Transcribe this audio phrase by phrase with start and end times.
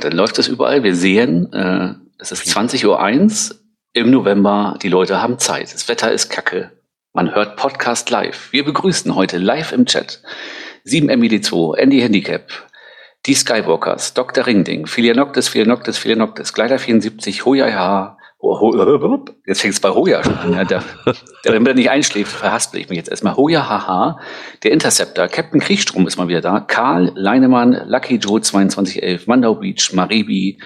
[0.00, 0.82] Dann läuft es überall.
[0.82, 3.58] Wir sehen, äh, es ist 20.01 Uhr
[3.92, 4.78] im November.
[4.82, 5.72] Die Leute haben Zeit.
[5.74, 6.72] Das Wetter ist kacke.
[7.12, 8.52] Man hört Podcast live.
[8.52, 10.22] Wir begrüßen heute live im Chat
[10.86, 12.48] 7MED2, Andy Handicap,
[13.26, 14.46] die Skywalkers, Dr.
[14.46, 18.17] Ringding, Philianoctis, Philianoctis, Philianoctis, Gleiter 74, Hoya
[19.46, 20.52] Jetzt fängt es bei Hoya schon an.
[20.52, 20.84] Ja, der,
[21.44, 23.36] der, damit er nicht einschläft, verhaspel ich mich jetzt erstmal.
[23.36, 24.20] Hoya Haha,
[24.62, 29.92] der Interceptor, Captain Kriechstrom ist mal wieder da, Karl Leinemann, Lucky Joe 2211, Mandau Beach,
[29.92, 30.58] Maribi,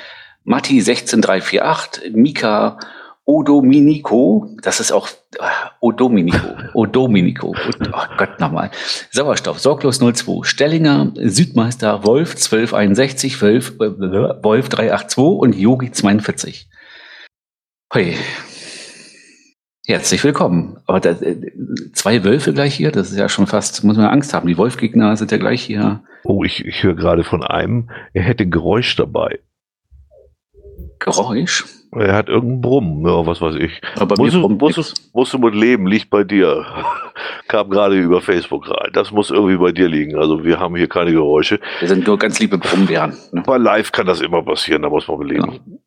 [0.45, 2.79] Matti 16348, Mika,
[3.25, 8.71] Odominico, das ist auch ah, Odominico, Odominico, oh Gott nochmal.
[9.11, 16.69] Sauerstoff, Sorglos 02, Stellinger, Südmeister, Wolf 1261, Wolf, äh, Wolf 382 und Yogi 42.
[17.95, 18.17] Hey.
[19.87, 20.79] Herzlich willkommen.
[20.87, 21.37] Aber da, äh,
[21.93, 24.47] zwei Wölfe gleich hier, das ist ja schon fast, muss man Angst haben.
[24.47, 26.03] Die Wolfgegner sind ja gleich hier.
[26.25, 29.41] Oh, ich, ich höre gerade von einem, er hätte Geräusch dabei.
[31.01, 31.67] Geräusch?
[31.95, 33.83] Er hat irgendeinen Brummen, ja, was weiß ich.
[33.97, 36.65] Aber musst, du, musst, musst du mit leben, liegt bei dir.
[37.49, 38.89] Kam gerade über Facebook rein.
[38.95, 40.17] Das muss irgendwie bei dir liegen.
[40.17, 41.61] Also wir haben hier keine Geräusche.
[41.81, 43.15] Wir sind nur ganz liebe Brummbären.
[43.33, 43.43] Ne?
[43.45, 45.43] Bei live kann das immer passieren, da muss man mit leben.
[45.43, 45.82] Genau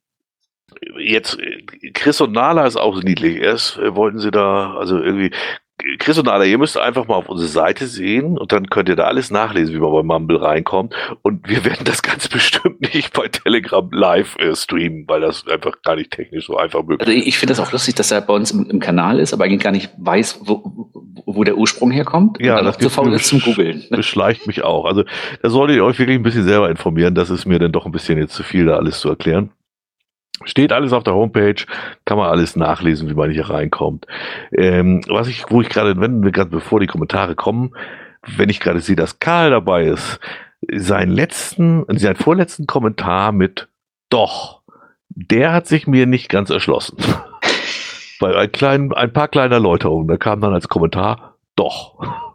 [1.00, 1.38] jetzt
[1.94, 3.38] Chris und Nala ist auch niedlich.
[3.38, 5.31] Erst äh, wollten sie da, also irgendwie,
[6.00, 8.95] Chris und Nala, ihr müsst einfach mal auf unsere Seite sehen und dann könnt ihr
[8.95, 10.95] da alles nachlesen, wie man bei Mumble reinkommt.
[11.22, 15.81] Und wir werden das ganz bestimmt nicht bei Telegram live äh, streamen, weil das einfach
[15.83, 17.08] gar nicht technisch so einfach möglich ist.
[17.08, 19.44] Also ich finde das auch lustig, dass er bei uns im, im, Kanal ist, aber
[19.44, 20.89] eigentlich gar nicht weiß, wo,
[21.25, 22.39] wo der Ursprung herkommt.
[22.39, 23.83] Ja, das zu faul ist zum Googeln.
[23.89, 23.98] Ne?
[23.98, 24.86] Beschleicht mich auch.
[24.86, 25.04] Also
[25.42, 27.15] da solltet ihr euch wirklich ein bisschen selber informieren.
[27.15, 29.52] Das ist mir dann doch ein bisschen jetzt zu viel, da alles zu erklären.
[30.44, 31.56] Steht alles auf der Homepage,
[32.04, 34.06] kann man alles nachlesen, wie man hier reinkommt.
[34.52, 37.73] Ähm, was ich, wo ich gerade, wenn wir gerade bevor die Kommentare kommen,
[38.28, 40.20] wenn ich gerade sehe, dass Karl dabei ist,
[40.72, 43.68] seinen letzten, seinen vorletzten Kommentar mit
[44.10, 44.62] Doch,
[45.10, 46.98] der hat sich mir nicht ganz erschlossen.
[48.20, 52.00] Bei ein, klein, ein paar kleiner Erläuterungen, da kam dann als Kommentar Doch.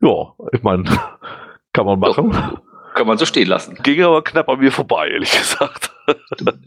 [0.00, 0.84] Ja, ich meine,
[1.72, 2.30] kann man machen.
[2.30, 2.94] Doch.
[2.94, 3.76] Kann man so stehen lassen.
[3.82, 5.90] Ging aber knapp an mir vorbei, ehrlich gesagt.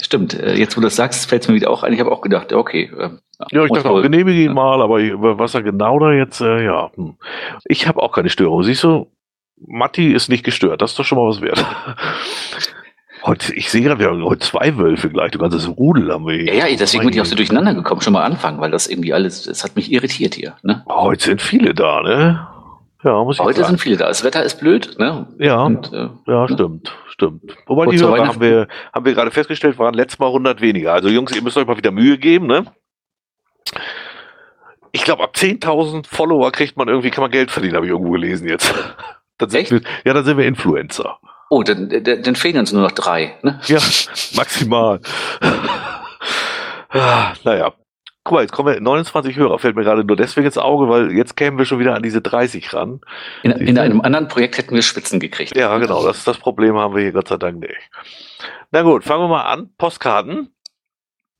[0.02, 1.94] Stimmt, äh, jetzt wo du das sagst, fällt es mir wieder auch ein.
[1.94, 2.92] Ich habe auch gedacht, okay.
[3.00, 4.54] Ähm, ja, ja ich dachte auch, genehmige ihn ja.
[4.54, 5.00] mal, aber
[5.38, 6.92] was er genau da jetzt, äh, ja.
[6.96, 7.16] Hm.
[7.66, 8.64] Ich habe auch keine Störung.
[8.64, 9.08] Siehst du,
[9.58, 10.82] Matti ist nicht gestört.
[10.82, 11.64] Das ist doch schon mal was wert.
[13.24, 15.30] Heute, ich sehe gerade, wir haben heute zwei Wölfe gleich.
[15.30, 16.56] Du kannst das Rudel haben wir hier.
[16.56, 18.02] Ja, ja, deswegen bin ich auch so durcheinander gekommen.
[18.02, 20.56] Schon mal anfangen, weil das irgendwie alles, es hat mich irritiert hier.
[20.64, 20.84] Ne?
[20.90, 22.48] Heute sind viele da, ne?
[23.04, 23.70] Ja, muss ich Heute sagen.
[23.70, 24.08] sind viele da.
[24.08, 25.28] Das Wetter ist blöd, ne?
[25.40, 26.54] Ja, Und, äh, ja, ne?
[26.54, 27.56] stimmt, stimmt.
[27.66, 30.94] Wobei die Hörer haben wir, haben wir gerade festgestellt, waren letztes Mal 100 weniger.
[30.94, 32.66] Also Jungs, ihr müsst euch mal wieder Mühe geben, ne?
[34.92, 38.12] Ich glaube, ab 10.000 Follower kriegt man irgendwie, kann man Geld verdienen, habe ich irgendwo
[38.12, 38.74] gelesen jetzt.
[39.38, 39.72] Dann Echt?
[39.72, 41.18] Wir, ja, dann sind wir Influencer.
[41.50, 43.60] Oh, dann, dann, dann fehlen uns nur noch drei, ne?
[43.66, 43.80] Ja,
[44.36, 45.00] maximal.
[46.92, 47.74] ah, naja,
[48.24, 51.12] Guck mal, jetzt kommen wir 29 Hörer, fällt mir gerade nur deswegen ins Auge, weil
[51.12, 53.02] jetzt kämen wir schon wieder an diese 30 ran.
[53.42, 55.58] In, in einem anderen Projekt hätten wir Spitzen gekriegt.
[55.58, 57.90] Ja, genau, das, das Problem haben wir hier Gott sei Dank nicht.
[58.70, 59.72] Na gut, fangen wir mal an.
[59.76, 60.54] Postkarten.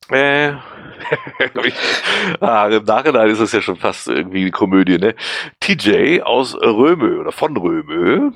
[0.10, 0.54] Äh,
[2.40, 5.16] ah, Im Nachhinein ist es ja schon fast irgendwie eine Komödie, ne?
[5.60, 8.32] TJ aus Römö oder von Römö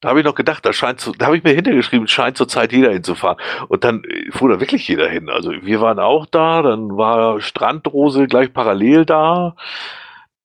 [0.00, 2.72] da habe ich noch gedacht, da scheint zu, da habe ich mir hintergeschrieben, scheint zurzeit
[2.72, 3.36] jeder hinzufahren.
[3.68, 5.28] Und dann äh, fuhr da wirklich jeder hin.
[5.28, 9.56] Also wir waren auch da, dann war Strandrose gleich parallel da.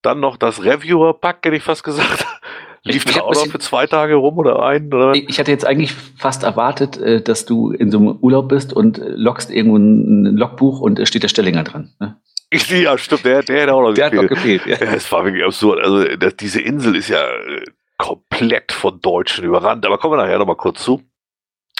[0.01, 2.25] Dann noch das Reviewer-Pack, hätte ich fast gesagt.
[2.83, 4.93] Lief da auch noch für zwei Tage rum oder ein?
[4.93, 5.15] Oder?
[5.15, 9.01] Ich hatte jetzt eigentlich fast erwartet, äh, dass du in so einem Urlaub bist und
[9.03, 11.93] lockst irgendwo ein Logbuch und steht der Stellinger dran.
[11.99, 12.17] Ne?
[12.69, 14.23] Ja, stimmt, der, der hätte auch noch der gefehlt.
[14.23, 14.93] Hat noch gefehlt ja.
[14.93, 15.83] Es war wirklich absurd.
[15.83, 17.65] Also das, diese Insel ist ja äh,
[17.97, 19.85] komplett von Deutschen überrannt.
[19.85, 21.01] Aber kommen wir nachher nochmal kurz zu.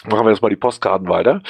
[0.04, 1.42] Machen wir jetzt mal die Postkarten weiter.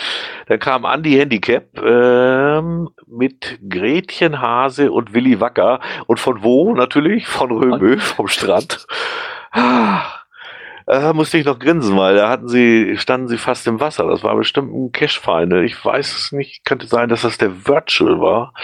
[0.46, 5.80] Dann kam Andy Handicap ähm, mit Gretchen Hase und Willi Wacker.
[6.06, 7.26] Und von wo natürlich?
[7.26, 8.86] Von Römö, vom Strand.
[9.50, 10.02] Ah,
[10.86, 14.06] da musste ich noch grinsen, weil da hatten sie, standen sie fast im Wasser.
[14.06, 15.64] Das war bestimmt ein Cash-Feinde.
[15.64, 16.64] Ich weiß es nicht.
[16.64, 18.54] Könnte sein, dass das der Virtual war.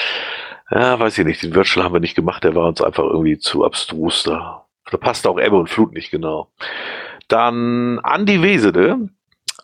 [0.70, 1.42] Ja, weiß ich nicht.
[1.42, 2.44] Den Virtual haben wir nicht gemacht.
[2.44, 4.61] Der war uns einfach irgendwie zu abstrus da.
[4.92, 6.48] Da passt auch Ebbe und Flut nicht genau.
[7.28, 9.08] Dann Andi Wesede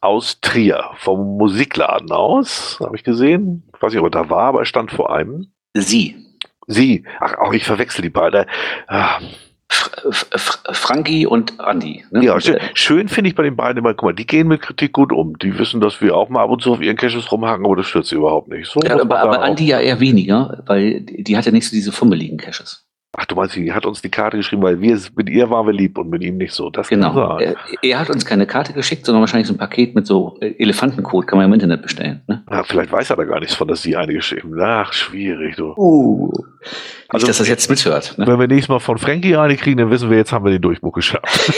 [0.00, 3.64] aus Trier, vom Musikladen aus, habe ich gesehen.
[3.74, 5.52] Ich weiß nicht, ob er da war, aber er stand vor einem.
[5.74, 6.16] Sie.
[6.66, 7.04] Sie.
[7.20, 8.46] Ach, auch ich verwechsel die beiden.
[8.86, 9.18] Ah.
[10.72, 12.04] Frankie und Andi.
[12.10, 12.24] Ne?
[12.24, 14.94] Ja, schön, schön finde ich bei den beiden immer, guck mal, die gehen mit Kritik
[14.94, 15.38] gut um.
[15.38, 17.86] Die wissen, dass wir auch mal ab und zu auf ihren Caches rumhaken, aber das
[17.86, 18.70] stört sie überhaupt nicht.
[18.70, 21.92] So ja, aber, aber Andi ja eher weniger, weil die hat ja nicht so diese
[21.92, 22.87] fummeligen Caches.
[23.20, 25.72] Ach, du meinst, sie hat uns die Karte geschrieben, weil wir mit ihr waren wir
[25.72, 26.70] lieb und mit ihm nicht so.
[26.70, 27.38] Das genau.
[27.38, 30.54] Er, er, hat uns keine Karte geschickt, sondern wahrscheinlich so ein Paket mit so äh,
[30.58, 32.22] Elefantencode, kann man im Internet bestellen.
[32.28, 32.44] Ne?
[32.48, 34.86] Ja, vielleicht weiß er da gar nichts von, dass sie eine geschrieben hat.
[34.86, 35.74] Ach, schwierig, du.
[35.76, 36.30] Uh.
[37.08, 38.16] Also, nicht, dass das jetzt mithört.
[38.18, 38.26] Ne?
[38.28, 40.62] Wenn wir nächstes Mal von Frankie eine kriegen, dann wissen wir, jetzt haben wir den
[40.62, 41.24] Durchbruch geschafft.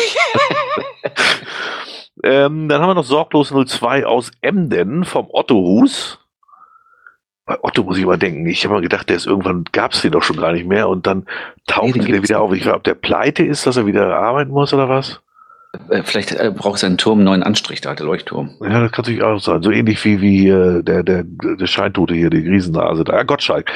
[2.25, 6.20] ähm, dann haben wir noch Sorglos 02 aus Emden vom Otto Hus
[7.63, 10.13] Otto muss ich mal denken, ich habe mal gedacht, der ist irgendwann, gab es den
[10.13, 11.27] doch schon gar nicht mehr und dann
[11.67, 12.53] taucht nee, der wieder auf.
[12.53, 15.21] Ich glaube, ob der pleite ist, dass er wieder arbeiten muss oder was?
[15.89, 18.51] Äh, vielleicht äh, braucht sein Turm einen neuen Anstrich, der alte Leuchtturm.
[18.61, 19.63] Ja, das kann natürlich auch sein.
[19.63, 23.05] So ähnlich wie, wie äh, der, der, der Scheintote hier, die Riesennase.
[23.05, 23.71] Der Gottschalk.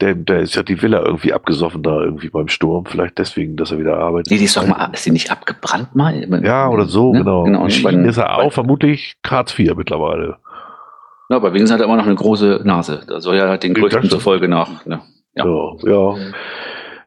[0.00, 2.86] Der, der ist ja die Villa irgendwie abgesoffen da irgendwie beim Sturm.
[2.86, 4.30] Vielleicht deswegen, dass er wieder arbeitet.
[4.30, 6.26] Nee, die ist doch mal, ist die nicht abgebrannt mal?
[6.42, 7.18] Ja, oder so, ne?
[7.18, 7.44] genau.
[7.44, 7.64] genau.
[7.64, 10.38] Und ist er auch vermutlich Hartz IV mittlerweile.
[11.30, 13.02] Ja, aber wenigstens hat er immer noch eine große Nase.
[13.06, 14.84] Da soll ja den Gerüchten zufolge nach.
[14.84, 15.00] Ne?
[15.34, 15.46] Ja.
[15.46, 16.16] ja, ja.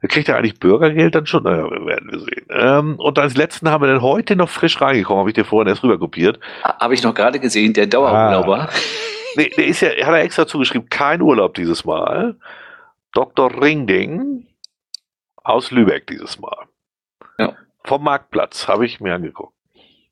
[0.08, 1.44] Kriegt er eigentlich Bürgergeld dann schon?
[1.44, 2.46] Naja, werden wir sehen.
[2.50, 5.68] Ähm, und als letzten haben wir dann heute noch frisch reingekommen, habe ich dir vorhin
[5.68, 6.40] erst rüber kopiert.
[6.64, 8.62] Habe ich noch gerade gesehen, der Dauerurlauber.
[8.62, 8.70] Ah.
[9.36, 12.36] Nee, der ist ja, hat er extra zugeschrieben, kein Urlaub dieses Mal.
[13.14, 13.62] Dr.
[13.62, 14.48] Ringding
[15.44, 16.66] aus Lübeck dieses Mal.
[17.38, 17.54] Ja.
[17.84, 19.57] Vom Marktplatz, habe ich mir angeguckt.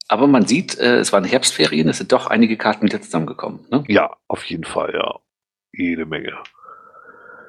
[0.07, 3.61] Aber man sieht, äh, es waren Herbstferien, es sind doch einige Karten wieder zusammengekommen.
[3.71, 3.83] Ne?
[3.87, 5.15] Ja, auf jeden Fall, ja.
[5.73, 6.33] Jede Menge.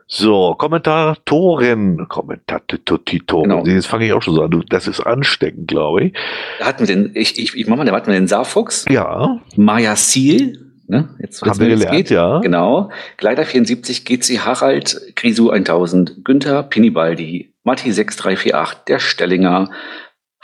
[0.08, 3.43] So, Kommentatoren, Kommentatoren.
[3.50, 3.64] Genau.
[3.67, 4.64] Jetzt fange ich auch schon so an.
[4.69, 6.12] Das ist ansteckend, glaube ich.
[6.61, 8.85] Da hatten wir den, ich, ich, ich mach mal, da hatten wir den Saarfuchs.
[8.88, 9.41] Ja.
[9.56, 10.52] Maya Seal.
[10.87, 11.09] Ne?
[11.19, 12.11] Jetzt, Haben wir gelernt, geht.
[12.11, 12.38] ja.
[12.38, 12.91] Genau.
[13.17, 19.70] Gleiter 74, GC Harald, Grisu 1000, Günther Pinibaldi, Matti 6348, der Stellinger,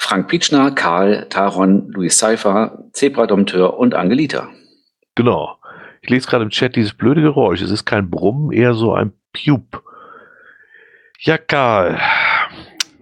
[0.02, 4.48] Frank Pietschner, Karl, Taron, Luis Seifer, Zebra Dompteur und Angelita.
[5.14, 5.58] Genau.
[6.02, 7.62] Ich lese gerade im Chat dieses blöde Geräusch.
[7.62, 9.80] Es ist kein Brummen, eher so ein Piup.
[11.20, 12.00] Ja, Karl.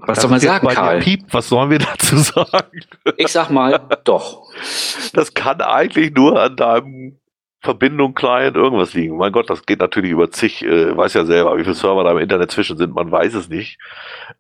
[0.01, 1.01] Was das soll man sagen, Karl?
[1.01, 2.81] Piep, was sollen wir dazu sagen?
[3.17, 4.53] Ich sag mal, doch.
[5.15, 7.19] Das kann eigentlich nur an deinem
[7.63, 9.17] Verbindung Client irgendwas liegen.
[9.17, 12.13] Mein Gott, das geht natürlich über zig, äh, weiß ja selber, wie viele Server da
[12.13, 13.79] im Internet zwischen sind, man weiß es nicht.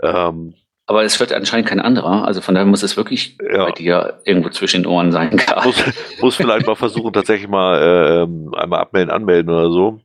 [0.02, 0.54] Ähm,
[0.90, 2.25] aber es wird anscheinend kein anderer.
[2.26, 3.66] Also von daher muss es wirklich ja.
[3.66, 5.40] bei dir irgendwo zwischen den Ohren sein.
[5.64, 5.84] Muss,
[6.20, 10.00] muss vielleicht mal versuchen, tatsächlich mal äh, einmal abmelden, anmelden oder so.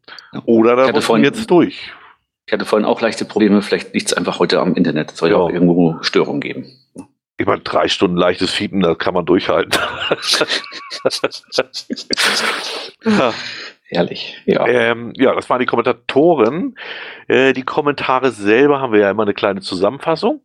[0.45, 1.91] Oder da muss vorhin, jetzt durch.
[2.45, 3.63] Ich hatte vorhin auch leichte Probleme.
[3.63, 5.13] Vielleicht liegt es einfach heute am Internet.
[5.13, 6.67] Es soll ja auch irgendwo Störungen geben.
[7.37, 9.71] Ich meine, drei Stunden leichtes Fiepen, das kann man durchhalten.
[13.05, 13.33] ja.
[13.87, 14.67] Herrlich, ja.
[14.67, 16.75] Ähm, ja, das waren die Kommentatoren.
[17.27, 20.41] Äh, die Kommentare selber haben wir ja immer eine kleine Zusammenfassung.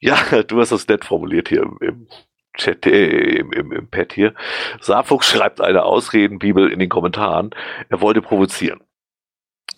[0.00, 0.16] Ja,
[0.46, 2.08] du hast das nett formuliert hier im, im
[2.56, 4.34] Chat, äh, im, im, im Pad hier.
[4.80, 7.50] Saarfuchs schreibt eine Ausredenbibel in den Kommentaren.
[7.88, 8.80] Er wollte provozieren.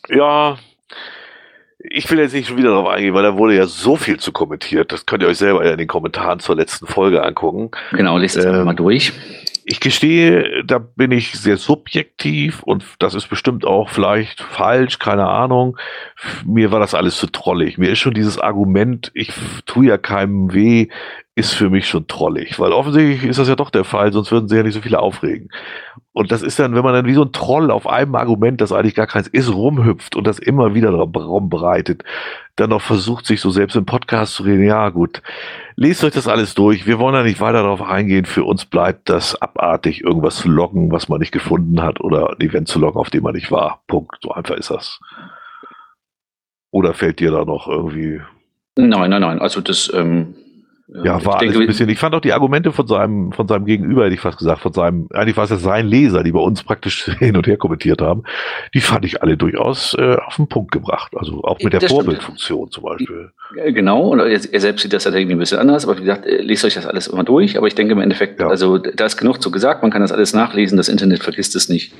[0.08, 0.58] Ja,
[1.78, 4.32] ich will jetzt nicht schon wieder darauf eingehen, weil da wurde ja so viel zu
[4.32, 4.92] kommentiert.
[4.92, 7.70] Das könnt ihr euch selber in den Kommentaren zur letzten Folge angucken.
[7.92, 9.12] Genau, lest es ähm, mal durch.
[9.68, 15.26] Ich gestehe, da bin ich sehr subjektiv und das ist bestimmt auch vielleicht falsch, keine
[15.26, 15.76] Ahnung.
[16.44, 17.76] Mir war das alles zu trollig.
[17.76, 19.32] Mir ist schon dieses Argument, ich
[19.66, 20.86] tue ja keinem weh,
[21.38, 24.48] ist für mich schon trollig, weil offensichtlich ist das ja doch der Fall, sonst würden
[24.48, 25.50] sie ja nicht so viele aufregen.
[26.14, 28.72] Und das ist dann, wenn man dann wie so ein Troll auf einem Argument, das
[28.72, 32.04] eigentlich gar keins ist, rumhüpft und das immer wieder rumbreitet,
[32.56, 35.20] dann noch versucht, sich so selbst im Podcast zu reden, ja gut,
[35.76, 39.10] lest euch das alles durch, wir wollen da nicht weiter darauf eingehen, für uns bleibt
[39.10, 42.98] das abartig, irgendwas zu loggen, was man nicht gefunden hat oder ein Event zu loggen,
[42.98, 43.82] auf dem man nicht war.
[43.88, 45.00] Punkt, so einfach ist das.
[46.70, 48.22] Oder fällt dir da noch irgendwie...
[48.78, 49.92] Nein, nein, nein, also das...
[49.94, 50.34] Ähm
[50.88, 51.88] ja, war denke, ein bisschen.
[51.88, 54.72] Ich fand auch die Argumente von seinem, von seinem Gegenüber, hätte ich fast gesagt, von
[54.72, 58.00] seinem, eigentlich war es ja sein Leser, die bei uns praktisch hin und her kommentiert
[58.00, 58.22] haben,
[58.72, 61.12] die fand ich alle durchaus äh, auf den Punkt gebracht.
[61.16, 63.32] Also auch mit der das Vorbildfunktion zum Beispiel.
[63.66, 66.24] Genau, und er, er selbst sieht das halt irgendwie ein bisschen anders, aber wie gesagt,
[66.24, 67.58] äh, lest euch das alles immer durch.
[67.58, 68.46] Aber ich denke im Endeffekt, ja.
[68.46, 71.68] also da ist genug zu gesagt, man kann das alles nachlesen, das Internet vergisst es
[71.68, 71.94] nicht.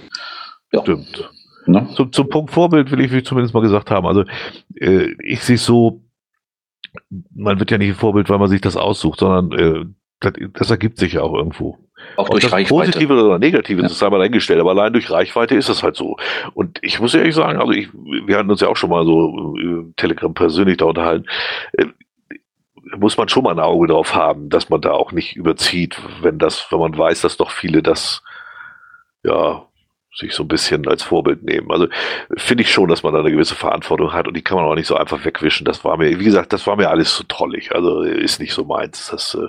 [0.72, 0.82] Ja.
[0.82, 1.28] Stimmt.
[1.66, 1.88] Ne?
[1.96, 4.06] Zum, zum Punkt Vorbild will ich zumindest mal gesagt haben.
[4.06, 4.24] Also
[4.76, 6.02] äh, ich sehe so,
[7.34, 9.84] man wird ja nicht ein Vorbild, weil man sich das aussucht, sondern äh,
[10.20, 11.78] das, das, ergibt sich ja auch irgendwo.
[12.16, 12.68] Auch durch Reichweite.
[12.68, 13.88] Positive oder Negative, ja.
[13.88, 16.16] das sei mal eingestellt, aber allein durch Reichweite ist das halt so.
[16.54, 19.56] Und ich muss ehrlich sagen, also ich, wir hatten uns ja auch schon mal so
[19.56, 21.26] äh, Telegram persönlich da unterhalten.
[21.72, 21.86] Äh,
[22.96, 26.38] muss man schon mal ein Auge drauf haben, dass man da auch nicht überzieht, wenn
[26.38, 28.22] das, wenn man weiß, dass doch viele das
[29.24, 29.65] ja
[30.16, 31.70] sich so ein bisschen als Vorbild nehmen.
[31.70, 31.88] Also
[32.36, 34.74] finde ich schon, dass man da eine gewisse Verantwortung hat und die kann man auch
[34.74, 35.64] nicht so einfach wegwischen.
[35.64, 37.74] Das war mir, wie gesagt, das war mir alles zu trollig.
[37.74, 39.08] Also ist nicht so meins.
[39.10, 39.48] Das, äh,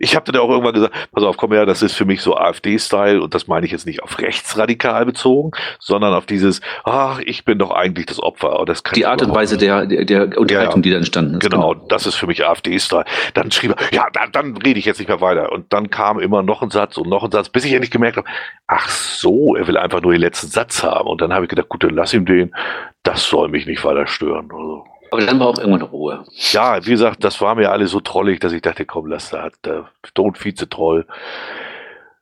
[0.00, 2.36] ich habe dann auch irgendwann gesagt, pass auf, komm her, das ist für mich so
[2.36, 7.44] AfD-Style und das meine ich jetzt nicht auf rechtsradikal bezogen, sondern auf dieses, ach, ich
[7.44, 8.60] bin doch eigentlich das Opfer.
[8.60, 10.80] Und das kann die Art und Weise der, der, der Unterhaltung, ja, ja.
[10.80, 11.40] die da entstanden ist.
[11.40, 11.86] Genau, genau.
[11.88, 13.04] das ist für mich AfD-Style.
[13.34, 15.52] Dann schrieb er, ja, dann, dann rede ich jetzt nicht mehr weiter.
[15.52, 18.16] Und dann kam immer noch ein Satz und noch ein Satz, bis ich endlich gemerkt
[18.16, 18.28] habe,
[18.66, 21.08] ach so, er will einfach nur den letzten Satz haben.
[21.08, 22.54] Und dann habe ich gedacht, gut, dann lass ihm den.
[23.02, 24.48] Das soll mich nicht weiter stören.
[24.52, 24.84] Also.
[25.10, 26.24] Aber dann war auch irgendwann Ruhe.
[26.52, 29.50] Ja, wie gesagt, das war mir alles so trollig, dass ich dachte, komm, lass da,
[29.64, 31.06] der Vize-Troll.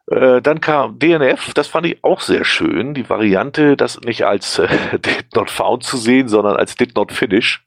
[0.08, 2.94] Äh, dann kam DNF, das fand ich auch sehr schön.
[2.94, 4.68] Die Variante, das nicht als äh,
[4.98, 7.64] Did Not Found zu sehen, sondern als Did Not Finish.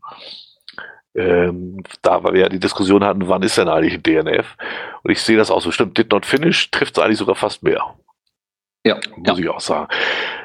[1.16, 4.56] Ähm, da wir ja die Diskussion hatten, wann ist denn eigentlich ein DNF?
[5.04, 5.72] Und ich sehe das auch so.
[5.72, 7.84] Stimmt, Did Not Finish trifft es eigentlich sogar fast mehr.
[8.86, 8.96] Ja.
[9.16, 9.38] Muss ja.
[9.38, 9.88] ich auch sagen.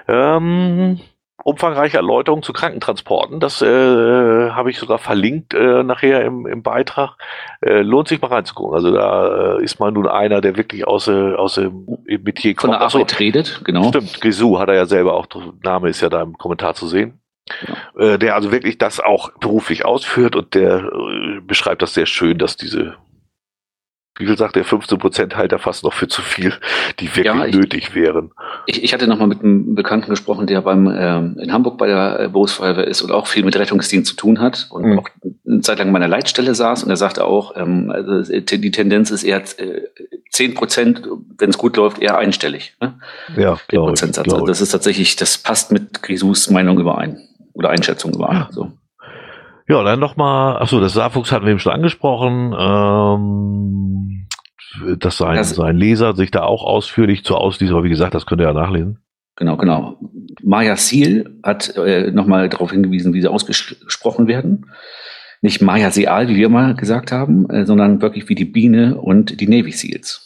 [0.08, 1.00] Ähm,
[1.44, 3.38] umfangreiche Erläuterung zu Krankentransporten.
[3.38, 7.16] Das äh, habe ich sogar verlinkt äh, nachher im, im Beitrag.
[7.60, 8.74] Äh, lohnt sich mal reinzugucken.
[8.74, 12.72] Also da äh, ist mal nun einer, der wirklich aus, äh, aus dem Metier kommt.
[12.72, 13.88] Von der Arbeit redet, genau.
[13.88, 15.26] Stimmt, Grisou hat er ja selber auch,
[15.62, 17.20] Name ist ja da im Kommentar zu sehen.
[17.68, 18.14] Ja.
[18.14, 20.90] Äh, der also wirklich das auch beruflich ausführt und der
[21.46, 22.96] beschreibt das sehr schön, dass diese
[24.16, 26.52] wie viel sagt der 15 Prozent halt er fast noch für zu viel,
[27.00, 28.30] die wirklich ja, ich, nötig wären.
[28.66, 32.20] Ich, ich hatte nochmal mit einem Bekannten gesprochen, der beim ähm, in Hamburg bei der
[32.20, 34.98] äh, Berufsfeuerwehr ist und auch viel mit Rettungsdienst zu tun hat und mhm.
[35.00, 35.08] auch
[35.46, 39.10] eine Zeit lang an meiner Leitstelle saß und er sagte auch, ähm, also die Tendenz
[39.10, 39.82] ist eher äh,
[40.30, 41.02] 10 Prozent,
[41.38, 42.76] wenn es gut läuft, eher einstellig.
[42.80, 42.94] Ne?
[43.36, 44.32] Ja, Den Prozentsatz.
[44.32, 47.18] Also das ist tatsächlich, das passt mit Grisus Meinung überein
[47.52, 48.36] oder Einschätzung überein.
[48.36, 48.48] Ja.
[48.52, 48.72] So.
[49.66, 54.26] Ja, dann nochmal, achso, das Saarfuchs hatten wir eben schon angesprochen, ähm,
[54.98, 58.26] dass sein, das, sein Leser sich da auch ausführlich zu ausliest, aber wie gesagt, das
[58.26, 58.98] könnt ihr ja nachlesen.
[59.36, 59.98] Genau, genau.
[60.42, 64.70] Maya Seal hat äh, nochmal darauf hingewiesen, wie sie ausgesprochen werden.
[65.40, 69.40] Nicht Maya Seal, wie wir mal gesagt haben, äh, sondern wirklich wie die Biene und
[69.40, 70.24] die Navy Seals.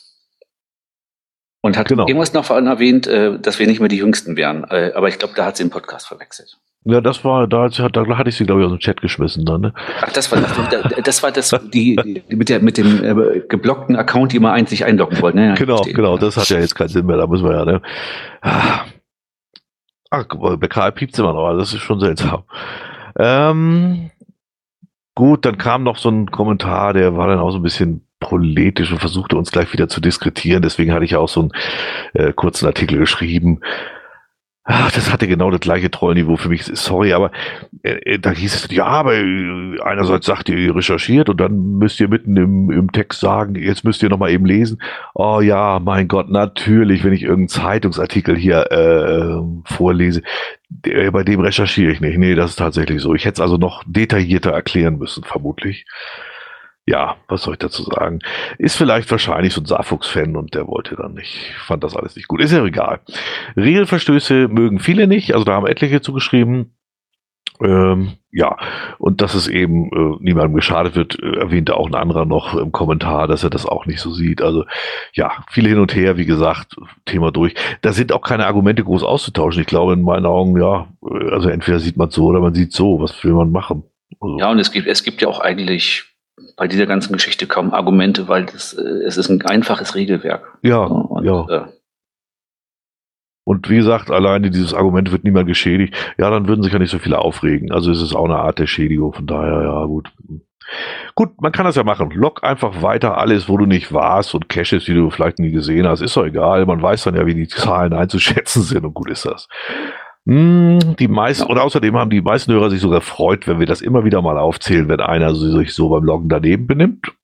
[1.61, 2.07] Und hat genau.
[2.07, 4.65] irgendwas noch erwähnt, äh, dass wir nicht mehr die Jüngsten wären.
[4.65, 6.59] Äh, aber ich glaube, da hat sie den Podcast verwechselt.
[6.85, 9.61] Ja, das war, da, da hatte ich sie, glaube ich, aus dem Chat geschmissen dann,
[9.61, 9.75] ne?
[10.01, 11.97] Ach, das war das, das war das, die,
[12.29, 15.55] die mit der, mit dem äh, geblockten Account, die man eigentlich einloggen wollte, ne?
[15.59, 15.95] Genau, verstehe.
[15.95, 17.83] genau, das hat ja jetzt keinen Sinn mehr, da müssen wir ja, ne?
[18.41, 18.87] Ach,
[20.11, 22.45] bei Karl piept immer noch, also das ist schon seltsam.
[23.19, 24.11] Ähm,
[25.15, 28.91] gut, dann kam noch so ein Kommentar, der war dann auch so ein bisschen politisch
[28.93, 30.63] und versuchte uns gleich wieder zu diskretieren.
[30.63, 31.53] Deswegen hatte ich ja auch so einen
[32.15, 33.61] äh, kurzen Artikel geschrieben.
[34.71, 36.63] Ach, das hatte genau das gleiche Trollniveau für mich.
[36.67, 37.31] Sorry, aber
[37.83, 41.79] äh, äh, da hieß es, ja, aber äh, einerseits sagt ihr, ihr recherchiert und dann
[41.79, 44.83] müsst ihr mitten im, im Text sagen, jetzt müsst ihr nochmal eben lesen.
[45.15, 50.23] Oh ja, mein Gott, natürlich, wenn ich irgendeinen Zeitungsartikel hier äh, vorlese,
[50.69, 52.19] der, bei dem recherchiere ich nicht.
[52.19, 53.15] Nee, das ist tatsächlich so.
[53.15, 55.87] Ich hätte es also noch detaillierter erklären müssen, vermutlich
[56.89, 58.21] ja, was soll ich dazu sagen?
[58.57, 62.29] Ist vielleicht wahrscheinlich so ein Saarfuchs-Fan und der wollte dann nicht, fand das alles nicht
[62.29, 62.41] gut.
[62.41, 63.01] Ist ja egal.
[63.57, 66.73] Regelverstöße mögen viele nicht, also da haben etliche zugeschrieben.
[67.61, 68.57] Ähm, ja,
[68.99, 72.73] und dass es eben äh, niemandem geschadet wird, äh, erwähnte auch ein anderer noch im
[72.73, 74.41] Kommentar, dass er das auch nicht so sieht.
[74.41, 74.65] Also
[75.13, 77.55] ja, viele hin und her, wie gesagt, Thema durch.
[77.83, 79.61] Da sind auch keine Argumente groß auszutauschen.
[79.61, 82.73] Ich glaube, in meinen Augen, ja, äh, also entweder sieht man so oder man sieht
[82.73, 83.01] so.
[83.01, 83.83] Was will man machen?
[84.21, 86.08] Also, ja, und es gibt, es gibt ja auch eigentlich
[86.59, 90.59] bei dieser ganzen Geschichte kaum Argumente, weil das, äh, es ist ein einfaches Regelwerk.
[90.63, 91.47] Ja, und, ja.
[91.49, 91.65] Äh,
[93.45, 95.95] und wie gesagt, alleine dieses Argument wird niemand geschädigt.
[96.19, 97.73] Ja, dann würden sich ja nicht so viele aufregen.
[97.73, 99.15] Also es ist auch eine Art der Schädigung.
[99.15, 100.13] Von daher, ja, gut.
[101.15, 102.11] Gut, man kann das ja machen.
[102.11, 105.89] Log einfach weiter alles, wo du nicht warst und Caches, die du vielleicht nie gesehen
[105.89, 106.03] hast.
[106.03, 106.67] Ist doch egal.
[106.67, 109.49] Man weiß dann ja, wie die Zahlen einzuschätzen sind und gut ist das.
[110.29, 113.81] Hm, die meisten, und außerdem haben die meisten Hörer sich sogar freut, wenn wir das
[113.81, 117.15] immer wieder mal aufzählen, wenn einer sich so beim Loggen daneben benimmt.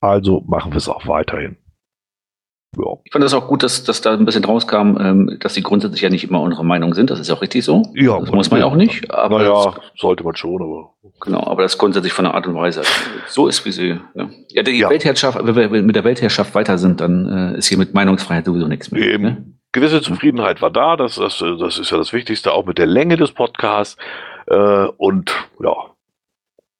[0.00, 1.58] Also machen wir es auch weiterhin.
[2.78, 2.96] Ja.
[3.04, 6.00] Ich fand das auch gut, dass, dass da ein bisschen rauskam, ähm, dass sie grundsätzlich
[6.00, 7.10] ja nicht immer unsere Meinung sind.
[7.10, 7.82] Das ist ja auch richtig so.
[7.94, 9.10] Ja, das muss man ja auch nicht.
[9.10, 10.94] Aber naja, sollte man schon, aber.
[11.20, 12.82] Genau, aber das grundsätzlich von der Art und Weise
[13.28, 14.00] so ist, wie sie.
[14.14, 14.88] Ja, ja die ja.
[14.88, 18.66] Weltherrschaft, wenn wir mit der Weltherrschaft weiter sind, dann äh, ist hier mit Meinungsfreiheit sowieso
[18.66, 19.02] nichts mehr.
[19.02, 19.22] Eben.
[19.22, 19.55] Ne?
[19.76, 23.18] Gewisse Zufriedenheit war da, das, das, das ist ja das Wichtigste, auch mit der Länge
[23.18, 23.98] des Podcasts.
[24.46, 25.74] Äh, und ja,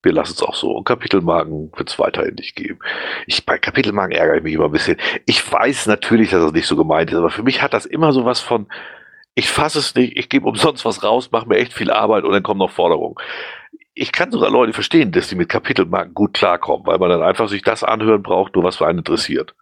[0.01, 0.71] wir lassen es auch so.
[0.71, 2.79] Und Kapitelmarken wird es weiterhin nicht geben.
[3.27, 4.97] Ich, bei Kapitelmarken ärgere ich mich immer ein bisschen.
[5.27, 8.13] Ich weiß natürlich, dass das nicht so gemeint ist, aber für mich hat das immer
[8.13, 8.67] so was von,
[9.35, 12.31] ich fasse es nicht, ich gebe umsonst was raus, mache mir echt viel Arbeit und
[12.31, 13.15] dann kommen noch Forderungen.
[13.93, 17.47] Ich kann sogar Leute verstehen, dass die mit Kapitelmarken gut klarkommen, weil man dann einfach
[17.47, 19.53] sich das anhören braucht, nur was für einen interessiert.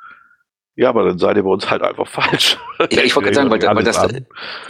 [0.75, 2.57] Ja, aber dann seid ihr bei uns halt einfach falsch.
[2.91, 4.03] Ja, ich wollte gerade sagen, weil, das,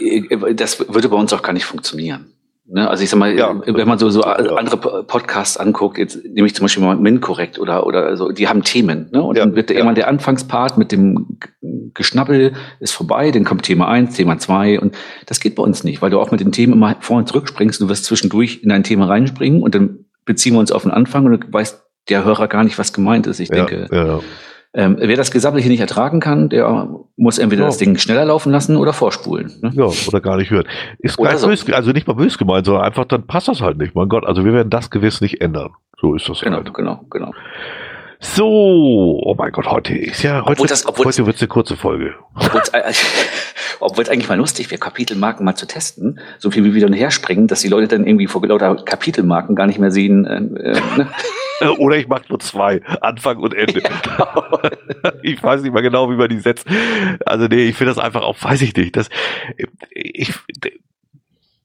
[0.00, 2.32] äh, das würde bei uns auch gar nicht funktionieren.
[2.68, 2.88] Ne?
[2.88, 3.54] Also ich sag mal, ja.
[3.64, 7.86] wenn man so, so andere Podcasts anguckt, jetzt nehme ich zum Beispiel mal MinCorrect oder,
[7.86, 9.08] oder so, die haben Themen.
[9.12, 9.22] Ne?
[9.22, 9.44] Und ja.
[9.44, 9.76] dann wird ja.
[9.76, 11.38] irgendwann der Anfangspart mit dem
[11.94, 14.96] Geschnabbel ist vorbei, dann kommt Thema eins, Thema zwei und
[15.26, 17.48] das geht bei uns nicht, weil du auch mit den Themen immer vor und zurück
[17.48, 20.82] springst und du wirst zwischendurch in ein Thema reinspringen und dann beziehen wir uns auf
[20.82, 23.40] den Anfang und du weißt der Hörer gar nicht, was gemeint ist.
[23.40, 24.20] Ich denke, ja.
[24.78, 27.68] Ähm, wer das Gesammelte nicht ertragen kann, der muss entweder ja.
[27.68, 29.50] das Ding schneller laufen lassen oder vorspulen.
[29.62, 29.72] Ne?
[29.74, 30.66] Ja, oder gar nicht hören.
[30.98, 31.48] Ist gar so.
[31.48, 33.94] böse, also nicht mal böse gemeint, sondern einfach, dann passt das halt nicht.
[33.94, 35.70] Mein Gott, also wir werden das gewiss nicht ändern.
[35.98, 36.74] So ist das genau, halt.
[36.74, 37.32] Genau, genau,
[38.18, 41.48] So, oh mein Gott, heute ist ja, heute, obwohl das, obwohl heute wird es eine
[41.48, 42.14] kurze Folge.
[43.78, 46.94] Obwohl es eigentlich mal lustig wäre, Kapitelmarken mal zu testen, so viel wie wir dann
[46.94, 50.24] herspringen, dass die Leute dann irgendwie vor lauter Kapitelmarken gar nicht mehr sehen.
[50.24, 51.10] Äh, äh, ne?
[51.78, 53.82] Oder ich mache nur zwei, Anfang und Ende.
[53.82, 54.60] Genau.
[55.22, 56.66] ich weiß nicht mal genau, wie man die setzt.
[57.24, 58.96] Also nee, ich finde das einfach auch, weiß ich nicht.
[58.96, 59.08] Das,
[59.90, 60.34] ich,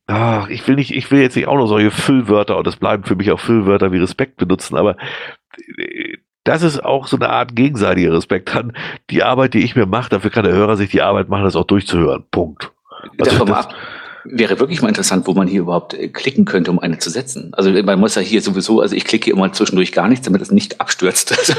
[0.08, 3.03] ach, ich will nicht, ich will jetzt nicht auch noch solche Füllwörter und das bleiben
[3.03, 4.96] für mich auch Füllwörter wie Respekt benutzen, aber
[6.43, 8.74] das ist auch so eine Art gegenseitiger Respekt an
[9.10, 10.10] die Arbeit, die ich mir mache.
[10.10, 12.24] Dafür kann der Hörer sich die Arbeit machen, das auch durchzuhören.
[12.31, 12.71] Punkt.
[13.19, 13.67] Also das,
[14.24, 17.53] Wäre wirklich mal interessant, wo man hier überhaupt äh, klicken könnte, um eine zu setzen.
[17.53, 20.51] Also man muss ja hier sowieso, also ich klicke immer zwischendurch gar nichts, damit es
[20.51, 21.33] nicht abstürzt.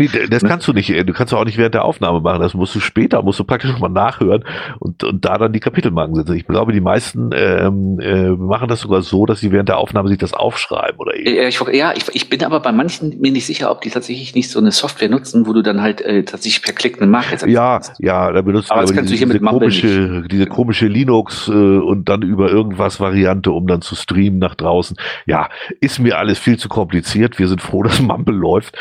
[0.00, 0.48] Nee, das ne?
[0.48, 2.80] kannst du nicht, äh, du kannst auch nicht während der Aufnahme machen, das musst du
[2.80, 4.44] später, musst du praktisch nochmal nachhören
[4.78, 6.36] und, und da dann die Kapitelmarken setzen.
[6.36, 10.08] Ich glaube, die meisten ähm, äh, machen das sogar so, dass sie während der Aufnahme
[10.08, 13.46] sich das aufschreiben oder äh, ich, ja, ich, ich bin aber bei manchen mir nicht
[13.46, 16.62] sicher, ob die tatsächlich nicht so eine Software nutzen, wo du dann halt äh, tatsächlich
[16.62, 17.46] per Klick eine Marke setzt.
[17.46, 21.52] Ja, ja, da benutzt aber kannst diese, du hier mit komische, diese komische Linux äh,
[21.52, 24.96] und dann über irgendwas Variante, um dann zu streamen nach draußen.
[25.26, 25.48] Ja,
[25.80, 27.38] ist mir alles viel zu kompliziert.
[27.38, 28.76] Wir sind froh, dass Mumble läuft.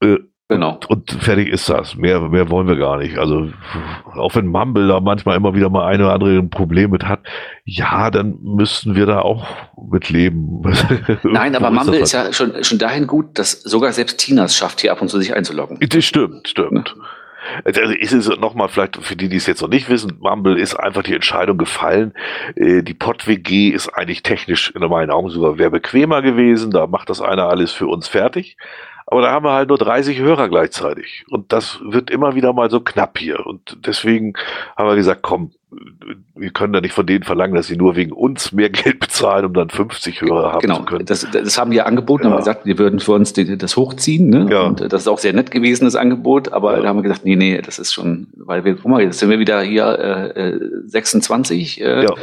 [0.00, 0.16] Äh,
[0.50, 0.80] Genau.
[0.88, 1.94] Und, fertig ist das.
[1.94, 3.16] Mehr, mehr wollen wir gar nicht.
[3.16, 3.52] Also,
[4.16, 7.20] auch wenn Mumble da manchmal immer wieder mal eine oder andere Problem mit hat,
[7.64, 9.46] ja, dann müssten wir da auch
[9.80, 10.62] mit leben.
[11.22, 14.56] Nein, aber Mumble ist, ist ja schon, schon dahin gut, dass sogar selbst Tina es
[14.56, 15.78] schafft, hier ab und zu sich einzuloggen.
[15.88, 16.96] Das stimmt, stimmt.
[16.96, 17.04] Ja.
[17.64, 20.74] Also ist es nochmal vielleicht für die, die es jetzt noch nicht wissen, Mumble ist
[20.74, 22.12] einfach die Entscheidung gefallen.
[22.56, 26.70] Äh, die PodWG ist eigentlich technisch in meinen Augen sogar wäre bequemer gewesen.
[26.70, 28.56] Da macht das einer alles für uns fertig.
[29.10, 31.24] Aber da haben wir halt nur 30 Hörer gleichzeitig.
[31.28, 33.44] Und das wird immer wieder mal so knapp hier.
[33.44, 34.34] Und deswegen
[34.76, 35.50] haben wir gesagt, komm,
[36.36, 39.46] wir können da nicht von denen verlangen, dass sie nur wegen uns mehr Geld bezahlen,
[39.46, 41.06] um dann 50 Hörer haben genau, zu können.
[41.06, 42.30] Das, das haben die angeboten, ja.
[42.30, 44.30] haben gesagt, wir würden für uns die, das hochziehen.
[44.30, 44.46] Ne?
[44.48, 44.62] Ja.
[44.62, 46.52] Und das ist auch sehr nett gewesen, das Angebot.
[46.52, 46.82] Aber ja.
[46.82, 49.28] da haben wir gesagt, nee, nee, das ist schon, weil wir, guck mal, jetzt sind
[49.28, 51.80] wir wieder hier äh, 26.
[51.80, 52.14] Äh, ja.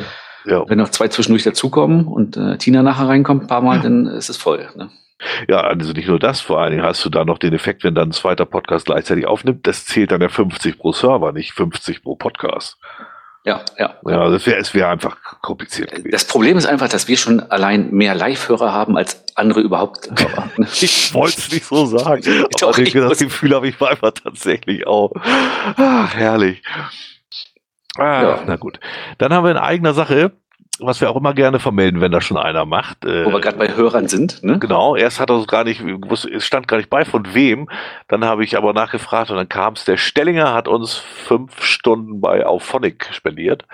[0.45, 0.63] Ja.
[0.69, 4.29] Wenn noch zwei zwischendurch dazukommen und äh, Tina nachher reinkommt, ein paar Mal, dann ist
[4.29, 4.69] es voll.
[4.77, 4.89] Ne?
[5.47, 7.95] Ja, also nicht nur das, vor allen Dingen hast du da noch den Effekt, wenn
[7.95, 12.03] dann ein zweiter Podcast gleichzeitig aufnimmt, das zählt dann ja 50 pro Server, nicht 50
[12.03, 12.77] pro Podcast.
[13.47, 13.95] Ja, ja.
[14.05, 16.11] Ja, das wäre, es wäre einfach kompliziert gewesen.
[16.11, 20.09] Das Problem ist einfach, dass wir schon allein mehr Live-Hörer haben als andere überhaupt.
[20.81, 22.45] ich wollte es nicht so sagen.
[22.59, 25.13] Doch, ich das Gefühl habe ich einfach tatsächlich auch.
[25.77, 26.61] Ach, herrlich.
[27.95, 28.43] Ah, ja.
[28.45, 28.81] Na gut.
[29.17, 30.33] Dann haben wir in eigener Sache
[30.79, 33.05] was wir auch immer gerne vermelden, wenn da schon einer macht.
[33.05, 34.59] Äh, Wo wir gerade bei Hörern sind, ne?
[34.59, 37.69] Genau, erst hat er es gar nicht, es stand gar nicht bei, von wem.
[38.07, 42.21] Dann habe ich aber nachgefragt und dann kam es, der Stellinger hat uns fünf Stunden
[42.21, 43.65] bei Auphonic spendiert,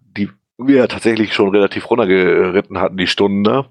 [0.00, 3.42] die wir tatsächlich schon relativ runtergeritten hatten, die Stunden.
[3.42, 3.66] Ne?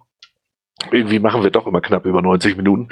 [0.91, 2.89] Irgendwie machen wir doch immer knapp über 90 Minuten.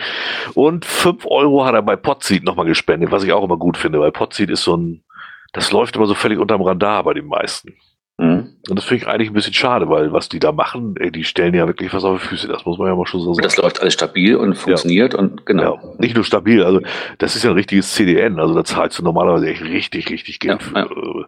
[0.53, 3.99] Und fünf Euro hat er bei Podseed nochmal gespendet, was ich auch immer gut finde,
[3.99, 5.03] weil Podseed ist so ein,
[5.51, 7.75] das läuft immer so völlig unterm Radar bei den meisten.
[8.17, 8.53] Mhm.
[8.69, 11.23] Und das finde ich eigentlich ein bisschen schade, weil was die da machen, ey, die
[11.23, 12.47] stellen ja wirklich was auf die Füße.
[12.47, 13.43] Das muss man ja mal schon so sagen.
[13.43, 15.19] Das läuft alles stabil und funktioniert ja.
[15.19, 15.79] und genau.
[15.81, 16.79] Ja, nicht nur stabil, also
[17.17, 20.61] das ist ja ein richtiges CDN, also da zahlst du normalerweise echt richtig, richtig Geld
[20.61, 21.27] ja, für.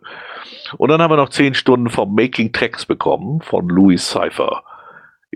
[0.78, 4.64] Und dann haben wir noch zehn Stunden vom Making Tracks bekommen von Louis Cypher.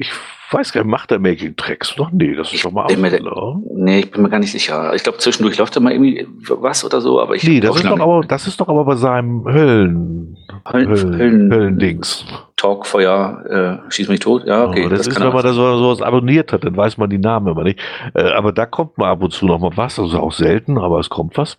[0.01, 0.13] Ich
[0.51, 2.09] weiß gar nicht, macht der Making Tracks noch?
[2.11, 4.93] Nee, das ist doch mal aus, Nee, ich bin mir gar nicht sicher.
[4.95, 7.43] Ich glaube, zwischendurch läuft da mal irgendwie was oder so, aber ich.
[7.43, 10.37] Nee, das ist, doch aber, das ist doch aber bei seinem Höllen.
[10.71, 12.25] Höllen, Höllen, Höllendings.
[12.55, 14.45] Talkfeuer, äh, schieß mich tot.
[14.45, 14.85] Ja, okay.
[14.85, 17.17] Oh, das, das ist, wenn man da so, sowas abonniert hat, dann weiß man die
[17.17, 17.81] Namen immer nicht.
[18.13, 20.99] Äh, aber da kommt mal ab und zu noch mal was, also auch selten, aber
[20.99, 21.57] es kommt was.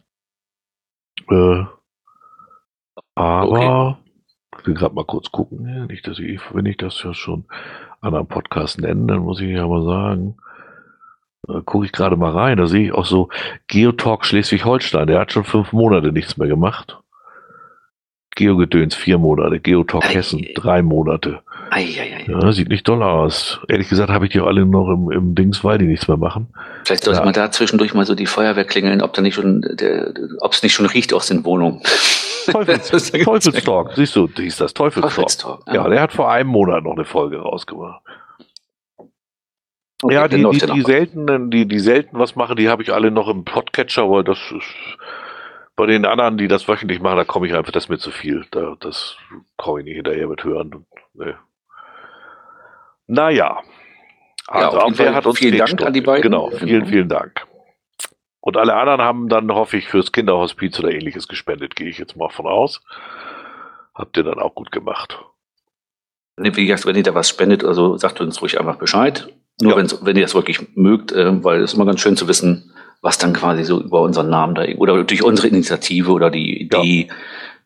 [1.30, 1.64] Äh,
[3.14, 3.96] aber okay.
[4.58, 7.44] ich will gerade mal kurz gucken, nicht, dass ich, wenn ich das ja schon
[8.00, 10.36] anderen Podcast nennen, dann muss ich ja mal sagen,
[11.64, 13.28] gucke ich gerade mal rein, da sehe ich auch so
[13.66, 16.98] Geotalk Schleswig-Holstein, der hat schon fünf Monate nichts mehr gemacht.
[18.36, 21.40] Geogedöns vier Monate, Geotalk Hessen drei Monate.
[21.70, 22.24] Eieiei.
[22.28, 23.60] Ja, sieht nicht doll aus.
[23.68, 26.16] Ehrlich gesagt habe ich die auch alle noch im, im Dings, weil die nichts mehr
[26.16, 26.48] machen.
[26.84, 27.24] Vielleicht sollte Ja.
[27.24, 29.64] man da zwischendurch mal so die Feuerwehr klingeln, ob da nicht schon,
[30.40, 31.80] ob es nicht schon riecht aus den Wohnungen.
[32.50, 35.14] Teufels, Teufelstalk, siehst du, hieß das Teufelstalk.
[35.14, 35.60] Teufelstalk.
[35.72, 38.02] Ja, der hat vor einem Monat noch eine Folge rausgebracht.
[40.02, 43.10] Okay, ja, die, die, die seltenen, die, die selten was machen, die habe ich alle
[43.10, 44.64] noch im Podcatcher, aber das ist
[45.80, 48.10] bei den anderen, die das wöchentlich machen, da komme ich einfach, das ist mir zu
[48.10, 48.44] viel.
[48.50, 49.16] Da, das
[49.56, 50.84] komme ich nicht hinterher mit hören.
[51.14, 51.34] Nee.
[53.06, 53.60] Naja.
[54.52, 56.22] Ja, auf jeden auch der hat uns vielen Dank Stoff- an die beiden.
[56.22, 57.46] Genau, vielen, vielen Dank.
[58.40, 62.16] Und alle anderen haben dann, hoffe ich, fürs Kinderhospiz oder ähnliches gespendet, gehe ich jetzt
[62.16, 62.82] mal von aus.
[63.94, 65.18] Habt ihr dann auch gut gemacht.
[66.36, 69.28] Wie gesagt, wenn ihr da was spendet oder so, sagt uns ruhig einfach Bescheid.
[69.60, 69.88] Nur Ja.
[70.02, 73.18] wenn ihr das wirklich mögt, äh, weil es ist immer ganz schön zu wissen, was
[73.18, 77.08] dann quasi so über unseren Namen da oder durch unsere Initiative oder die Idee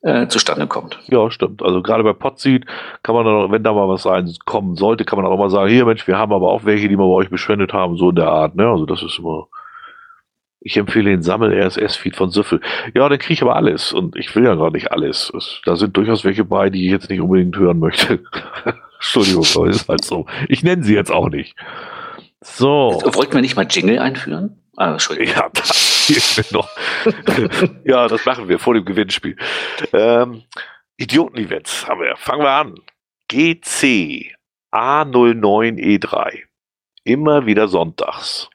[0.03, 0.99] äh, zustande kommt.
[1.09, 1.63] Ja, stimmt.
[1.63, 2.67] Also gerade bei Potseed
[3.03, 5.51] kann man dann, auch, wenn da mal was sein kommen sollte, kann man auch mal
[5.51, 8.11] sagen, hier Mensch, wir haben aber auch welche, die wir bei euch bespendet haben, so
[8.11, 8.55] in der Art.
[8.55, 8.69] Ne?
[8.69, 9.49] Also das ist immer.
[10.67, 12.61] Ich empfehle den Sammel-RSS-Feed von Süffel.
[12.95, 13.93] Ja, dann kriege ich aber alles.
[13.93, 15.31] Und ich will ja gar nicht alles.
[15.37, 18.21] Es, da sind durchaus welche bei, die ich jetzt nicht unbedingt hören möchte.
[18.95, 20.25] Entschuldigung, aber ist halt so.
[20.49, 21.55] Ich nenne sie jetzt auch nicht.
[22.41, 22.99] So.
[23.05, 24.64] Wollten wir nicht mal Jingle einführen?
[24.77, 25.35] Ah, Entschuldigung.
[25.35, 26.69] Ja, das noch.
[27.85, 29.37] ja, das machen wir vor dem Gewinnspiel.
[29.93, 30.43] Ähm,
[30.97, 32.17] Idioten-Events haben wir.
[32.17, 32.75] Fangen wir an.
[33.29, 34.35] GC
[34.73, 36.43] A09E3.
[37.05, 38.49] Immer wieder sonntags.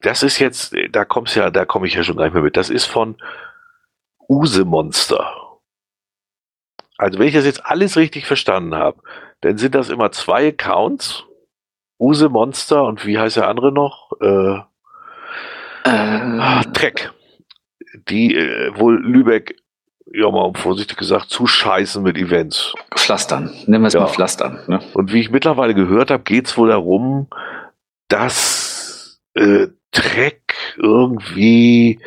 [0.00, 2.56] Das ist jetzt, da kommt's ja, da komme ich ja schon gleich mehr mit.
[2.56, 3.16] Das ist von
[4.28, 5.60] Use Monster.
[6.96, 9.02] Also wenn ich das jetzt alles richtig verstanden habe,
[9.40, 11.24] dann sind das immer zwei Accounts.
[11.98, 14.12] Use Monster und wie heißt der andere noch?
[14.20, 14.60] Äh,
[15.84, 17.12] Äh, Trek.
[18.08, 19.56] Die äh, wohl Lübeck,
[20.12, 22.74] ja mal vorsichtig gesagt, zuscheißen mit Events.
[22.96, 23.50] Pflastern.
[23.66, 24.00] Nennen wir es Ja.
[24.00, 24.58] mal Pflastern.
[24.66, 24.80] Ne?
[24.94, 27.28] Und wie ich mittlerweile gehört habe, geht es wohl darum,
[28.08, 32.00] dass äh, Trek irgendwie,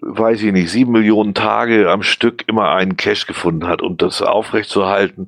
[0.00, 3.82] weiß ich nicht, sieben Millionen Tage am Stück immer einen Cache gefunden hat.
[3.82, 5.26] Um das aufrechtzuerhalten,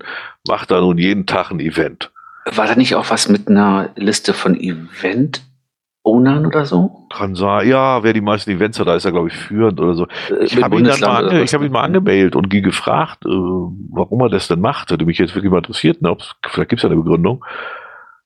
[0.49, 2.12] macht er nun jeden Tag ein Event.
[2.45, 7.07] War da nicht auch was mit einer Liste von Event-Ownern oder so?
[7.15, 9.95] Kann sein, ja, wer die meisten Events hat, da ist er, glaube ich, führend oder
[9.95, 10.07] so.
[10.31, 14.29] Äh, Ich habe ihn, mal ich hab ihn mal angemeldet und gefragt, äh, warum er
[14.29, 14.91] das denn macht.
[14.91, 16.03] Hätte mich jetzt wirklich mal interessiert.
[16.03, 16.11] Ne?
[16.11, 17.45] Ob's, vielleicht gibt es ja eine Begründung.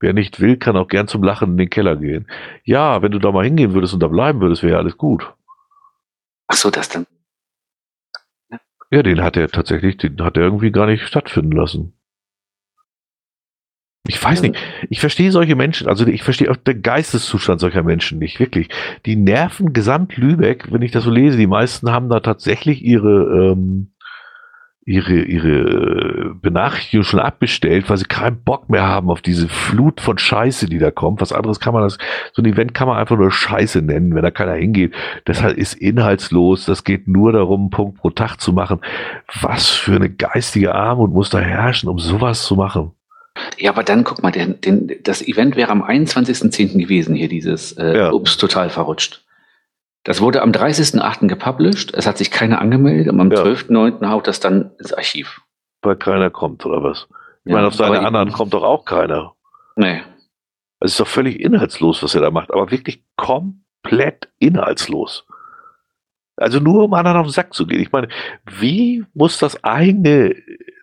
[0.01, 2.29] Wer nicht will, kann auch gern zum Lachen in den Keller gehen.
[2.65, 5.33] Ja, wenn du da mal hingehen würdest und da bleiben würdest, wäre ja alles gut.
[6.47, 7.07] Ach so, das dann.
[8.91, 11.95] Ja, den hat er tatsächlich, den hat er irgendwie gar nicht stattfinden lassen.
[14.07, 14.57] Ich weiß nicht,
[14.91, 18.69] ich verstehe solche Menschen, also ich verstehe auch den Geisteszustand solcher Menschen nicht, wirklich.
[19.07, 23.53] Die nerven gesamt Lübeck, wenn ich das so lese, die meisten haben da tatsächlich ihre,
[23.53, 23.94] ähm,
[24.87, 30.19] ihre, ihre Benachrichtigung schon abbestellt, weil sie keinen Bock mehr haben auf diese Flut von
[30.19, 31.21] Scheiße, die da kommt.
[31.21, 31.99] Was anderes kann man das,
[32.33, 34.93] so ein Event kann man einfach nur Scheiße nennen, wenn da keiner hingeht.
[35.25, 36.67] Das halt ist inhaltslos.
[36.67, 38.81] Das geht nur darum, einen Punkt pro Tag zu machen.
[39.41, 42.93] Was für eine geistige Armut muss da herrschen, um sowas zu machen?
[43.59, 46.79] Ja, aber dann guck mal, den, den, das Event wäre am 21.10.
[46.79, 48.13] gewesen, hier dieses äh, ja.
[48.13, 49.24] Ups, total verrutscht.
[50.05, 51.29] Das wurde am 30.08.
[51.29, 53.43] gepublished, es hat sich keiner angemeldet und am ja.
[53.43, 54.09] 12.09.
[54.11, 55.41] haut das dann ins Archiv.
[55.83, 57.09] Weil keiner kommt, oder was?
[57.45, 59.35] Ich ja, meine, auf seine anderen kommt doch auch keiner.
[59.77, 60.03] Nee.
[60.81, 65.27] Es ist doch völlig inhaltslos, was er da macht, aber wirklich komplett inhaltslos.
[66.37, 67.81] Also nur um anderen auf den Sack zu gehen.
[67.81, 68.09] Ich meine,
[68.47, 70.35] wie muss das eigene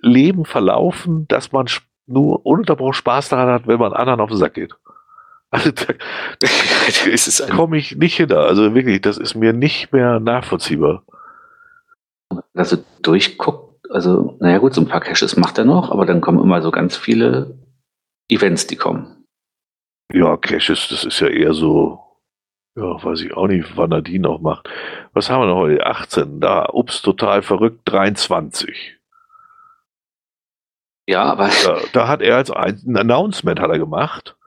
[0.01, 1.67] Leben verlaufen, dass man
[2.07, 4.73] nur ununterbrochen Spaß daran hat, wenn man anderen auf den Sack geht?
[5.51, 5.93] Also da,
[7.53, 8.31] komme ich nicht hin.
[8.31, 11.03] Also wirklich, das ist mir nicht mehr nachvollziehbar.
[12.53, 16.41] Also durchguckt, also naja gut, so ein paar Caches macht er noch, aber dann kommen
[16.41, 17.59] immer so ganz viele
[18.29, 19.25] Events, die kommen.
[20.13, 21.99] Ja, Caches, das ist ja eher so,
[22.77, 24.69] ja, weiß ich auch nicht, wann er die noch macht.
[25.11, 25.85] Was haben wir noch heute?
[25.85, 28.97] 18, da, ups, total verrückt, 23.
[31.09, 31.49] Ja, aber.
[31.65, 34.37] Da, da hat er als ein Announcement hat er gemacht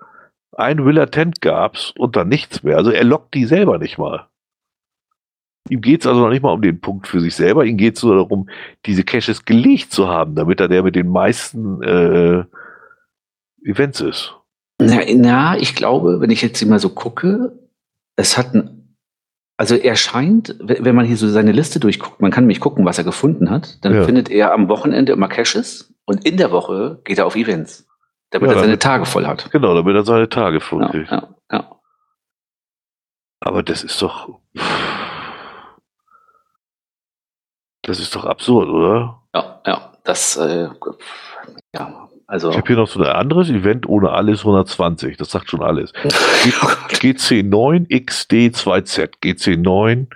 [0.59, 2.77] ein Will Attent gab's und dann nichts mehr.
[2.77, 4.29] Also er lockt die selber nicht mal.
[5.71, 8.17] Ihm geht's also noch nicht mal um den Punkt für sich selber, ihm geht's nur
[8.17, 8.51] darum,
[8.85, 12.45] diese Caches gelegt zu haben, damit er der mit den meisten äh,
[13.65, 14.35] Events ist.
[14.79, 17.59] Na, na, ich glaube, wenn ich jetzt mal so gucke,
[18.17, 18.97] es hat ein,
[19.57, 22.99] also er scheint, wenn man hier so seine Liste durchguckt, man kann nämlich gucken, was
[22.99, 24.05] er gefunden hat, dann ja.
[24.05, 27.87] findet er am Wochenende immer Caches und in der Woche geht er auf Events.
[28.35, 29.49] Damit ja, er seine Tage voll hat.
[29.53, 31.09] Genau, damit er seine Tage voll ja, kriegt.
[31.09, 31.71] Ja, ja.
[33.39, 34.41] Aber das ist doch.
[37.83, 39.23] Das ist doch absurd, oder?
[39.33, 39.93] Ja, ja.
[40.03, 40.69] Das, äh,
[41.73, 42.51] ja, also.
[42.51, 45.17] Ich habe hier noch so ein anderes Event ohne alles 120.
[45.17, 45.95] Das sagt schon alles.
[45.95, 49.21] GC9 XD2Z.
[49.23, 50.09] GC9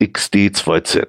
[0.00, 1.08] XD2Z.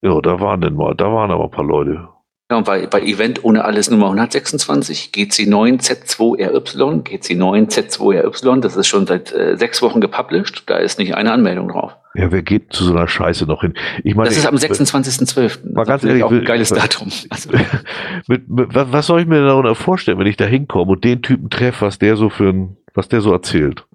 [0.00, 2.08] Ja, da waren denn mal, da waren aber ein paar Leute.
[2.50, 9.32] Ja, und bei, bei Event ohne alles Nummer 126, GC9Z2RY, GC9Z2RY, das ist schon seit
[9.32, 11.96] äh, sechs Wochen gepublished, da ist nicht eine Anmeldung drauf.
[12.14, 13.72] Ja, wer geht zu so einer Scheiße noch hin?
[14.04, 15.72] Ich meine, das ist am 26.12.
[15.72, 17.10] Mal ganz ehrlich, auch ein geiles Datum.
[17.30, 17.50] Also.
[18.28, 21.50] Mit, mit, was soll ich mir darunter vorstellen, wenn ich da hinkomme und den Typen
[21.50, 23.86] treffe, was der so für ein, was der so erzählt?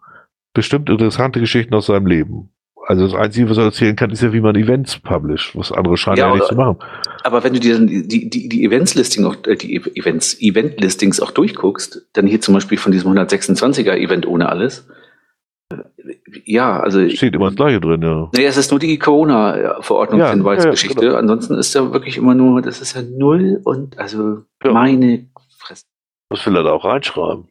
[0.54, 2.50] Bestimmt interessante Geschichten aus seinem Leben.
[2.90, 5.56] Also das Einzige, was er erzählen kann, ist ja, wie man Events publisht.
[5.56, 6.80] Was andere scheinen ja, ja nicht zu machen.
[7.24, 11.30] Aber wenn du dir dann die, die, die Events-Listing auch, äh, die Events, Event-Listings auch
[11.30, 14.88] durchguckst, dann hier zum Beispiel von diesem 126er Event ohne alles,
[15.72, 15.78] äh,
[16.46, 17.08] ja, also.
[17.10, 18.32] Steht immer das Gleiche drin, ja.
[18.36, 21.06] Nee, es ist nur die Corona-Verordnungshinweisgeschichte.
[21.06, 25.28] Ja, ja, Ansonsten ist ja wirklich immer nur, das ist ja null und also meine
[25.60, 25.86] Fresse.
[26.30, 27.50] Was will er da auch reinschreiben?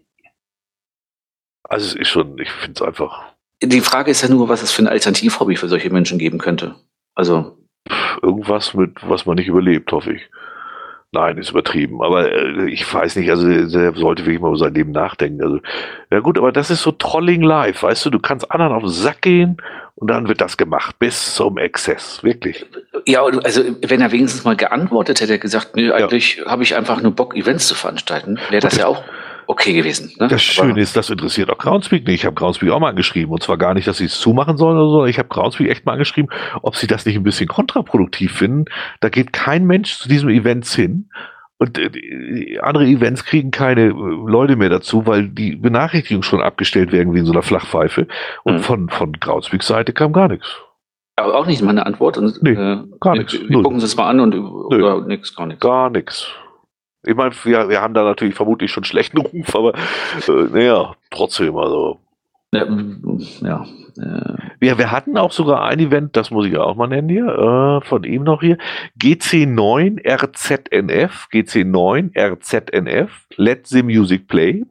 [1.63, 3.28] Also es ist schon, ich finde es einfach
[3.63, 6.75] die Frage ist ja nur, was es für ein Alternativhobby für solche Menschen geben könnte.
[7.15, 7.59] Also.
[8.23, 10.29] Irgendwas mit, was man nicht überlebt, hoffe ich.
[11.11, 12.03] Nein, ist übertrieben.
[12.03, 15.43] Aber äh, ich weiß nicht, also der sollte wirklich mal über sein Leben nachdenken.
[15.43, 15.61] Also,
[16.11, 18.91] ja gut, aber das ist so Trolling live, weißt du, du kannst anderen auf den
[18.91, 19.57] Sack gehen
[19.95, 22.67] und dann wird das gemacht, bis zum Exzess, wirklich.
[23.07, 26.47] Ja, also wenn er wenigstens mal geantwortet hätte, gesagt, nö, eigentlich ja.
[26.47, 29.03] habe ich einfach nur Bock, Events zu veranstalten, wäre das ja auch
[29.49, 30.13] okay gewesen.
[30.21, 30.29] Ne?
[30.29, 32.21] Das Schöne ist, das interessiert auch Groundspeak nicht.
[32.21, 33.33] Ich habe Groundspeak auch mal angeschrieben.
[33.33, 35.07] Und zwar gar nicht, dass sie es zumachen sollen oder so.
[35.07, 36.31] Ich habe Groundspeak echt mal angeschrieben,
[36.63, 38.67] ob sie das nicht ein bisschen kontraproduktiv finden.
[39.01, 41.09] Da geht kein Mensch zu diesem Events hin.
[41.57, 46.93] Und äh, andere Events kriegen keine äh, Leute mehr dazu, weil die Benachrichtigungen schon abgestellt
[46.93, 48.07] werden wie in so einer Flachpfeife.
[48.45, 48.61] Und mhm.
[48.61, 50.57] von, von Groundspeak Seite kam gar nichts.
[51.17, 52.19] Aber auch nicht meine Antwort.
[52.19, 53.33] Und, nee, äh, gar nichts.
[53.33, 55.61] Wir, gucken Sie es mal an und oder nix, gar nichts.
[55.63, 56.31] Gar nichts.
[57.05, 61.57] Ich meine, wir, wir haben da natürlich vermutlich schon schlechten Ruf, aber äh, naja, trotzdem,
[61.57, 62.01] also.
[62.53, 62.65] Ja,
[63.41, 63.67] ja.
[63.99, 64.37] Äh.
[64.61, 67.87] Wir, wir hatten auch sogar ein Event, das muss ich auch mal nennen hier, äh,
[67.87, 68.59] von ihm noch hier.
[69.01, 74.65] GC9 RZNF, GC9 RZNF, Let the Music Play.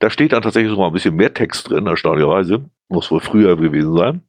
[0.00, 2.64] da steht dann tatsächlich sogar ein bisschen mehr Text drin, erstaunlicherweise.
[2.88, 4.22] Muss wohl früher gewesen sein.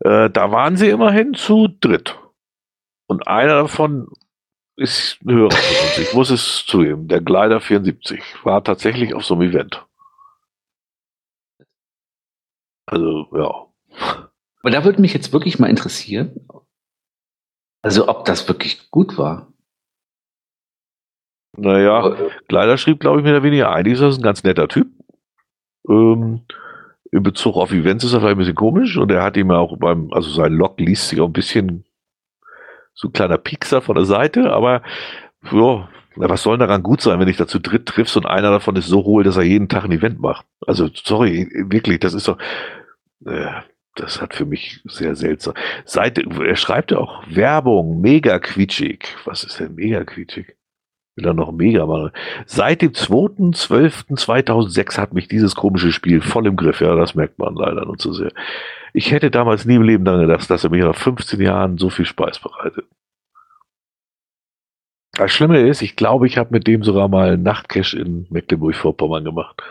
[0.00, 2.18] Äh, da waren sie immerhin zu dritt.
[3.06, 4.08] Und einer davon
[4.80, 5.98] ist ein Hörer von uns.
[5.98, 7.06] Ich muss es zugeben.
[7.06, 9.86] Der Glider 74 war tatsächlich auf so einem Event.
[12.86, 13.66] Also, ja.
[14.62, 16.48] Aber da würde mich jetzt wirklich mal interessieren,
[17.82, 19.52] also ob das wirklich gut war.
[21.56, 22.16] Naja,
[22.48, 23.84] Glider schrieb, glaube ich, mehr oder weniger ein.
[23.84, 24.88] Dieser ist ein ganz netter Typ.
[25.88, 26.46] Ähm,
[27.12, 29.58] in Bezug auf Events ist er vielleicht ein bisschen komisch und er hat ihm ja
[29.58, 31.84] auch beim, also sein Log liest sich auch ein bisschen
[33.00, 34.82] so ein kleiner Piekser von der Seite, aber
[35.50, 38.76] ja, was soll daran gut sein, wenn ich da zu dritt triffst und einer davon
[38.76, 40.44] ist so hohl, dass er jeden Tag ein Event macht?
[40.66, 42.36] Also, sorry, wirklich, das ist doch,
[43.24, 43.46] äh,
[43.94, 45.54] das hat für mich sehr seltsam.
[45.84, 49.16] Seit, er schreibt ja auch Werbung, mega quietschig.
[49.24, 50.56] Was ist denn mega quietschig?
[51.16, 52.10] Will er noch mega machen.
[52.46, 56.80] Seit dem 2.12.2006 hat mich dieses komische Spiel voll im Griff.
[56.80, 58.32] Ja, das merkt man leider nur zu sehr.
[58.92, 61.90] Ich hätte damals nie im Leben daran gedacht, dass er mir nach 15 Jahren so
[61.90, 62.86] viel Spaß bereitet.
[65.12, 69.62] Das Schlimme ist, ich glaube, ich habe mit dem sogar mal Nachtcash in Mecklenburg-Vorpommern gemacht.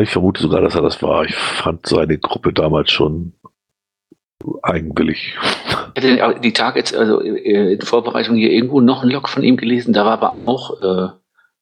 [0.00, 1.24] Ich vermute sogar, dass er das war.
[1.24, 3.34] Ich fand seine Gruppe damals schon
[4.62, 5.36] eigenwillig.
[5.94, 9.42] Ich hätte die Tage jetzt, also äh, in Vorbereitung hier irgendwo noch ein Log von
[9.42, 11.12] ihm gelesen, da war aber auch, äh,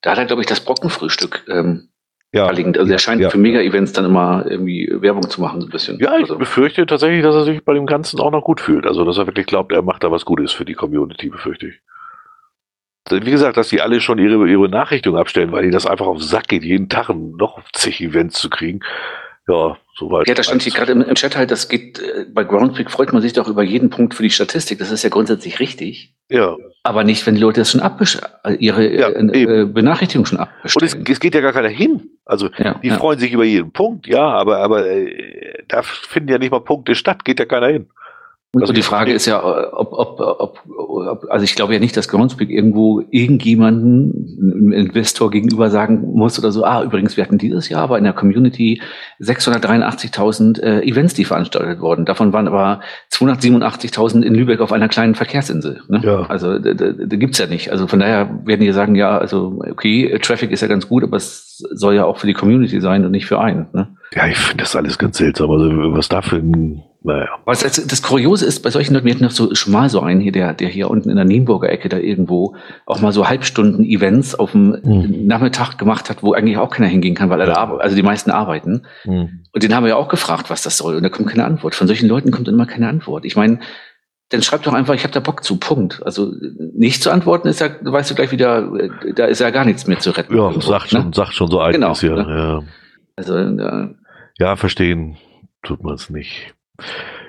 [0.00, 1.88] da hat er, glaube ich, das Brockenfrühstück ähm,
[2.34, 2.46] ja.
[2.46, 2.78] verlinkt.
[2.78, 3.30] Also er scheint ja.
[3.30, 5.98] für Mega-Events dann immer irgendwie Werbung zu machen, so ein bisschen.
[6.00, 6.36] Ja, ich also.
[6.36, 8.86] befürchte tatsächlich, dass er sich bei dem Ganzen auch noch gut fühlt.
[8.86, 11.80] Also, dass er wirklich glaubt, er macht da was Gutes für die Community, befürchte ich.
[13.10, 16.18] Wie gesagt, dass die alle schon ihre, ihre Nachrichtung abstellen, weil ihnen das einfach auf
[16.18, 18.80] den Sack geht, jeden Tag noch zig Events zu kriegen.
[19.46, 20.26] Ja, soweit.
[20.26, 23.12] Ja, da stand hier gerade im, im, Chat halt, das geht, äh, bei Groundspeak freut
[23.12, 24.78] man sich doch über jeden Punkt für die Statistik.
[24.78, 26.14] Das ist ja grundsätzlich richtig.
[26.30, 26.56] Ja.
[26.86, 30.92] Aber nicht, wenn die Leute das schon abbestellen, äh, ihre ja, äh, Benachrichtigung schon abbestellen.
[30.92, 32.10] Und es, es, geht ja gar keiner hin.
[32.26, 32.98] Also, ja, die ja.
[32.98, 36.94] freuen sich über jeden Punkt, ja, aber, aber äh, da finden ja nicht mal Punkte
[36.94, 37.86] statt, geht ja keiner hin.
[38.60, 42.08] Also die Frage ist ja, ob, ob, ob, ob, also ich glaube ja nicht, dass
[42.08, 47.68] Groundspeak irgendwo irgendjemanden, einem Investor gegenüber sagen muss oder so, ah, übrigens, wir hatten dieses
[47.68, 48.80] Jahr aber in der Community
[49.20, 52.04] 683.000 äh, Events, die veranstaltet wurden.
[52.04, 52.80] Davon waren aber
[53.12, 55.82] 287.000 in Lübeck auf einer kleinen Verkehrsinsel.
[55.88, 56.00] Ne?
[56.04, 56.26] Ja.
[56.26, 57.70] Also da, da, da gibt's ja nicht.
[57.70, 61.16] Also von daher werden die sagen, ja, also okay, Traffic ist ja ganz gut, aber
[61.16, 63.66] es soll ja auch für die Community sein und nicht für einen.
[63.72, 63.96] Ne?
[64.14, 65.50] Ja, ich finde das alles ganz seltsam.
[65.50, 67.28] Also was da für ein naja.
[67.44, 70.00] Was das, das Kuriose ist, bei solchen Leuten, wir hatten noch so schon mal so
[70.00, 73.28] einen hier, der, der hier unten in der Nienburger Ecke da irgendwo auch mal so
[73.28, 75.26] Halbstunden-Events auf dem mhm.
[75.26, 77.76] Nachmittag gemacht hat, wo eigentlich auch keiner hingehen kann, weil alle ja.
[77.76, 78.86] also die meisten arbeiten.
[79.04, 79.44] Mhm.
[79.52, 80.96] Und den haben wir ja auch gefragt, was das soll.
[80.96, 81.74] Und da kommt keine Antwort.
[81.74, 83.26] Von solchen Leuten kommt immer keine Antwort.
[83.26, 83.58] Ich meine,
[84.30, 86.02] dann schreib doch einfach, ich habe da Bock zu, Punkt.
[86.06, 86.32] Also
[86.74, 88.72] nicht zu antworten ist ja, weißt du gleich wieder,
[89.14, 90.34] da ist ja gar nichts mehr zu retten.
[90.34, 91.02] Ja, sagt ne?
[91.02, 92.00] schon, sagt schon so eigentlich.
[92.00, 92.24] Genau, ja.
[92.24, 92.34] Ne?
[92.34, 92.62] ja.
[93.16, 93.90] Also, ja.
[94.38, 95.18] ja, verstehen
[95.62, 96.54] tut man es nicht.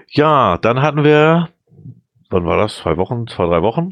[0.09, 1.49] Ja, dann hatten wir,
[2.29, 2.77] wann war das?
[2.77, 3.89] Zwei Wochen, zwei, drei Wochen?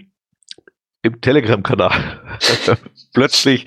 [1.02, 1.92] Im Telegram-Kanal
[3.14, 3.66] plötzlich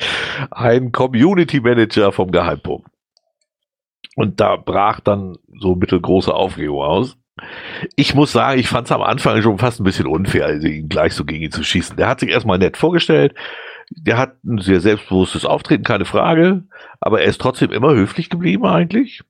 [0.51, 2.89] ein Community Manager vom Geheimpunkt.
[4.17, 7.19] Und da brach dann so mittelgroße Aufregung aus.
[7.97, 10.89] Ich muss sagen, ich fand es am Anfang schon fast ein bisschen unfair, also ihn
[10.89, 11.97] gleich so gegen ihn zu schießen.
[11.99, 13.35] Der hat sich erstmal nett vorgestellt.
[13.91, 16.65] Der hat ein sehr selbstbewusstes Auftreten, keine Frage.
[17.01, 19.23] Aber er ist trotzdem immer höflich geblieben eigentlich.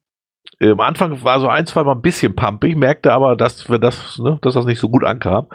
[0.58, 3.78] Äh, am Anfang war so ein, zwei Mal ein bisschen pumpig, merkte aber, dass wir
[3.78, 5.46] das, ne, dass das nicht so gut ankam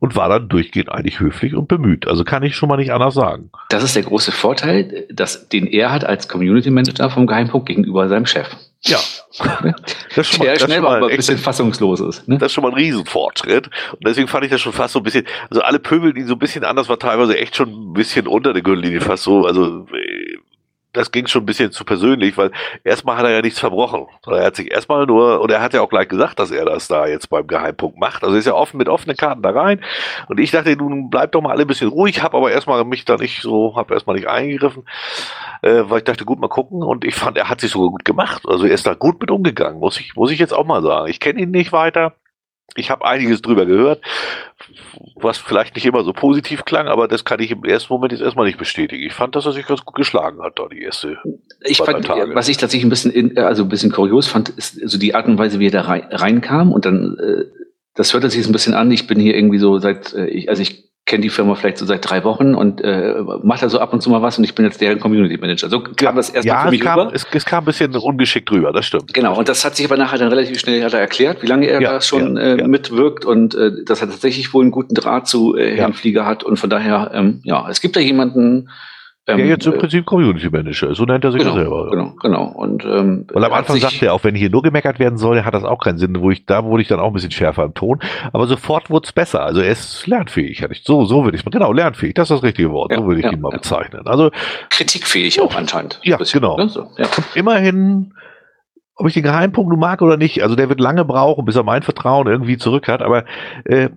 [0.00, 2.06] und war dann durchgehend eigentlich höflich und bemüht.
[2.06, 3.50] Also kann ich schon mal nicht anders sagen.
[3.70, 8.08] Das ist der große Vorteil, dass, den er hat als Community Manager vom Geheimpunkt gegenüber
[8.08, 8.48] seinem Chef.
[8.82, 8.98] Ja.
[10.16, 12.26] Das schon mal, der das schnell mal ein bisschen fassungslos ist.
[12.26, 12.36] Ne?
[12.38, 13.68] Das ist schon mal ein Riesenfortschritt.
[13.92, 16.32] Und deswegen fand ich das schon fast so ein bisschen, also alle Pöbel, die so
[16.32, 19.86] ein bisschen anders war, teilweise echt schon ein bisschen unter der Gürtellinie, fast so, also
[20.92, 22.50] das ging schon ein bisschen zu persönlich, weil
[22.84, 24.06] erstmal hat er ja nichts verbrochen.
[24.26, 26.88] Er hat sich erstmal nur, und er hat ja auch gleich gesagt, dass er das
[26.88, 28.24] da jetzt beim Geheimpunkt macht.
[28.24, 29.80] Also ist ja offen mit offenen Karten da rein.
[30.28, 33.04] Und ich dachte, nun bleibt doch mal alle ein bisschen ruhig, habe aber erstmal mich
[33.04, 34.84] da nicht so, habe erstmal nicht eingegriffen,
[35.62, 36.82] äh, weil ich dachte, gut, mal gucken.
[36.82, 38.42] Und ich fand, er hat sich sogar gut gemacht.
[38.48, 41.08] Also er ist da gut mit umgegangen, muss ich, muss ich jetzt auch mal sagen.
[41.08, 42.14] Ich kenne ihn nicht weiter.
[42.76, 44.00] Ich habe einiges drüber gehört,
[45.14, 48.22] was vielleicht nicht immer so positiv klang, aber das kann ich im ersten Moment jetzt
[48.22, 49.04] erstmal nicht bestätigen.
[49.04, 51.18] Ich fand, dass er sich ganz gut geschlagen hat da die erste.
[51.64, 54.98] Ich fand, was ich tatsächlich ein bisschen, in, also ein bisschen kurios fand, ist so
[54.98, 57.44] die Art und Weise, wie er da rein, reinkam und dann, äh,
[57.94, 58.90] das hört sich so ein bisschen an.
[58.90, 61.84] Ich bin hier irgendwie so seit, äh, ich, also ich kenne die Firma vielleicht so
[61.86, 64.54] seit drei Wochen und äh, macht da so ab und zu mal was und ich
[64.54, 65.68] bin jetzt deren Community Manager.
[65.68, 68.50] So kam das erst ja, für mich es kam, Es, es, kam ein bisschen ungeschickt
[68.52, 69.12] rüber, das stimmt.
[69.12, 71.66] Genau, und das hat sich aber nachher dann relativ schnell hat er erklärt, wie lange
[71.66, 74.94] er ja, da schon ja, äh, mitwirkt und äh, dass er tatsächlich wohl einen guten
[74.94, 78.68] Draht zu äh, Herrn Flieger hat und von daher, ähm, ja, es gibt da jemanden,
[79.32, 81.90] ähm, der jetzt im äh, Prinzip Community Manager, so nennt er sich genau, selber.
[81.90, 82.44] Genau, genau.
[82.44, 85.54] Und, ähm, Weil am Anfang sagte er, auch wenn hier nur gemeckert werden soll, hat
[85.54, 87.74] das auch keinen Sinn, wo ich, da wurde ich dann auch ein bisschen schärfer im
[87.74, 88.00] Ton.
[88.32, 89.42] Aber sofort wurde es besser.
[89.42, 90.64] Also er ist lernfähig.
[90.84, 92.92] So, so würde ich mal, genau, lernfähig, das ist das richtige Wort.
[92.92, 93.58] Ja, so würde ich ja, ihn mal ja.
[93.58, 94.06] bezeichnen.
[94.06, 94.30] Also.
[94.70, 96.00] Kritikfähig auch anscheinend.
[96.02, 96.56] Ja, bisschen, genau.
[96.56, 96.68] Ne?
[96.68, 96.88] So,
[97.34, 98.14] immerhin,
[98.96, 101.62] ob ich den Geheimpunkt nun mag oder nicht, also der wird lange brauchen, bis er
[101.62, 103.24] mein Vertrauen irgendwie zurück hat, aber,
[103.64, 103.90] äh,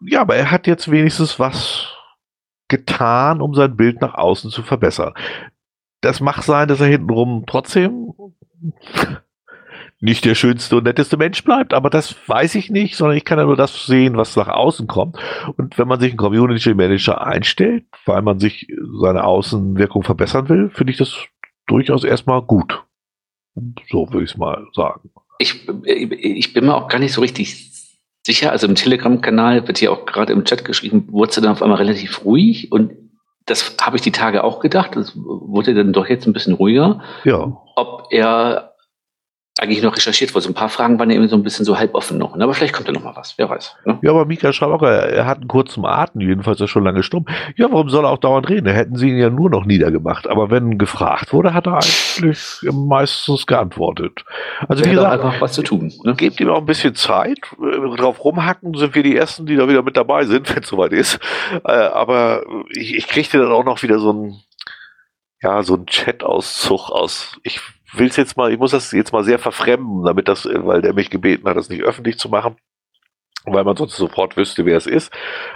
[0.00, 1.91] ja, aber er hat jetzt wenigstens was
[2.72, 5.12] getan, um sein Bild nach außen zu verbessern.
[6.00, 8.12] Das mag sein, dass er hintenrum trotzdem
[10.00, 13.38] nicht der schönste und netteste Mensch bleibt, aber das weiß ich nicht, sondern ich kann
[13.38, 15.16] ja nur das sehen, was nach außen kommt.
[15.56, 18.66] Und wenn man sich einen Community Manager einstellt, weil man sich
[19.00, 21.14] seine Außenwirkung verbessern will, finde ich das
[21.66, 22.82] durchaus erstmal gut.
[23.90, 25.10] So würde ich es mal sagen.
[25.38, 27.71] Ich, ich bin mir auch gar nicht so richtig
[28.22, 28.52] sicher.
[28.52, 31.78] Also im Telegram-Kanal wird hier auch gerade im Chat geschrieben, wurde es dann auf einmal
[31.78, 32.92] relativ ruhig und
[33.46, 34.94] das habe ich die Tage auch gedacht.
[34.94, 37.02] Das wurde dann doch jetzt ein bisschen ruhiger.
[37.24, 37.60] Ja.
[37.74, 38.71] Ob er
[39.60, 40.44] eigentlich noch recherchiert wurde.
[40.44, 42.36] So ein paar Fragen waren ja irgendwie so ein bisschen so halb offen noch.
[42.36, 42.44] Ne?
[42.44, 43.34] Aber vielleicht kommt ja noch mal was.
[43.36, 43.76] Wer weiß.
[43.84, 43.98] Ne?
[44.02, 46.22] Ja, aber Mika schreibt auch, er hat einen kurzen Atem.
[46.22, 47.26] Jedenfalls ist er schon lange stumm.
[47.56, 48.64] Ja, warum soll er auch dauernd reden?
[48.64, 50.26] Da hätten sie ihn ja nur noch niedergemacht.
[50.26, 54.24] Aber wenn gefragt wurde, hat er eigentlich meistens geantwortet.
[54.68, 55.92] Also, wie gesagt, einfach was zu tun.
[56.02, 56.14] Ne?
[56.14, 57.38] Gebt ihm auch ein bisschen Zeit.
[57.98, 60.92] Drauf rumhacken sind wir die Ersten, die da wieder mit dabei sind, wenn es soweit
[60.92, 61.20] ist.
[61.64, 64.40] Äh, aber ich, ich kriegte dann auch noch wieder so ein,
[65.42, 67.36] ja, so ein Chat-Auszug aus.
[67.42, 67.60] Ich
[67.92, 70.94] will es jetzt mal, ich muss das jetzt mal sehr verfremden, damit das, weil der
[70.94, 72.56] mich gebeten hat, das nicht öffentlich zu machen
[73.44, 75.12] weil man sonst sofort wüsste, wer es ist.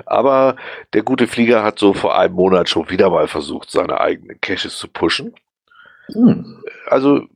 [0.06, 0.56] Aber
[0.92, 4.76] der gute Flieger hat so vor einem Monat schon wieder mal versucht, seine eigenen Caches
[4.76, 5.34] zu pushen.
[6.12, 6.62] Hm.
[6.86, 7.26] Also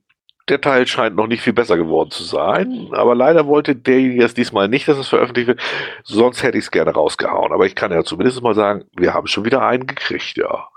[0.48, 4.34] der Teil scheint noch nicht viel besser geworden zu sein, aber leider wollte derjenige es
[4.34, 5.61] diesmal nicht, dass es veröffentlicht wird.
[6.03, 7.53] Sonst hätte ich es gerne rausgehauen.
[7.53, 10.68] Aber ich kann ja zumindest mal sagen, wir haben schon wieder einen gekriegt, ja.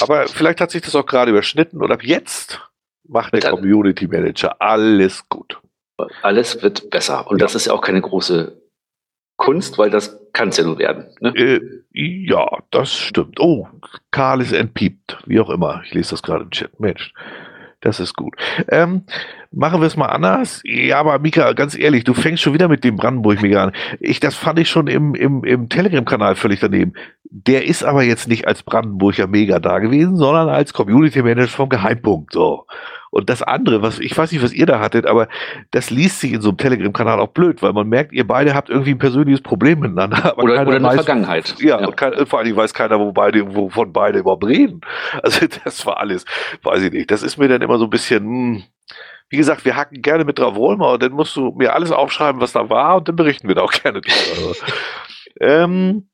[0.00, 2.60] Aber vielleicht hat sich das auch gerade überschnitten und ab jetzt
[3.08, 5.60] macht der Community Manager alles gut.
[6.22, 7.28] Alles wird besser.
[7.28, 7.46] Und ja.
[7.46, 8.62] das ist ja auch keine große
[9.36, 11.06] Kunst, weil das kann es ja nur werden.
[11.20, 11.32] Ne?
[11.34, 11.60] Äh,
[11.92, 13.40] ja, das stimmt.
[13.40, 13.66] Oh,
[14.10, 15.18] Karl ist entpiept.
[15.26, 15.82] Wie auch immer.
[15.84, 16.78] Ich lese das gerade im Chat.
[16.78, 17.12] Mensch,
[17.80, 18.36] das ist gut.
[18.68, 19.04] Ähm,
[19.52, 20.60] machen wir es mal anders.
[20.64, 23.72] Ja, aber Mika, ganz ehrlich, du fängst schon wieder mit dem Brandenburg-Mega an.
[24.00, 26.92] Ich, das fand ich schon im, im, im Telegram-Kanal völlig daneben.
[27.30, 31.68] Der ist aber jetzt nicht als Brandenburger Mega da gewesen, sondern als Community Manager vom
[31.68, 32.32] Geheimpunkt.
[32.32, 32.66] So.
[33.10, 35.28] Und das andere, was ich weiß nicht, was ihr da hattet, aber
[35.70, 38.68] das liest sich in so einem Telegram-Kanal auch blöd, weil man merkt, ihr beide habt
[38.68, 40.36] irgendwie ein persönliches Problem miteinander.
[40.38, 41.54] Oder, oder eine weiß, Vergangenheit.
[41.58, 41.86] Ja, ja.
[41.86, 44.80] Und kein, vor allem weiß keiner, wo beide, wovon beide überhaupt reden.
[45.22, 46.24] Also das war alles,
[46.62, 47.10] weiß ich nicht.
[47.10, 48.62] Das ist mir dann immer so ein bisschen, hm,
[49.30, 52.52] wie gesagt, wir hacken gerne mit rum, aber dann musst du mir alles aufschreiben, was
[52.52, 54.54] da war, und dann berichten wir da auch gerne drüber.
[55.40, 56.08] ähm,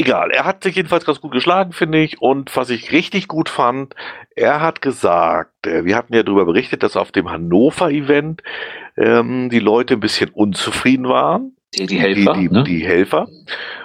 [0.00, 2.20] egal, er hat sich jedenfalls ganz gut geschlagen, finde ich.
[2.20, 3.94] Und was ich richtig gut fand,
[4.34, 8.42] er hat gesagt, äh, wir hatten ja darüber berichtet, dass auf dem Hannover-Event
[8.96, 11.56] ähm, die Leute ein bisschen unzufrieden waren.
[11.74, 12.32] Die, die Helfer.
[12.32, 12.64] Die, die, ne?
[12.64, 13.28] die Helfer.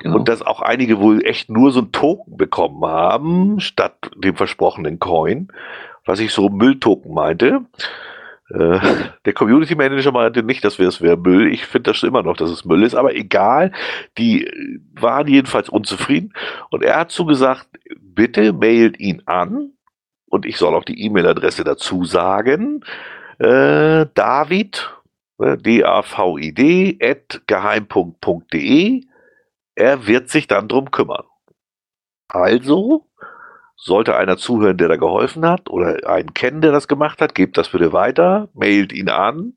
[0.01, 0.15] Genau.
[0.17, 4.97] Und dass auch einige wohl echt nur so ein Token bekommen haben, statt dem versprochenen
[4.99, 5.49] Coin,
[6.05, 7.65] was ich so Mülltoken meinte.
[8.49, 8.79] Äh,
[9.25, 11.51] der Community Manager meinte nicht, dass wir es wäre Müll.
[11.51, 13.71] Ich finde das immer noch, dass es Müll ist, aber egal.
[14.17, 14.49] Die
[14.93, 16.33] waren jedenfalls unzufrieden
[16.69, 17.67] und er hat zugesagt,
[17.99, 19.71] bitte mailt ihn an
[20.27, 22.83] und ich soll auch die E-Mail-Adresse dazu sagen.
[23.39, 24.91] Äh, David,
[25.39, 29.03] äh, D-A-V-I-D, at geheim.de.
[29.75, 31.25] Er wird sich dann drum kümmern.
[32.27, 33.05] Also,
[33.75, 37.57] sollte einer zuhören, der da geholfen hat oder einen kennen, der das gemacht hat, gebt
[37.57, 39.53] das bitte weiter, mailt ihn an,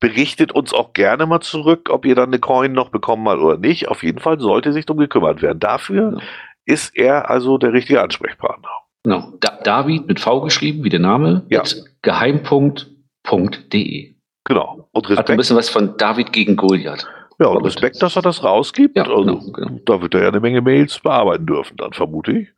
[0.00, 3.56] berichtet uns auch gerne mal zurück, ob ihr dann eine Coin noch bekommen habt oder
[3.56, 3.88] nicht.
[3.88, 5.58] Auf jeden Fall sollte sich darum gekümmert werden.
[5.60, 6.20] Dafür
[6.66, 8.68] ist er also der richtige Ansprechpartner.
[9.02, 9.32] Genau.
[9.40, 11.62] Da David mit V geschrieben, wie der Name, ja.
[12.02, 14.14] geheimpunkt.de.
[14.44, 14.88] Genau.
[14.92, 15.18] Und Respekt.
[15.18, 17.06] Hat ein bisschen was von David gegen Goliath.
[17.38, 18.96] Ja, und Respekt, dass er das rausgibt.
[18.96, 19.80] Ja, also, genau, genau.
[19.84, 22.48] Da wird er ja eine Menge Mails bearbeiten dürfen, dann vermute ich.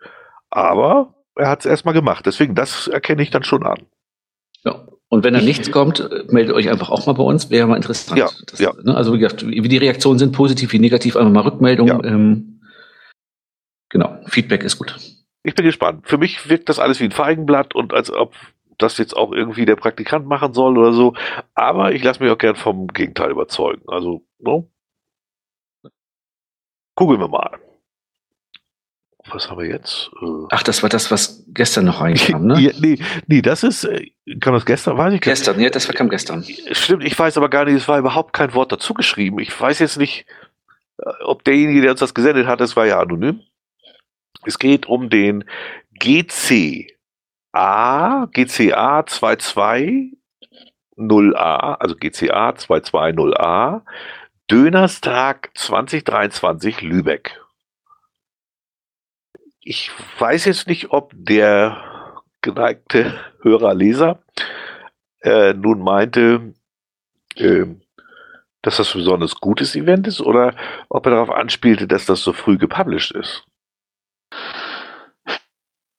[0.56, 2.24] Aber er hat es erstmal gemacht.
[2.24, 3.82] Deswegen, das erkenne ich dann schon an.
[4.64, 4.88] Ja.
[5.08, 7.50] Und wenn da nichts kommt, äh, meldet euch einfach auch mal bei uns.
[7.50, 8.18] Wäre mal interessant.
[8.18, 8.72] Ja, das, ja.
[8.82, 8.96] Ne?
[8.96, 11.88] Also wie, gesagt, wie die Reaktionen sind, positiv wie negativ, einfach mal Rückmeldung.
[11.88, 12.02] Ja.
[12.04, 12.62] Ähm,
[13.90, 14.96] genau, Feedback ist gut.
[15.42, 16.08] Ich bin gespannt.
[16.08, 18.34] Für mich wirkt das alles wie ein Feigenblatt und als ob
[18.78, 21.12] das jetzt auch irgendwie der Praktikant machen soll oder so.
[21.54, 23.82] Aber ich lasse mich auch gern vom Gegenteil überzeugen.
[23.88, 24.70] Also, no?
[26.94, 27.58] gucken wir mal
[29.30, 30.10] was haben wir jetzt?
[30.20, 32.60] Äh, Ach, das war das, was gestern noch reinkam, ne?
[32.60, 34.10] ja, nee, nee, das ist, äh,
[34.40, 36.44] kam das gestern, weiß ich gar Gestern, ja, das kam gestern.
[36.72, 39.38] Stimmt, ich weiß aber gar nicht, es war überhaupt kein Wort dazu geschrieben.
[39.40, 40.26] Ich weiß jetzt nicht,
[40.98, 43.40] äh, ob derjenige, der uns das gesendet hat, das war ja anonym.
[44.44, 45.44] Es geht um den
[45.98, 46.86] GCA,
[48.32, 50.12] GCA 220A,
[51.78, 53.82] also GCA 220A,
[54.48, 57.40] Dönerstag 2023 Lübeck
[59.66, 59.90] ich
[60.20, 64.22] weiß jetzt nicht, ob der geneigte Hörer, Leser
[65.22, 66.54] äh, nun meinte,
[67.34, 67.66] äh,
[68.62, 70.54] dass das ein besonders gutes Event ist oder
[70.88, 73.44] ob er darauf anspielte, dass das so früh gepublished ist.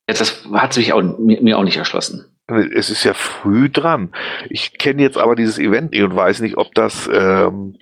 [0.09, 2.25] Ja, das hat sich auch, mir, mir, auch nicht erschlossen.
[2.73, 4.13] Es ist ja früh dran.
[4.49, 7.77] Ich kenne jetzt aber dieses Event nicht und weiß nicht, ob das, ähm,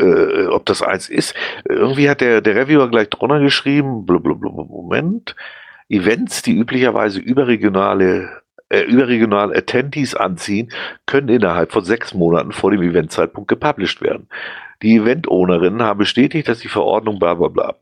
[0.00, 1.34] äh, ob das eins ist.
[1.64, 5.36] Irgendwie hat der, der Reviewer gleich drunter geschrieben, blablabla, Moment,
[5.88, 10.72] Events, die üblicherweise überregionale äh, überregionale Attendees anziehen,
[11.06, 14.28] können innerhalb von sechs Monaten vor dem Eventzeitpunkt gepublished werden.
[14.82, 17.76] Die Event-Ownerinnen haben bestätigt, dass die Verordnung bla bla bla.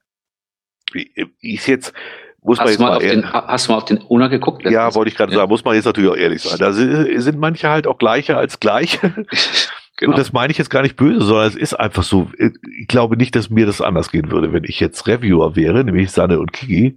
[1.40, 1.94] Ist jetzt,
[2.42, 4.62] muss hast, man jetzt mal, mal den, hast du mal auf den Owner geguckt?
[4.64, 5.38] Ja, wollte ich gerade ja.
[5.38, 6.58] sagen, muss man jetzt natürlich auch ehrlich sein.
[6.58, 9.26] Da sind manche halt auch gleicher als gleiche.
[9.96, 10.12] Genau.
[10.12, 12.30] Und das meine ich jetzt gar nicht böse, sondern es ist einfach so.
[12.78, 16.10] Ich glaube nicht, dass mir das anders gehen würde, wenn ich jetzt Reviewer wäre, nämlich
[16.10, 16.96] Sanne und Kiki,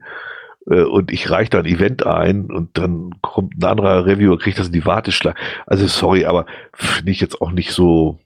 [0.68, 4.60] äh, und ich reiche da ein Event ein und dann kommt ein anderer Reviewer, kriegt
[4.60, 5.38] das in die Warteschlange.
[5.66, 8.20] Also sorry, aber finde ich jetzt auch nicht so.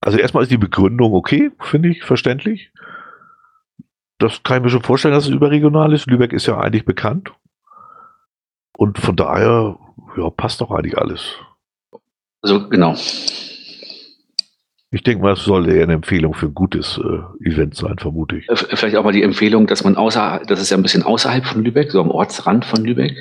[0.00, 2.72] Also erstmal ist die Begründung okay, finde ich, verständlich.
[4.18, 6.06] Das kann ich mir schon vorstellen, dass es überregional ist.
[6.06, 7.32] Lübeck ist ja eigentlich bekannt.
[8.76, 9.78] Und von daher,
[10.16, 11.38] ja, passt doch eigentlich alles.
[12.42, 12.96] Also genau.
[14.92, 18.38] Ich denke mal, es sollte eher eine Empfehlung für ein gutes äh, Event sein, vermute
[18.38, 18.48] ich.
[18.48, 21.46] Äh, vielleicht auch mal die Empfehlung, dass man außer, das ist ja ein bisschen außerhalb
[21.46, 23.16] von Lübeck, so am Ortsrand von Lübeck,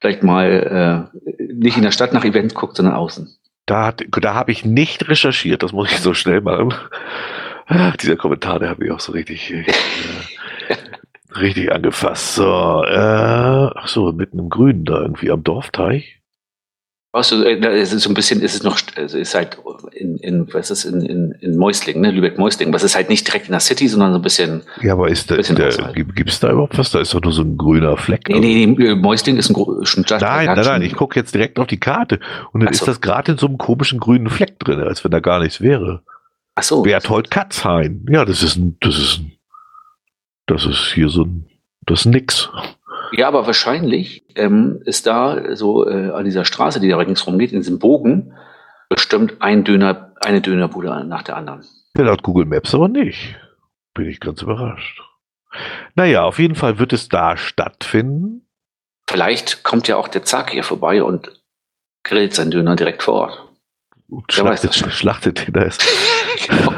[0.00, 3.28] vielleicht mal äh, nicht in der Stadt nach Events guckt, sondern außen.
[3.66, 6.74] Da, da habe ich nicht recherchiert, das muss ich so schnell machen.
[7.66, 9.64] Ach, dieser Kommentar, der hat mich auch so richtig, äh,
[11.38, 12.34] richtig angefasst.
[12.34, 16.20] So, äh, ach so, mitten im Grünen da irgendwie am Dorfteich.
[17.16, 19.56] Also, es ist so ein bisschen, ist es noch, ist halt
[19.92, 22.74] in, in was ist in, in, in Mäusling, ne, Lübeck-Mäusling.
[22.74, 24.62] Was ist halt nicht direkt in der City, sondern so ein bisschen.
[24.82, 26.90] Ja, aber ist da, da gibt es da überhaupt was?
[26.90, 28.28] Da ist doch nur so ein grüner Fleck.
[28.28, 31.68] Nee, nee, nee, Mäusling ist ein, schon Nein, nein, nein, ich gucke jetzt direkt auf
[31.68, 32.20] die Karte
[32.52, 32.82] und dann so.
[32.82, 35.62] ist das gerade in so einem komischen grünen Fleck drin, als wenn da gar nichts
[35.62, 36.02] wäre.
[36.54, 36.82] Ach so.
[36.82, 38.04] Berthold Katzhain.
[38.10, 39.32] Ja, das ist ein, das ist ein,
[40.44, 41.46] das ist hier so ein,
[41.86, 42.50] das ist nix.
[43.12, 47.52] Ja, aber wahrscheinlich ähm, ist da so äh, an dieser Straße, die da ringsrum geht,
[47.52, 48.34] in diesem Bogen,
[48.88, 51.64] bestimmt ein Döner, eine Dönerbude nach der anderen.
[51.96, 53.36] Ja, laut Google Maps aber nicht.
[53.94, 55.00] Bin ich ganz überrascht.
[55.94, 58.46] Naja, auf jeden Fall wird es da stattfinden.
[59.08, 61.30] Vielleicht kommt ja auch der Zack hier vorbei und
[62.02, 63.42] grillt seinen Döner direkt vor Ort.
[64.08, 65.84] Und schlachtet, schlachtet den da ist.
[66.48, 66.72] genau.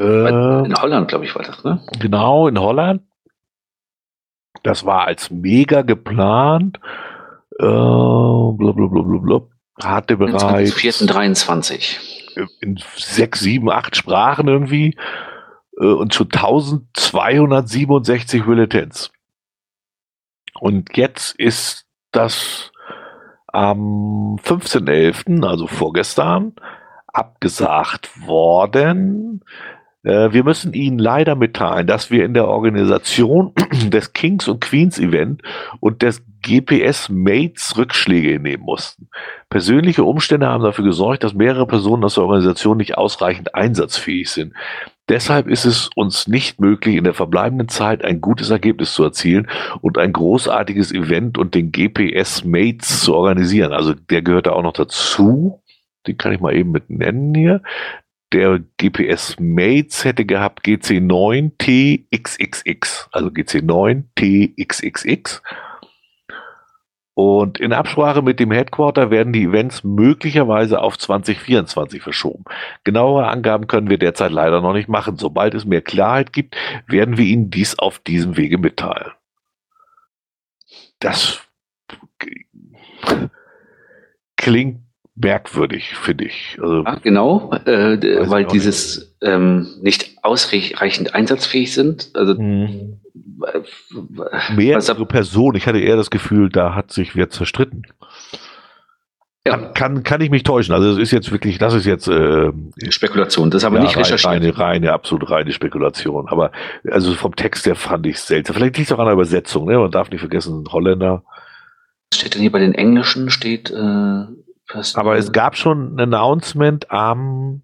[0.00, 1.84] Äh, in Holland, glaube ich, war das, ne?
[1.98, 3.02] Genau, in Holland.
[4.62, 6.78] Das war als mega geplant.
[7.58, 9.42] Äh, blablabla.
[9.82, 10.74] Hatte bereits.
[10.74, 11.98] 4.23.
[12.60, 14.96] In sechs, sieben, acht Sprachen irgendwie.
[15.78, 19.12] Äh, und schon 1267 Bulletins.
[20.60, 22.70] Und jetzt ist das
[23.46, 26.54] am 15.11., also vorgestern,
[27.06, 29.44] abgesagt worden.
[30.04, 33.52] Äh, wir müssen Ihnen leider mitteilen, dass wir in der Organisation
[33.88, 35.42] des Kings und Queens Event
[35.80, 39.08] und des GPS Mates Rückschläge nehmen mussten.
[39.48, 44.54] Persönliche Umstände haben dafür gesorgt, dass mehrere Personen aus der Organisation nicht ausreichend einsatzfähig sind.
[45.08, 49.48] Deshalb ist es uns nicht möglich, in der verbleibenden Zeit ein gutes Ergebnis zu erzielen
[49.80, 53.72] und ein großartiges Event und den GPS Mates zu organisieren.
[53.72, 55.60] Also der gehört da auch noch dazu.
[56.06, 57.62] Den kann ich mal eben mit nennen hier.
[58.32, 65.42] Der GPS Mates hätte gehabt GC9TXXX, also GC9TXXX.
[67.14, 72.44] Und in Absprache mit dem Headquarter werden die Events möglicherweise auf 2024 verschoben.
[72.84, 75.18] Genauere Angaben können wir derzeit leider noch nicht machen.
[75.18, 76.56] Sobald es mehr Klarheit gibt,
[76.86, 79.12] werden wir Ihnen dies auf diesem Wege mitteilen.
[81.00, 81.42] Das
[84.36, 84.80] klingt
[85.22, 86.58] merkwürdig, finde ich.
[86.60, 92.10] Also, ja, genau, äh, weil dieses ähm, nicht ausreichend einsatzfähig sind.
[92.14, 93.00] Also hm.
[94.54, 95.56] mehrere Personen.
[95.56, 97.86] Ich hatte eher das Gefühl, da hat sich wer zerstritten.
[99.44, 99.56] Ja.
[99.56, 100.72] Kann, kann, kann ich mich täuschen.
[100.72, 102.52] Also es ist jetzt wirklich, das ist jetzt äh,
[102.90, 103.50] Spekulation.
[103.50, 104.32] Das haben wir ja, nicht recherchiert.
[104.32, 106.28] Reine, reine, absolut reine Spekulation.
[106.28, 106.52] Aber
[106.88, 108.54] also vom Text her fand ich es seltsam.
[108.54, 109.66] Vielleicht liegt es auch an der Übersetzung.
[109.66, 109.78] Ne?
[109.78, 111.24] Man darf nicht vergessen, Holländer.
[112.12, 113.30] Was steht denn hier bei den Englischen?
[113.30, 114.26] Steht äh,
[114.94, 117.62] aber es gab schon ein Announcement am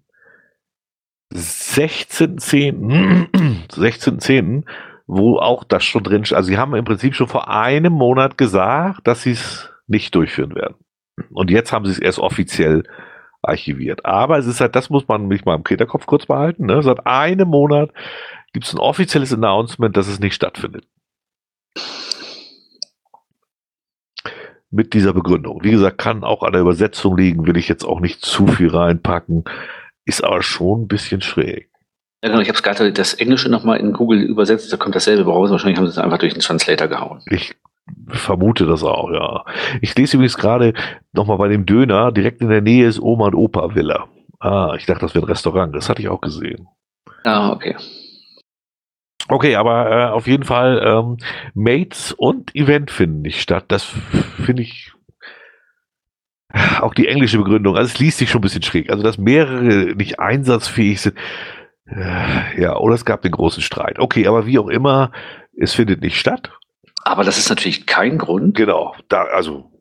[1.33, 3.29] 16.10.
[3.69, 4.63] 16.10.,
[5.07, 6.37] wo auch das schon drin steht.
[6.37, 10.53] Also sie haben im Prinzip schon vor einem Monat gesagt, dass sie es nicht durchführen
[10.55, 10.75] werden.
[11.31, 12.83] Und jetzt haben sie es erst offiziell
[13.41, 14.05] archiviert.
[14.05, 16.65] Aber es ist halt, das muss man mich mal im Kinderkopf kurz behalten.
[16.65, 16.81] Ne?
[16.83, 17.91] Seit einem Monat
[18.53, 20.85] gibt es ein offizielles Announcement, dass es nicht stattfindet.
[24.71, 25.63] Mit dieser Begründung.
[25.63, 28.69] Wie gesagt, kann auch an der Übersetzung liegen, will ich jetzt auch nicht zu viel
[28.69, 29.45] reinpacken.
[30.05, 31.69] Ist aber schon ein bisschen schräg.
[32.21, 35.23] Ja, genau, ich habe es gerade das Englische nochmal in Google übersetzt, da kommt dasselbe
[35.23, 35.49] raus.
[35.49, 37.21] Wahrscheinlich haben sie es einfach durch den Translator gehauen.
[37.27, 37.55] Ich
[38.09, 39.45] vermute das auch, ja.
[39.81, 40.73] Ich lese übrigens gerade
[41.13, 44.07] nochmal bei dem Döner, direkt in der Nähe ist Oma und Opa Villa.
[44.39, 45.75] Ah, ich dachte, das wäre ein Restaurant.
[45.75, 46.67] Das hatte ich auch gesehen.
[47.23, 47.75] Ah, okay.
[49.29, 51.17] Okay, aber äh, auf jeden Fall ähm,
[51.53, 53.65] Mates und Event finden nicht statt.
[53.67, 54.91] Das finde ich
[56.81, 57.77] auch die englische Begründung.
[57.77, 58.89] Also es liest sich schon ein bisschen schräg.
[58.89, 61.17] Also dass mehrere nicht einsatzfähig sind.
[61.85, 63.99] Äh, ja, oder es gab den großen Streit.
[63.99, 65.11] Okay, aber wie auch immer,
[65.55, 66.51] es findet nicht statt.
[67.03, 68.57] Aber das ist natürlich kein Grund.
[68.57, 69.71] Genau, da, also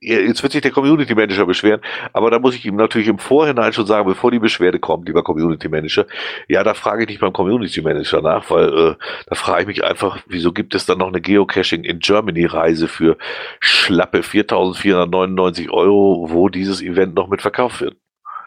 [0.00, 1.80] jetzt wird sich der Community Manager beschweren,
[2.12, 5.22] aber da muss ich ihm natürlich im Vorhinein schon sagen, bevor die Beschwerde kommt, lieber
[5.22, 6.06] Community Manager,
[6.48, 8.94] ja, da frage ich nicht beim Community Manager nach, weil äh,
[9.26, 12.88] da frage ich mich einfach, wieso gibt es dann noch eine Geocaching in Germany Reise
[12.88, 13.16] für
[13.60, 17.96] schlappe 4.499 Euro, wo dieses Event noch mit verkauft wird?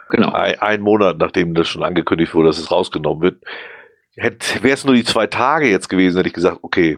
[0.09, 0.31] Genau.
[0.31, 3.43] Ein, ein Monat, nachdem das schon angekündigt wurde, dass es rausgenommen wird.
[4.15, 6.97] Wäre es nur die zwei Tage jetzt gewesen, hätte ich gesagt, okay,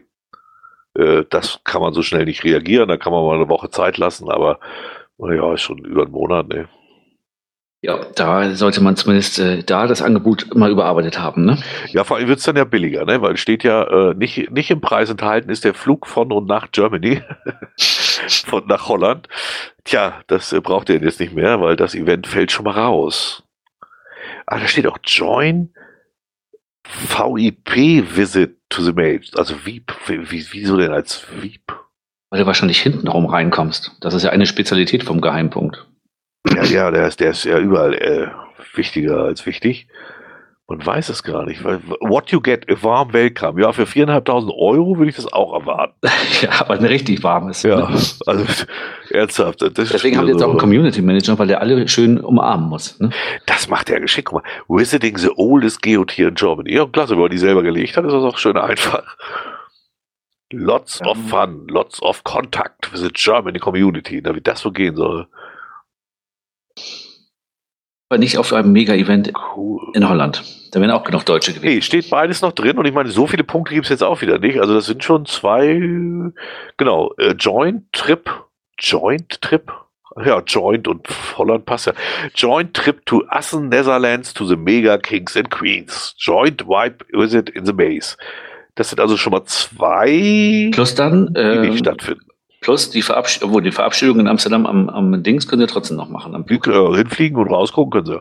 [0.96, 3.98] äh, das kann man so schnell nicht reagieren, da kann man mal eine Woche Zeit
[3.98, 4.58] lassen, aber
[5.18, 6.68] naja, ist schon über einen Monat, ne?
[7.84, 11.58] Ja, da sollte man zumindest äh, da das Angebot mal überarbeitet haben, ne?
[11.88, 13.20] Ja, vor allem wird es dann ja billiger, ne?
[13.22, 16.70] Weil steht ja äh, nicht, nicht im Preis enthalten ist der Flug von und nach
[16.70, 17.22] Germany,
[18.46, 19.28] von nach Holland.
[19.84, 23.42] Tja, das äh, braucht ihr jetzt nicht mehr, weil das Event fällt schon mal raus.
[24.46, 25.70] Ah, da steht auch Join
[26.84, 29.20] VIP Visit to the Mail.
[29.36, 31.72] Also Veep, wie, wieso denn als Veep?
[32.30, 33.96] Weil du wahrscheinlich hintenrum reinkommst.
[34.00, 35.86] Das ist ja eine Spezialität vom Geheimpunkt.
[36.54, 38.28] Ja, ja, der ist, der ist ja überall äh,
[38.74, 39.86] wichtiger als wichtig.
[40.72, 41.62] Man weiß es gar nicht.
[41.62, 43.60] What you get, a warm welcome.
[43.60, 45.94] Ja, für 4.500 Euro würde ich das auch erwarten.
[46.40, 47.62] ja, aber ein richtig warmes.
[47.62, 47.84] Ja,
[48.26, 48.64] also
[49.10, 49.60] ernsthaft.
[49.76, 52.98] Deswegen haben wir jetzt auch einen Community Manager, weil der alle schön umarmen muss.
[53.00, 53.10] Ne?
[53.44, 54.28] Das macht er geschickt.
[54.30, 56.74] Guck mal, visiting the oldest Geotier in Germany.
[56.74, 59.02] Ja, klasse, wenn man die selber gelegt hat, ist das auch schön einfach.
[60.52, 64.22] Lots of fun, lots of contact with the German community.
[64.24, 65.26] Na, wie das so gehen soll
[68.12, 69.80] aber nicht auf einem Mega-Event cool.
[69.94, 70.42] in Holland.
[70.70, 71.76] Da wären auch genug Deutsche gewesen.
[71.76, 74.20] Nee, steht beides noch drin und ich meine, so viele Punkte gibt es jetzt auch
[74.20, 74.60] wieder nicht.
[74.60, 75.80] Also das sind schon zwei,
[76.76, 78.28] genau, äh, Joint Trip,
[78.78, 79.72] Joint Trip,
[80.22, 81.08] ja, Joint und
[81.38, 81.94] Holland passt ja.
[82.34, 86.14] Joint Trip to Assen, Netherlands to the Mega Kings and Queens.
[86.18, 88.18] Joint Wipe Visit in the Base.
[88.74, 92.26] Das sind also schon mal zwei, Plus dann, die äh, nicht stattfinden.
[92.62, 96.34] Plus die Verabschiedung, die Verabschiedung in Amsterdam am, am Dings können sie trotzdem noch machen.
[96.34, 98.20] Am äh, hinfliegen und rausgucken können sie.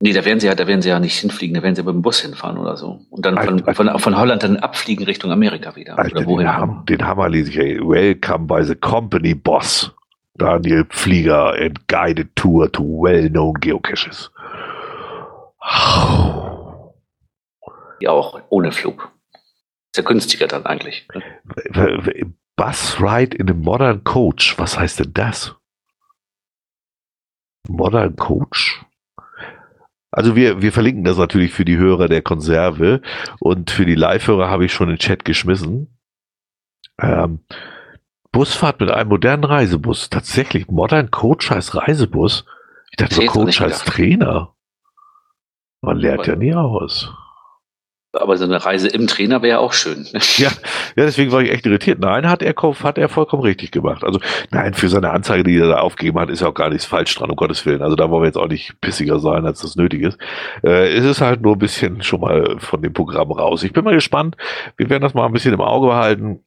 [0.00, 1.94] Nee, da werden sie ja, da werden sie ja nicht hinfliegen, da werden sie mit
[1.94, 3.00] dem Bus hinfahren oder so.
[3.08, 5.98] Und dann von, Alter, von, von, Holland dann abfliegen Richtung Amerika wieder.
[5.98, 6.46] Alter, oder wohin?
[6.46, 7.80] Den, Ham, den Hammer lese ich, ey.
[7.80, 9.90] Welcome by the company boss.
[10.34, 14.30] Daniel Flieger and guided tour to well-known geocaches.
[18.00, 19.10] Ja, auch ohne Flug.
[19.92, 21.08] Ist ja günstiger dann eigentlich.
[22.56, 24.58] Bus Ride in a Modern Coach.
[24.58, 25.54] Was heißt denn das?
[27.68, 28.82] Modern Coach?
[30.10, 33.02] Also wir, wir verlinken das natürlich für die Hörer der Konserve
[33.38, 35.98] und für die Live-Hörer habe ich schon in den Chat geschmissen.
[36.98, 37.40] Ähm,
[38.32, 40.08] Busfahrt mit einem modernen Reisebus.
[40.08, 42.46] Tatsächlich, Modern Coach heißt Reisebus.
[42.90, 44.54] Ich dachte, Coach heißt Trainer.
[45.82, 47.12] Man lernt ja nie aus.
[48.16, 50.06] Aber so eine Reise im Trainer wäre auch schön.
[50.38, 50.50] Ja,
[50.96, 51.98] ja, deswegen war ich echt irritiert.
[51.98, 54.04] Nein, hat er, hat er vollkommen richtig gemacht.
[54.04, 56.84] Also, nein, für seine Anzeige, die er da aufgegeben hat, ist ja auch gar nichts
[56.84, 57.80] falsch dran, um Gottes Willen.
[57.80, 60.18] Also, da wollen wir jetzt auch nicht pissiger sein, als das nötig ist.
[60.62, 63.62] Äh, es ist halt nur ein bisschen schon mal von dem Programm raus.
[63.62, 64.36] Ich bin mal gespannt.
[64.76, 66.40] Wir werden das mal ein bisschen im Auge behalten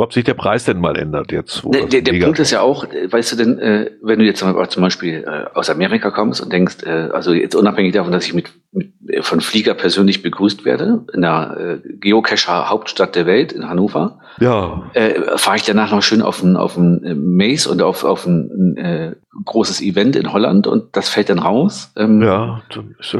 [0.00, 1.62] ob sich der Preis denn mal ändert jetzt.
[1.64, 4.82] Der, der, der Punkt ist ja auch, weißt du denn, äh, wenn du jetzt zum
[4.82, 8.50] Beispiel äh, aus Amerika kommst und denkst, äh, also jetzt unabhängig davon, dass ich mit,
[8.72, 8.92] mit
[9.22, 14.90] von Flieger persönlich begrüßt werde, in der äh, Geocacher Hauptstadt der Welt, in Hannover, ja.
[14.94, 18.26] äh, fahre ich danach noch schön auf ein, auf ein äh, Maze und auf, auf
[18.26, 21.92] ein äh, großes Event in Holland und das fällt dann raus.
[21.96, 22.62] Ähm, ja,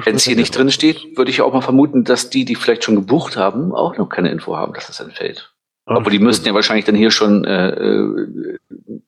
[0.05, 2.85] wenn es hier nicht drin steht, würde ich auch mal vermuten, dass die, die vielleicht
[2.85, 5.50] schon gebucht haben, auch noch keine Info haben, dass das entfällt.
[5.97, 8.59] Aber die müssten ja wahrscheinlich dann hier schon äh, äh,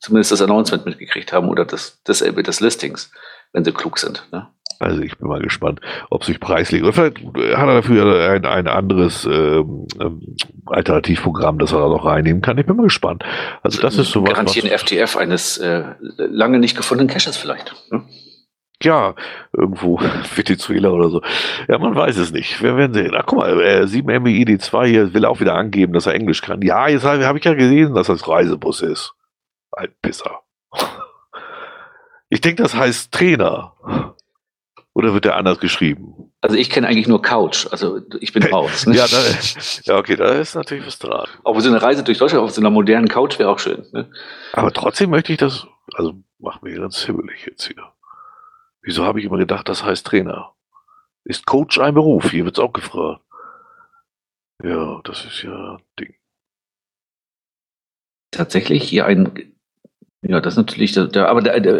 [0.00, 3.12] zumindest das Announcement mitgekriegt haben oder das, dasselbe des Listings,
[3.52, 4.26] wenn sie klug sind.
[4.32, 4.48] Ne?
[4.82, 5.80] Also ich bin mal gespannt,
[6.10, 11.72] ob sich preislich oder vielleicht hat er dafür ein, ein anderes ähm, ähm, Alternativprogramm, das
[11.72, 12.58] er da noch reinnehmen kann.
[12.58, 13.22] Ich bin mal gespannt.
[13.62, 14.30] Also das ist so was.
[14.30, 17.72] Garantieren FTF eines äh, lange nicht gefundenen Caches vielleicht.
[17.92, 18.02] Ne?
[18.82, 19.14] Ja,
[19.52, 20.00] irgendwo
[20.34, 21.22] Venezuela oder so.
[21.68, 22.62] Ja, man weiß es nicht.
[22.62, 23.14] Wir werden sehen.
[23.16, 26.62] Ach, guck mal, äh, 7MBID2 hier will auch wieder angeben, dass er Englisch kann.
[26.62, 29.14] Ja, jetzt habe hab ich ja gesehen, dass das Reisebus ist.
[29.72, 30.40] Ein Pisser.
[32.28, 33.74] Ich denke, das heißt Trainer.
[34.94, 36.32] Oder wird der anders geschrieben?
[36.42, 38.86] Also ich kenne eigentlich nur Couch, also ich bin raus.
[38.86, 38.96] Ne?
[38.96, 39.16] ja, da,
[39.84, 41.28] ja, okay, da ist natürlich was dran.
[41.44, 43.86] Aber so eine Reise durch Deutschland auf so einer modernen Couch wäre auch schön.
[43.92, 44.10] Ne?
[44.52, 47.91] Aber trotzdem möchte ich das, also mach mir ganz himmelig jetzt hier.
[48.82, 50.52] Wieso habe ich immer gedacht, das heißt Trainer?
[51.24, 52.30] Ist Coach ein Beruf?
[52.30, 53.22] Hier wird es auch gefragt.
[54.62, 56.14] Ja, das ist ja ein Ding.
[58.30, 59.52] Tatsächlich hier ein
[60.24, 61.78] ja, das ist natürlich, da, aber da, da,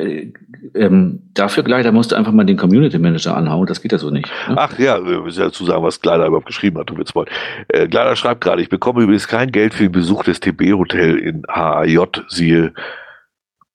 [0.75, 4.11] ähm, dafür Gleider musst du einfach mal den Community Manager anhauen, das geht ja so
[4.11, 4.29] nicht.
[4.49, 4.57] Ne?
[4.59, 7.27] Ach ja, wir müssen ja dazu sagen, was Gleider überhaupt geschrieben hat, du willst mal.
[7.69, 11.19] Äh, Gleider schreibt gerade, ich bekomme übrigens kein Geld für den Besuch des TB Hotel
[11.19, 12.75] in HAJ, siehe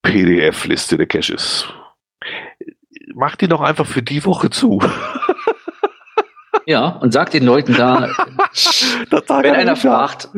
[0.01, 1.69] PDF-Liste der Caches.
[3.19, 4.79] Mach die doch einfach für die Woche zu.
[6.67, 8.09] Ja, und sag den Leuten da,
[8.51, 10.29] wenn einer fragt,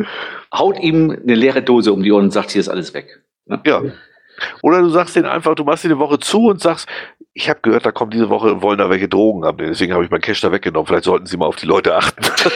[0.53, 3.21] haut ihm eine leere Dose um die Ohren und sagt, hier ist alles weg.
[3.47, 3.59] Ne?
[3.65, 3.81] Ja.
[4.61, 6.87] Oder du sagst denen einfach, du machst dir eine Woche zu und sagst,
[7.33, 9.57] ich habe gehört, da kommt diese Woche und wollen da welche Drogen haben.
[9.57, 10.87] Deswegen habe ich mein Cash da weggenommen.
[10.87, 12.23] Vielleicht sollten sie mal auf die Leute achten.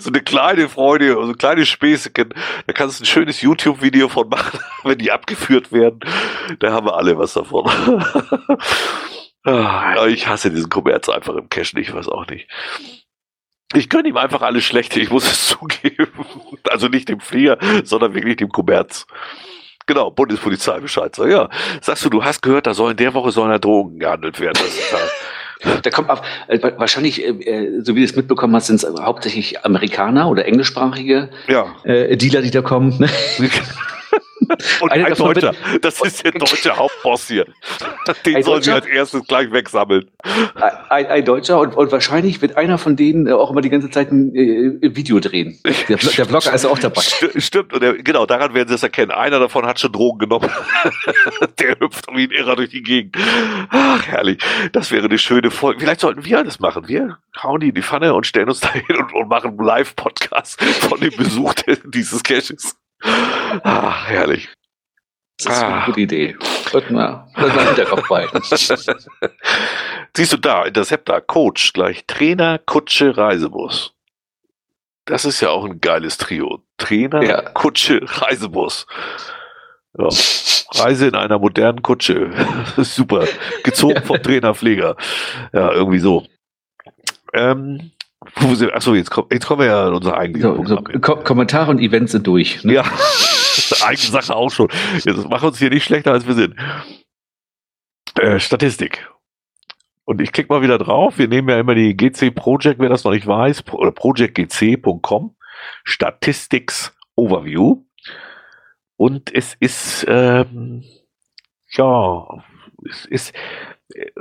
[0.00, 2.10] so eine kleine Freude, so eine kleine Späße.
[2.10, 6.00] Da kannst du ein schönes YouTube-Video von machen, wenn die abgeführt werden.
[6.58, 7.70] Da haben wir alle was davon.
[9.42, 12.46] Ah, ich hasse diesen Kommerz einfach im Cash nicht, ich weiß auch nicht.
[13.72, 16.12] Ich gönne ihm einfach alles Schlechte, ich muss es zugeben.
[16.68, 19.06] Also nicht dem Flieger, sondern wirklich dem Kommerz.
[19.86, 21.14] Genau, Bundespolizei Bescheid.
[21.16, 21.48] So, ja,
[21.80, 24.58] sagst du, du hast gehört, da soll in der Woche sollen da Drogen gehandelt werden.
[24.62, 24.98] Das ist da,
[25.82, 29.00] da kommt auf, äh, wahrscheinlich, äh, äh, so wie du es mitbekommen hast, sind es
[29.00, 31.66] hauptsächlich Amerikaner oder englischsprachige ja.
[31.84, 33.08] Dealer, die da kommen.
[34.80, 35.54] Und ein Deutscher.
[35.80, 37.46] Das ist der deutsche Hauptboss hier.
[38.26, 40.10] Den sollen sie als erstes gleich wegsammeln.
[40.88, 44.10] Ein, ein Deutscher und, und, wahrscheinlich wird einer von denen auch immer die ganze Zeit
[44.10, 45.58] ein äh, Video drehen.
[45.88, 47.02] Der, der Blogger ist auch dabei.
[47.36, 49.10] Stimmt, und der, genau, daran werden sie es erkennen.
[49.10, 50.50] Einer davon hat schon Drogen genommen.
[51.58, 53.16] der hüpft wie ein Irrer durch die Gegend.
[53.70, 54.38] Ach, herrlich.
[54.72, 55.80] Das wäre eine schöne Folge.
[55.80, 56.88] Vielleicht sollten wir das machen.
[56.88, 59.66] Wir hauen die in die Pfanne und stellen uns da hin und, und machen einen
[59.66, 61.54] Live-Podcast von dem Besuch
[61.84, 62.76] dieses Caches.
[63.02, 64.48] Ah, herrlich.
[65.38, 65.74] Das ist ah.
[65.74, 66.36] eine gute Idee.
[66.70, 68.42] Sollten wir, sollten wir Hinterkopf behalten.
[70.16, 73.94] Siehst du da, Interceptor, Coach gleich Trainer, Kutsche, Reisebus.
[75.06, 76.62] Das ist ja auch ein geiles Trio.
[76.76, 77.42] Trainer, ja.
[77.42, 78.86] Kutsche, Reisebus.
[79.98, 80.08] Ja.
[80.72, 82.30] Reise in einer modernen Kutsche.
[82.76, 83.26] Super.
[83.64, 84.96] Gezogen vom Trainerpfleger.
[85.52, 86.26] Ja, irgendwie so.
[87.32, 91.70] Ähm, Achso, jetzt, komm, jetzt kommen wir ja in unser eigenes so, so, Ko Kommentare
[91.70, 92.62] und Events sind durch.
[92.64, 92.74] Ne?
[92.74, 92.82] Ja,
[93.82, 94.68] eigene Sache auch schon.
[94.94, 96.54] Jetzt machen wir uns hier nicht schlechter, als wir sind.
[98.18, 99.08] Äh, Statistik.
[100.04, 101.18] Und ich klicke mal wieder drauf.
[101.18, 105.36] Wir nehmen ja immer die GC Project, wer das noch nicht weiß, oder projectgc.com.
[105.84, 107.84] Statistics Overview.
[108.96, 110.84] Und es ist, ähm,
[111.70, 112.26] ja,
[112.88, 113.32] es ist,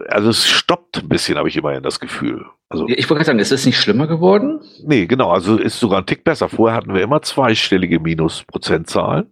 [0.08, 2.46] also es stoppt ein bisschen, habe ich immerhin das Gefühl.
[2.70, 4.62] Also, ich wollte gerade sagen, ist es nicht schlimmer geworden?
[4.84, 6.50] Nee, genau, also ist sogar ein Tick besser.
[6.50, 9.32] Vorher hatten wir immer zweistellige Minusprozentzahlen.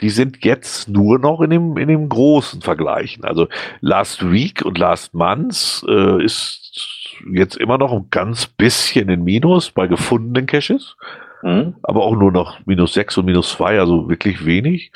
[0.00, 3.24] Die sind jetzt nur noch in dem, in dem großen Vergleichen.
[3.24, 3.48] Also
[3.80, 9.70] Last Week und Last Month äh, ist jetzt immer noch ein ganz bisschen in Minus
[9.70, 10.96] bei gefundenen Caches.
[11.42, 11.74] Mhm.
[11.82, 14.92] Aber auch nur noch minus 6 und minus 2, also wirklich wenig.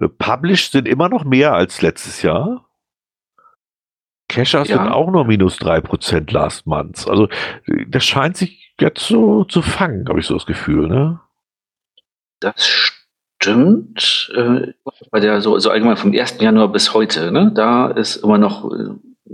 [0.00, 2.65] Äh, published sind immer noch mehr als letztes Jahr.
[4.36, 4.64] Kescher ja.
[4.66, 7.08] sind auch nur minus drei Prozent last month.
[7.08, 7.28] Also
[7.88, 11.20] das scheint sich jetzt so zu fangen, habe ich so das Gefühl, ne?
[12.40, 14.30] Das stimmt.
[14.36, 14.74] Äh,
[15.10, 16.38] bei der so, so allgemein vom 1.
[16.38, 17.50] Januar bis heute, ne?
[17.54, 18.70] Da ist immer noch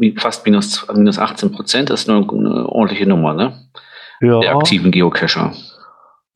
[0.01, 1.91] äh, fast minus, minus 18 Prozent.
[1.91, 3.59] Das ist nur eine ordentliche Nummer, ne?
[4.21, 4.39] Ja.
[4.39, 5.53] Der aktiven Geocacher.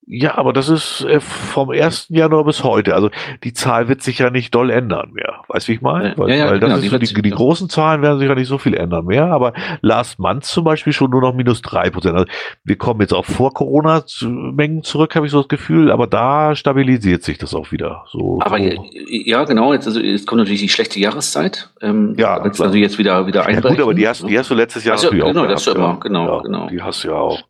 [0.08, 2.06] Ja, aber das ist äh, vom 1.
[2.10, 2.94] Januar bis heute.
[2.94, 3.10] Also
[3.42, 5.40] die Zahl wird sich ja nicht doll ändern mehr.
[5.48, 6.14] Weißt du, wie ich meine?
[6.16, 8.34] Weil, ja, ja, weil das genau, ist, die, die, die großen Zahlen werden sich ja
[8.36, 9.26] nicht so viel ändern mehr.
[9.26, 12.14] Aber Last Month zum Beispiel schon nur noch minus drei Prozent.
[12.14, 12.26] Also
[12.62, 15.90] wir kommen jetzt auch vor Corona-Mengen zurück, habe ich so das Gefühl.
[15.90, 18.04] Aber da stabilisiert sich das auch wieder.
[18.08, 18.86] So, aber so.
[19.08, 19.72] ja, genau.
[19.72, 21.70] Jetzt, also, jetzt kommt natürlich die schlechte Jahreszeit.
[21.82, 23.64] Ähm, ja, also jetzt wieder wieder einbrechen.
[23.64, 25.42] Ja, gut, aber die hast, die hast du letztes Jahr also, natürlich genau, auch.
[25.42, 26.00] Genau, das immer.
[26.00, 26.68] Genau, ja, genau.
[26.68, 27.42] Die hast du ja auch.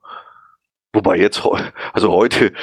[0.96, 1.46] Wobei jetzt,
[1.92, 2.54] also heute,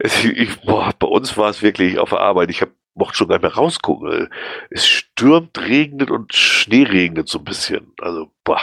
[0.00, 2.48] ich, boah, bei uns war es wirklich auf der Arbeit.
[2.48, 4.30] Ich habe mochte schon gar nicht mehr rausgucken.
[4.70, 7.92] Es stürmt, regnet und Schnee regnet so ein bisschen.
[8.00, 8.62] Also, boah.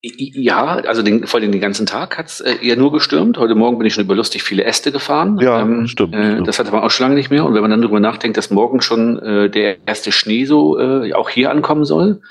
[0.00, 3.36] Ja, also den, vor allem den ganzen Tag hat es äh, eher nur gestürmt.
[3.36, 5.40] Heute Morgen bin ich schon über lustig viele Äste gefahren.
[5.40, 6.46] Ja, ähm, stimmt, äh, stimmt.
[6.46, 7.44] Das hatte man auch schon lange nicht mehr.
[7.44, 11.12] Und wenn man dann darüber nachdenkt, dass morgen schon äh, der erste Schnee so äh,
[11.14, 12.22] auch hier ankommen soll.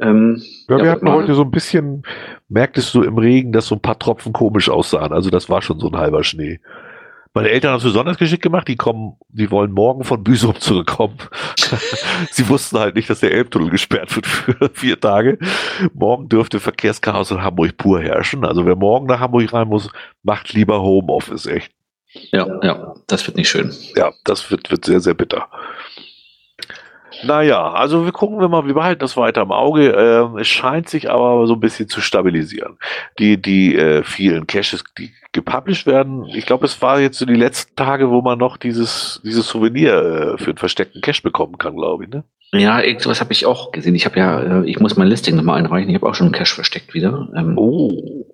[0.00, 2.02] Ähm, ja, wir ja, hatten heute so ein bisschen,
[2.48, 5.12] merktest du im Regen, dass so ein paar Tropfen komisch aussahen.
[5.12, 6.60] Also das war schon so ein halber Schnee.
[7.34, 8.68] Meine Eltern haben es besonders geschickt gemacht.
[8.68, 11.18] Die kommen, die wollen morgen von Büsum zurückkommen.
[12.30, 15.38] Sie wussten halt nicht, dass der Elbtunnel gesperrt wird für vier Tage.
[15.94, 18.44] Morgen dürfte Verkehrschaos in Hamburg pur herrschen.
[18.44, 19.90] Also wer morgen nach Hamburg rein muss,
[20.22, 21.72] macht lieber Homeoffice, echt.
[22.32, 23.72] Ja, ja, das wird nicht schön.
[23.94, 25.48] Ja, das wird, wird sehr, sehr bitter.
[27.24, 29.90] Naja, also wir gucken wir mal, wir behalten das weiter im Auge.
[29.90, 32.78] Ähm, es scheint sich aber so ein bisschen zu stabilisieren.
[33.18, 37.34] Die, die äh, vielen Caches, die gepublished werden, ich glaube, es war jetzt so die
[37.34, 41.76] letzten Tage, wo man noch dieses, dieses Souvenir äh, für einen versteckten Cache bekommen kann,
[41.76, 42.24] glaube ich, ne?
[42.52, 43.94] Ja, irgendwas habe ich auch gesehen.
[43.94, 45.90] Ich habe ja, äh, ich muss mein Listing nochmal einreichen.
[45.90, 47.28] Ich habe auch schon einen Cache versteckt wieder.
[47.36, 47.90] Ähm, oh.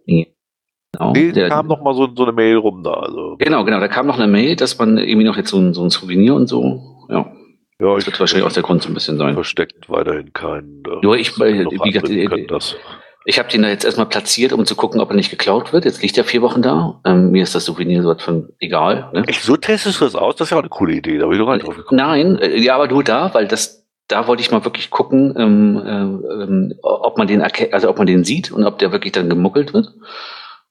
[0.06, 2.92] Genau, nee, der, kam noch mal so, so eine Mail rum da.
[2.92, 3.36] Also.
[3.38, 3.80] Genau, genau.
[3.80, 6.34] Da kam noch eine Mail, dass man irgendwie noch jetzt so ein, so ein Souvenir
[6.34, 6.80] und so.
[7.08, 7.32] Ja.
[7.80, 9.34] Ja, das wird wahrscheinlich auch der Grund so ein bisschen sein.
[9.34, 10.82] Versteckt weiterhin keinen.
[10.86, 12.76] Äh, ja, ich, äh, wie gesagt, äh, das.
[13.24, 15.84] ich habe den da jetzt erstmal platziert, um zu gucken, ob er nicht geklaut wird.
[15.84, 17.00] Jetzt liegt er vier Wochen da.
[17.04, 19.10] Ähm, mir ist das Souvenir so von egal.
[19.12, 19.24] Ne?
[19.26, 20.36] Echt, so testest du das aus?
[20.36, 21.18] Das ist ja auch eine coole Idee.
[21.18, 21.98] Da habe ich doch gar nicht drauf gekommen.
[21.98, 25.82] Nein, äh, ja, aber nur da, weil das, da wollte ich mal wirklich gucken, ähm,
[25.84, 29.74] ähm, ob man den also ob man den sieht und ob der wirklich dann gemuckelt
[29.74, 29.88] wird.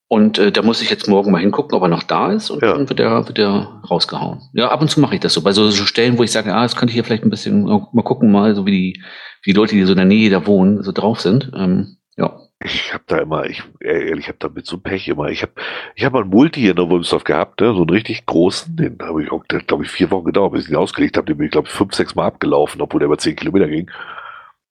[0.08, 2.62] Und äh, da muss ich jetzt morgen mal hingucken, ob er noch da ist und
[2.62, 2.74] ja.
[2.74, 4.42] dann wird er, wird er rausgehauen.
[4.54, 5.42] Ja, ab und zu mache ich das so.
[5.42, 7.64] Bei so, so Stellen, wo ich sage, ah, das könnte ich hier vielleicht ein bisschen
[7.64, 9.04] mal gucken, mal so wie die,
[9.44, 11.52] wie die Leute, die so in der Nähe da wohnen, so drauf sind.
[11.56, 12.38] Ähm, ja.
[12.64, 15.30] Ich habe da immer, ich ehrlich, ich habe da mit so Pech immer.
[15.30, 15.54] Ich habe,
[15.96, 18.98] ich habe einen Multi hier in der Wulmsdorf gehabt, ne, so einen richtig großen, den
[19.02, 21.26] habe ich auch, glaube ich, vier Wochen gedauert, bis ich ihn ausgelegt habe.
[21.26, 23.90] Den bin ich, glaube ich, fünf, sechs Mal abgelaufen, obwohl der über zehn Kilometer ging.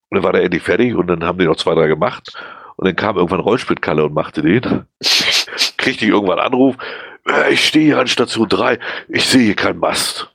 [0.08, 2.32] Und dann war der endlich fertig und dann haben die noch zwei, drei gemacht.
[2.76, 4.62] Und dann kam irgendwann Rollspitkalle und machte den.
[5.76, 6.76] Kriegte ich irgendwann einen Anruf.
[7.28, 8.78] Äh, ich stehe hier an Station 3.
[9.08, 10.30] Ich sehe hier keinen Mast.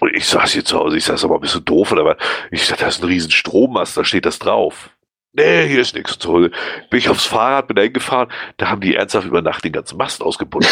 [0.00, 0.96] Und ich saß hier zu Hause.
[0.96, 1.92] Ich saß aber ein bisschen doof.
[1.92, 2.16] Aber
[2.50, 3.96] ich sagte, das ist ein riesen Strommast.
[3.96, 4.90] Da steht das drauf.
[5.34, 6.52] Nee, hier ist nichts zu holen.
[6.90, 8.28] Bin ich aufs Fahrrad, bin da hingefahren.
[8.58, 10.68] Da haben die ernsthaft über Nacht den ganzen Mast ausgebunden.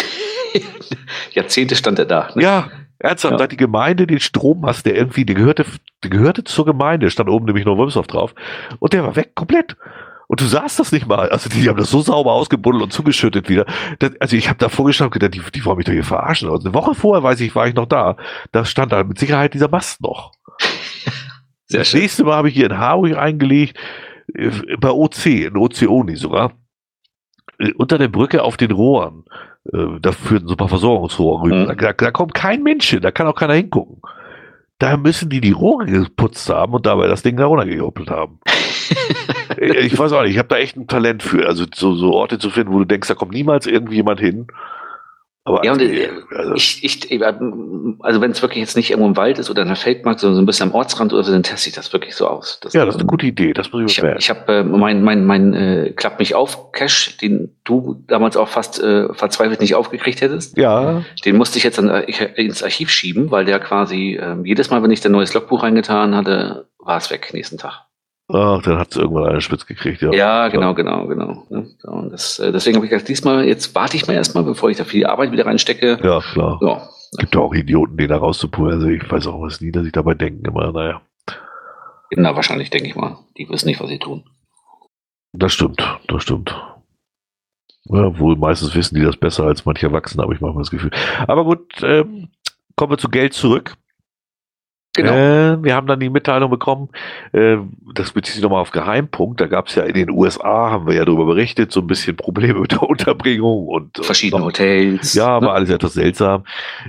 [1.33, 2.29] Jahrzehnte stand er da.
[2.35, 2.43] Ne?
[2.43, 3.33] Ja, ernsthaft.
[3.33, 3.39] Ja.
[3.39, 5.65] Da hat die Gemeinde den Strommast, der irgendwie, der gehörte,
[6.03, 8.35] der gehörte zur Gemeinde, stand oben nämlich noch Wimsdorf drauf.
[8.81, 9.77] Und der war weg, komplett.
[10.31, 11.29] Und du sahst das nicht mal.
[11.31, 13.67] Also die haben das so sauber ausgebuddelt und zugeschüttet wieder.
[13.99, 16.49] Das, also ich habe da vorgestanden gedacht, die, die wollen mich doch hier verarschen.
[16.49, 18.17] Also eine Woche vorher, weiß ich, war ich noch da.
[18.53, 20.31] Da stand da mit Sicherheit dieser Mast noch.
[21.67, 22.03] Sehr das schön.
[22.03, 23.77] nächste Mal habe ich hier in Harburg eingelegt,
[24.33, 26.53] äh, bei OC, in OC-Oni sogar.
[27.59, 29.25] Äh, unter der Brücke auf den Rohren.
[29.73, 31.75] Äh, da führten so ein paar Versorgungsrohre rüber.
[31.75, 31.77] Mhm.
[31.77, 34.01] Da, da kommt kein Mensch hin, da kann auch keiner hingucken.
[34.79, 38.39] Da müssen die die Rohre geputzt haben und dabei das Ding da runtergehoppelt haben.
[39.57, 42.39] ich weiß auch nicht, ich habe da echt ein Talent für, also so, so Orte
[42.39, 44.47] zu finden, wo du denkst, da kommt niemals irgendwie jemand hin.
[45.45, 47.19] Aber ja, äh, also, ich, ich, äh,
[48.01, 50.37] also wenn es wirklich jetzt nicht irgendwo im Wald ist oder in der Feldmarkt, sondern
[50.37, 52.61] so ein bisschen am Ortsrand oder so, dann teste ich das wirklich so aus.
[52.61, 54.63] Das, ja, das ist eine gute Idee, das muss ich Ich habe ich hab, äh,
[54.63, 59.61] mein, mein, mein äh, Klapp mich auf Cash, den du damals auch fast äh, verzweifelt
[59.61, 60.59] nicht aufgekriegt hättest.
[60.59, 61.03] Ja.
[61.25, 64.83] Den musste ich jetzt an, ich, ins Archiv schieben, weil der quasi äh, jedes Mal,
[64.83, 67.87] wenn ich ein neues Logbuch reingetan hatte, war es weg nächsten Tag.
[68.33, 70.13] Ach, dann hat es irgendwann einen Spitz gekriegt, ja.
[70.13, 71.47] Ja, genau, genau, genau.
[71.49, 74.77] Und das, äh, deswegen habe ich gesagt, diesmal, jetzt warte ich mal erstmal, bevor ich
[74.77, 75.99] da viel Arbeit wieder reinstecke.
[76.03, 76.59] Ja, klar.
[76.63, 76.89] Ja.
[77.19, 78.75] Gibt ja auch Idioten, die da rauszupulen.
[78.75, 81.01] Also ich weiß auch was nie, dass ich dabei denken immer, naja.
[82.13, 83.19] Na, wahrscheinlich, denke ich mal.
[83.37, 84.25] Die wissen nicht, was sie tun.
[85.33, 86.57] Das stimmt, das stimmt.
[87.85, 90.91] Ja, wohl meistens wissen die das besser als manche Erwachsene, habe ich manchmal das Gefühl.
[91.27, 92.29] Aber gut, ähm,
[92.77, 93.75] kommen wir zu Geld zurück.
[94.95, 95.13] Genau.
[95.13, 96.89] Äh, wir haben dann die Mitteilung bekommen,
[97.33, 97.59] äh,
[97.95, 100.95] das bezieht sich nochmal auf Geheimpunkt, da gab es ja in den USA, haben wir
[100.95, 105.15] ja darüber berichtet, so ein bisschen Probleme mit der Unterbringung und verschiedene noch, Hotels.
[105.15, 105.47] Ja, ne?
[105.47, 106.43] war alles etwas seltsam.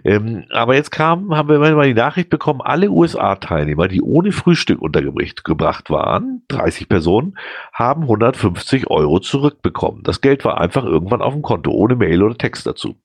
[0.03, 4.81] Ähm, aber jetzt kam, haben wir mal die Nachricht bekommen, alle USA-Teilnehmer, die ohne Frühstück
[4.81, 7.37] untergebracht waren, 30 Personen,
[7.71, 10.01] haben 150 Euro zurückbekommen.
[10.01, 12.95] Das Geld war einfach irgendwann auf dem Konto, ohne Mail oder Text dazu.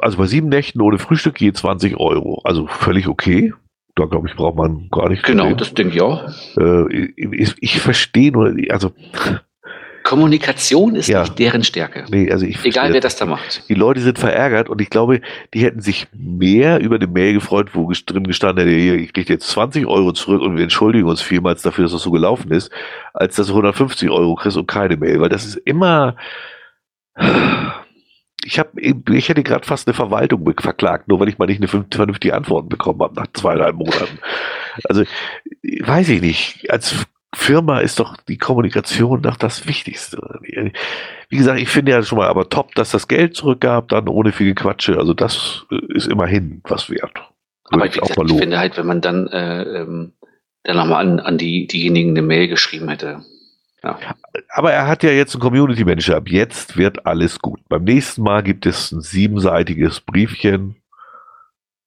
[0.00, 2.40] Also bei sieben Nächten ohne Frühstück je 20 Euro.
[2.44, 3.52] Also völlig okay.
[3.96, 5.24] Da glaube ich, braucht man gar nicht.
[5.24, 5.58] Genau, reden.
[5.58, 6.30] das denke ich auch.
[6.56, 8.92] Äh, ich, ich verstehe nur, also.
[10.02, 11.20] Kommunikation ist ja.
[11.20, 12.06] nicht deren Stärke.
[12.10, 13.68] Nee, also ich Egal wer das da macht.
[13.68, 15.20] Die Leute sind verärgert und ich glaube,
[15.52, 19.48] die hätten sich mehr über eine Mail gefreut, wo drin gestanden hätte, ich kriege jetzt
[19.48, 22.72] 20 Euro zurück und wir entschuldigen uns vielmals dafür, dass das so gelaufen ist,
[23.12, 26.16] als dass du 150 Euro kriegst und keine Mail, weil das ist immer
[28.44, 31.68] ich habe, ich hätte gerade fast eine Verwaltung verklagt, nur weil ich mal nicht eine
[31.68, 34.18] vernünftige Antwort bekommen habe nach zwei, drei Monaten.
[34.84, 35.04] Also,
[35.62, 36.70] weiß ich nicht.
[36.70, 40.40] Als Firma ist doch die Kommunikation doch das Wichtigste.
[41.28, 44.32] Wie gesagt, ich finde ja schon mal aber top, dass das Geld zurückgab, dann ohne
[44.32, 44.98] viel Quatsche.
[44.98, 47.30] Also das ist immerhin was wert.
[47.64, 50.12] Aber ich, gesagt, ich finde halt, wenn man dann, äh, ähm,
[50.64, 53.22] dann nochmal an, an die, diejenigen eine Mail geschrieben hätte.
[53.82, 53.98] Ja.
[54.50, 56.16] Aber er hat ja jetzt einen Community Manager.
[56.16, 57.60] Ab jetzt wird alles gut.
[57.68, 60.76] Beim nächsten Mal gibt es ein siebenseitiges Briefchen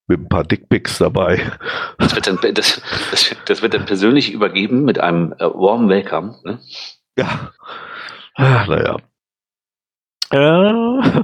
[0.07, 1.51] mit ein paar Dickpics dabei.
[1.97, 2.81] Das wird dann, das,
[3.11, 6.35] das, das wird dann persönlich übergeben mit einem äh, Warm Welcome.
[6.43, 6.59] Ne?
[7.17, 7.51] Ja.
[8.35, 8.97] Ah, naja.
[10.31, 11.23] Äh,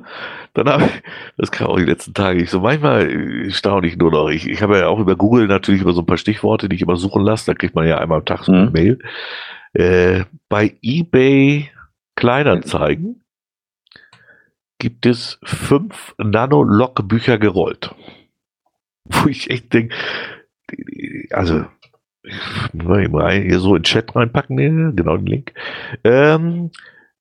[0.53, 1.03] dann habe ich,
[1.37, 4.29] das kam auch die letzten Tage, ich so manchmal staune ich nur noch.
[4.29, 6.83] Ich, ich habe ja auch über Google natürlich über so ein paar Stichworte, die ich
[6.83, 7.47] immer suchen lasse.
[7.47, 8.71] Da kriegt man ja einmal am Tag so eine mhm.
[8.71, 8.99] Mail.
[9.73, 11.69] Äh, bei eBay
[12.15, 13.23] Kleinanzeigen
[14.79, 17.93] gibt es fünf Nano-Log-Bücher gerollt.
[19.05, 19.95] Wo ich echt denke,
[21.31, 21.65] also,
[22.73, 25.53] mal hier so in den Chat reinpacken, genau den Link.
[26.03, 26.71] Ähm,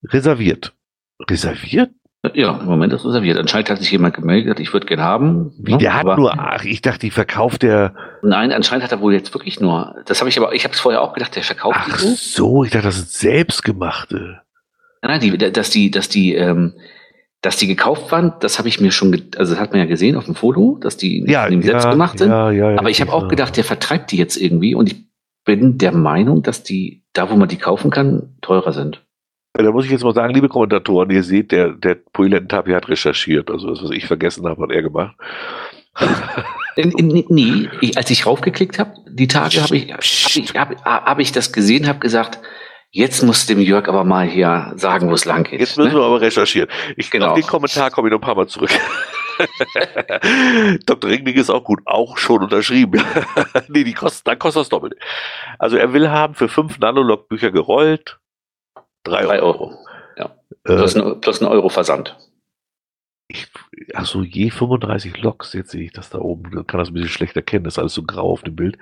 [0.04, 0.74] reserviert.
[1.28, 1.90] Reserviert?
[2.34, 3.38] Ja, im Moment ist reserviert.
[3.38, 5.52] Anscheinend hat sich jemand gemeldet, ich würde gerne haben.
[5.56, 7.94] Wie, der hat nur, ach, ich dachte, die verkauft der.
[8.22, 9.94] Nein, anscheinend hat er wohl jetzt wirklich nur.
[10.04, 12.14] Das habe ich aber, ich habe es vorher auch gedacht, der verkauft ach die so.
[12.16, 14.40] so, ich dachte, das sind selbstgemachte.
[15.00, 16.74] Nein, die, dass die, dass die, ähm,
[17.40, 20.16] dass die gekauft waren, das habe ich mir schon, also das hat man ja gesehen
[20.16, 22.30] auf dem Foto, dass die ja, ja, selbst gemacht sind.
[22.30, 25.06] Ja, ja, ja, aber ich habe auch gedacht, der vertreibt die jetzt irgendwie und ich
[25.44, 29.04] bin der Meinung, dass die, da wo man die kaufen kann, teurer sind.
[29.54, 33.50] Da muss ich jetzt mal sagen, liebe Kommentatoren, ihr seht, der, der Poilentapia hat recherchiert.
[33.50, 35.16] Also das, was ich vergessen habe, hat er gemacht.
[36.76, 41.32] nee, ich, als ich raufgeklickt habe, die Tage habe ich, hab ich, hab, hab ich
[41.32, 42.38] das gesehen, habe gesagt,
[42.90, 45.60] jetzt muss dem Jörg aber mal hier sagen, wo es lang geht.
[45.60, 45.98] Jetzt müssen ne?
[45.98, 46.68] wir aber recherchieren.
[46.96, 47.34] Ich genau.
[47.34, 48.70] den Kommentar komme ich noch ein paar Mal zurück.
[50.86, 51.10] Dr.
[51.10, 53.02] Ringling ist auch gut, auch schon unterschrieben.
[53.68, 54.94] nee, die kosten, dann kostet das doppelt.
[55.58, 58.18] Also er will haben für fünf Nanolog-Bücher gerollt,
[59.04, 59.64] Drei, Drei Euro.
[59.68, 59.86] Euro.
[60.16, 60.36] Ja.
[60.64, 62.16] Plus, äh, ein, plus ein Euro Versand.
[63.28, 63.46] Ich,
[63.94, 67.10] achso, je 35 Loks, jetzt sehe ich das da oben, Man kann das ein bisschen
[67.10, 68.78] schlecht erkennen, das ist alles so grau auf dem Bild.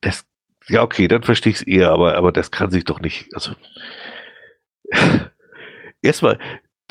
[0.00, 0.26] Das,
[0.68, 3.52] ja, okay, dann verstehe ich es eher, aber, aber das kann sich doch nicht, also,
[6.02, 6.38] erstmal,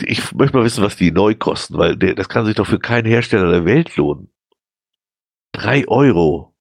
[0.01, 3.05] ich möchte mal wissen, was die neu kosten, weil das kann sich doch für keinen
[3.05, 4.29] Hersteller der Welt lohnen.
[5.51, 6.52] Drei Euro.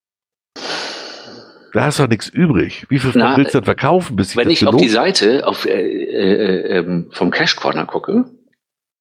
[1.73, 2.87] Da hast du doch nichts übrig.
[2.91, 4.17] Wie viel Na, willst du denn verkaufen?
[4.17, 8.27] Bis wenn ich auf die Seite auf, äh, äh, äh, vom Cash Corner gucke,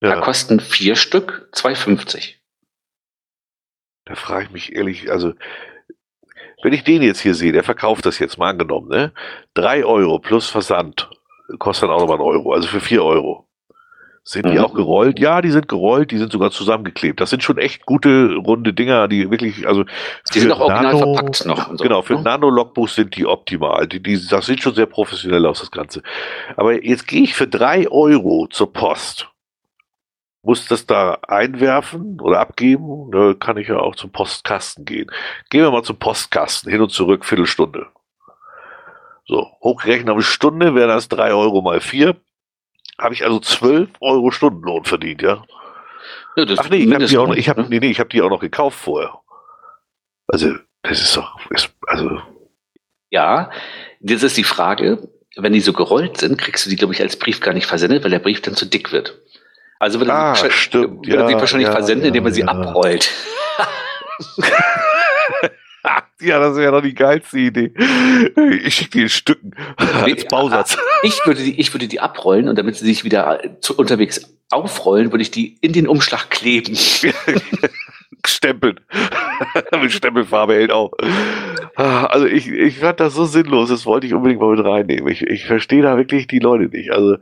[0.01, 0.15] ja.
[0.15, 2.36] da kosten vier Stück 2,50.
[4.05, 5.34] Da frage ich mich ehrlich, also
[6.63, 9.13] wenn ich den jetzt hier sehe, der verkauft das jetzt mal angenommen, ne?
[9.53, 11.09] Drei Euro plus Versand
[11.59, 13.47] kostet dann auch nochmal einen Euro, also für vier Euro.
[14.24, 14.51] Sind mhm.
[14.51, 15.19] die auch gerollt?
[15.19, 17.19] Ja, die sind gerollt, die sind sogar zusammengeklebt.
[17.19, 19.84] Das sind schon echt gute, runde Dinger, die wirklich, also.
[20.34, 21.69] Die sind auch original Nano, verpackt noch.
[21.69, 22.22] So, genau, für ne?
[22.22, 23.88] Nano-Logbuch sind die optimal.
[23.88, 26.03] Die, die, das sieht schon sehr professionell aus, das Ganze.
[26.55, 29.28] Aber jetzt gehe ich für drei Euro zur Post.
[30.43, 33.11] Muss das da einwerfen oder abgeben?
[33.11, 35.11] Da kann ich ja auch zum Postkasten gehen.
[35.49, 37.88] Gehen wir mal zum Postkasten, hin und zurück, Viertelstunde.
[39.26, 42.15] So, hochgerechnet eine Stunde wären das drei Euro mal vier
[43.02, 45.43] habe ich also 12 Euro Stundenlohn verdient, ja.
[46.36, 47.66] ja Ach nee, ich habe die, auch noch, ich hab, ne?
[47.70, 49.20] nee, nee, ich hab die auch noch gekauft vorher.
[50.28, 52.22] Also, das ist doch, ist, also.
[53.10, 53.52] Ja,
[53.99, 57.18] jetzt ist die Frage, wenn die so gerollt sind, kriegst du die, glaube ich, als
[57.18, 59.20] Brief gar nicht versendet, weil der Brief dann zu dick wird.
[59.80, 63.12] Also wird ah, er stimmt, ja, sie wahrscheinlich ja, versenden, ja, indem man sie abrollt.
[66.21, 67.73] Ja, das wäre doch die geilste Idee.
[68.63, 70.77] Ich schicke die in Stücken als Bausatz.
[71.03, 75.11] Ich würde, die, ich würde die abrollen und damit sie sich wieder zu, unterwegs aufrollen,
[75.11, 76.75] würde ich die in den Umschlag kleben.
[78.27, 78.79] Stempeln.
[79.82, 80.91] mit Stempelfarbe hält auch.
[81.75, 85.11] Also ich, ich fand das so sinnlos, das wollte ich unbedingt mal mit reinnehmen.
[85.11, 86.91] Ich, ich verstehe da wirklich die Leute nicht.
[86.91, 87.15] Also,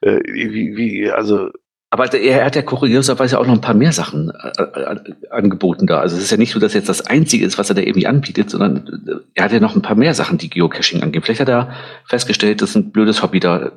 [0.00, 1.50] äh, wie, wie, also
[1.90, 4.96] aber er hat ja kurioserweise auch noch ein paar mehr Sachen äh, äh,
[5.30, 6.00] angeboten da.
[6.00, 8.06] Also es ist ja nicht so, dass jetzt das Einzige ist, was er da irgendwie
[8.06, 11.22] anbietet, sondern äh, er hat ja noch ein paar mehr Sachen, die Geocaching angehen.
[11.22, 11.72] Vielleicht hat er
[12.04, 13.72] festgestellt, das ist ein blödes Hobby, da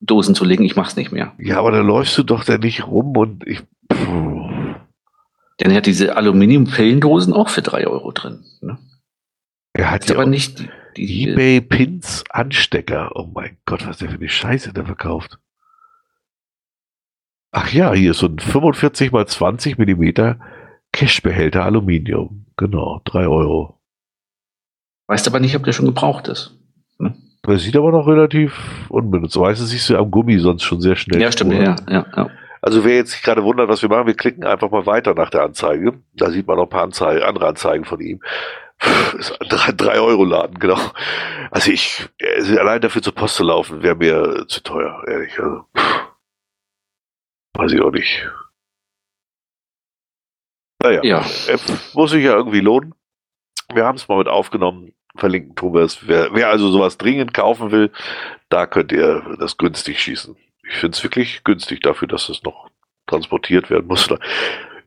[0.00, 0.64] Dosen zu legen.
[0.64, 1.32] Ich mach's nicht mehr.
[1.38, 3.62] Ja, aber da läufst du doch da nicht rum und ich.
[3.88, 4.48] Puh.
[5.58, 8.44] Denn er hat diese Aluminium-Pillendosen auch für drei Euro drin.
[8.60, 8.78] Ne?
[9.72, 10.60] Er hat ja aber nicht
[10.96, 13.12] die, die eBay Pins Anstecker.
[13.14, 15.38] Oh mein Gott, was der für eine Scheiße da verkauft.
[17.52, 20.38] Ach ja, hier ist so ein 45 mal 20 Millimeter
[20.92, 22.46] Cashbehälter Aluminium.
[22.56, 23.80] Genau, 3 Euro.
[25.08, 26.58] Weißt aber nicht, ob der schon gebraucht ist.
[26.98, 27.14] Hm?
[27.46, 29.38] Der sieht aber noch relativ unbenutzt.
[29.38, 31.20] Weißt du, siehst du am Gummi sonst schon sehr schnell.
[31.20, 32.30] Ja, stimmt, ja, ja, ja.
[32.62, 35.30] Also wer jetzt sich gerade wundert, was wir machen, wir klicken einfach mal weiter nach
[35.30, 36.00] der Anzeige.
[36.14, 38.20] Da sieht man noch ein paar Anzeigen, andere Anzeigen von ihm.
[38.78, 40.78] Puh, ist ein 3-Euro-Laden, genau.
[41.50, 45.38] Also ich, also allein dafür zur Post zu laufen, wäre mir zu teuer, ehrlich.
[45.38, 46.05] Also, pff,
[47.56, 48.26] weiß ich auch nicht.
[50.82, 51.20] Naja, Ja.
[51.48, 51.58] äh,
[51.94, 52.94] muss sich ja irgendwie lohnen.
[53.72, 56.06] Wir haben es mal mit aufgenommen, verlinken tun wir es.
[56.06, 57.90] Wer, wer also sowas dringend kaufen will,
[58.48, 60.36] da könnt ihr das günstig schießen.
[60.68, 62.68] Ich finde es wirklich günstig dafür, dass es noch
[63.06, 64.08] transportiert werden muss.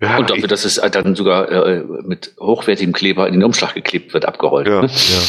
[0.01, 4.13] Ja, Und dafür, dass es dann sogar äh, mit hochwertigem Kleber in den Umschlag geklebt
[4.13, 4.67] wird, abgerollt.
[4.67, 4.87] Ja, ne?
[4.87, 5.19] ja.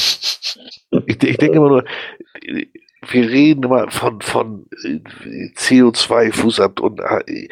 [1.06, 1.84] Ich, ich denke immer nur,
[3.08, 4.66] wir reden immer von, von
[5.56, 7.48] CO2-Fußabdruck und äh,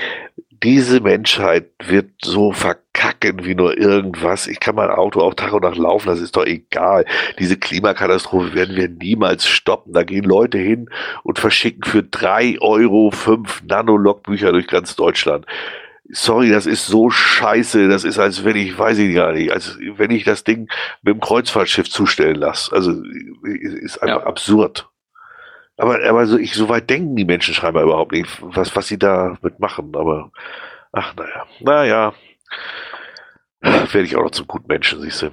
[0.62, 4.48] diese Menschheit wird so verkacken wie nur irgendwas.
[4.48, 7.04] Ich kann mein Auto auch Tag und Nacht laufen, das ist doch egal.
[7.38, 9.92] Diese Klimakatastrophe werden wir niemals stoppen.
[9.92, 10.90] Da gehen Leute hin
[11.22, 15.46] und verschicken für drei Euro fünf Nanolog-Bücher durch ganz Deutschland.
[16.10, 17.88] Sorry, das ist so scheiße.
[17.88, 20.70] Das ist, als wenn ich, weiß ich gar nicht, als wenn ich das Ding
[21.02, 22.72] mit dem Kreuzfahrtschiff zustellen lasse.
[22.72, 23.02] Also,
[23.44, 24.26] ist einfach Ja.
[24.26, 24.88] absurd.
[25.76, 28.98] Aber, aber so, ich, so weit denken die Menschen scheinbar überhaupt nicht, was, was sie
[28.98, 29.92] damit machen.
[29.94, 30.32] Aber,
[30.92, 32.14] ach, naja, naja.
[33.60, 35.30] Werde ich auch noch zum guten Menschen, siehst du.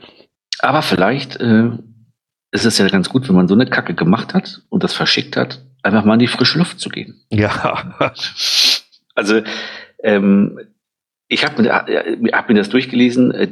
[0.59, 1.69] Aber vielleicht äh,
[2.51, 5.38] ist es ja ganz gut, wenn man so eine Kacke gemacht hat und das verschickt
[5.38, 7.21] hat, einfach mal in die frische Luft zu gehen.
[7.30, 7.93] Ja.
[9.17, 9.41] Also,
[10.06, 10.60] ähm,
[11.28, 13.32] ich habe mir, äh, hab mir das durchgelesen.
[13.32, 13.47] Äh,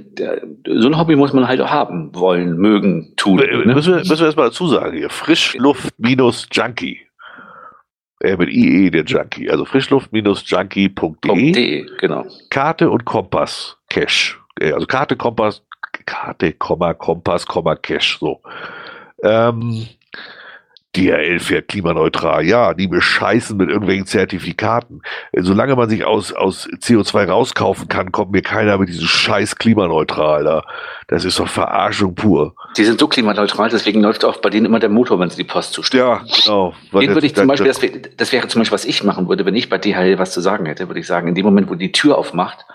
[0.68, 3.40] so ein Hobby muss man halt auch haben, wollen, mögen, tun.
[3.40, 3.74] Äh, Ne?
[3.74, 5.10] Müssen wir, müssen wir erstmal dazu sagen hier.
[5.10, 7.00] Frischluft minus Junkie.
[8.22, 9.50] Äh, mit IE der Junkie.
[9.50, 11.52] Also frischluft-junkie.de.
[11.52, 12.26] .de, genau.
[12.50, 14.40] Karte und Kompass Cash.
[14.62, 15.64] Also Karte, Kompass,
[16.06, 18.20] Karte, Komma, Kompass, Komma, Cash.
[18.20, 18.40] So.
[19.24, 19.88] Ähm,
[20.96, 22.46] DHL fährt klimaneutral.
[22.46, 25.02] Ja, die bescheißen mit irgendwelchen Zertifikaten.
[25.36, 30.44] Solange man sich aus, aus CO2 rauskaufen kann, kommt mir keiner mit diesem scheiß klimaneutral
[30.44, 30.64] da.
[31.08, 32.56] Das ist doch Verarschung pur.
[32.78, 35.44] Die sind so klimaneutral, deswegen läuft auch bei denen immer der Motor, wenn sie die
[35.50, 36.04] Post zustellen.
[36.04, 36.74] Ja, genau.
[36.94, 39.46] Den würde ich zum Beispiel, das, wär- das wäre zum Beispiel, was ich machen würde,
[39.46, 41.76] wenn ich bei DHL was zu sagen hätte, würde ich sagen, in dem Moment, wo
[41.76, 42.66] die Tür aufmacht,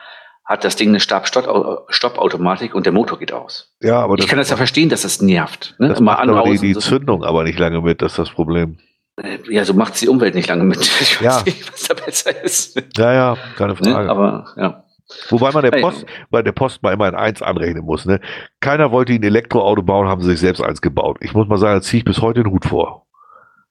[0.48, 3.72] hat das Ding eine Stab-Stopp-Automatik und der Motor geht aus.
[3.80, 5.74] ja, aber Ich kann das ja verstehen, dass das nervt.
[5.78, 5.88] Ne?
[5.88, 6.80] das macht aber die, die so.
[6.80, 8.78] Zündung aber nicht lange mit, das ist das Problem.
[9.22, 10.78] Äh, Ja, so macht die Umwelt nicht lange mit.
[11.00, 11.42] Ich weiß Ja.
[11.44, 12.82] nicht, was da besser ist.
[12.96, 13.76] Ja, ja, keine Ne?
[13.92, 14.10] Frage.
[14.10, 14.84] Aber ja.
[15.30, 15.70] Wobei man der.
[15.80, 18.04] Post, bei der Post mal immer in eins anrechnen muss.
[18.04, 18.20] Ne?
[18.60, 21.16] Keiner wollte ein Elektroauto bauen, haben sie sich selbst eins gebaut.
[21.20, 23.06] Ich muss mal sagen, da ziehe ich bis heute den Hut vor.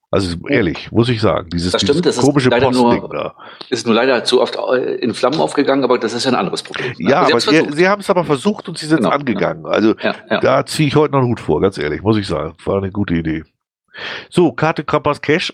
[0.10, 3.36] Also ehrlich, muss ich sagen, dieses, Das stimmt, dieses das ist komische leider nur- da.
[3.70, 6.64] Ist nur leider zu oft äh, in Flammen aufgegangen, aber das ist ja ein anderes
[6.64, 6.94] Problem.
[6.98, 7.10] ne?
[7.12, 9.66] Ja, Sie aber sie, sie haben es aber versucht und sie sind Genau, angegangen.
[9.66, 10.40] Also ja, ja.
[10.40, 12.54] da ziehe ich heute noch einen Hut vor, ganz ehrlich, muss ich sagen.
[12.64, 13.44] War eine gute Idee.
[14.30, 15.54] So, Karte, Kompass, Cash.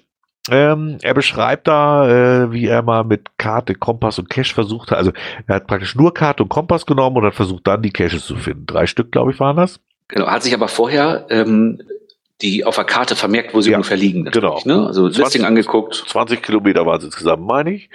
[0.51, 4.97] Ähm, er beschreibt da, äh, wie er mal mit Karte, Kompass und Cash versucht hat.
[4.99, 5.14] Also
[5.47, 8.36] er hat praktisch nur Karte und Kompass genommen und hat versucht, dann die Caches zu
[8.36, 8.66] finden.
[8.68, 9.80] Drei Stück, glaube ich, waren das.
[10.10, 11.82] Genau, hat sich aber vorher ähm,
[12.41, 14.23] die auf der Karte vermerkt, wo sie Ja, ungefähr liegen.
[14.23, 14.86] natürlich, Ne?
[14.86, 15.95] Also 20 Listing angeguckt.
[16.07, 17.89] 20 Kilometer waren es insgesamt, meine ich.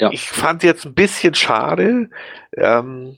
[0.00, 0.10] Ja.
[0.12, 2.08] Ich fand jetzt ein bisschen schade,
[2.56, 3.16] ähm,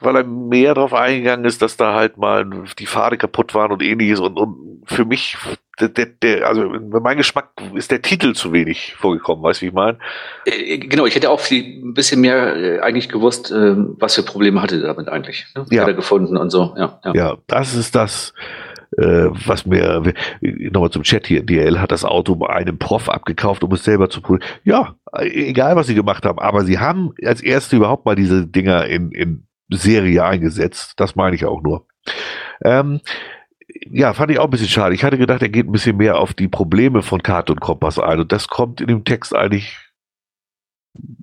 [0.00, 2.44] weil er mehr darauf eingegangen ist, dass da halt mal
[2.78, 4.20] die Pfade kaputt waren und ähnliches.
[4.20, 5.36] Und, und für mich,
[5.80, 9.74] der, der, also mein Geschmack ist der Titel zu wenig vorgekommen, weißt du, wie ich
[9.74, 9.98] meine?
[10.44, 14.22] Äh, genau, ich hätte auch viel, ein bisschen mehr äh, eigentlich gewusst, äh, was für
[14.22, 15.46] Probleme hatte er damit eigentlich.
[15.56, 15.64] Ne?
[15.70, 15.82] Ja.
[15.82, 16.74] Hat er gefunden und so.
[16.78, 17.14] Ja, ja.
[17.14, 18.34] Ja, das ist das,
[18.96, 20.02] äh, was mir,
[20.40, 24.20] nochmal zum Chat hier, DL hat das Auto einem Prof abgekauft, um es selber zu
[24.20, 24.44] prüfen.
[24.64, 28.86] Ja, egal was sie gemacht haben, aber sie haben als erste überhaupt mal diese Dinger
[28.86, 30.94] in, in Serie eingesetzt.
[30.96, 31.86] Das meine ich auch nur.
[32.64, 33.00] Ähm,
[33.90, 34.94] ja, fand ich auch ein bisschen schade.
[34.94, 37.98] Ich hatte gedacht, er geht ein bisschen mehr auf die Probleme von Karte und Kompass
[37.98, 38.20] ein.
[38.20, 39.78] Und das kommt in dem Text eigentlich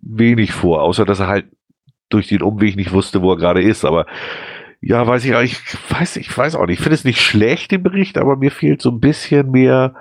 [0.02, 1.46] wenig vor, außer dass er halt
[2.10, 3.86] durch den Umweg nicht wusste, wo er gerade ist.
[3.86, 4.06] Aber
[4.86, 5.58] ja, weiß ich, auch- ich
[5.90, 6.80] weiß, ich weiß auch nicht.
[6.80, 9.96] Ich finde es nicht schlecht, den Bericht, aber mir fehlt so ein bisschen mehr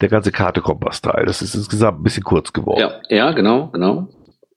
[0.00, 1.26] der ganze Karte-Kompass-Teil.
[1.26, 2.80] Das ist insgesamt ein bisschen kurz geworden.
[2.80, 4.08] Ja, ja, genau, genau.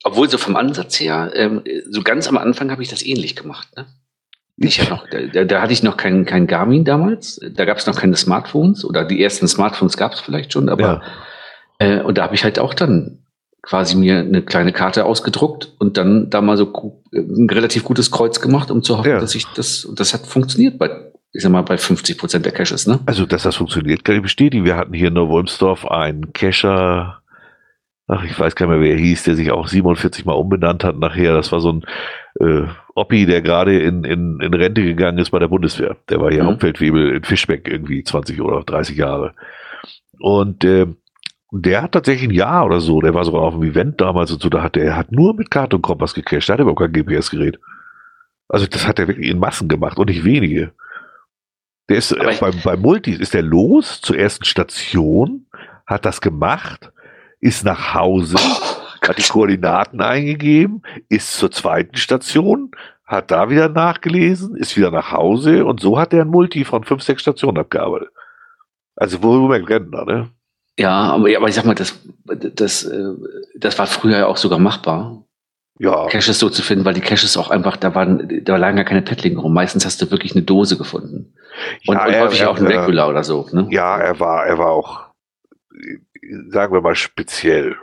[0.04, 3.68] Obwohl so vom Ansatz her, ähm, so ganz am Anfang habe ich das ähnlich gemacht.
[3.76, 3.88] Ne?
[4.58, 7.40] Ich hab noch, da, da hatte ich noch kein, kein Garmin damals.
[7.56, 11.02] Da gab es noch keine Smartphones oder die ersten Smartphones gab es vielleicht schon, aber
[11.80, 11.98] Ja.
[12.00, 13.21] äh, und da habe ich halt auch dann
[13.62, 18.40] quasi mir eine kleine Karte ausgedruckt und dann da mal so ein relativ gutes Kreuz
[18.42, 19.20] gemacht, um zu hoffen, Ja.
[19.20, 20.90] dass ich das, und das hat funktioniert bei,
[21.34, 23.00] ich sag mal, bei 50 Prozent der Caches, ne?
[23.06, 24.66] Also, dass das funktioniert, kann ich bestätigen.
[24.66, 27.22] Wir hatten hier in Neuwolmsdorf einen Cacher,
[28.08, 30.84] ach, ich weiß gar nicht mehr, wer er hieß, der sich auch 47 Mal umbenannt
[30.84, 31.34] hat nachher.
[31.34, 31.86] Das war so ein
[32.40, 32.64] äh,
[32.96, 35.98] Oppi, der gerade in, in, in Rente gegangen ist bei der Bundeswehr.
[36.10, 36.48] Der war hier Mhm.
[36.48, 39.34] Hauptfeldwebel in Fischbeck irgendwie 20 oder 30 Jahre.
[40.20, 40.88] Und äh,
[41.52, 44.32] Und der hat tatsächlich ein Jahr oder so, der war sogar auf dem Event damals
[44.32, 46.80] und so, da hat der hat nur mit Karte und Kompass gecached, der hat überhaupt
[46.80, 47.60] kein GPS-Gerät.
[48.48, 50.72] Also das hat er wirklich in Massen gemacht und nicht wenige.
[51.90, 55.46] Der ist äh, beim, beim Multis ist der los zur ersten Station,
[55.86, 56.90] hat das gemacht,
[57.42, 62.72] ist nach Hause, oh, hat die Koordinaten eingegeben, ist zur zweiten Station,
[63.06, 66.86] hat da wieder nachgelesen, ist wieder nach Hause und so hat er ein Multi von
[66.86, 68.10] fünf, sechs Stationen abgearbeitet.
[68.96, 70.30] Also wo wir Rentner, ne?
[70.82, 73.14] Ja, aber, aber ich sag mal, das, das, äh,
[73.56, 75.24] das war früher ja auch sogar machbar.
[75.78, 76.08] Ja.
[76.08, 79.02] Caches so zu finden, weil die Caches auch einfach, da waren, da lagen ja keine
[79.02, 79.54] Paddlinge rum.
[79.54, 81.34] Meistens hast du wirklich eine Dose gefunden.
[81.86, 83.48] Und, ja, und er, häufig er, auch ein Regular oder so.
[83.52, 83.68] Ne?
[83.70, 85.02] Ja, er war, er war auch,
[86.50, 87.76] sagen wir mal, speziell.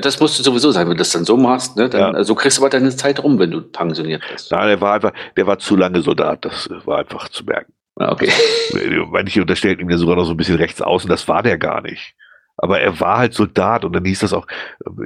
[0.00, 1.88] Das musst du sowieso sein, wenn du das dann so machst, ne?
[1.88, 2.10] Dann, ja.
[2.10, 4.50] So also kriegst du aber deine Zeit rum, wenn du pensioniert bist.
[4.50, 7.72] Nein, er war einfach, der war zu lange Soldat, das war einfach zu merken.
[7.96, 8.30] Ah, okay.
[9.10, 11.82] Manche unterstellten ihm ja sogar noch so ein bisschen rechts außen, das war der gar
[11.82, 12.14] nicht.
[12.56, 14.46] Aber er war halt Soldat und dann hieß das auch,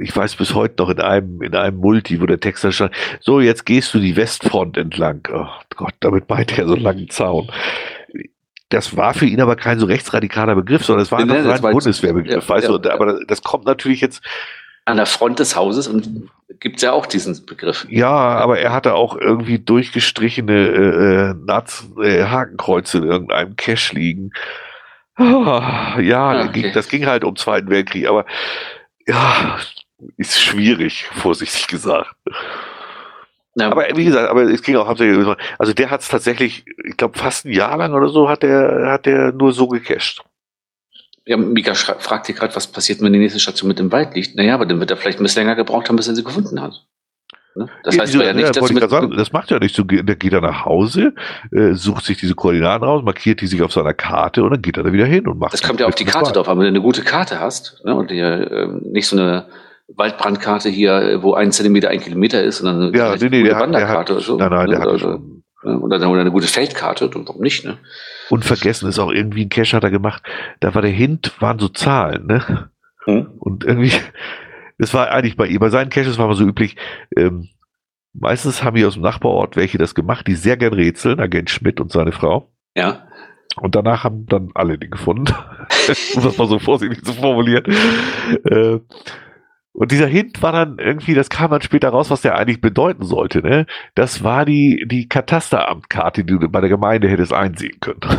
[0.02, 3.40] ich weiß bis heute noch in einem, in einem Multi, wo der Texter stand, so,
[3.40, 5.26] jetzt gehst du die Westfront entlang.
[5.32, 5.46] Oh
[5.76, 7.50] Gott, damit meinte er so einen langen Zaun.
[8.68, 11.72] Das war für ihn aber kein so rechtsradikaler Begriff, sondern es war einfach nee, ein
[11.72, 14.22] Bundeswehrbegriff, ja, weißt ja, du, aber das kommt natürlich jetzt,
[14.86, 16.30] an der Front des Hauses und
[16.60, 17.86] gibt es ja auch diesen Begriff.
[17.90, 23.94] Ja, aber er hatte auch irgendwie durchgestrichene äh, äh Naz äh, Hakenkreuze in irgendeinem Cache
[23.94, 24.30] liegen.
[25.18, 25.22] Oh,
[26.00, 26.72] ja, ah, okay.
[26.72, 28.26] das ging halt um Zweiten Weltkrieg, aber
[29.06, 29.58] ja,
[30.16, 32.14] ist schwierig, vorsichtig gesagt.
[33.54, 33.70] Ja.
[33.70, 35.26] Aber wie gesagt, aber es ging auch hauptsächlich,
[35.58, 38.90] also der hat es tatsächlich, ich glaube fast ein Jahr lang oder so hat der
[38.90, 40.22] hat der nur so gecached.
[41.26, 44.36] Ja, Mika fragt hier gerade, was passiert, wenn die nächste Station mit dem Wald liegt.
[44.36, 46.62] Naja, aber dann wird er vielleicht ein bisschen länger gebraucht haben, bis er sie gefunden
[46.62, 46.86] hat.
[47.56, 47.68] Ne?
[47.82, 49.82] Das ja, heißt ja nicht, ja, dass du sagen, das macht ja nicht so.
[49.82, 51.14] Der geht dann nach Hause,
[51.50, 54.76] äh, sucht sich diese Koordinaten raus, markiert die sich auf seiner Karte und dann geht
[54.76, 55.52] er da wieder hin und macht.
[55.52, 56.58] Das kommt ja auf die Karte drauf an.
[56.58, 59.46] Wenn du eine gute Karte hast ne, und dir äh, nicht so eine
[59.88, 63.60] Waldbrandkarte hier, wo ein Zentimeter ein Kilometer ist, sondern eine ja, nee, nee, gute der
[63.60, 64.36] Wanderkarte hat, der hat, oder so.
[64.36, 64.70] Nein, nein, ne?
[64.72, 67.78] der hat oder, oder, oder eine gute Feldkarte, warum nicht, ne?
[68.30, 70.22] Unvergessen ist auch irgendwie ein Cache hat er gemacht.
[70.60, 72.70] Da war der Hint, waren so Zahlen, ne?
[73.04, 73.26] Hm?
[73.38, 73.92] Und irgendwie,
[74.78, 76.76] das war eigentlich bei ihm, bei seinen Caches war immer so üblich,
[77.16, 77.48] ähm,
[78.12, 81.80] meistens haben wir aus dem Nachbarort welche das gemacht, die sehr gern rätseln, Agent Schmidt
[81.80, 82.50] und seine Frau.
[82.74, 83.06] Ja.
[83.60, 85.32] Und danach haben dann alle den gefunden.
[86.14, 87.64] um das mal so vorsichtig zu formulieren.
[88.44, 88.80] Äh,
[89.76, 93.04] und dieser Hint war dann irgendwie, das kam dann später raus, was der eigentlich bedeuten
[93.04, 93.42] sollte.
[93.42, 93.66] Ne?
[93.94, 98.00] Das war die, die Katasteramtkarte, die du bei der Gemeinde hättest einsehen können.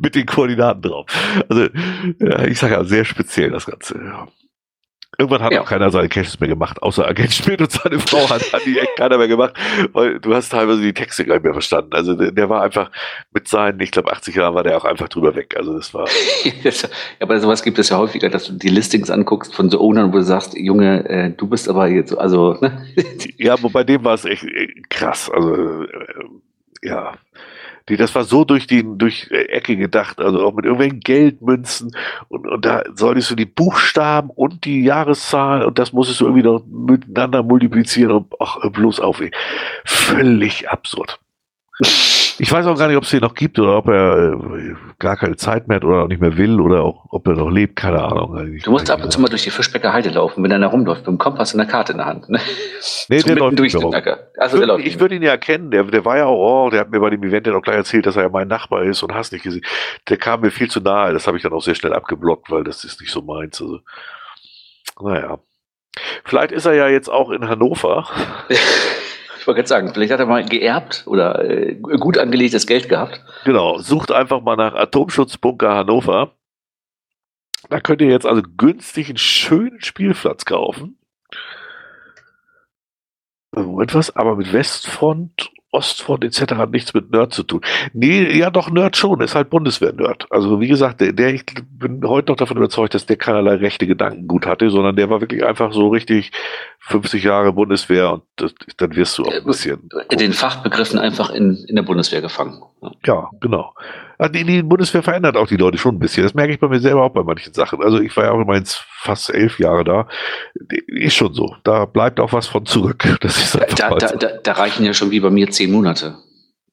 [0.00, 1.06] Mit den Koordinaten drauf.
[1.48, 1.68] Also,
[2.18, 4.00] ja, ich sage ja, sehr speziell das Ganze.
[4.04, 4.26] Ja.
[5.18, 5.62] Irgendwann hat ja.
[5.62, 8.78] auch keiner seine Caches mehr gemacht, außer Agent Schmidt und seine Frau hat, hat die
[8.78, 9.54] echt keiner mehr gemacht,
[9.92, 11.94] weil du hast teilweise die Texte gar nicht mehr verstanden.
[11.94, 12.90] Also der, der war einfach
[13.32, 15.54] mit seinen, ich glaube 80 Jahren war der auch einfach drüber weg.
[15.56, 16.06] Also das war.
[16.62, 16.70] ja,
[17.20, 20.18] aber sowas gibt es ja häufiger, dass du die Listings anguckst von so Ownern, wo
[20.18, 22.58] du sagst, Junge, äh, du bist aber jetzt, also.
[22.60, 22.86] Ne?
[23.38, 24.44] ja, bei dem war es echt
[24.90, 25.30] krass.
[25.30, 25.88] Also äh,
[26.82, 27.14] ja
[27.88, 31.92] die, das war so durch die durch Ecke gedacht, also auch mit irgendwelchen Geldmünzen
[32.28, 36.42] und, und da solltest du die Buchstaben und die Jahreszahl und das musstest du irgendwie
[36.42, 39.22] noch miteinander multiplizieren und ach, bloß auf.
[39.84, 41.18] Völlig absurd.
[42.38, 45.16] Ich weiß auch gar nicht, ob es den noch gibt oder ob er äh, gar
[45.16, 47.76] keine Zeit mehr hat oder auch nicht mehr will oder auch, ob er noch lebt,
[47.76, 48.54] keine Ahnung.
[48.54, 51.00] Ich du musst ab und zu mal durch die Fischbecker Heide laufen, wenn einer rumläuft,
[51.00, 52.28] mit dem Kompass und der Karte in der Hand.
[52.28, 52.40] Ne?
[53.08, 53.94] Nee, der läuft durch den
[54.38, 56.80] Also der läuft ich würde ihn ja erkennen, der, der war ja auch, oh, der
[56.80, 59.02] hat mir bei dem Event ja auch gleich erzählt, dass er ja mein Nachbar ist
[59.02, 59.64] und hast nicht gesehen.
[60.08, 62.64] Der kam mir viel zu nahe, das habe ich dann auch sehr schnell abgeblockt, weil
[62.64, 63.60] das ist nicht so meins.
[63.60, 63.80] Also,
[65.00, 65.38] naja.
[66.24, 68.06] Vielleicht ist er ja jetzt auch in Hannover.
[69.46, 73.24] Ich wollte gerade sagen, vielleicht hat er mal geerbt oder äh, gut angelegtes Geld gehabt.
[73.44, 76.32] Genau, sucht einfach mal nach Atomschutzbunker Hannover.
[77.70, 80.98] Da könnt ihr jetzt also günstig einen schönen Spielplatz kaufen.
[83.54, 86.54] Etwas, aber mit Westfront Ostfront etc.
[86.54, 87.60] hat nichts mit Nerd zu tun.
[87.92, 90.26] Nee, ja doch, Nerd schon, ist halt Bundeswehr-Nerd.
[90.30, 93.86] Also wie gesagt, der, der, ich bin heute noch davon überzeugt, dass der keinerlei rechte
[93.86, 96.32] Gedanken gut hatte, sondern der war wirklich einfach so richtig
[96.88, 99.88] 50 Jahre Bundeswehr und das, dann wirst du auch ein bisschen.
[100.10, 102.62] In den Fachbegriffen einfach in, in der Bundeswehr gefangen.
[103.04, 103.74] Ja, genau.
[104.32, 106.22] Die, die Bundeswehr verändert auch die Leute schon ein bisschen.
[106.22, 107.82] Das merke ich bei mir selber auch bei manchen Sachen.
[107.82, 108.64] Also ich war ja auch immerhin
[109.00, 110.08] fast elf Jahre da.
[110.86, 111.56] Ist schon so.
[111.64, 113.04] Da bleibt auch was von zurück.
[113.20, 116.16] Das ist da, da, da, da reichen ja schon wie bei mir zehn Monate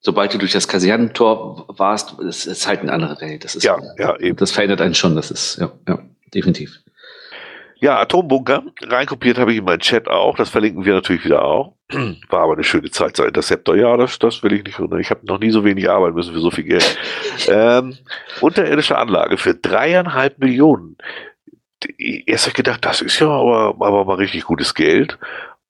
[0.04, 3.46] sobald du durch das Kasernentor warst, ist es halt eine andere Welt.
[3.46, 4.36] Das ist, ja, ja, eben.
[4.36, 5.16] Das verändert einen schon.
[5.16, 6.00] Das ist, ja, ja,
[6.34, 6.83] definitiv.
[7.84, 8.64] Ja, Atombunker.
[8.82, 10.38] Reinkopiert habe ich in meinen Chat auch.
[10.38, 11.76] Das verlinken wir natürlich wieder auch.
[12.30, 13.76] War aber eine schöne Zeit seit Interceptor.
[13.76, 14.80] Ja, das, das will ich nicht.
[14.80, 16.98] Ich habe noch nie so wenig arbeiten müssen für so viel Geld.
[17.50, 17.98] ähm,
[18.40, 20.96] unterirdische Anlage für dreieinhalb Millionen.
[21.98, 25.20] Erst habe ich gedacht, das ist ja aber, aber mal richtig gutes Geld.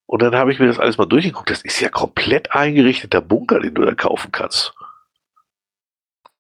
[0.06, 1.49] Und dann habe ich mir das alles mal durchgeguckt.
[1.49, 4.76] Das ist ja komplett eingerichteter Bunker, den du da kaufen kannst.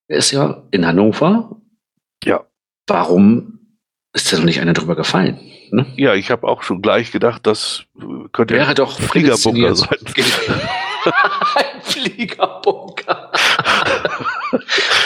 [0.07, 1.59] Er ist ja in Hannover.
[2.23, 2.45] Ja.
[2.85, 3.62] Warum
[4.13, 5.39] ist da noch nicht einer drüber gefallen?
[5.71, 5.85] Ne?
[5.95, 7.83] Ja, ich habe auch schon gleich gedacht, das
[8.31, 9.97] könnte Wäre doch Fliegerbunker sein.
[11.55, 13.31] ein Fliegerbunker.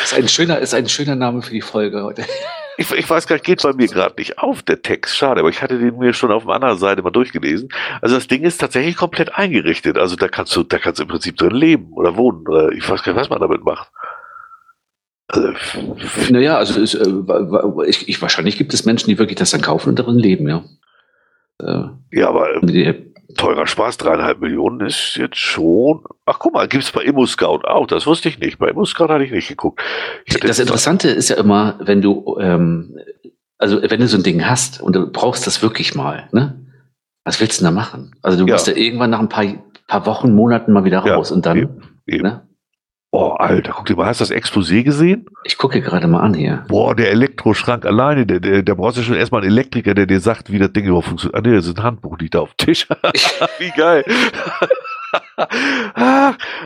[0.04, 2.26] ist, ein schöner, ist ein schöner Name für die Folge heute.
[2.78, 5.18] Ich, ich weiß gar nicht, geht bei mir gerade nicht auf, der Text.
[5.18, 7.70] Schade, aber ich hatte den mir schon auf der anderen Seite mal durchgelesen.
[8.02, 9.98] Also das Ding ist tatsächlich komplett eingerichtet.
[9.98, 12.46] Also da kannst du, da kannst du im Prinzip drin leben oder wohnen.
[12.46, 13.90] Oder ich weiß gar nicht, was man damit macht.
[15.28, 15.52] Also,
[16.30, 19.90] naja, also ist, äh, ich, ich, wahrscheinlich gibt es Menschen, die wirklich das dann kaufen
[19.90, 20.64] und darin leben, ja.
[21.60, 26.04] Äh, ja, aber die, teurer Spaß, dreieinhalb Millionen ist jetzt schon.
[26.26, 28.58] Ach guck mal, gibt es bei ImmoScout auch, das wusste ich nicht.
[28.58, 29.82] Bei ImmoScout hatte ich nicht geguckt.
[30.42, 32.98] das Interessante ist ja immer, wenn du, ähm,
[33.58, 36.64] also wenn du so ein Ding hast und du brauchst das wirklich mal, ne?
[37.24, 38.16] Was willst du denn da machen?
[38.22, 38.56] Also du ja.
[38.56, 39.46] bist ja irgendwann nach ein paar,
[39.88, 42.24] paar Wochen, Monaten mal wieder raus ja, und dann, eben, eben.
[42.24, 42.48] Ne?
[43.12, 45.28] Oh, Alter, guck dir mal, hast du das Exposé gesehen?
[45.46, 46.66] Ich gucke gerade mal an hier.
[46.68, 50.20] Boah, der Elektroschrank alleine, der, der, der brauchst du schon erstmal einen Elektriker, der dir
[50.20, 51.38] sagt, wie das Ding überhaupt funktioniert.
[51.38, 52.86] Ah, nee, das ist ein Handbuch, liegt da auf dem Tisch.
[53.60, 54.04] wie geil.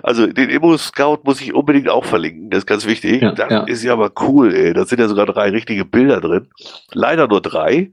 [0.02, 3.22] also den Immo-Scout muss ich unbedingt auch verlinken, das ist ganz wichtig.
[3.22, 3.64] Ja, das ja.
[3.64, 4.74] ist ja aber cool, ey.
[4.74, 6.48] Da sind ja sogar drei richtige Bilder drin.
[6.92, 7.92] Leider nur drei,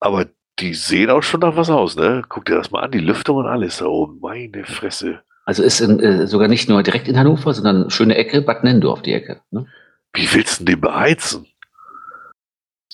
[0.00, 0.26] aber
[0.58, 2.22] die sehen auch schon nach was aus, ne?
[2.28, 4.18] Guck dir das mal an, die Lüftung und alles da oben.
[4.20, 5.20] Meine Fresse.
[5.44, 9.02] Also ist in, äh, sogar nicht nur direkt in Hannover, sondern schöne Ecke, Bad Nendorf
[9.02, 9.40] die Ecke.
[9.50, 9.66] Ne?
[10.14, 11.46] Wie willst du den beheizen?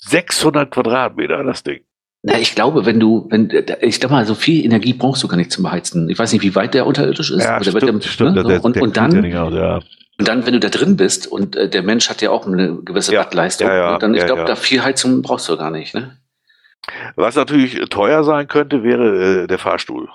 [0.01, 1.81] 600 Quadratmeter, das Ding.
[2.23, 3.49] Na, ich glaube, wenn du, wenn,
[3.81, 6.07] ich glaube mal, so viel Energie brauchst du gar nicht zum Beheizen.
[6.09, 7.43] Ich weiß nicht, wie weit der unterirdisch ist.
[7.43, 8.43] Ja, stimmt, der, stimmt, ne?
[8.43, 9.79] der, und, der und dann, aus, ja.
[10.19, 12.75] und dann, wenn du da drin bist und äh, der Mensch hat ja auch eine
[12.83, 16.17] gewisse ja, Wattleistung, ja, dann, ich glaube, da viel Heizung brauchst du gar nicht, ne?
[17.15, 20.09] Was natürlich teuer sein könnte, wäre äh, der Fahrstuhl.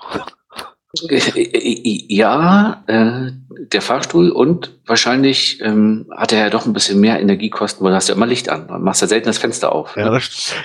[1.03, 3.31] Ja, äh,
[3.71, 7.95] der Fahrstuhl und wahrscheinlich ähm, hat er ja doch ein bisschen mehr Energiekosten, weil du
[7.95, 8.67] hast ja immer Licht an.
[8.67, 9.95] Du machst ja selten das Fenster auf.
[9.95, 10.19] Ja, ne?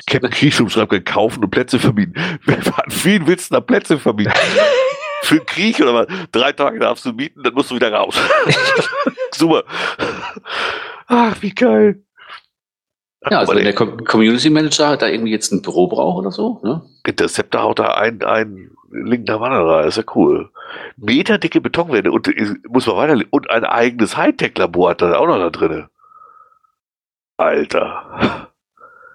[0.07, 2.15] Captain Kriechschum schreibt, kaufen und Plätze vermieten.
[2.47, 4.33] An vielen willst du da Plätze vermieten?
[5.23, 6.07] Für einen Krieg oder was?
[6.31, 8.17] Drei Tage darfst du mieten, dann musst du wieder raus.
[9.35, 9.65] Super.
[11.07, 12.03] Ach, wie geil.
[13.31, 16.83] Ja, also wenn der Community Manager da irgendwie jetzt ein Büro braucht oder so, ne?
[17.07, 20.51] Interceptor haut da ein, ein linkender Wanderer, ist ja cool.
[20.97, 22.29] Meterdicke Betonwände und
[22.69, 25.87] muss man weiter und ein eigenes Hightech-Labor hat er auch noch da drin.
[27.37, 28.49] Alter.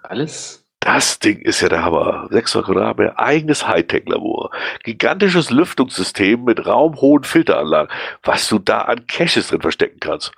[0.04, 0.66] Alles?
[0.80, 2.28] Das Ding ist ja der Hammer.
[2.32, 4.52] 600 Quadratmeter, eigenes Hightech-Labor.
[4.84, 7.92] Gigantisches Lüftungssystem mit raumhohen Filteranlagen.
[8.24, 10.32] Was du da an Caches drin verstecken kannst.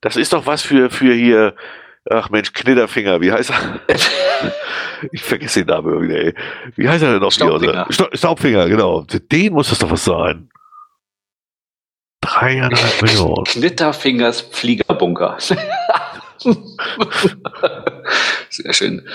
[0.00, 1.54] Das ist doch was für, für hier,
[2.10, 3.80] ach Mensch, Knitterfinger, wie heißt er?
[5.12, 6.34] ich vergesse den Namen wieder, ey.
[6.76, 7.32] Wie heißt er denn noch?
[7.32, 7.86] Staubfinger.
[7.90, 9.04] Sta Staubfinger, genau.
[9.08, 10.50] Für den muss das doch was sein.
[12.20, 13.44] Dreieinhalb Millionen.
[13.44, 15.36] Knitterfingers Fliegerbunker.
[18.50, 19.08] Sehr schön.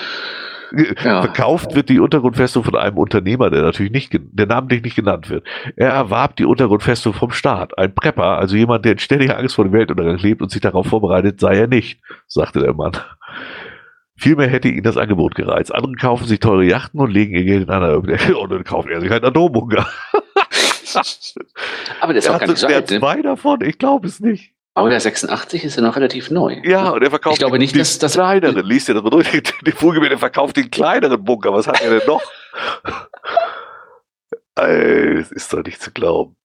[0.75, 1.21] Ja.
[1.21, 5.45] Verkauft wird die Untergrundfestung von einem Unternehmer, der natürlich nicht, der namentlich nicht genannt wird.
[5.75, 7.77] Er erwarb die Untergrundfestung vom Staat.
[7.77, 10.87] Ein Prepper, also jemand, der in ständiger Angst vor dem Weltuntergang lebt und sich darauf
[10.87, 12.93] vorbereitet, sei er nicht, sagte der Mann.
[14.15, 15.73] Vielmehr hätte ihn das Angebot gereizt.
[15.73, 17.97] Andere kaufen sich teure Yachten und legen ihr Geld in einer
[18.39, 19.87] und dann kauft er sich einen Atombunker.
[22.01, 22.99] Aber der ist auch gar nicht so alt, ne?
[22.99, 23.61] zwei davon?
[23.61, 24.53] Ich glaube es nicht.
[24.75, 26.59] Aber der 86 ist ja noch relativ neu.
[26.63, 28.65] Ja, und er verkauft ich glaube nicht, den, dass, dass kleineren.
[28.65, 29.29] Liest ihr das mal durch?
[29.75, 31.53] Vogel, der verkauft den kleineren Bunker.
[31.53, 32.21] Was hat er denn noch?
[34.55, 36.35] Ey, das ist doch nicht zu glauben.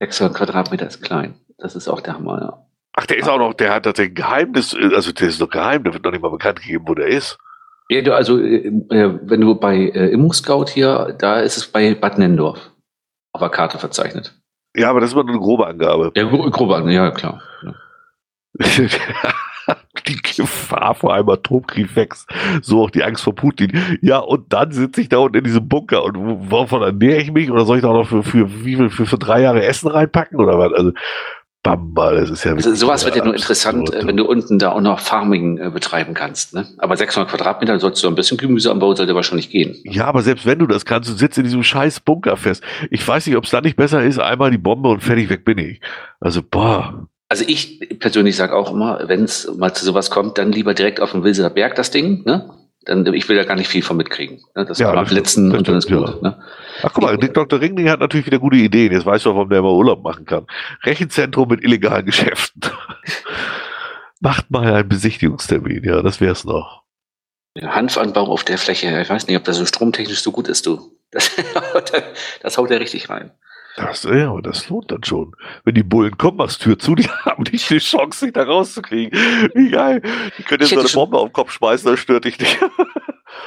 [0.00, 1.34] 600 Quadratmeter ist klein.
[1.58, 2.66] Das ist auch der Hammer, ja.
[2.94, 5.94] Ach, der ist auch noch, der hat das Geheimnis, also der ist noch geheim, der
[5.94, 7.38] wird noch nicht mal bekannt gegeben, wo der ist.
[7.88, 11.94] Ja, du, also, äh, äh, wenn du bei äh, Immoscout hier, da ist es bei
[11.94, 12.70] Bad Nendorf
[13.32, 14.34] auf der Karte verzeichnet.
[14.76, 16.12] Ja, aber das ist immer nur eine grobe Angabe.
[16.14, 17.42] Ja, gro grobe Angabe, ja, klar.
[17.62, 17.74] Ja.
[20.06, 22.28] die Gefahr vor einem Atomkrieg wächst.
[22.62, 23.72] So auch die Angst vor Putin.
[24.00, 27.50] Ja, und dann sitze ich da unten in diesem Bunker und wovon ernähre ich mich?
[27.50, 29.88] Oder soll ich da auch noch für, für, wie viel, für, für drei Jahre Essen
[29.88, 30.40] reinpacken?
[30.40, 30.72] Oder was?
[30.72, 30.92] Also,
[31.62, 34.72] Bamba, das ist ja also Sowas wird ja nur interessant, äh, wenn du unten da
[34.72, 36.54] auch noch Farming äh, betreiben kannst.
[36.54, 36.66] Ne?
[36.78, 39.76] Aber 600 Quadratmeter sollst du ein bisschen Gemüse anbauen, sollte wahrscheinlich gehen.
[39.84, 42.64] Ja, aber selbst wenn du das kannst, du sitzt in diesem scheiß Bunker fest.
[42.90, 45.44] Ich weiß nicht, ob es da nicht besser ist, einmal die Bombe und fertig weg
[45.44, 45.80] bin ich.
[46.18, 47.06] Also, boah.
[47.28, 51.00] Also ich persönlich sage auch immer, wenn es mal zu sowas kommt, dann lieber direkt
[51.00, 52.50] auf dem Wilsener Berg das Ding, ne?
[52.84, 54.42] Dann ich will da gar nicht viel von mitkriegen.
[54.54, 54.64] Ne?
[54.64, 56.22] Das Ja, kann man das stimmt, blitzen und dann ist gut.
[56.22, 56.42] Ne?
[56.82, 57.60] Ach guck mal, Dick Dr.
[57.60, 58.92] Ringling hat natürlich wieder gute Ideen.
[58.92, 60.46] Jetzt weißt du warum der immer Urlaub machen kann.
[60.82, 62.62] Rechenzentrum mit illegalen Geschäften.
[64.20, 66.82] Macht mal einen Besichtigungstermin, ja, das wär's noch.
[67.54, 70.64] Ja, Hanfanbau auf der Fläche, ich weiß nicht, ob das so stromtechnisch so gut ist,
[70.66, 70.96] du.
[71.10, 71.30] Das,
[72.42, 73.32] das haut er richtig rein.
[73.76, 75.34] Das, ja, aber das lohnt dann schon.
[75.64, 79.18] Wenn die Bullen kommen, machst Tür zu, die haben nicht die Chance, sich da rauszukriegen.
[79.54, 80.02] Wie geil.
[80.38, 82.58] Die können Ich jetzt so eine Bombe auf den Kopf schmeißen, das stört dich nicht.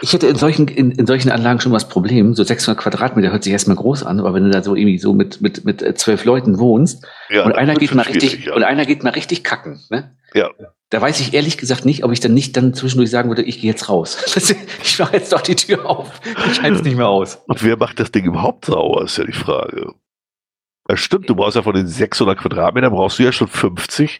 [0.01, 3.31] Ich hätte in solchen, in, in solchen Anlagen schon mal das Problem, so 600 Quadratmeter
[3.31, 5.81] hört sich erstmal groß an, aber wenn du da so irgendwie so mit, mit, mit
[5.81, 8.55] äh, zwölf Leuten wohnst Ja, und einer geht mal richtig, ja.
[8.55, 10.15] und einer geht mal richtig kacken, ne?
[10.33, 10.49] Ja.
[10.89, 13.61] Da weiß ich ehrlich gesagt nicht, ob ich dann nicht dann zwischendurch sagen würde, ich
[13.61, 14.17] gehe jetzt raus.
[14.83, 16.19] ich mache jetzt doch die Tür auf.
[16.51, 17.41] Ich halte es nicht mehr aus.
[17.47, 19.93] Und wer macht das Ding überhaupt sauer, ist ja die Frage.
[20.87, 24.19] Das stimmt, du brauchst ja von den 600 Quadratmetern, brauchst du ja schon 50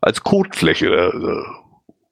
[0.00, 1.12] als Kotfläche.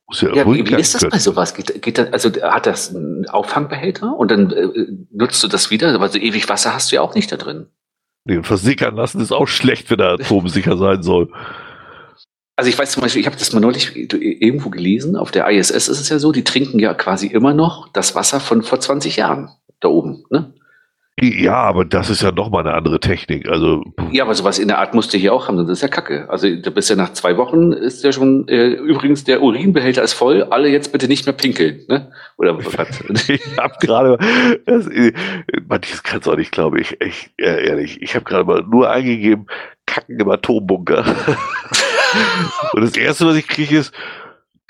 [0.06, 1.12] Muss ja, Ja, wie, wie ist das können.
[1.12, 1.54] bei sowas?
[1.54, 4.68] Geht, geht das, also hat das einen Auffangbehälter und dann äh,
[5.12, 5.94] nutzt du das wieder?
[5.94, 7.66] Aber so ewig Wasser hast du ja auch nicht da drin.
[8.24, 11.32] Nee, versickern lassen ist auch schlecht, wenn er atomsicher sein soll.
[12.56, 15.70] Also ich weiß zum Beispiel, ich habe das mal neulich irgendwo gelesen, auf der ISS
[15.70, 19.16] ist es ja so, die trinken ja quasi immer noch das Wasser von vor 20
[19.16, 19.50] Jahren
[19.80, 20.24] da oben.
[20.30, 20.52] Ne?
[21.20, 23.46] Ja, aber das ist ja nochmal eine andere Technik.
[23.46, 25.88] Also, Ja, aber sowas in der Art musst du hier auch haben, das ist ja
[25.88, 26.26] kacke.
[26.30, 30.14] Also du bist ja nach zwei Wochen, ist ja schon, äh, übrigens der Urinbehälter ist
[30.14, 31.84] voll, alle jetzt bitte nicht mehr pinkeln.
[31.86, 32.10] Ne?
[32.38, 33.28] Oder was?
[33.28, 34.18] ich habe gerade,
[34.64, 35.12] das, äh,
[35.68, 38.00] manches kann's auch nicht, glaube ich, echt, äh, ehrlich.
[38.00, 39.46] Ich habe gerade mal nur eingegeben,
[39.84, 41.04] Kacken im Atombunker.
[42.72, 43.92] Und das erste, was ich kriege, ist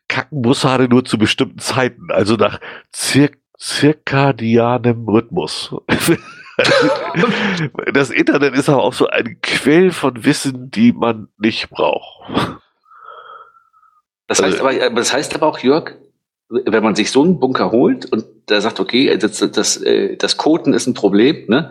[0.09, 2.61] Kackenbussarde nur zu bestimmten Zeiten, also nach
[2.91, 3.31] zir
[3.63, 5.75] zirkadianem Rhythmus.
[7.95, 12.29] das Internet ist aber auch so ein Quell von Wissen, die man nicht braucht.
[14.27, 15.93] Das heißt, Also- aber, das heißt aber auch, Jörg,
[16.49, 20.37] wenn man sich so einen Bunker holt und da sagt, okay, das, das, äh, das
[20.37, 21.71] Koten ist ein Problem, ne?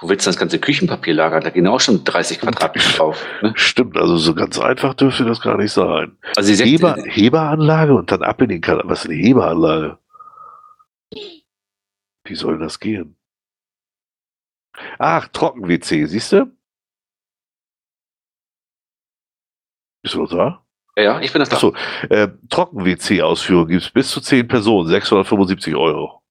[0.00, 1.44] Wo willst du das ganze Küchenpapier lagern?
[1.44, 3.22] Da gehen auch schon 30 Quadratmeter drauf.
[3.42, 3.52] Ne?
[3.54, 6.16] Stimmt, also so ganz einfach dürfte das gar nicht sein.
[6.34, 8.82] Also Heber, Heberanlage und dann ab in den Kanal.
[8.86, 9.98] Was ist eine Heberanlage?
[12.26, 13.16] Wie soll das gehen?
[14.98, 16.52] Ach, Trocken-WC, siehst du?
[20.02, 20.62] Bist du noch da?
[20.98, 21.56] ja, ich bin das da.
[21.56, 21.74] Achso,
[22.10, 26.22] äh, Trocken-WC-Ausführung gibt es bis zu 10 Personen, 675 Euro.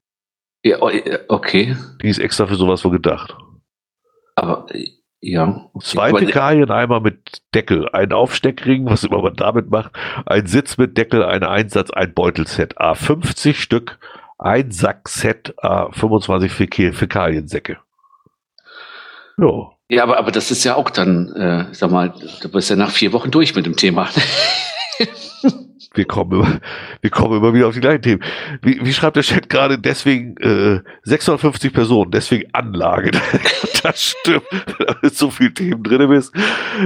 [0.64, 3.36] Ja, oh, äh, okay, Die ist extra für sowas wohl gedacht.
[4.36, 4.90] aber äh,
[5.22, 5.70] ja.
[5.82, 9.94] Zwei Aber- Fäkalieneimer mit Deckel, ein Aufsteckring, was immer man damit macht,
[10.26, 13.98] ein Sitz mit Deckel, ein Einsatz, ein Beutelset, A50 Stück,
[14.38, 17.78] ein Sackset, A25 Fäke- Fäkaliensäcke.
[19.38, 22.76] Ja, Ja, aber, aber das ist ja auch dann, äh, sag mal, du bist ja
[22.76, 24.10] nach vier Wochen durch mit dem Thema.
[25.94, 26.60] wir kommen immer,
[27.02, 28.24] wir kommen immer wieder auf die gleichen Themen.
[28.62, 29.78] Wie, wie schreibt der Chat gerade?
[29.78, 33.12] Deswegen äh, 650 Personen, deswegen Anlage.
[33.84, 34.44] das stimmt.
[34.80, 36.34] Da ist so viel Themen drin bist,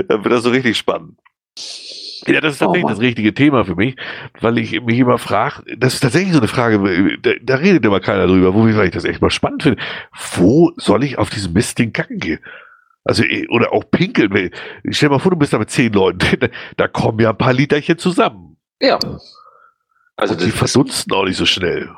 [0.08, 1.18] dann wird das so richtig spannend.
[2.28, 2.94] Ja, das ist Oh tatsächlich Mann.
[2.94, 3.96] das richtige Thema für mich,
[4.41, 8.00] weil ich mich immer frage, das ist tatsächlich so eine Frage, da, da redet immer
[8.00, 9.82] keiner drüber, wo ich, weil ich das echt mal spannend finde.
[10.36, 12.40] Wo soll ich auf diesem Mistding kacken gehen?
[13.06, 14.34] Also, eh, oder auch pinkeln.
[14.34, 14.52] Weil-
[14.90, 16.20] Stell dir mal vor, du bist da mit zehn Leuten,
[16.78, 18.58] da, kommen ja ein paar Literchen zusammen.
[18.82, 19.00] ja.
[20.18, 21.90] Also Und die verdunsten auch nicht so schnell.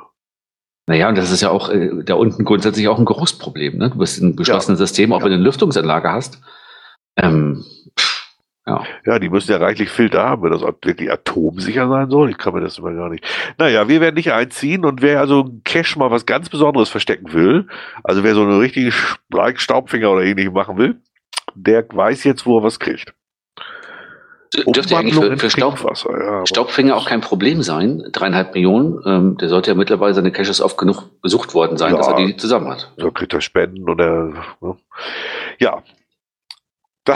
[0.88, 3.78] naja, und das ist ja auch äh, da unten grundsätzlich auch ein Geruchsproblem.
[3.80, 3.90] Ne?
[3.90, 5.24] Du bist in einem geschlossenen System, auch Ja.
[5.26, 6.40] wenn du eine Lüftungsanlage hast.
[7.18, 7.66] Ähm,
[8.68, 8.84] ja.
[9.06, 12.30] Ja, die müssen ja reichlich Filter haben, wenn das wirklich atomsicher sein soll.
[12.30, 13.26] Ich kann mir das immer gar nicht.
[13.58, 17.34] Naja, wir werden nicht einziehen und wer also einen Cache mal was ganz Besonderes verstecken
[17.34, 17.68] will,
[18.04, 21.02] also wer so eine richtige Sch- Staubfinger oder ähnliches machen will,
[21.56, 23.14] der weiß jetzt, wo er was kriegt.
[24.54, 26.46] Dürfte ja eigentlich für, für Staub, ja.
[26.46, 28.04] Staubfinger auch kein Problem sein.
[28.12, 31.98] Dreieinhalb Millionen, ähm, der sollte ja mittlerweile seine Caches oft genug besucht worden sein, Ja.
[31.98, 32.92] dass er die zusammen hat.
[32.98, 34.76] Da kriegt er Spenden oder ne?
[35.60, 35.82] ja.
[37.04, 37.16] Da,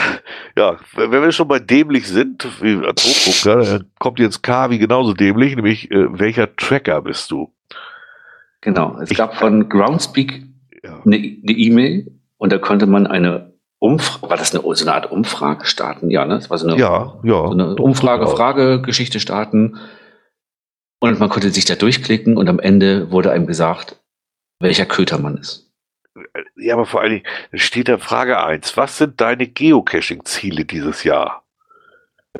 [0.57, 5.55] ja, wenn wir schon bei dämlich sind, wie Atombunker, dann kommt jetzt Kavi genauso dämlich,
[5.55, 7.53] nämlich äh, welcher Tracker bist du?
[8.61, 8.97] Genau.
[8.99, 10.43] Es Ich- gab von Groundspeak
[10.83, 11.01] Ja.
[11.05, 15.65] eine E-Mail und da konnte man eine Umfrage, war das eine, so eine Art Umfrage
[15.67, 16.09] starten?
[16.09, 16.35] Ja, ne?
[16.35, 17.45] Das war so eine, Ja, ja.
[17.47, 19.77] so eine Umfrage, Frage, Geschichte starten.
[20.99, 23.99] Und man konnte sich da durchklicken und am Ende wurde einem gesagt,
[24.59, 25.64] welcher Köter man ist.
[26.55, 28.77] Ja, aber vor allen Dingen steht da Frage 1.
[28.77, 31.45] Was sind deine Geocaching-Ziele dieses Jahr?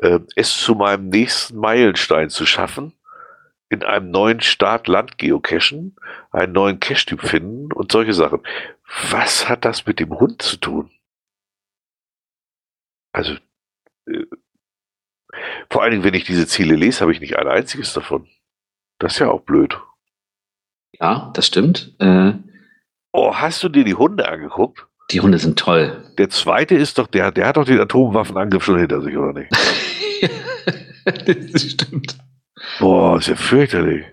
[0.02, 2.92] Ähm, es zu meinem nächsten Meilenstein zu schaffen,
[3.68, 5.96] in einem neuen Staat Land geocachen,
[6.30, 8.42] einen neuen Cache-Typ finden und solche Sachen.
[9.10, 10.90] Was hat das mit dem Hund zu tun?
[13.12, 13.34] Also,
[14.06, 14.26] äh,
[15.70, 18.28] vor allen Dingen, wenn ich diese Ziele lese, habe ich nicht ein einziges davon.
[18.98, 19.78] Das ist ja auch blöd.
[20.92, 21.94] Ja, das stimmt.
[21.98, 22.34] Äh,
[23.12, 24.86] Oh, hast du dir die Hunde angeguckt?
[25.10, 26.04] die Hunde sind toll.
[26.18, 29.50] Der zweite ist doch, der, der hat doch den Atomwaffenangriff schon hinter sich, oder nicht?
[31.52, 32.18] das stimmt.
[32.80, 34.04] Boah, ist ja fürchterlich.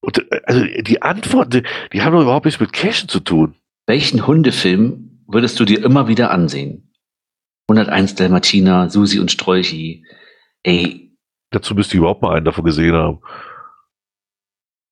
[0.00, 1.62] Und, äh, also die Antworten, die,
[1.92, 3.54] die haben doch überhaupt nichts mit Cashen zu tun.
[3.86, 6.92] Welchen Hundefilm würdest du dir immer wieder ansehen?
[7.68, 10.04] 101 Dalmatiner, Susi und Strolchi.
[10.62, 11.06] Ey,
[11.50, 13.20] Dazu müsste ich überhaupt mal einen davon gesehen haben.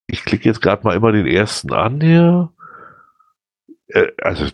[0.07, 2.53] Ich klicke jetzt gerade mal immer den ersten an hier.
[3.89, 4.47] Äh, also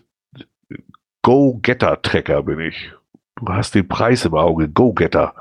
[1.22, 2.92] Go-Getter-Tracker bin ich.
[3.36, 5.34] Du hast den Preis im Auge, Go-Getter.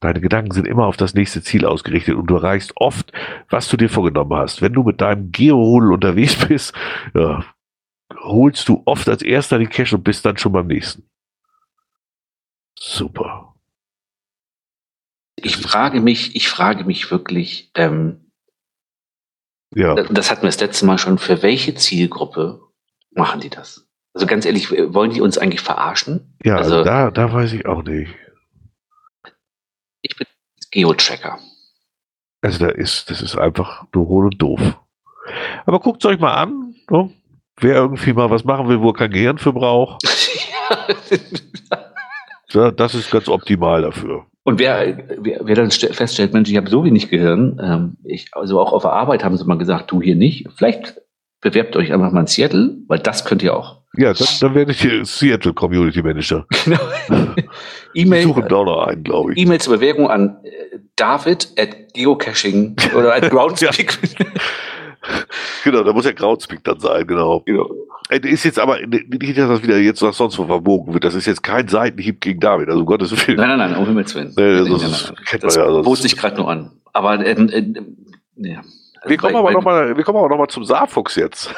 [0.00, 3.12] Deine Gedanken sind immer auf das nächste Ziel ausgerichtet und du erreichst oft,
[3.48, 4.60] was du dir vorgenommen hast.
[4.60, 6.74] Wenn du mit deinem Geo-Rudel unterwegs bist,
[7.14, 7.44] ja,
[8.18, 11.08] holst du oft als erster den Cash und bist dann schon beim nächsten.
[12.78, 13.54] Super.
[15.36, 18.21] ich frage mich, ich frage mich wirklich, ähm,
[19.74, 22.60] Ja, das hatten wir das letzte Mal schon, für welche Zielgruppe
[23.10, 23.86] machen die das?
[24.14, 26.36] Also ganz ehrlich, wollen die uns eigentlich verarschen?
[26.44, 28.14] ja also- da, da weiß ich auch nicht.
[30.02, 30.26] Ich bin
[30.70, 31.38] Geotracker.
[32.42, 34.60] Also da ist, das ist einfach nur hohl und doof.
[35.64, 37.10] Aber guckt es euch mal an, ne?
[37.60, 40.02] wer irgendwie mal was machen will, wo er kein Gehirn für braucht.
[42.54, 44.26] Ja, das ist ganz optimal dafür.
[44.44, 48.28] Und wer, wer, wer dann ste- feststellt, Mensch, ich habe so wenig Gehirn, ähm, ich,
[48.32, 51.00] also auch auf der Arbeit haben sie mal gesagt, du hier nicht, vielleicht
[51.40, 53.82] bewerbt euch einfach mal in Seattle, weil das könnt ihr auch.
[53.96, 56.46] Ja, dann, dann werde ich hier Seattle Community Manager.
[56.64, 56.78] Genau.
[57.94, 59.38] Ich suche E-Mail, da noch einen, glaube ich.
[59.38, 63.98] E-Mail zur Bewerbung an äh, David at Geocaching oder at Groundspeak.
[65.64, 67.40] Genau, da muss ja Groundspeak dann sein, genau.
[67.40, 67.70] genau.
[68.08, 71.04] Äh, Ist jetzt aber nicht, dass das wieder jetzt noch sonst wo verbogen wird.
[71.04, 73.38] Das ist jetzt kein Seitenhieb gegen David, also um Gottes Willen.
[73.38, 74.32] Nein, nein, nein, um Himmels Willen.
[74.36, 76.70] Nee, Nein, das man Das ja, das- bot sich gerade nur an.
[76.92, 77.64] Aber ähm, äh,
[78.48, 78.58] ja.
[78.58, 81.16] Also Wir kommen bei- aber bei- noch mal, wir kommen aber noch mal zum Saarfuchs
[81.16, 81.52] jetzt.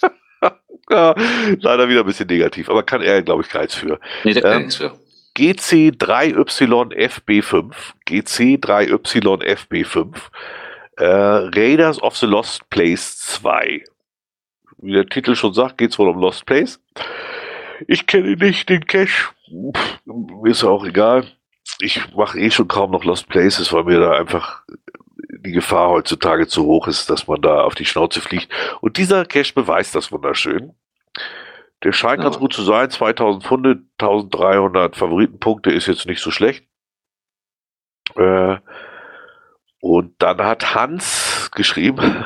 [0.90, 1.14] ja,
[1.60, 3.98] leider wieder ein bisschen negativ, aber kann er, glaube ich, keins für.
[4.24, 4.92] Nee, da kann ähm, ich nichts für.
[5.36, 7.70] GC3YFB5,
[8.08, 10.06] GC3YFB5,
[10.96, 13.84] äh, Raiders of the Lost Place 2.
[14.78, 16.80] Wie der Titel schon sagt, geht es wohl um Lost Place.
[17.86, 21.26] Ich kenne nicht den Mir ist auch egal.
[21.80, 24.62] Ich mache eh schon kaum noch Lost Places, weil mir da einfach
[25.44, 28.52] die Gefahr heutzutage zu hoch ist, dass man da auf die Schnauze fliegt.
[28.80, 30.74] Und dieser Cache beweist das wunderschön.
[31.82, 32.90] Der scheint ganz gut zu sein.
[32.90, 36.66] 2000 Pfunde, 1300 Favoritenpunkte ist jetzt nicht so schlecht.
[38.16, 38.56] Äh,
[39.84, 42.24] und dann hat Hans geschrieben,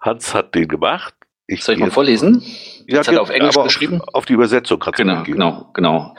[0.00, 1.14] Hans hat den gemacht.
[1.46, 2.42] Ich Soll ich mal vorlesen?
[2.88, 4.02] Ja, Das hat er auf Englisch geschrieben?
[4.12, 6.16] Auf die Übersetzung du Genau, genau, genau.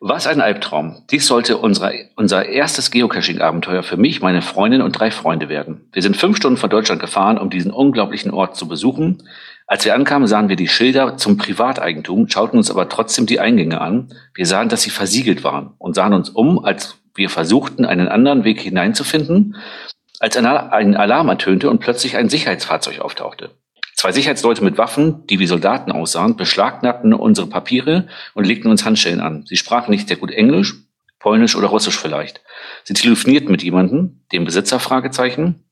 [0.00, 1.04] Was ein Albtraum.
[1.10, 5.90] Dies sollte unser, unser erstes Geocaching-Abenteuer für mich, meine Freundin und drei Freunde werden.
[5.92, 9.28] Wir sind fünf Stunden von Deutschland gefahren, um diesen unglaublichen Ort zu besuchen.
[9.66, 13.78] Als wir ankamen, sahen wir die Schilder zum Privateigentum, schauten uns aber trotzdem die Eingänge
[13.82, 14.08] an.
[14.32, 18.44] Wir sahen, dass sie versiegelt waren und sahen uns um, als wir versuchten, einen anderen
[18.44, 19.56] Weg hineinzufinden,
[20.20, 23.50] als ein Al- ein Alarm ertönte und plötzlich ein Sicherheitsfahrzeug auftauchte.
[23.96, 29.20] Zwei Sicherheitsleute mit Waffen, die wie Soldaten aussahen, beschlagnahmten unsere Papiere und legten uns Handschellen
[29.20, 29.44] an.
[29.46, 30.74] Sie sprachen nicht sehr gut Englisch,
[31.20, 32.42] Polnisch oder Russisch vielleicht.
[32.82, 35.64] Sie telefonierten mit jemandem, dem Besitzer Fragezeichen.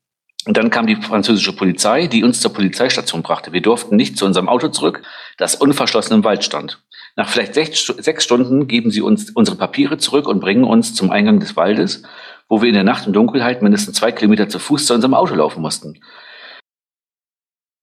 [0.45, 3.53] Und dann kam die französische Polizei, die uns zur Polizeistation brachte.
[3.53, 5.03] Wir durften nicht zu unserem Auto zurück,
[5.37, 6.81] das unverschlossen im Wald stand.
[7.15, 11.11] Nach vielleicht sechs, sechs Stunden geben sie uns unsere Papiere zurück und bringen uns zum
[11.11, 12.03] Eingang des Waldes,
[12.49, 15.35] wo wir in der Nacht und Dunkelheit mindestens zwei Kilometer zu Fuß zu unserem Auto
[15.35, 15.99] laufen mussten.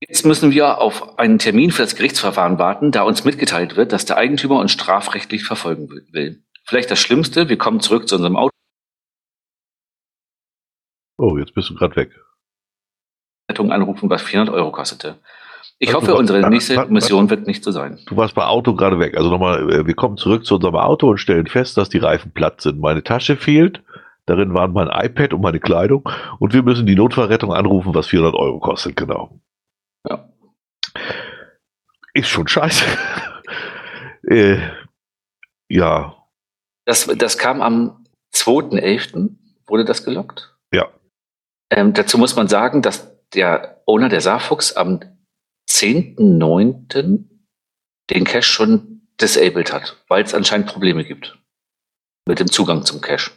[0.02, 4.06] Jetzt müssen wir auf einen Termin für das Gerichtsverfahren warten, da uns mitgeteilt wird, dass
[4.06, 6.42] der Eigentümer uns strafrechtlich verfolgen will.
[6.64, 8.50] Vielleicht das Schlimmste, wir kommen zurück zu unserem Auto.
[11.18, 12.12] Oh, jetzt bist du gerade weg.
[13.58, 15.18] Anrufen, was 400 Euro kostete.
[15.78, 17.98] Ich Also, hoffe, unsere nächste was- Mission wird nicht so sein.
[18.06, 19.16] Du warst bei Auto gerade weg.
[19.16, 22.32] Also nochmal, äh, wir kommen zurück zu unserem Auto und stellen fest, dass die Reifen
[22.32, 22.78] platt sind.
[22.80, 23.82] Meine Tasche fehlt.
[24.26, 26.08] Darin waren mein iPad und meine Kleidung.
[26.38, 29.40] Und wir müssen die Notfallrettung anrufen, was 400 Euro kostet, genau.
[30.08, 30.28] Ja.
[32.14, 32.84] Ist schon scheiße.
[34.28, 34.58] äh,
[35.68, 36.16] ja,
[36.84, 39.36] Das, das kam am 2.11.
[39.66, 40.56] wurde das gelockt.
[40.72, 40.88] Ja.
[41.70, 45.00] Ähm, dazu muss man sagen, dass der Owner der Saarfuchs am
[45.68, 47.24] 10.9.
[48.10, 51.38] den Cache schon disabled hat, weil es anscheinend Probleme gibt
[52.26, 53.30] mit dem Zugang zum Cache.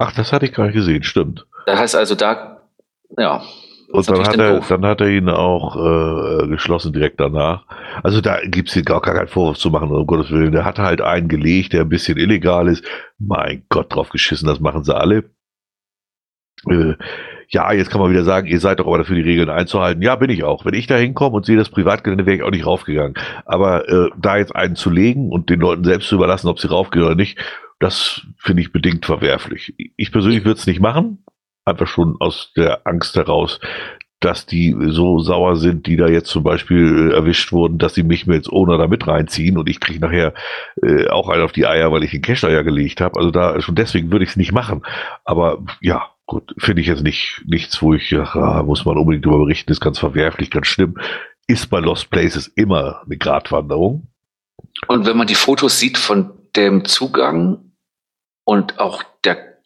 [0.00, 1.46] Ach, das hatte ich gar nicht gesehen, stimmt.
[1.66, 2.62] Das heißt also, da,
[3.16, 3.42] ja.
[3.92, 4.68] Und dann hat, er, doof.
[4.68, 7.64] dann hat er ihn auch äh, geschlossen direkt danach.
[8.04, 10.52] Also da gibt's hier gar, gar keinen Vorwurf zu machen, um Gottes Willen.
[10.52, 12.84] Der hat halt einen gelegt, der ein bisschen illegal ist.
[13.18, 15.24] Mein Gott, drauf geschissen, das machen sie alle.
[16.68, 16.94] Äh,
[17.48, 20.02] ja, jetzt kann man wieder sagen, ihr seid doch aber dafür, die Regeln einzuhalten.
[20.02, 20.64] Ja, bin ich auch.
[20.64, 23.14] Wenn ich da hinkomme und sehe das Privatgelände, wäre ich auch nicht raufgegangen.
[23.44, 26.68] Aber äh, da jetzt einen zu legen und den Leuten selbst zu überlassen, ob sie
[26.68, 27.38] raufgehen oder nicht,
[27.80, 29.74] das finde ich bedingt verwerflich.
[29.96, 31.24] Ich persönlich würde es nicht machen,
[31.64, 33.58] einfach schon aus der Angst heraus,
[34.20, 38.02] dass die so sauer sind, die da jetzt zum Beispiel äh, erwischt wurden, dass sie
[38.02, 40.34] mich jetzt ohne da mit reinziehen und ich kriege nachher
[40.82, 43.18] äh, auch einen auf die Eier, weil ich den Cash ja gelegt habe.
[43.18, 44.82] Also da schon deswegen würde ich es nicht machen.
[45.24, 49.24] Aber ja, gut, finde ich jetzt nicht nichts, wo ich ach, ah, muss man unbedingt
[49.24, 50.98] darüber berichten, ist ganz verwerflich, ganz schlimm.
[51.46, 54.08] Ist bei Lost Places immer eine Gratwanderung.
[54.86, 57.69] Und wenn man die Fotos sieht von dem Zugang
[58.44, 59.58] und auch der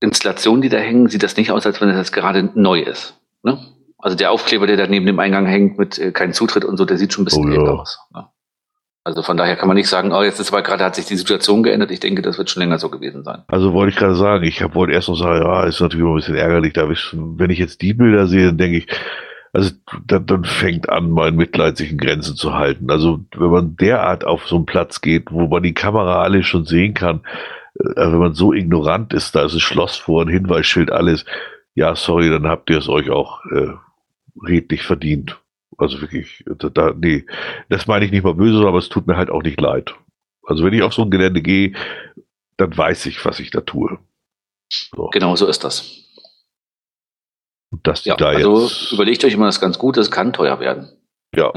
[0.00, 3.20] Installation, die da hängen, sieht das nicht aus, als wenn das gerade neu ist.
[3.42, 3.58] Ne?
[3.98, 6.84] Also der Aufkleber, der da neben dem Eingang hängt mit äh, kein Zutritt und so,
[6.84, 7.70] der sieht schon ein bisschen oh, ja.
[7.72, 7.98] aus.
[8.14, 8.26] Ne?
[9.02, 11.16] Also von daher kann man nicht sagen, oh, jetzt ist aber gerade hat sich die
[11.16, 11.90] Situation geändert.
[11.90, 13.42] Ich denke, das wird schon länger so gewesen sein.
[13.48, 16.16] Also wollte ich gerade sagen, ich wollte erst noch sagen, ja, ist natürlich immer ein
[16.16, 16.74] bisschen ärgerlich.
[16.74, 18.86] Da wenn ich jetzt die Bilder sehe, dann denke ich,
[19.52, 19.70] also
[20.06, 22.90] dann, dann fängt an, mein Mitleid sich in Grenzen zu halten.
[22.90, 26.66] Also wenn man derart auf so einen Platz geht, wo man die Kamera alle schon
[26.66, 27.22] sehen kann,
[27.82, 31.24] wenn man so ignorant ist, da ist ein Schloss vor, ein Hinweisschild, alles.
[31.74, 33.72] Ja, sorry, dann habt ihr es euch auch äh,
[34.42, 35.38] redlich verdient.
[35.78, 37.24] Also wirklich, da, nee,
[37.68, 39.94] das meine ich nicht mal böse, aber es tut mir halt auch nicht leid.
[40.42, 41.72] Also wenn ich auf so ein Gelände gehe,
[42.56, 43.98] dann weiß ich, was ich da tue.
[44.70, 45.08] So.
[45.08, 46.04] Genau so ist das.
[47.70, 50.32] Und dass die ja, da also jetzt, überlegt euch immer das ganz gut, es kann
[50.32, 50.90] teuer werden.
[51.34, 51.52] Ja.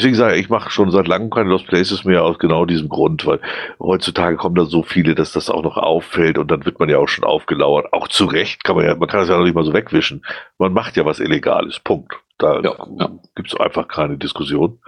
[0.00, 2.88] Deswegen sage ich, ich mache schon seit langem keine Lost Places mehr aus genau diesem
[2.88, 3.38] Grund, weil
[3.78, 6.96] heutzutage kommen da so viele, dass das auch noch auffällt und dann wird man ja
[6.96, 7.92] auch schon aufgelauert.
[7.92, 10.24] Auch zu Recht kann man ja, man kann das ja noch nicht mal so wegwischen.
[10.56, 11.80] Man macht ja was Illegales.
[11.80, 12.14] Punkt.
[12.38, 13.10] Da ja, ja.
[13.34, 14.80] gibt es einfach keine Diskussion.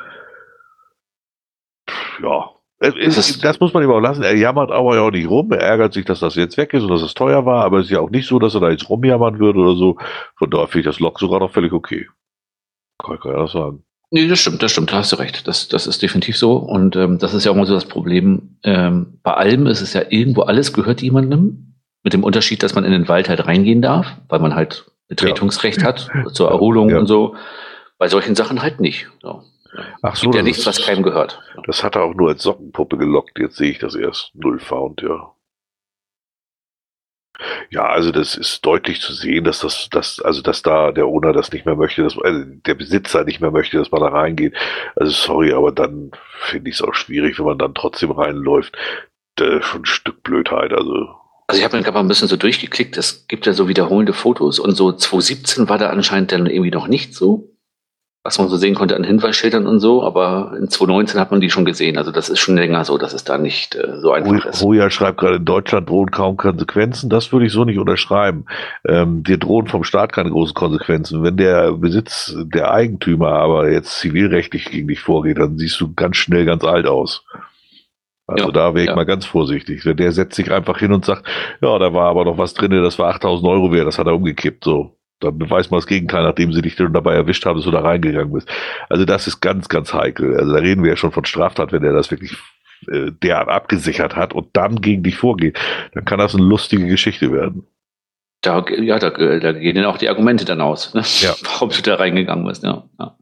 [2.22, 2.48] Ja.
[2.78, 4.22] Das, das, muss man ihm auch lassen.
[4.22, 5.52] Er jammert aber ja auch nicht rum.
[5.52, 7.64] Er ärgert sich, dass das jetzt weg ist und dass es teuer war.
[7.64, 9.98] Aber es ist ja auch nicht so, dass er da jetzt rumjammern würde oder so.
[10.36, 12.08] Von daher finde ich das Log sogar noch völlig okay.
[12.98, 13.84] Kann ich ja das sagen.
[14.14, 15.48] Nee, das stimmt, das stimmt, da hast du recht.
[15.48, 16.56] Das, das ist definitiv so.
[16.56, 18.58] Und ähm, das ist ja auch mal so das Problem.
[18.62, 22.84] Ähm, bei allem ist es ja irgendwo, alles gehört jemandem, mit dem Unterschied, dass man
[22.84, 25.88] in den Wald halt reingehen darf, weil man halt Betretungsrecht ja.
[25.88, 26.98] hat zur Erholung ja.
[26.98, 27.36] und so.
[27.96, 29.08] Bei solchen Sachen halt nicht.
[29.22, 29.44] So.
[30.02, 31.40] Ach so, Gibt ja nichts, was keinem gehört.
[31.66, 33.38] Das hat er auch nur als Sockenpuppe gelockt.
[33.38, 34.32] Jetzt sehe ich das erst.
[34.34, 35.32] Null Found, ja.
[37.70, 41.32] Ja, also das ist deutlich zu sehen, dass das, das, also dass da der Owner
[41.32, 44.54] das nicht mehr möchte, dass also der Besitzer nicht mehr möchte, dass man da reingeht.
[44.96, 46.10] Also sorry, aber dann
[46.40, 48.76] finde ich es auch schwierig, wenn man dann trotzdem reinläuft.
[49.36, 51.08] Das schon ein Stück Blödheit, also.
[51.46, 54.12] Also ich habe mir gerade mal ein bisschen so durchgeklickt, es gibt ja so wiederholende
[54.12, 57.52] Fotos und so 2017 war da anscheinend dann irgendwie noch nicht so
[58.24, 61.50] was man so sehen konnte an Hinweisschildern und so, aber in 2019 hat man die
[61.50, 61.98] schon gesehen.
[61.98, 64.62] Also das ist schon länger so, dass es da nicht äh, so einfach ist.
[64.62, 67.10] Hoja schreibt gerade, in Deutschland drohen kaum Konsequenzen.
[67.10, 68.44] Das würde ich so nicht unterschreiben.
[68.86, 71.24] Ähm, dir drohen vom Staat keine großen Konsequenzen.
[71.24, 76.16] Wenn der Besitz der Eigentümer aber jetzt zivilrechtlich gegen dich vorgeht, dann siehst du ganz
[76.16, 77.24] schnell ganz alt aus.
[78.28, 78.94] Also ja, da wäre ich ja.
[78.94, 79.82] mal ganz vorsichtig.
[79.84, 81.26] Der setzt sich einfach hin und sagt,
[81.60, 84.14] ja, da war aber noch was drin, das war 8000 Euro wert, das hat er
[84.14, 87.64] umgekippt, so dann beweist man das Gegenteil, nachdem sie dich dann dabei erwischt haben, dass
[87.64, 88.48] du da reingegangen bist.
[88.88, 90.36] Also das ist ganz, ganz heikel.
[90.36, 92.36] Also da reden wir ja schon von Straftat, wenn er das wirklich
[92.88, 95.58] äh, derart abgesichert hat und dann gegen dich vorgeht,
[95.94, 97.66] dann kann das eine lustige Geschichte werden.
[98.40, 101.02] Da, ja, da, da gehen dann auch die Argumente dann aus, ne?
[101.20, 101.32] ja.
[101.44, 102.64] warum du da reingegangen bist.
[102.64, 102.84] Ja.
[102.98, 103.16] ja.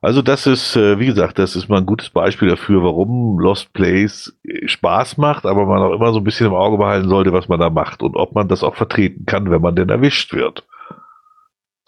[0.00, 3.72] Also das ist, äh, wie gesagt, das ist mal ein gutes Beispiel dafür, warum Lost
[3.72, 4.32] Place
[4.64, 7.58] Spaß macht, aber man auch immer so ein bisschen im Auge behalten sollte, was man
[7.58, 10.64] da macht und ob man das auch vertreten kann, wenn man denn erwischt wird.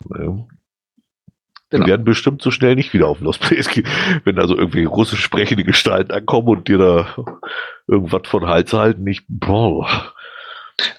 [0.09, 1.85] Genau.
[1.85, 3.86] Die werden bestimmt so schnell nicht wieder auf Lost Place gehen,
[4.24, 7.06] wenn da so irgendwie russisch sprechende Gestalten ankommen und dir da
[7.86, 9.06] irgendwas von Hals halten.
[9.06, 10.12] Ich, boah.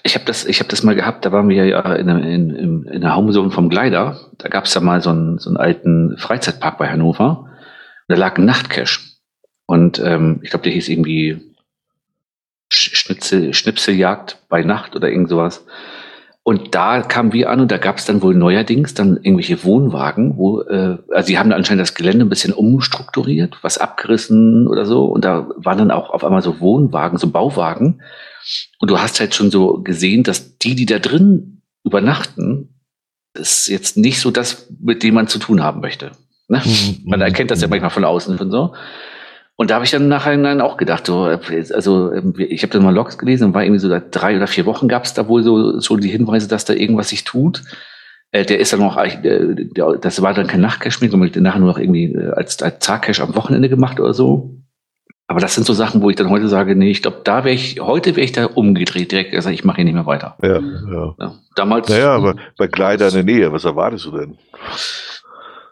[0.02, 3.00] Ich habe das, ich hab das mal gehabt, da waren wir ja in, in, in,
[3.00, 4.30] der Haumzone vom Gleiter.
[4.38, 7.40] Da gab es ja mal so einen, so einen alten Freizeitpark bei Hannover.
[7.40, 7.48] Und
[8.08, 9.00] da lag ein Nachtcache.
[9.66, 11.40] Und ähm, ich glaube, der hieß irgendwie
[12.70, 15.66] Schnitzel, Schnipseljagd bei Nacht oder irgend sowas.
[16.44, 20.36] Und da kamen wir an und da gab es dann wohl neuerdings dann irgendwelche Wohnwagen,
[20.36, 24.84] wo, äh, also sie haben da anscheinend das Gelände ein bisschen umstrukturiert, was abgerissen oder
[24.84, 25.04] so.
[25.04, 28.02] Und da waren dann auch auf einmal so Wohnwagen, so Bauwagen.
[28.80, 32.74] Und du hast halt schon so gesehen, dass die, die da drin übernachten,
[33.34, 36.10] ist jetzt nicht so das, mit dem man zu tun haben möchte.
[36.48, 36.60] Ne?
[36.64, 37.02] Mhm.
[37.04, 38.74] Man erkennt das ja manchmal von außen und so.
[39.56, 42.82] Und da habe ich dann nachher dann auch gedacht, so, also ähm, ich habe dann
[42.82, 45.28] mal Logs gelesen und war irgendwie so seit drei oder vier Wochen gab es da
[45.28, 47.62] wohl so schon die Hinweise, dass da irgendwas sich tut.
[48.32, 51.60] Äh, der ist dann noch, äh, der, das war dann kein Nachtcache mehr, sondern nachher
[51.60, 54.56] nur noch irgendwie äh, als, als Tagcache am Wochenende gemacht oder so.
[55.28, 57.54] Aber das sind so Sachen, wo ich dann heute sage, nee, ich glaube, da wäre
[57.54, 60.36] ich, heute wäre ich da umgedreht, direkt gesagt, ich mache hier nicht mehr weiter.
[60.42, 61.14] Ja, ja.
[61.18, 61.88] Ja, damals.
[61.88, 64.38] Naja, aber bei Kleider in der Nähe, was erwartest du denn?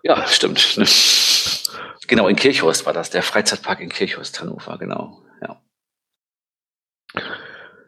[0.02, 0.78] Ja, stimmt.
[2.11, 5.23] Genau, in Kirchhorst war das, der Freizeitpark in Kirchhorst, Hannover, genau.
[5.41, 5.62] Ja.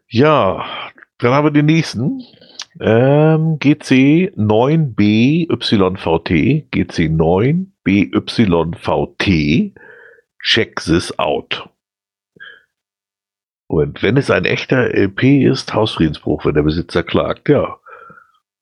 [0.07, 0.65] Ja,
[1.19, 2.23] dann haben wir den nächsten.
[2.79, 5.51] Ähm, GC 9BYVT,
[6.71, 7.09] GC
[7.85, 9.75] 9BYVT,
[10.41, 11.69] check this out.
[13.67, 17.81] Und wenn es ein echter LP ist, Hausfriedensbruch, wenn der Besitzer klagt, ja.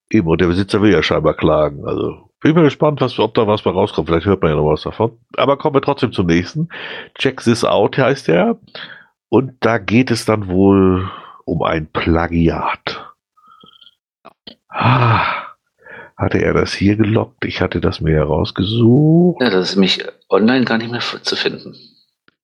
[0.09, 1.85] Eben, und der Besitzer will ja scheinbar klagen.
[1.85, 4.09] Also bin mal gespannt, was, ob da was bei rauskommt.
[4.09, 5.17] Vielleicht hört man ja noch was davon.
[5.37, 6.69] Aber kommen wir trotzdem zum nächsten.
[7.17, 8.57] Check this out heißt der.
[9.29, 11.09] Und da geht es dann wohl
[11.45, 13.13] um ein Plagiat.
[14.69, 15.21] Ah,
[16.17, 17.45] hatte er das hier gelockt?
[17.45, 19.41] Ich hatte das mir herausgesucht.
[19.41, 21.75] ja, das ist mich online gar nicht mehr zu finden.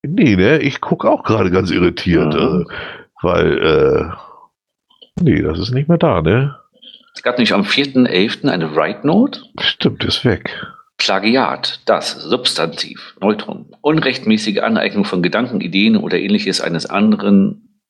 [0.04, 0.60] Nee, ne?
[0.60, 2.34] Ich gucke auch gerade ganz irritiert.
[2.34, 2.66] Mhm.
[2.70, 2.74] Äh,
[3.22, 6.56] weil, äh, nee, das ist nicht mehr da, ne?
[7.18, 8.48] Es gab nämlich am 4.11.
[8.48, 9.42] eine Write-Note.
[9.60, 10.56] Stimmt, ist weg.
[10.98, 17.82] Plagiat, das Substantiv, Neutrum, unrechtmäßige Aneignung von Gedanken, Ideen oder ähnliches eines anderen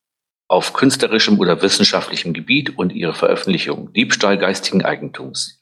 [0.48, 5.62] auf künstlerischem oder wissenschaftlichem Gebiet und ihre Veröffentlichung, Diebstahl geistigen Eigentums.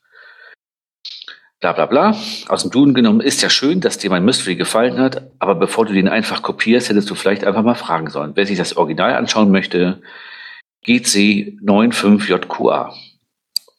[1.59, 2.15] Bla bla bla.
[2.47, 5.87] Aus dem Duden genommen ist ja schön, dass dir mein Mystery gefallen hat, aber bevor
[5.87, 8.33] du den einfach kopierst, hättest du vielleicht einfach mal fragen sollen.
[8.35, 10.03] Wer sich das Original anschauen möchte,
[10.85, 12.93] GC95JQA.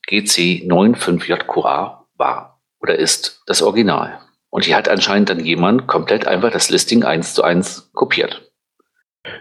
[0.08, 4.20] GC95JQA war oder ist das Original.
[4.50, 8.50] Und hier hat anscheinend dann jemand komplett einfach das Listing eins zu eins kopiert.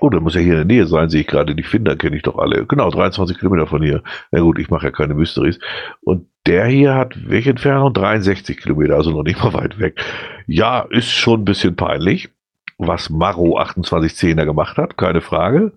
[0.00, 1.54] oh, der muss ja hier in der Nähe sein, sehe ich gerade.
[1.54, 2.66] Die Finder kenne ich doch alle.
[2.66, 4.02] Genau, 23 Kilometer von hier.
[4.30, 5.58] Na gut, ich mache ja keine Mysteries.
[6.02, 7.92] Und der hier hat welche Entfernung?
[7.92, 10.00] 63 Kilometer, also noch nicht mal weit weg.
[10.46, 12.30] Ja, ist schon ein bisschen peinlich,
[12.78, 15.72] was Maro 2810er gemacht hat, keine Frage.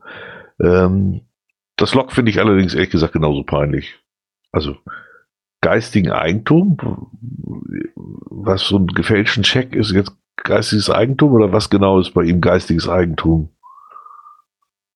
[0.62, 1.22] Ähm,
[1.76, 3.96] das Log finde ich allerdings ehrlich gesagt genauso peinlich.
[4.52, 4.78] Also
[5.62, 6.78] geistigen Eigentum,
[7.96, 12.42] was so ein gefälschten Scheck ist jetzt geistiges Eigentum oder was genau ist bei ihm
[12.42, 13.50] geistiges Eigentum?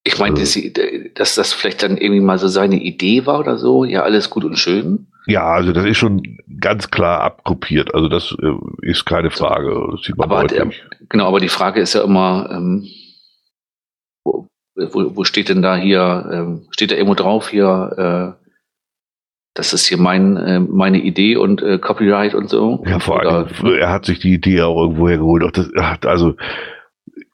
[0.04, 0.74] Ich meine, dass, sie-
[1.14, 3.86] dass das vielleicht dann irgendwie mal so seine Idee war oder so.
[3.86, 5.08] Ja, alles gut und schön.
[5.28, 6.24] Ja, also das ist schon
[6.60, 7.94] ganz klar abkopiert.
[7.94, 8.54] Also das äh,
[8.90, 9.90] ist keine Frage.
[9.92, 10.82] Das sieht man Aber deutlich.
[11.10, 12.88] Genau, aber die Frage ist ja immer, ähm,
[14.26, 18.42] wo, wo, wo steht denn da hier, ähm, steht da irgendwo drauf hier, äh,
[19.54, 22.84] das ist hier mein, äh, meine Idee und äh, Copyright und so.
[22.88, 23.32] Ja, vor Oder-
[23.64, 25.44] allem, er hat sich die Idee auch irgendwo hergeholt.
[25.44, 25.70] Auch das,
[26.06, 26.36] also,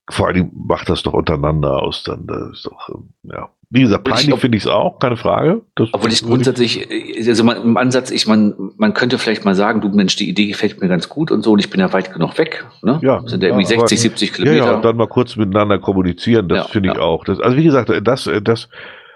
[0.10, 2.04] vor allem macht das doch untereinander aus.
[2.04, 3.50] Dann, das ist doch, ähm, ja.
[3.70, 5.62] Wie gesagt, peinlich finde ich es auch, keine Frage.
[5.76, 9.56] Das Obwohl ich grundsätzlich, äh, also man, im Ansatz, ich man, man könnte vielleicht mal
[9.56, 11.92] sagen, du Mensch, die Idee gefällt mir ganz gut und so, und ich bin ja
[11.92, 12.66] weit genug weg.
[12.82, 13.00] Ne?
[13.04, 14.66] Ja, sind ja irgendwie ja, aber- 60, 70 Ja, Kilometer.
[14.66, 17.02] ja, und dann mal kurz miteinander kommunizieren, das Ja, finde ich ja.
[17.02, 17.26] auch.
[17.26, 18.70] Das, also wie gesagt, das, das,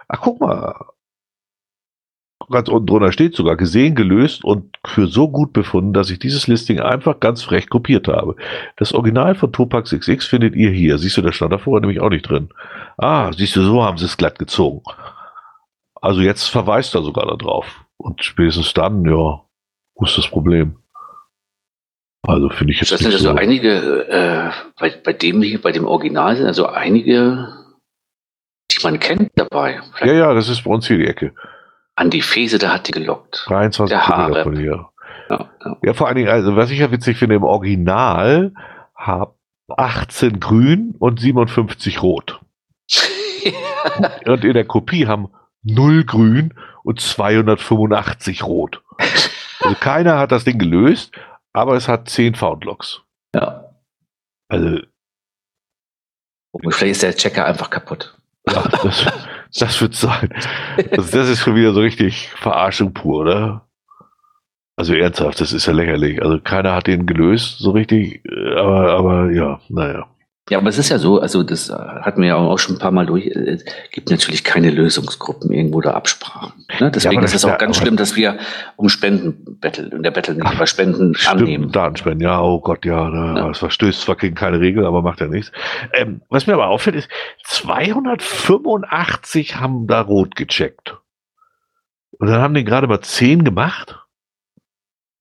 [0.09, 0.75] ach guck mal,
[2.51, 6.47] ganz unten drunter steht sogar, gesehen, gelöst und für so gut befunden, dass ich dieses
[6.47, 8.35] Listing einfach ganz frech kopiert habe.
[8.77, 10.97] Das Original von Topax XX findet ihr hier.
[10.97, 12.49] Siehst du, da stand da vorher nämlich auch nicht drin.
[12.97, 14.83] Ah, siehst du, so haben sie es glatt gezogen.
[16.01, 17.85] Also jetzt verweist er sogar darauf.
[17.97, 19.41] Und spätestens dann, ja,
[19.95, 20.77] wo ist das Problem?
[22.23, 23.35] Also finde ich jetzt das sind also so.
[23.35, 27.47] einige, äh, bei, bei dem hier, bei dem Original sind also einige,
[28.71, 29.73] die man kennt dabei.
[29.73, 31.33] Ja, Vielleicht ja, das ist bei uns hier die Ecke.
[31.95, 33.45] Andi Fese, der hat die gelockt.
[33.47, 34.43] 23 Der Haare.
[34.43, 34.89] von hier.
[35.29, 35.77] Ja, ja.
[35.83, 38.53] Ja, vor allen Dingen, also was ich ja witzig finde, im Original
[38.95, 39.35] hab
[39.69, 42.39] 18 grün und 57 rot.
[44.25, 45.29] Und in der Kopie haben
[45.63, 46.53] 0 grün
[46.83, 48.83] und 285 rot.
[49.59, 51.13] Also keiner hat das Ding gelöst,
[51.53, 53.01] aber es hat 10 Foundlocks.
[53.35, 53.65] ja.
[54.49, 54.79] Also
[56.51, 58.15] Und vielleicht ist der Checker einfach kaputt.
[58.47, 59.05] ja, das,
[59.59, 60.33] das wird sein.
[60.91, 63.67] Also das ist schon wieder so richtig Verarschung pur, oder?
[64.75, 66.21] Also ernsthaft, das ist ja lächerlich.
[66.21, 70.10] Also keiner hat den gelöst, so richtig, äh, aber, aber ja, naja.
[70.49, 72.79] Ja, aber es ist ja so, also das äh, hatten wir ja auch schon ein
[72.79, 73.27] paar Mal durch.
[73.27, 76.65] äh, Es gibt natürlich keine Lösungsgruppen irgendwo oder Absprachen.
[76.79, 76.89] Ne?
[76.91, 78.37] Deswegen aber ist es auch ja, ganz schlimm, dass wir
[78.75, 81.63] um Spenden betteln und der Bettel nicht über Spenden annehmen.
[81.63, 83.47] Stimmt, Datenspenden, ja, oh Gott, ja, da, Ja.
[83.49, 85.51] das verstößt zwar gegen keine Regel, aber macht ja nichts.
[85.93, 87.07] Ähm, was mir aber auffällt, ist,
[87.45, 90.97] 285 haben da rot gecheckt.
[92.19, 93.97] Und dann haben die gerade mal 10 gemacht.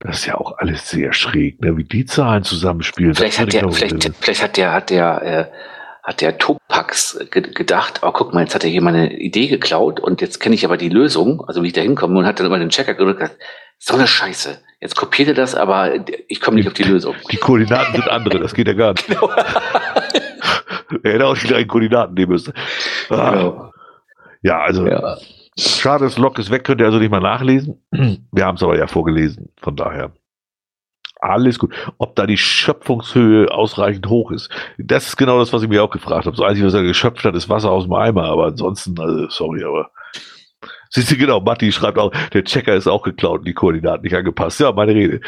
[0.01, 1.77] Das ist ja auch alles sehr schräg, ne?
[1.77, 3.15] wie die Zahlen zusammenspielen.
[3.15, 5.45] Vielleicht hat der, vielleicht, vielleicht hat der, hat der, äh,
[6.03, 10.01] hat der Topax ge gedacht, oh guck mal, jetzt hat er hier meine Idee geklaut
[10.01, 12.47] und jetzt kenne ich aber die Lösung, also wie ich da hinkomme und hat dann
[12.47, 13.37] immer den Checker gedrückt,
[13.79, 14.59] so eine Scheiße.
[14.81, 15.93] Jetzt kopiert er das, aber
[16.29, 17.15] ich komme nicht auf die Lösung.
[17.31, 19.07] Die Koordinaten sind andere, das geht ja gar nicht.
[19.07, 19.29] Genau.
[21.03, 22.55] er hätte auch die gleichen Koordinaten nehmen müssen.
[23.11, 23.31] Ah.
[23.31, 23.73] Genau.
[24.43, 25.19] Ja, also ja.
[25.59, 27.83] Schade, das Log ist weg, könnt ihr also nicht mal nachlesen.
[28.33, 30.13] Wir haben es aber ja vorgelesen, von daher.
[31.21, 31.75] Alles gut.
[31.99, 34.49] Ob da die Schöpfungshöhe ausreichend hoch ist,
[34.79, 36.37] das ist genau das, was ich mir auch gefragt habe.
[36.37, 39.63] Das Einzige, was er geschöpft hat, ist Wasser aus dem Eimer, aber ansonsten, also, sorry,
[39.63, 39.91] aber.
[40.91, 44.17] Siehst du, genau, Matti schreibt auch, der Checker ist auch geklaut und die Koordinaten nicht
[44.17, 44.61] angepasst.
[44.61, 45.21] Ja, meine Rede.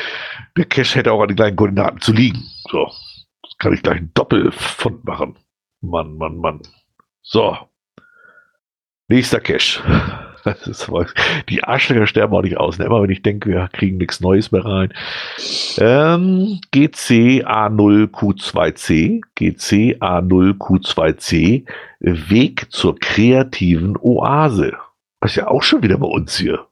[0.56, 2.42] Der Cache hätte auch an den gleichen Koordinaten zu liegen.
[2.70, 2.86] So.
[3.42, 5.36] Das kann ich gleich ein Doppelfund machen.
[5.82, 6.62] Mann, Mann, Mann.
[7.22, 7.56] So.
[9.12, 9.82] Nächster Cache.
[11.50, 12.78] die Arschlöcher sterben auch nicht aus.
[12.78, 12.86] Ne?
[12.86, 14.94] Immer wenn ich denke, wir kriegen nichts Neues mehr rein.
[15.76, 21.66] Ähm, GC A0Q2C, GC A0Q2C,
[22.00, 24.72] Weg zur kreativen Oase.
[25.20, 26.66] Das ist ja auch schon wieder bei uns hier.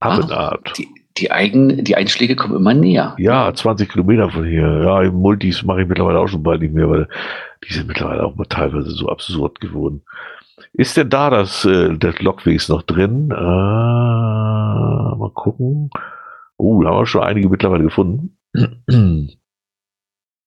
[0.00, 0.72] Abendart.
[0.78, 0.88] Die,
[1.18, 3.14] die, Eigen, die Einschläge kommen immer näher.
[3.18, 4.84] Ja, 20 Kilometer von hier.
[4.84, 7.08] Ja, im Multis mache ich mittlerweile auch schon bald nicht mehr, weil
[7.68, 10.02] die sind mittlerweile auch mal teilweise so absurd geworden.
[10.72, 13.30] Ist denn da das, äh, das Logwegs noch drin?
[13.30, 15.90] Äh, mal gucken.
[16.58, 18.36] Uh, da haben wir schon einige mittlerweile gefunden.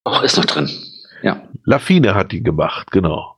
[0.03, 0.69] Ach, ist noch drin.
[1.22, 1.41] Ja.
[1.64, 3.38] Lafine hat die gemacht, genau.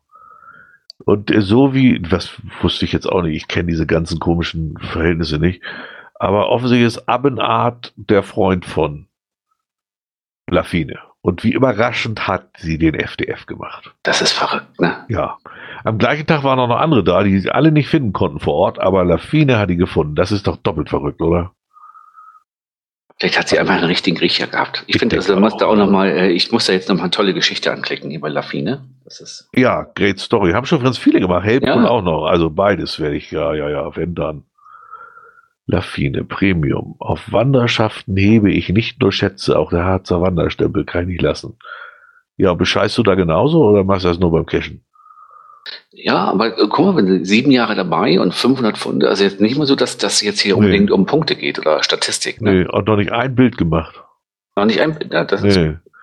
[1.05, 2.31] Und äh, so wie, was
[2.61, 5.61] wusste ich jetzt auch nicht, ich kenne diese ganzen komischen Verhältnisse nicht,
[6.15, 9.07] aber offensichtlich ist Abbenart der Freund von
[10.49, 10.99] Lafine.
[11.25, 13.93] Und wie überraschend hat sie den FDF gemacht.
[14.03, 15.05] Das ist verrückt, ne?
[15.07, 15.37] Ja.
[15.85, 18.55] Am gleichen Tag waren auch noch andere da, die sie alle nicht finden konnten vor
[18.55, 20.15] Ort, aber Lafine hat die gefunden.
[20.15, 21.53] Das ist doch doppelt verrückt, oder?
[23.19, 24.83] Vielleicht hat sie einfach einen richtigen Riecher gehabt.
[24.85, 26.97] Ich, ich finde, also, muss da auch noch mal, äh, ich muss da jetzt noch
[26.97, 28.83] mal eine tolle Geschichte anklicken hier bei Lafine.
[29.05, 30.51] Das ist ja, great story.
[30.51, 31.45] Haben schon ganz viele gemacht.
[31.45, 31.89] Helpful ja.
[31.89, 32.25] auch noch.
[32.25, 34.43] Also beides werde ich, ja, ja, ja, wenn dann.
[35.65, 36.95] Lafine Premium.
[36.99, 41.57] Auf Wanderschaften hebe ich nicht nur Schätze, auch der Harzer Wanderstempel kann ich nicht lassen.
[42.35, 44.83] Ja, bescheißt du da genauso oder machst du das nur beim Cashen?
[45.91, 49.39] Ja, aber äh, guck mal, wenn du sieben Jahre dabei und 500 Funde, also jetzt
[49.39, 50.59] nicht mal so, dass das jetzt hier nee.
[50.59, 52.41] unbedingt um Punkte geht oder Statistik.
[52.41, 52.51] Ne?
[52.51, 54.03] Nee, und noch nicht ein Bild gemacht.
[54.55, 55.49] Noch nicht ein Bild, ja, das nee.
[55.49, 55.57] ist,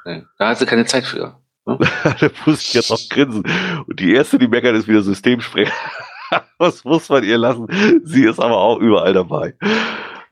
[0.07, 0.23] nee.
[0.39, 1.37] da hast du keine Zeit für.
[1.67, 1.79] Ne?
[2.21, 3.43] da muss ich jetzt auch grinsen.
[3.87, 5.73] Und die erste, die meckert, ist wieder Systemsprecher.
[6.59, 7.67] Was muss man ihr lassen?
[8.05, 9.55] Sie ist aber auch überall dabei.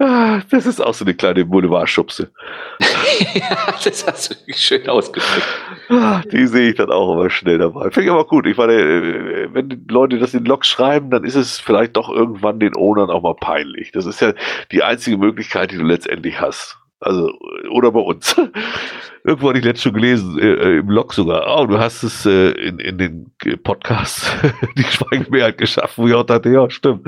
[0.00, 2.30] Ah, das ist auch so eine kleine Boulevardschubse.
[3.34, 5.46] ja, das hast du schön ausgedrückt.
[5.88, 7.90] Ah, die sehe ich dann auch immer schnell dabei.
[7.90, 8.46] Finde ich aber gut.
[8.46, 12.10] Ich meine, äh, wenn die Leute das in Logs schreiben, dann ist es vielleicht doch
[12.10, 13.90] irgendwann den Ownern auch mal peinlich.
[13.90, 14.34] Das ist ja
[14.70, 16.78] die einzige Möglichkeit, die du letztendlich hast.
[17.00, 17.32] Also,
[17.70, 18.34] oder bei uns.
[19.24, 21.44] Irgendwo hatte ich letztens schon gelesen, äh, äh, im Log sogar.
[21.58, 24.32] Oh, du hast es äh, in, in den Podcast
[24.76, 27.06] die Schweigemehrheit geschaffen, wo ich auch dachte, ja, stimmt.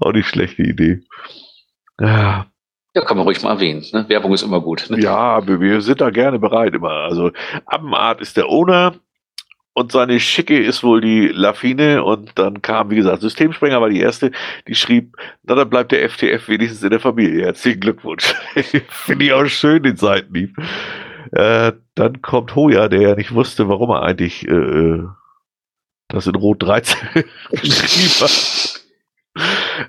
[0.00, 1.00] Auch nicht schlechte Idee.
[2.00, 2.46] Ja.
[2.94, 3.84] Ja, kann man ruhig mal erwähnen.
[3.92, 4.08] Ne?
[4.08, 4.86] Werbung ist immer gut.
[4.88, 5.00] Ne?
[5.00, 6.90] Ja, wir sind da gerne bereit immer.
[6.90, 7.30] Also
[7.66, 8.94] Abbenart ist der Owner
[9.78, 14.00] und seine Schicke ist wohl die Lafine und dann kam, wie gesagt, Systemsprenger war die
[14.00, 14.32] erste,
[14.66, 17.44] die schrieb, na dann bleibt der FTF wenigstens in der Familie.
[17.44, 18.24] Herzlichen Glückwunsch.
[18.88, 20.56] Finde ich auch schön, den Seitenhieb.
[21.30, 25.04] Äh, dann kommt Hoja, der ja nicht wusste, warum er eigentlich äh,
[26.08, 26.98] das in Rot 13
[27.52, 28.80] geschrieben hat.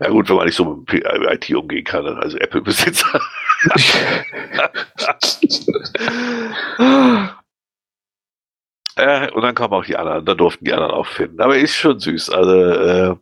[0.02, 3.20] Ja gut, wenn man nicht so mit IT umgehen kann, also Apple-Besitzer.
[8.99, 11.41] äh, und dann kamen auch die anderen, da durften die anderen auch finden.
[11.41, 12.30] Aber ist schon süß.
[12.30, 13.15] Also äh,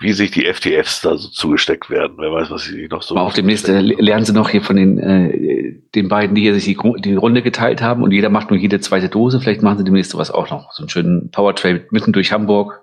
[0.00, 2.16] wie sich die FTFs da so zugesteckt werden.
[2.18, 3.16] Wer weiß, was sie noch so.
[3.16, 6.64] Auch demnächst äh, lernen sie noch hier von den, äh, den beiden, die hier sich
[6.64, 9.40] die, die, Runde geteilt haben und jeder macht nur jede zweite Dose.
[9.40, 10.72] Vielleicht machen sie demnächst sowas auch noch.
[10.72, 12.82] So einen schönen Powertrail mitten durch Hamburg.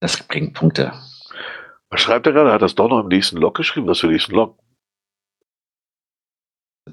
[0.00, 0.92] Das bringt Punkte.
[1.90, 2.52] Was schreibt er gerade?
[2.52, 3.86] Hat das doch noch im nächsten Log geschrieben?
[3.86, 4.58] Was für den nächsten Log?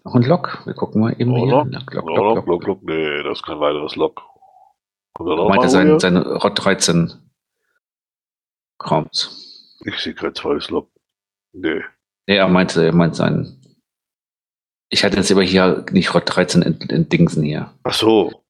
[0.03, 0.61] Noch ein Log?
[0.65, 1.51] Wir gucken mal eben oh, hier.
[1.51, 2.83] Log, Log, Log, Log, Log, Log.
[2.83, 3.95] Nee, das ist kein weiteres
[5.27, 7.13] er noch Meint er sein, sein Rot 13
[8.77, 9.31] kommt.
[9.85, 10.89] Ich sehe kein zweites Log.
[11.53, 11.81] Nee.
[12.27, 13.59] Nee, er meinte, er meint sein.
[14.89, 17.73] Ich hatte jetzt aber hier nicht Rot 13 in, in Dingsen hier.
[17.83, 18.43] Ach so.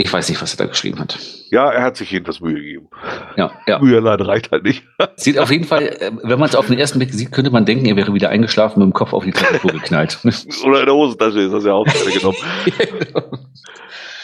[0.00, 1.18] Ich weiß nicht, was er da geschrieben hat.
[1.50, 2.88] Ja, er hat sich jedenfalls Mühe gegeben.
[3.36, 3.80] Ja, ja.
[3.80, 4.84] Mühe allein reicht halt nicht.
[5.16, 7.64] Sieht auf jeden Fall, äh, wenn man es auf den ersten Blick sieht, könnte man
[7.64, 10.20] denken, er wäre wieder eingeschlafen mit dem Kopf auf die Tastatur geknallt.
[10.64, 12.36] Oder in der Hosentasche ist das ja auch genommen.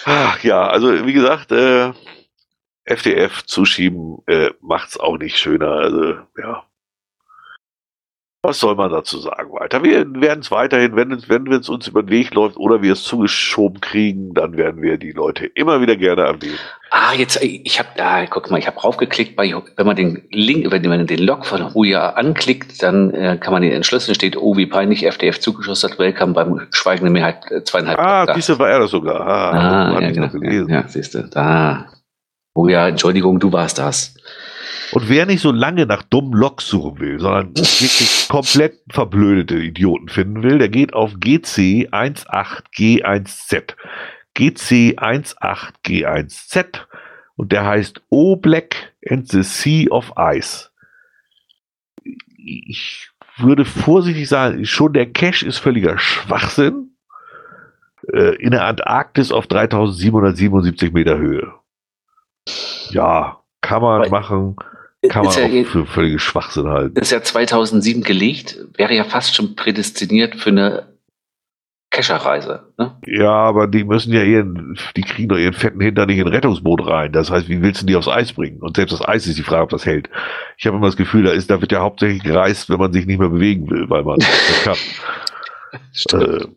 [0.04, 1.90] Ach, ja, also wie gesagt, äh,
[2.84, 5.72] FDF zuschieben äh, macht's auch nicht schöner.
[5.72, 6.62] Also ja.
[8.44, 9.82] Was soll man dazu sagen weiter?
[9.82, 13.02] Wir werden es weiterhin, wenn, wenn es uns über den Weg läuft oder wir es
[13.02, 16.58] zugeschoben kriegen, dann werden wir die Leute immer wieder gerne erwähnen.
[16.90, 20.70] Ah, jetzt, ich habe da, guck mal, ich habe draufgeklickt, bei, wenn man den Link,
[20.70, 24.56] wenn man den Log von Huja anklickt, dann äh, kann man den entschlüsseln, steht, oh,
[24.56, 27.98] wie peinlich, FDF zugeschossen hat, Welcome beim schweigende Mehrheit äh, zweieinhalb.
[27.98, 29.22] Ah, siehst war er das sogar.
[29.22, 31.86] Ah, ah ja, genau, ja, ja, siehst du, da.
[32.56, 34.14] Huja, Entschuldigung, du warst das.
[34.94, 40.08] Und wer nicht so lange nach dummen Loks suchen will, sondern wirklich komplett verblödete Idioten
[40.08, 43.74] finden will, der geht auf GC18G1Z.
[44.36, 46.78] GC18G1Z
[47.34, 50.68] und der heißt O Black and the Sea of Ice.
[52.36, 56.94] Ich würde vorsichtig sagen, schon der Cache ist völliger Schwachsinn.
[58.12, 61.52] Äh, in der Antarktis auf 3777 Meter Höhe.
[62.90, 64.54] Ja, kann man machen.
[65.08, 66.98] Kann man ja, auch für völlige Schwachsinn halten.
[66.98, 70.94] Ist ja 2007 gelegt, wäre ja fast schon prädestiniert für eine
[71.94, 72.72] Kescherreise.
[72.76, 72.96] Ne?
[73.06, 76.32] Ja, aber die müssen ja ihren, die kriegen doch ihren fetten Hintern nicht in ein
[76.32, 77.12] Rettungsboot rein.
[77.12, 78.60] Das heißt, wie willst du die aufs Eis bringen?
[78.60, 80.10] Und selbst das Eis ist die Frage, ob das hält.
[80.58, 83.06] Ich habe immer das Gefühl, da ist, da wird ja hauptsächlich gereist, wenn man sich
[83.06, 84.76] nicht mehr bewegen will, weil man das kann.
[85.92, 86.48] Stimmt.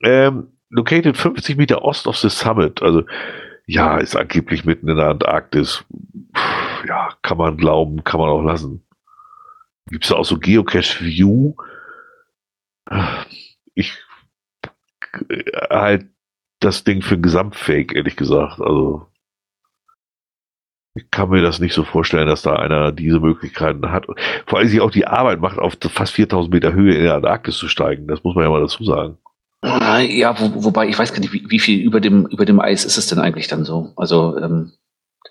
[0.00, 2.82] Äh, ähm, located 50 Meter ost of the summit.
[2.82, 3.04] Also,
[3.66, 5.84] ja, ist angeblich mitten in der Antarktis
[6.86, 8.86] ja, kann man glauben, kann man auch lassen.
[9.88, 11.54] Gibt es auch so Geocache View?
[13.74, 13.98] Ich
[15.70, 16.08] halt
[16.60, 18.60] das Ding für Gesamtfake, ehrlich gesagt.
[18.60, 19.06] Also
[20.94, 24.06] ich kann mir das nicht so vorstellen, dass da einer diese Möglichkeiten hat.
[24.46, 27.58] Vor allem sich auch die Arbeit macht, auf fast 4000 Meter Höhe in der Antarktis
[27.58, 28.08] zu steigen.
[28.08, 29.18] Das muss man ja mal dazu sagen.
[29.62, 32.84] Ja, wo, wobei ich weiß gar nicht, wie, wie, viel über dem, über dem Eis
[32.84, 33.92] ist es denn eigentlich dann so?
[33.96, 34.72] Also ähm,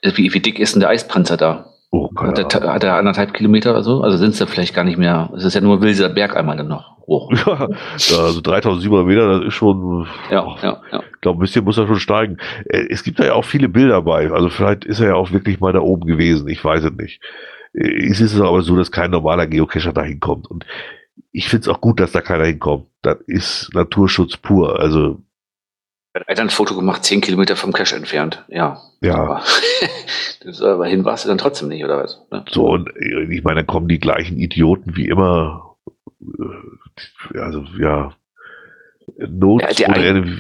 [0.02, 1.72] wie, wie dick ist denn der Eispanzer da?
[1.92, 4.02] Oh, hat, er, hat er anderthalb Kilometer oder so?
[4.02, 5.32] Also sind es ja vielleicht gar nicht mehr.
[5.36, 7.32] Es ist ja nur Wilser Berg einmal dann noch hoch.
[7.46, 7.70] Ja,
[8.24, 10.08] also 3700 Meter, das ist schon.
[10.30, 11.04] Ja, oh, ja, ja.
[11.14, 12.38] Ich glaube, ein bisschen muss er schon steigen.
[12.66, 14.30] Äh, es gibt da ja auch viele Bilder bei.
[14.32, 16.48] Also vielleicht ist er ja auch wirklich mal da oben gewesen.
[16.48, 17.22] Ich weiß es nicht.
[17.74, 20.48] Äh, es ist aber so, dass kein normaler Geocacher da hinkommt.
[20.50, 20.66] Und
[21.32, 22.88] ich finde es auch gut, dass da keiner hinkommt.
[23.02, 24.80] Das ist Naturschutz pur.
[24.80, 25.22] Also
[26.16, 28.46] er hat ein Foto gemacht, zehn Kilometer vom Cache entfernt.
[28.48, 28.82] Ja.
[29.02, 29.16] Ja.
[29.16, 29.44] Aber,
[30.62, 32.22] aber hin warst du dann trotzdem nicht, oder was?
[32.32, 32.46] Ne?
[32.50, 32.90] So, und
[33.30, 35.76] ich meine, dann kommen die gleichen Idioten wie immer.
[36.22, 38.14] Äh, also, ja.
[39.18, 39.94] Notes, ja,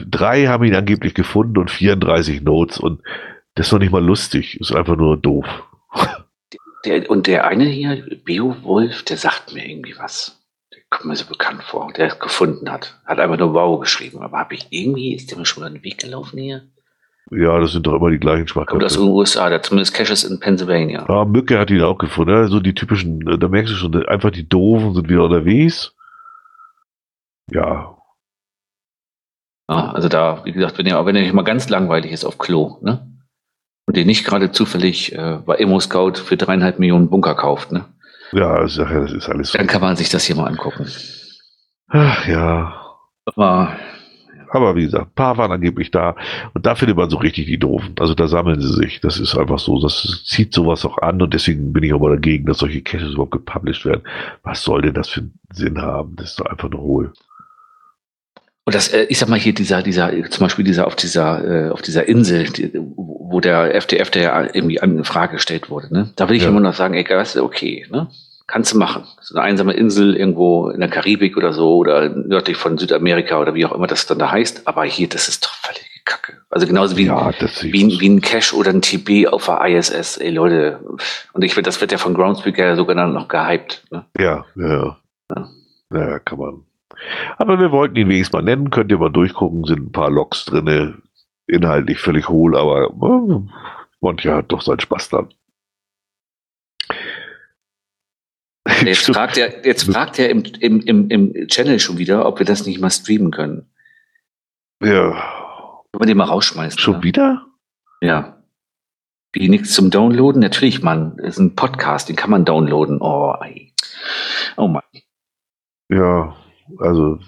[0.10, 3.02] drei haben ihn angeblich gefunden und 34 Notes und
[3.54, 5.46] das ist noch nicht mal lustig, ist einfach nur doof.
[6.84, 10.35] Der, und der eine hier, Beowulf, der sagt mir irgendwie was
[10.96, 13.00] kommt mir so bekannt vor, der es gefunden hat.
[13.06, 14.22] Hat einfach nur Wow geschrieben.
[14.22, 16.64] Aber habe ich irgendwie, ist der mir schon mal den Weg gelaufen hier?
[17.32, 18.80] Ja, das sind doch immer die gleichen Schmackköpfe.
[18.80, 21.06] Kommt aus den USA, der zumindest Caches in Pennsylvania.
[21.10, 22.32] Ja, Mücke hat ihn auch gefunden.
[22.32, 25.96] Ja, so die typischen, äh, da merkst du schon, einfach die Doofen sind wieder unterwegs.
[27.52, 27.98] Ja.
[29.70, 32.78] ja also da, wie gesagt, wenn ihr, wenn ihr mal ganz langweilig ist auf Klo,
[32.82, 33.12] ne?
[33.88, 37.86] Und ihr nicht gerade zufällig äh, bei Emo Scout für dreieinhalb Millionen Bunker kauft, ne?
[38.36, 39.54] Ja, das ist alles.
[39.54, 40.86] Dann kann man sich das hier mal angucken.
[41.88, 42.74] Ach ja.
[43.24, 43.78] Aber,
[44.50, 46.18] aber wie gesagt, ein paar waren angeblich da.
[46.54, 47.96] Und da findet man so richtig die Doofen.
[47.98, 49.00] Also da sammeln sie sich.
[49.00, 49.82] Das ist einfach so.
[49.82, 51.22] Das zieht sowas auch an.
[51.22, 54.04] Und deswegen bin ich auch mal dagegen, dass solche Caches überhaupt gepublished werden.
[54.44, 56.18] Was soll denn das für einen Sinn haben?
[56.18, 57.14] Das ist doch einfach nur hohl.
[58.66, 61.70] Und das, äh, ich sag mal hier dieser, dieser, zum Beispiel dieser auf dieser, äh,
[61.70, 66.12] auf dieser Insel, die, wo der FDF, der ja irgendwie an Frage gestellt wurde, ne?
[66.16, 66.50] Da will ich ja.
[66.50, 68.10] immer noch sagen, ey, das ist okay, ne?
[68.48, 69.06] Kannst du machen.
[69.22, 73.56] So eine einsame Insel irgendwo in der Karibik oder so oder nördlich von Südamerika oder
[73.56, 74.68] wie auch immer das dann da heißt.
[74.68, 76.34] Aber hier, das ist doch völlige Kacke.
[76.52, 77.32] Also genauso wie, ja,
[77.62, 80.18] wie, wie, ein Cache oder ein TB auf der ISS.
[80.18, 80.80] Ey Leute,
[81.34, 83.84] und ich finde, das wird ja von Groundspeaker ja sogar noch gehypt.
[83.90, 84.06] Ne?
[84.20, 84.96] Ja, ja,
[85.32, 85.50] ja.
[85.92, 86.64] Ja, kann man.
[87.38, 88.70] Aber wir wollten ihn wenigstens mal nennen.
[88.70, 89.66] Könnt ihr mal durchgucken.
[89.66, 90.96] Sind ein paar Logs drinne.
[91.48, 93.40] Inhaltlich völlig hohl, aber äh,
[94.02, 95.30] manche hat doch seinen Spaß dann.
[98.84, 102.46] Jetzt fragt er, jetzt fragt er im, im, im, im Channel schon wieder, ob wir
[102.46, 103.70] das nicht mal streamen können.
[104.82, 105.12] Ja.
[105.92, 106.80] Können wir den mal rausschmeißen?
[106.80, 107.04] Schon oder?
[107.04, 107.46] wieder?
[108.02, 108.44] Ja.
[109.34, 110.42] Wie nichts zum Downloaden?
[110.42, 111.18] Natürlich, Mann.
[111.18, 113.02] Das ist ein Podcast, den kann man downloaden.
[113.02, 113.74] Oh, ey.
[114.58, 114.84] oh Mann.
[115.90, 116.36] Ja,
[116.80, 117.20] also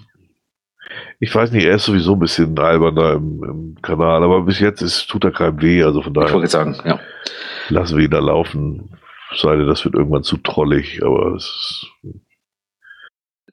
[1.19, 4.59] ich weiß nicht, er ist sowieso ein bisschen albern da im, im Kanal, aber bis
[4.59, 6.27] jetzt ist, tut er keinem weh, also von daher.
[6.27, 6.99] Ich wollte sagen, ja.
[7.69, 8.97] Lassen wir ihn da laufen
[9.35, 11.87] sei denn, das wird irgendwann zu trollig, aber es ist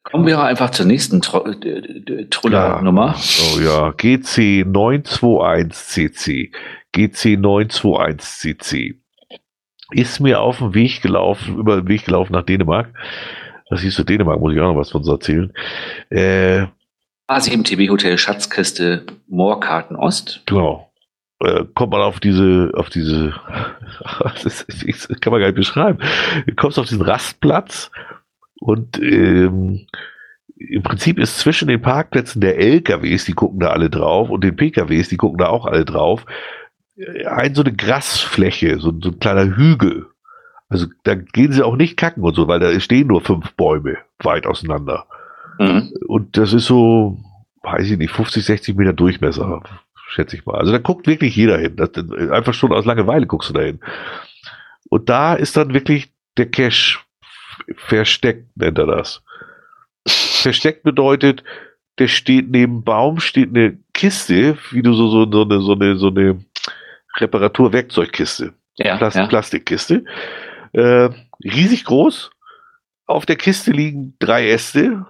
[0.04, 3.14] Kommen wir einfach zur nächsten Truller-Nummer.
[3.16, 6.52] Oh ja, GC921CC.
[6.94, 8.96] GC921CC.
[9.92, 12.92] Ist mir auf dem Weg gelaufen, über den Weg gelaufen nach Dänemark.
[13.70, 15.50] Das hieß so Dänemark, muss ich auch noch was von so erzählen.
[16.10, 16.66] Äh,
[17.26, 20.42] A7TB Hotel Schatzkiste Moorkarten Ost.
[20.44, 20.92] Genau.
[21.40, 23.34] Äh, kommt man auf diese, auf diese,
[24.20, 25.98] das, ist, das kann man gar nicht beschreiben.
[26.46, 27.90] Du kommst auf diesen Rastplatz
[28.60, 29.86] und ähm,
[30.56, 34.56] im Prinzip ist zwischen den Parkplätzen der LKWs, die gucken da alle drauf, und den
[34.56, 36.24] PKWs, die gucken da auch alle drauf,
[36.96, 40.06] äh, ein so eine Grasfläche, so, so ein kleiner Hügel.
[40.68, 43.98] Also da gehen sie auch nicht kacken und so, weil da stehen nur fünf Bäume
[44.20, 45.06] weit auseinander.
[45.58, 45.92] Mhm.
[46.06, 47.18] Und das ist so,
[47.62, 49.62] weiß ich nicht, 50, 60 Meter Durchmesser,
[50.08, 50.58] schätze ich mal.
[50.58, 51.76] Also da guckt wirklich jeder hin.
[51.76, 51.90] Das,
[52.30, 53.80] einfach schon aus Langeweile guckst du da hin.
[54.88, 56.98] Und da ist dann wirklich der Cache
[57.76, 59.22] versteckt, nennt er das.
[60.06, 61.42] Versteckt bedeutet,
[61.98, 65.96] der steht neben Baum, steht eine Kiste, wie du so, so, so eine, so eine,
[65.96, 66.44] so eine
[67.16, 68.54] Reparaturwerkzeugkiste.
[68.76, 69.26] Ja, Plast ja.
[69.26, 70.04] Plastikkiste.
[70.72, 71.10] Äh,
[71.44, 72.30] riesig groß.
[73.06, 75.06] Auf der Kiste liegen drei Äste.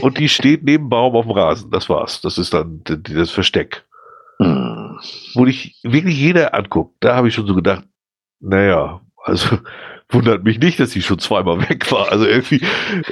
[0.00, 1.70] Und die steht neben Baum auf dem Rasen.
[1.70, 2.20] Das war's.
[2.20, 3.84] Das ist dann das Versteck.
[4.38, 4.98] Hm.
[5.34, 6.96] Wo dich wirklich jeder anguckt.
[7.00, 7.84] Da habe ich schon so gedacht,
[8.40, 9.58] naja, also
[10.08, 12.12] wundert mich nicht, dass sie schon zweimal weg war.
[12.12, 12.60] Also irgendwie,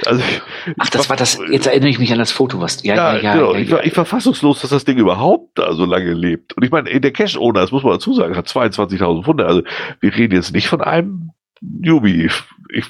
[0.05, 0.21] also
[0.77, 3.21] Ach, das war das, jetzt erinnere ich mich an das Foto, was, ja, ja, ja,
[3.21, 3.53] ja genau.
[3.53, 6.53] Ja, ich, war, ich war fassungslos, dass das Ding überhaupt da so lange lebt.
[6.53, 9.45] Und ich meine, der Cash-Owner, das muss man dazu sagen, hat 22.000 Pfunde.
[9.45, 9.63] Also
[9.99, 12.29] wir reden jetzt nicht von einem Newbie.
[12.69, 12.85] Ich,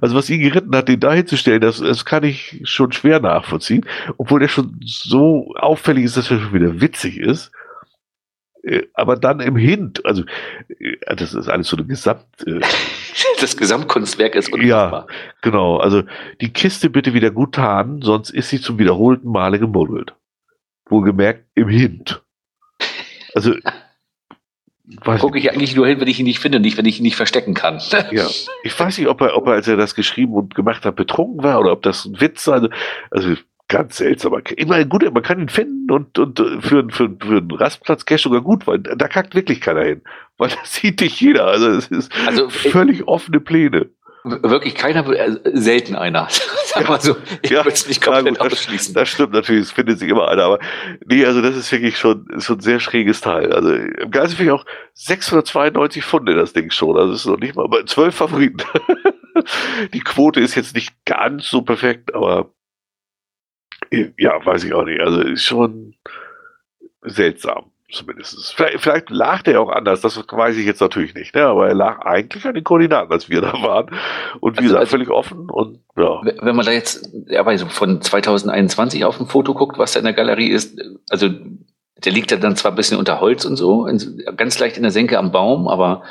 [0.00, 3.86] also was ihn geritten hat, den da hinzustellen, das, das kann ich schon schwer nachvollziehen.
[4.16, 7.52] Obwohl der schon so auffällig ist, dass er schon wieder witzig ist.
[8.62, 10.24] Äh, aber dann im Hint, also
[10.78, 12.26] äh, das ist alles so eine Gesamt.
[12.46, 12.60] Äh,
[13.40, 15.06] das Gesamtkunstwerk ist unfassbar.
[15.08, 15.78] Ja, genau.
[15.78, 16.02] Also
[16.40, 20.14] die Kiste bitte wieder gut tarnen, sonst ist sie zum wiederholten Male gemuddelt.
[20.88, 22.22] Wohlgemerkt im Hint.
[23.34, 23.54] Also
[25.04, 27.16] gucke ich eigentlich nur hin, wenn ich ihn nicht finde, nicht wenn ich ihn nicht
[27.16, 27.80] verstecken kann.
[28.10, 28.26] ja,
[28.62, 31.42] ich weiß nicht, ob er, ob er, als er das geschrieben und gemacht hat, betrunken
[31.42, 32.68] war oder ob das ein Witz war.
[33.10, 33.34] Also,
[33.70, 34.34] ganz seltsam.
[34.56, 38.42] Immer gut, man kann ihn finden und, und äh, für, für, für einen Rastplatz-Cache sogar
[38.42, 40.02] gut, weil da kackt wirklich keiner hin.
[40.36, 41.46] Weil das sieht dich jeder.
[41.46, 43.88] Also es ist also, völlig offene Pläne.
[44.22, 46.28] Wirklich keiner, äh, selten einer.
[46.66, 48.92] Sag mal so, ich ja, würde es nicht komplett gut, ausschließen.
[48.92, 50.58] Das, das, stimmt natürlich, es findet sich immer einer, aber
[51.06, 53.52] nee, also das ist wirklich schon, schon ein sehr schräges Teil.
[53.52, 56.98] Also im Geiste finde ich auch 692 Funde das Ding schon.
[56.98, 58.62] Also es ist noch nicht mal, aber zwölf Favoriten.
[59.94, 62.52] Die Quote ist jetzt nicht ganz so perfekt, aber
[63.90, 65.00] ja, weiß ich auch nicht.
[65.00, 65.94] Also ist schon
[67.02, 68.54] seltsam, zumindest.
[68.54, 71.46] Vielleicht, vielleicht lag der auch anders, das weiß ich jetzt natürlich nicht, ne?
[71.46, 73.86] aber er lag eigentlich an den Koordinaten, als wir da waren.
[74.40, 76.20] Und wie also, gesagt, also, völlig offen und ja.
[76.22, 80.04] Wenn man da jetzt ja, weiß, von 2021 auf ein Foto guckt, was da in
[80.04, 80.80] der Galerie ist,
[81.10, 83.86] also der liegt ja dann zwar ein bisschen unter Holz und so,
[84.36, 86.02] ganz leicht in der Senke am Baum, aber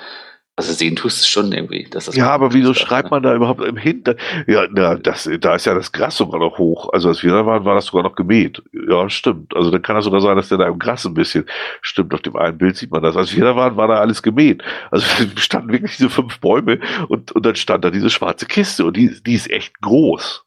[0.60, 1.88] also sehen tust du schon irgendwie.
[1.90, 3.12] Dass das ja, aber wieso schreibt ne?
[3.12, 4.16] man da überhaupt im Hinter?
[4.46, 6.92] Ja, na, das, da ist ja das Gras sogar noch hoch.
[6.92, 8.62] Also als wir da waren, war das sogar noch gemäht.
[8.74, 9.56] Ja, stimmt.
[9.56, 11.46] Also dann kann das sogar sein, dass der da im Gras ein bisschen
[11.82, 12.14] stimmt.
[12.14, 13.16] Auf dem einen Bild sieht man das.
[13.16, 14.62] Als wir da waren, war da alles gemäht.
[14.92, 15.06] Also
[15.38, 19.16] standen wirklich diese fünf Bäume und, und dann stand da diese schwarze Kiste und die,
[19.24, 20.44] die ist echt groß.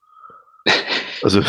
[1.25, 1.41] Also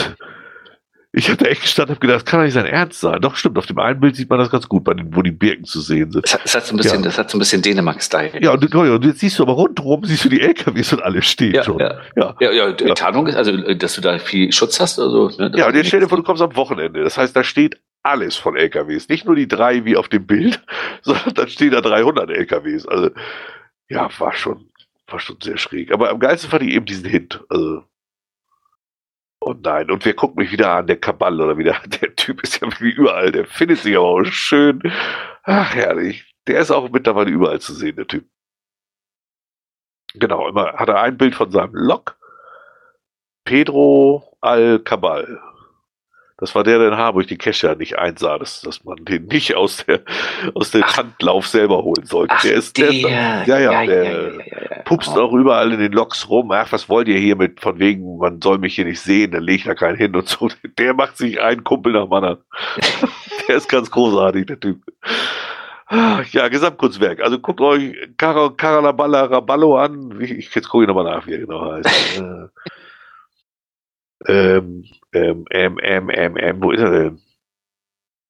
[1.15, 3.21] ich hatte echt gestanden und gedacht, das kann doch nicht sein Ernst sein.
[3.21, 5.31] Doch, stimmt, auf dem einen Bild sieht man das ganz gut, bei den, wo die
[5.31, 6.25] Birken zu sehen sind.
[6.25, 7.05] Das hat, das hat so ein bisschen, ja.
[7.05, 8.41] das hat so ein bisschen Dänemark-Style.
[8.41, 11.53] Ja, und, und, jetzt siehst du aber rundherum, siehst du die LKWs und alles stehen
[11.53, 11.77] ja, schon.
[11.77, 12.93] Ja, ja, ja, ja, ja.
[12.95, 15.99] Tarnung ist, also, dass du da viel Schutz hast, also, ne, Ja, und jetzt stell
[15.99, 17.03] dir vor, du kommst am Wochenende.
[17.03, 19.07] Das heißt, da steht alles von LKWs.
[19.07, 20.63] Nicht nur die drei wie auf dem Bild,
[21.03, 22.87] sondern da stehen da 300 LKWs.
[22.87, 23.11] Also,
[23.87, 24.67] ja, war schon,
[25.05, 25.91] war schon sehr schräg.
[25.91, 27.43] Aber am geilsten fand ich eben diesen Hint.
[27.49, 27.83] Also,
[29.45, 32.61] Oh nein, und wir gucken mich wieder an, der Kabal oder wieder, der Typ ist
[32.61, 34.81] ja wirklich überall, der findet sich aber auch schön.
[35.43, 36.33] Ach, herrlich.
[36.47, 38.25] Der ist auch mittlerweile überall zu sehen, der Typ.
[40.13, 42.17] Genau, immer hat er ein Bild von seinem Lok.
[43.43, 45.41] Pedro Al-Kabal.
[46.43, 49.55] Das war der, der in Harburg die Kescher nicht einsah, dass, dass man den nicht
[49.55, 50.01] aus der,
[50.53, 52.33] aus dem ach, Handlauf selber holen sollte.
[52.35, 54.19] Ach, der ist der, der ja, ja, ja, der ja,
[54.83, 55.21] pupst oh.
[55.21, 56.51] auch überall in den Loks rum.
[56.51, 59.41] Ach, was wollt ihr hier mit, von wegen, man soll mich hier nicht sehen, dann
[59.41, 60.49] lege ich da keinen hin und so.
[60.77, 62.23] Der macht sich einen Kumpel nach Mann
[63.47, 64.81] der ist ganz großartig, der Typ.
[65.89, 67.21] Ja, Gesamtkunstwerk.
[67.21, 70.19] Also guckt euch Car Caralaballa Raballo an.
[70.19, 72.21] Ich, jetzt gucke ich nochmal nach, wie er genau heißt.
[74.27, 74.83] ähm,
[75.13, 77.19] ähm, ähm, ähm, ähm, ähm, wo ist er denn?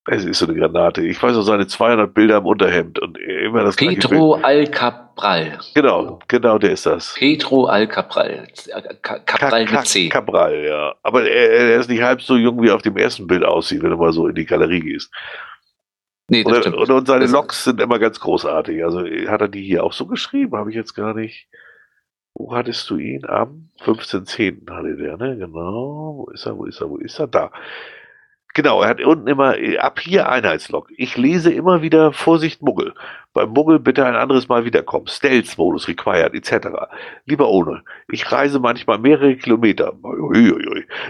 [0.06, 1.02] Es ist so eine Granate.
[1.02, 5.60] Ich weiß noch seine 200 Bilder im Unterhemd und immer das Pedro Alcabral.
[5.74, 7.14] Genau, genau, der ist das.
[7.18, 8.48] Pedro Alcabral.
[9.02, 10.10] Cabral mit C.
[10.10, 10.94] Cabral, ja.
[11.04, 13.82] Aber er, er, ist nicht halb so jung, wie er auf dem ersten Bild aussieht,
[13.82, 15.10] wenn du mal so in die Galerie gehst.
[16.28, 16.78] Nee, das und, stimmt.
[16.78, 18.84] Und, und seine Loks sind immer ganz großartig.
[18.84, 20.58] Also hat er die hier auch so geschrieben?
[20.58, 21.48] Habe ich jetzt gar nicht.
[22.36, 23.26] Wo hattest du ihn?
[23.26, 24.70] Am 15.10.
[24.72, 25.38] hatte der, ne?
[25.38, 26.16] Genau.
[26.18, 26.58] Wo ist er?
[26.58, 26.90] Wo ist er?
[26.90, 27.28] Wo ist er?
[27.28, 27.52] Da.
[28.56, 30.88] Genau, er hat unten immer ab hier Einheitslog.
[30.96, 32.94] Ich lese immer wieder Vorsicht Muggel.
[33.34, 35.08] Beim Muggel bitte ein anderes Mal wiederkommen.
[35.08, 36.68] Stealth-Modus required etc.
[37.26, 37.84] Lieber ohne.
[38.12, 39.94] Ich reise manchmal mehrere Kilometer.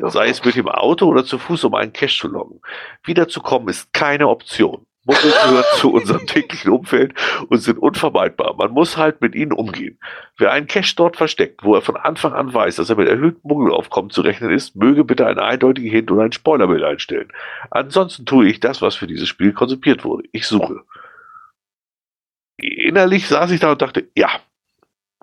[0.04, 2.62] Sei es mit dem Auto oder zu Fuß, um einen Cash zu loggen.
[3.04, 4.86] Wiederzukommen ist keine Option.
[5.06, 7.14] Muggel gehören zu unserem täglichen Umfeld
[7.50, 8.56] und sind unvermeidbar.
[8.56, 10.00] Man muss halt mit ihnen umgehen.
[10.38, 13.42] Wer einen Cache dort versteckt, wo er von Anfang an weiß, dass er mit erhöhtem
[13.44, 17.32] Muggelaufkommen zu rechnen ist, möge bitte eine eindeutige Hint oder ein Spoilerbild einstellen.
[17.70, 20.28] Ansonsten tue ich das, was für dieses Spiel konzipiert wurde.
[20.32, 20.84] Ich suche.
[22.58, 24.30] Innerlich saß ich da und dachte, ja.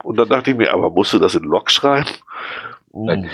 [0.02, 2.10] Und dann dachte ich mir, aber musst du das in Log schreiben?
[2.92, 3.30] Hm.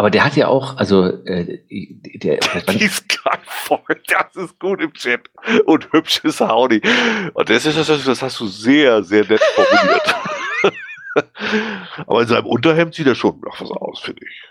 [0.00, 2.38] Aber der hat ja auch, also äh, der,
[2.80, 5.28] ist geil voll, das ist gut im Chat
[5.66, 6.80] und hübsch ist Audi.
[7.34, 10.14] Und das ist das, das hast du sehr, sehr nett formuliert.
[12.06, 14.42] aber in seinem Unterhemd sieht er schon noch was aus, finde ich.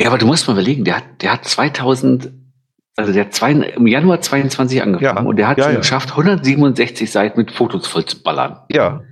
[0.00, 2.30] Ja, aber du musst mal überlegen, der hat, der hat 2000,
[2.94, 5.78] also der hat zwei, im Januar 22 angefangen ja, und der hat ja, ja.
[5.78, 8.60] geschafft, 167 Seiten mit Fotos voll zu ballern.
[8.70, 9.02] Ja.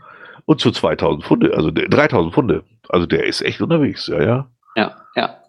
[0.44, 2.62] Und zu 2000 Funde, also 3000 Funde.
[2.88, 4.50] Also der ist echt unterwegs, ja, ja.
[4.76, 5.40] Ja, ja.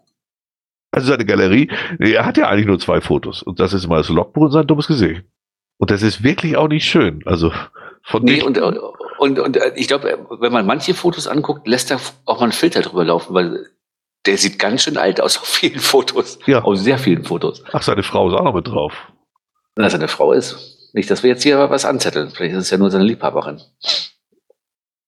[0.97, 1.69] Also seine Galerie,
[1.99, 3.43] er hat ja eigentlich nur zwei Fotos.
[3.43, 5.23] Und das ist immer das Logbuch und sein dummes Gesicht.
[5.77, 7.21] Und das ist wirklich auch nicht schön.
[7.25, 7.51] Also
[8.01, 11.99] von nee, und, und, und äh, ich glaube, wenn man manche Fotos anguckt, lässt da
[12.25, 13.67] auch mal ein Filter drüber laufen, weil
[14.25, 16.39] der sieht ganz schön alt aus auf vielen Fotos.
[16.47, 16.63] Ja.
[16.63, 17.63] Auf sehr vielen Fotos.
[17.71, 18.93] Ach, seine Frau ist auch noch mit drauf.
[19.75, 20.89] Na, seine Frau ist.
[20.93, 22.31] Nicht, dass wir jetzt hier was anzetteln.
[22.31, 23.61] Vielleicht ist es ja nur seine Liebhaberin.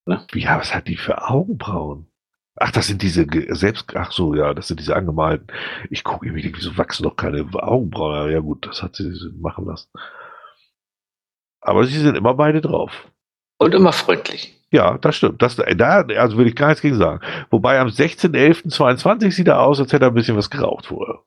[0.05, 0.25] Ne?
[0.35, 2.08] Ja, was hat die für Augenbrauen?
[2.61, 5.47] Ach, das sind diese selbst, ach so, ja, das sind diese angemalten.
[5.89, 8.31] Ich gucke irgendwie, wieso wachsen noch keine Augenbrauen?
[8.31, 9.89] Ja gut, das hat sie machen lassen.
[11.61, 12.91] Aber sie sind immer beide drauf.
[13.59, 14.55] Und immer freundlich.
[14.71, 15.41] Ja, das stimmt.
[15.41, 17.21] Das, da, also will ich gar nichts gegen sagen.
[17.49, 21.19] Wobei am 16.11.22 sieht er aus, als hätte er ein bisschen was geraucht vorher.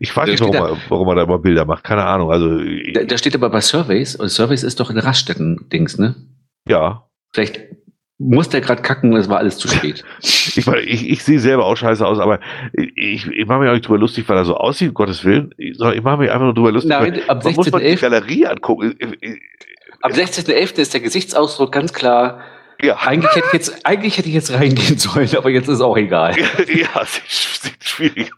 [0.00, 1.84] Ich weiß nicht, warum, er, warum er da immer Bilder macht.
[1.84, 2.30] Keine Ahnung.
[2.30, 2.58] Also,
[2.92, 6.16] da, da steht aber bei Surveys, und Surveys ist doch ein Raststätten-Dings, ne?
[6.68, 7.08] Ja.
[7.36, 7.60] Vielleicht
[8.18, 10.04] muss der gerade kacken und es war alles zu spät.
[10.22, 12.40] ich, ich, ich sehe selber auch scheiße aus, aber
[12.72, 15.54] ich, ich mache mich auch nicht drüber lustig, weil er so aussieht, um Gottes Willen.
[15.58, 16.88] Ich, ich mache mich einfach nur drüber lustig.
[16.88, 17.56] Nein, ab 16.
[17.56, 18.94] muss man die Galerie angucken.
[20.00, 20.78] Am 16.11.
[20.78, 22.40] ist der Gesichtsausdruck ganz klar.
[22.80, 22.96] Ja.
[22.96, 26.36] Eigentlich hätte ich jetzt, eigentlich hätte ich jetzt reingehen sollen, aber jetzt ist auch egal.
[26.38, 28.30] ja, sieht, sieht schwierig.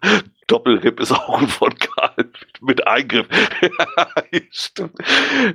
[0.48, 2.30] Doppelripp ist auch ein von Karl
[2.60, 3.28] mit Eingriff.
[4.50, 4.94] Stimmt.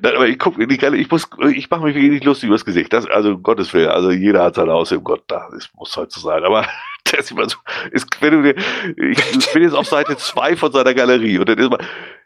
[0.02, 2.56] Nein, aber ich gucke die Galle, ich muss, ich mache mich wirklich nicht lustig über
[2.56, 2.94] das Gesicht.
[2.94, 5.98] Das, also um Gottes Willen, also jeder hat sein Haus im Gott, da, das muss
[5.98, 6.44] halt so sein.
[6.44, 6.66] Aber
[7.14, 7.58] der ist immer so,
[7.92, 11.70] ist, wenn du, ich bin jetzt auf Seite zwei von seiner Galerie und dann ist
[11.70, 11.80] mal,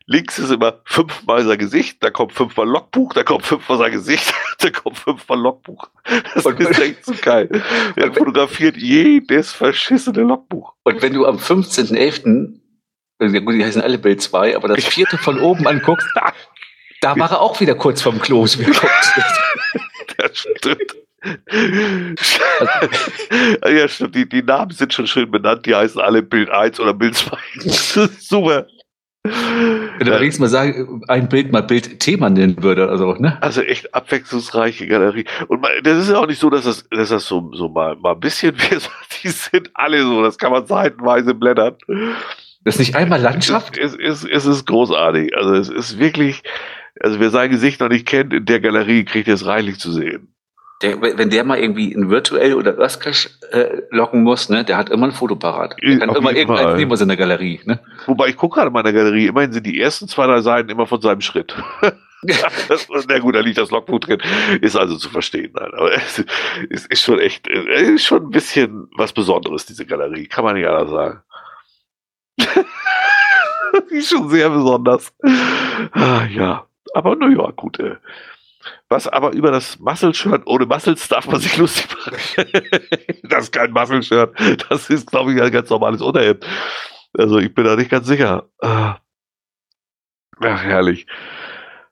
[0.08, 4.34] links ist immer fünfmal sein Gesicht, da kommt fünfmal Logbuch, da kommt fünfmal sein Gesicht,
[4.60, 5.90] da kommt fünfmal Logbuch.
[6.34, 7.50] Das und ist echt so geil.
[7.96, 10.74] Er fotografiert jedes verschissene Logbuch.
[10.84, 12.60] Und wenn du am 15.11.,
[13.20, 16.08] gut, die heißen alle Bild 2, aber das vierte von oben anguckst,
[17.02, 18.46] da war er auch wieder kurz vorm Klo.
[20.18, 20.96] das stimmt.
[23.66, 24.16] Ja, stimmt.
[24.16, 25.66] Die, die Namen sind schon schön benannt.
[25.66, 27.38] Die heißen alle Bild 1 oder Bild 2.
[28.20, 28.68] Super.
[29.24, 33.38] Wenn du allerdings mal sagen, ein Bild mal Bildthema nennen würde, also, ne?
[33.42, 35.26] Also echt abwechslungsreiche Galerie.
[35.48, 37.96] Und man, das ist ja auch nicht so, dass das, dass das so, so mal,
[37.98, 38.56] mal ein bisschen,
[39.24, 41.76] die sind alle so, das kann man seitenweise blättern.
[42.64, 43.78] Das ist nicht einmal Landschaft?
[43.78, 45.36] Es, es, es ist großartig.
[45.36, 46.44] Also es ist wirklich,
[47.00, 49.92] also wer sein Gesicht noch nicht kennt, in der Galerie kriegt er es reichlich zu
[49.92, 50.34] sehen.
[50.84, 54.90] Der, wenn der mal irgendwie in virtuell oder Earthcache äh, locken muss, ne, der hat
[54.90, 55.76] immer ein Foto parat.
[55.82, 57.60] Der kann Auf immer irgendeins nehmen aus seiner Galerie.
[57.66, 57.80] Ne?
[58.06, 60.86] Wobei ich gucke gerade in meiner Galerie, immerhin sind die ersten zwei, drei Seiten immer
[60.86, 61.56] von seinem Schritt.
[63.08, 64.22] na gut, da liegt das Logbuch drin.
[64.62, 65.52] Ist also zu verstehen.
[65.54, 65.72] Nein.
[65.74, 66.24] Aber es,
[66.70, 70.28] es ist schon echt, es ist schon ein bisschen was Besonderes, diese Galerie.
[70.28, 71.22] Kann man nicht anders sagen.
[73.92, 75.14] die ist schon sehr besonders.
[75.92, 76.68] Ah, ja.
[76.94, 77.80] Aber naja, gut.
[77.80, 77.96] Äh.
[78.90, 82.46] Was aber über das Muscle-Shirt, ohne Muscles darf man sich lustig machen.
[83.24, 84.36] das ist kein Muscle-Shirt.
[84.70, 86.46] Das ist, glaube ich, ein ganz normales Unterhemd.
[87.18, 88.50] Also ich bin da nicht ganz sicher.
[88.62, 88.98] Ah.
[90.40, 91.08] Ach, herrlich.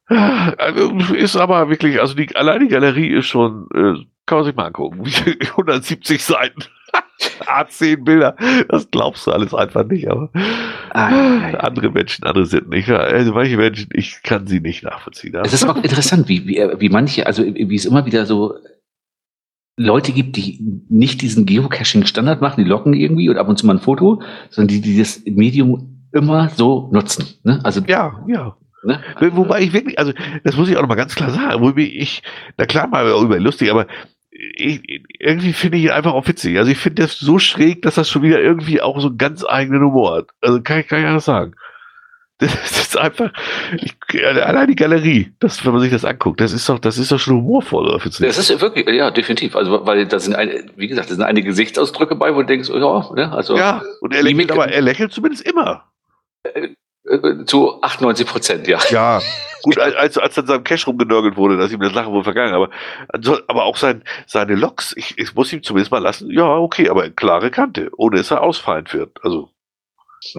[0.08, 4.56] Also, ist aber wirklich, also die, allein die Galerie ist schon, äh, kann man sich
[4.56, 5.04] mal angucken.
[5.42, 6.64] 170 Seiten.
[7.42, 8.36] A10 Bilder.
[8.70, 10.30] Das glaubst du alles einfach nicht, aber
[10.92, 11.60] ah, ja, ja.
[11.60, 12.90] andere Menschen, andere sind nicht.
[12.90, 15.36] Also manche Menschen, ich kann sie nicht nachvollziehen.
[15.44, 18.56] Es ist auch interessant, wie, wie, wie manche, also wie es immer wieder so
[19.78, 20.60] Leute gibt, die
[20.90, 24.70] nicht diesen Geocaching-Standard machen, die locken irgendwie und ab und zu mal ein Foto, sondern
[24.70, 27.26] die, die das Medium immer so nutzen.
[27.44, 27.60] Ne?
[27.64, 28.56] Also ja, ja.
[28.86, 29.02] Ne?
[29.20, 30.14] Wobei ich wirklich, also
[30.44, 32.22] das muss ich auch noch mal ganz klar sagen, wo ich,
[32.58, 33.88] na klar mal über lustig, aber
[34.54, 36.58] ich, irgendwie finde ich ihn einfach auch witzig.
[36.58, 39.46] Also ich finde das so schräg, dass das schon wieder irgendwie auch so einen ganz
[39.46, 40.28] eigenen Humor hat.
[40.42, 41.56] Also kann ich, kann ich anders sagen.
[42.38, 43.32] Das ist einfach,
[43.78, 43.96] ich,
[44.26, 47.18] allein die Galerie, das, wenn man sich das anguckt, das ist doch, das ist doch
[47.18, 47.98] schon humorvoll, oder?
[48.04, 49.56] Das ist wirklich, ja, definitiv.
[49.56, 52.70] Also, weil da sind eine, wie gesagt, da sind einige Gesichtsausdrücke bei, wo du denkst,
[52.70, 53.56] oh, ja, ne, also.
[53.56, 55.86] Ja, und er lächelt, aber er lächelt zumindest immer.
[57.08, 58.80] Äh, äh, zu 98 Prozent, ja.
[58.90, 59.22] Ja,
[59.62, 62.70] gut, als, als dann seinem Cash rumgenörgelt wurde, dass ihm das Lachen wohl vergangen, aber,
[63.48, 67.10] aber auch sein, seine Loks, ich, ich muss ihm zumindest mal lassen, ja, okay, aber
[67.10, 69.24] klare Kante, ohne dass er ausfallend wird.
[69.24, 69.50] Also,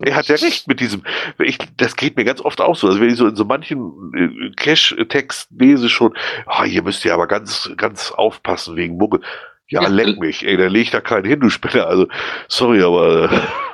[0.03, 1.05] er hat ja recht mit diesem,
[1.39, 2.89] ich, das geht mir ganz oft auch so.
[2.89, 6.17] Also wenn ich so in so manchen äh, Cash-Text lese schon,
[6.47, 9.21] oh, hier müsst ihr aber ganz, ganz aufpassen wegen Muggel.
[9.69, 11.87] Ja, ja, leck mich, ey, da leg ich da keinen hin, du Spinner.
[11.87, 12.09] Also,
[12.49, 13.31] sorry, aber.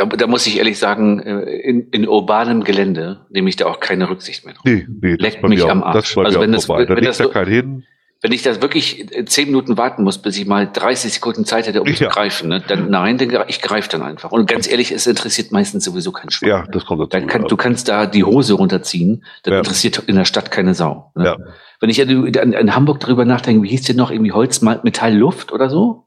[0.00, 3.80] Da, da muss ich ehrlich sagen, äh, in, in urbanem Gelände nehme ich da auch
[3.80, 4.64] keine Rücksicht mehr drauf.
[4.64, 6.16] Nee, nee, Leckt mich auch, am Arsch.
[6.16, 7.84] also wenn das, wenn das so, hin
[8.22, 11.66] wenn ich das wirklich äh, zehn Minuten warten muss, bis ich mal 30 Sekunden Zeit
[11.66, 11.94] hätte, um ja.
[11.94, 14.30] zu greifen, ne, dann nein, dann, ich greife dann einfach.
[14.32, 16.48] Und ganz ehrlich, es interessiert meistens sowieso keinen Spaß.
[16.48, 17.26] Ja, das kommt dazu.
[17.26, 19.58] Kann, du kannst da die Hose runterziehen, dann ja.
[19.60, 21.12] interessiert in der Stadt keine Sau.
[21.14, 21.24] Ne?
[21.24, 21.36] Ja.
[21.80, 25.52] Wenn ich in, in, Hamburg drüber nachdenke, wie hieß denn noch irgendwie Holz, Metall, Luft
[25.52, 26.06] oder so?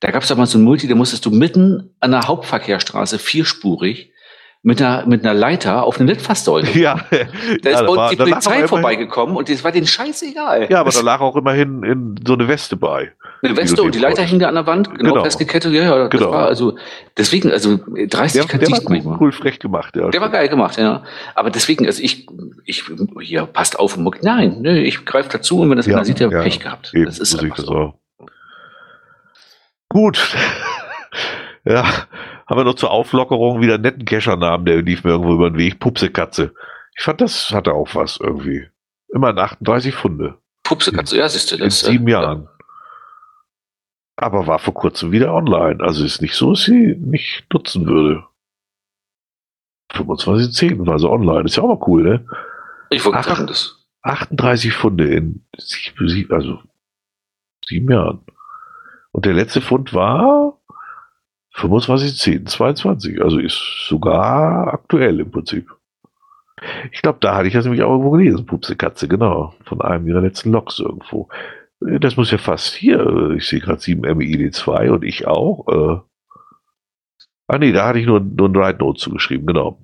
[0.00, 3.18] Da gab es doch mal so ein Multi, da musstest du mitten an der Hauptverkehrsstraße
[3.18, 4.12] vierspurig
[4.62, 6.70] mit einer, mit einer Leiter auf eine Litfaßsäule.
[6.72, 7.00] Ja.
[7.10, 10.66] Da ist ja, bei uns die Polizei vorbeigekommen und das war denen scheißegal.
[10.68, 13.12] Ja, aber da lag auch immerhin in so eine Weste bei.
[13.42, 15.22] Eine Weste und die Leiter hing da an der Wand, genau, genau.
[15.22, 15.72] festgekettet.
[15.72, 16.32] Ja, ja, das genau.
[16.32, 16.76] war also,
[17.16, 20.10] deswegen, also 30 der, der war cool, cool frech gemacht, ja.
[20.10, 21.04] Der war geil gemacht, ja.
[21.36, 22.26] Aber deswegen, also ich,
[22.64, 22.84] ich,
[23.20, 26.30] hier, passt auf, nein, ne, ich greife dazu und wenn das ja, einer sieht, der
[26.30, 26.92] ja, Pech gehabt.
[26.94, 27.94] Eben, das ist einfach so.
[29.88, 30.36] Gut.
[31.64, 32.06] ja
[32.48, 35.58] haben wir noch zur Auflockerung wieder einen netten Keschernamen, der lief mir irgendwo über den
[35.58, 35.78] Weg.
[35.80, 36.54] Pupsekatze.
[36.96, 38.66] Ich fand, das hatte auch was irgendwie.
[39.12, 40.38] Immerhin 38 Funde.
[40.64, 41.82] Pupsekatze, ja, siehst du das.
[41.82, 42.48] In sieben äh, Jahren.
[44.16, 45.80] Aber war vor kurzem wieder online.
[45.80, 48.24] Also ist nicht so, dass sie nicht nutzen würde.
[49.92, 51.44] 25,10, also online.
[51.44, 52.26] Ist ja auch mal cool, ne?
[52.90, 53.86] Ich wollte sagen, das.
[54.02, 56.62] 38 Funde in sieben, also
[57.66, 58.24] sieben Jahren.
[59.18, 60.60] Und der letzte Fund war
[61.54, 63.20] 25, 10, 22.
[63.20, 65.72] Also ist sogar aktuell im Prinzip.
[66.92, 69.56] Ich glaube, da hatte ich das nämlich auch irgendwo gelesen, Pupse Katze, genau.
[69.64, 71.28] Von einem ihrer letzten Loks irgendwo.
[71.80, 75.66] Das muss ja fast hier, ich sehe gerade 7 MEID2 und ich auch.
[75.66, 76.00] Äh.
[77.48, 79.80] Ah nee, da hatte ich nur, nur ein Write Note zugeschrieben, genau.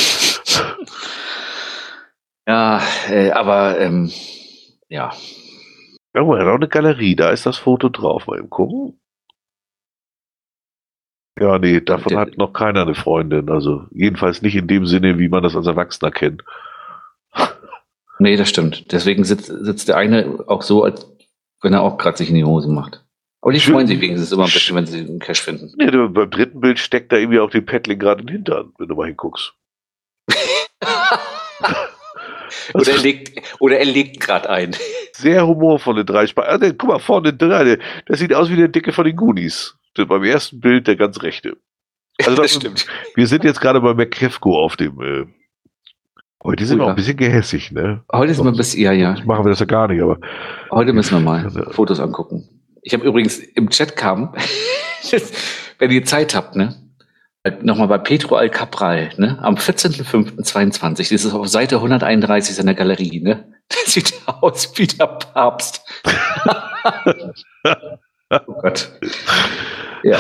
[2.47, 2.81] ja,
[3.11, 4.11] äh, aber ähm,
[4.89, 5.11] ja.
[6.15, 8.29] Irgendwo hat auch eine Galerie, da ist das Foto drauf.
[8.29, 9.01] Mal eben gucken.
[11.39, 13.51] Ja, nee, davon der, hat noch keiner eine Freundin.
[13.51, 16.43] Also jedenfalls nicht in dem Sinne, wie man das als Erwachsener kennt.
[18.19, 18.93] Nee, das stimmt.
[18.93, 21.07] Deswegen sitzt, sitzt der eine auch so, als
[21.61, 23.05] wenn er auch gerade sich in die Hose macht.
[23.43, 25.71] Aber die freuen sich wenigstens immer ein bisschen, wenn sie einen Cash finden.
[25.77, 28.89] Nee, beim dritten Bild steckt da irgendwie auch die Paddling gerade in den Hintern, wenn
[28.89, 29.53] du mal hinguckst.
[32.75, 34.75] oder, er legt, oder er legt gerade ein.
[35.13, 36.47] Sehr humorvolle Dreispann.
[36.47, 37.77] Also, guck mal, vorne dran.
[38.07, 39.77] Das sieht aus wie der Dicke von den Goonies.
[40.05, 41.57] Beim ersten Bild der ganz rechte.
[42.25, 42.87] Also das, das stimmt.
[43.15, 45.01] Wir sind jetzt gerade bei McKefko auf dem.
[45.01, 45.27] Äh,
[46.43, 48.05] heute sind wir auch ein bisschen gehässig, ne?
[48.13, 49.17] Heute sind wir ein bisschen, ja, ja.
[49.25, 50.19] Machen wir das ja gar nicht, aber.
[50.71, 52.49] Heute müssen wir mal also, Fotos angucken.
[52.83, 54.35] Ich habe übrigens im Chat kam,
[55.79, 56.83] wenn ihr Zeit habt, ne?
[57.63, 59.39] Nochmal bei Petro Alcapral, ne?
[59.41, 63.53] Am 14.05.22, das ist auf Seite 131 seiner Galerie, ne?
[63.73, 65.83] Der sieht aus wie der Papst.
[68.31, 68.91] Oh Gott.
[70.03, 70.19] Ja.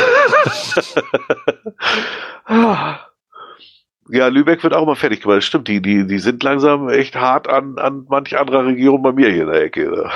[4.08, 5.44] ja, Lübeck wird auch immer fertig gemacht.
[5.44, 9.30] Stimmt, die, die, die sind langsam echt hart an, an manch anderer Regierung bei mir
[9.30, 9.88] hier in der Ecke.
[9.88, 10.10] Ne?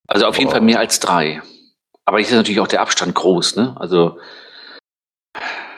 [0.07, 0.39] Also auf oh.
[0.39, 1.41] jeden Fall mehr als drei.
[2.05, 3.77] Aber hier ist natürlich auch der Abstand groß, ne?
[3.79, 4.19] Also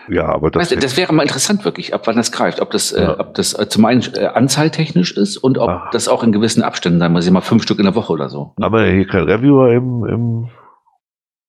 [0.08, 2.60] ja, aber das, weißt du, das wäre mal interessant wirklich, ab wann das greift.
[2.60, 3.12] Ob das, äh, ja.
[3.12, 5.90] äh, ob das äh, zum einen äh, anzahltechnisch ist und ob Ach.
[5.90, 8.54] das auch in gewissen Abständen sein muss, mal fünf Stück in der Woche oder so.
[8.60, 10.48] Haben wir hier kein Reviewer im, im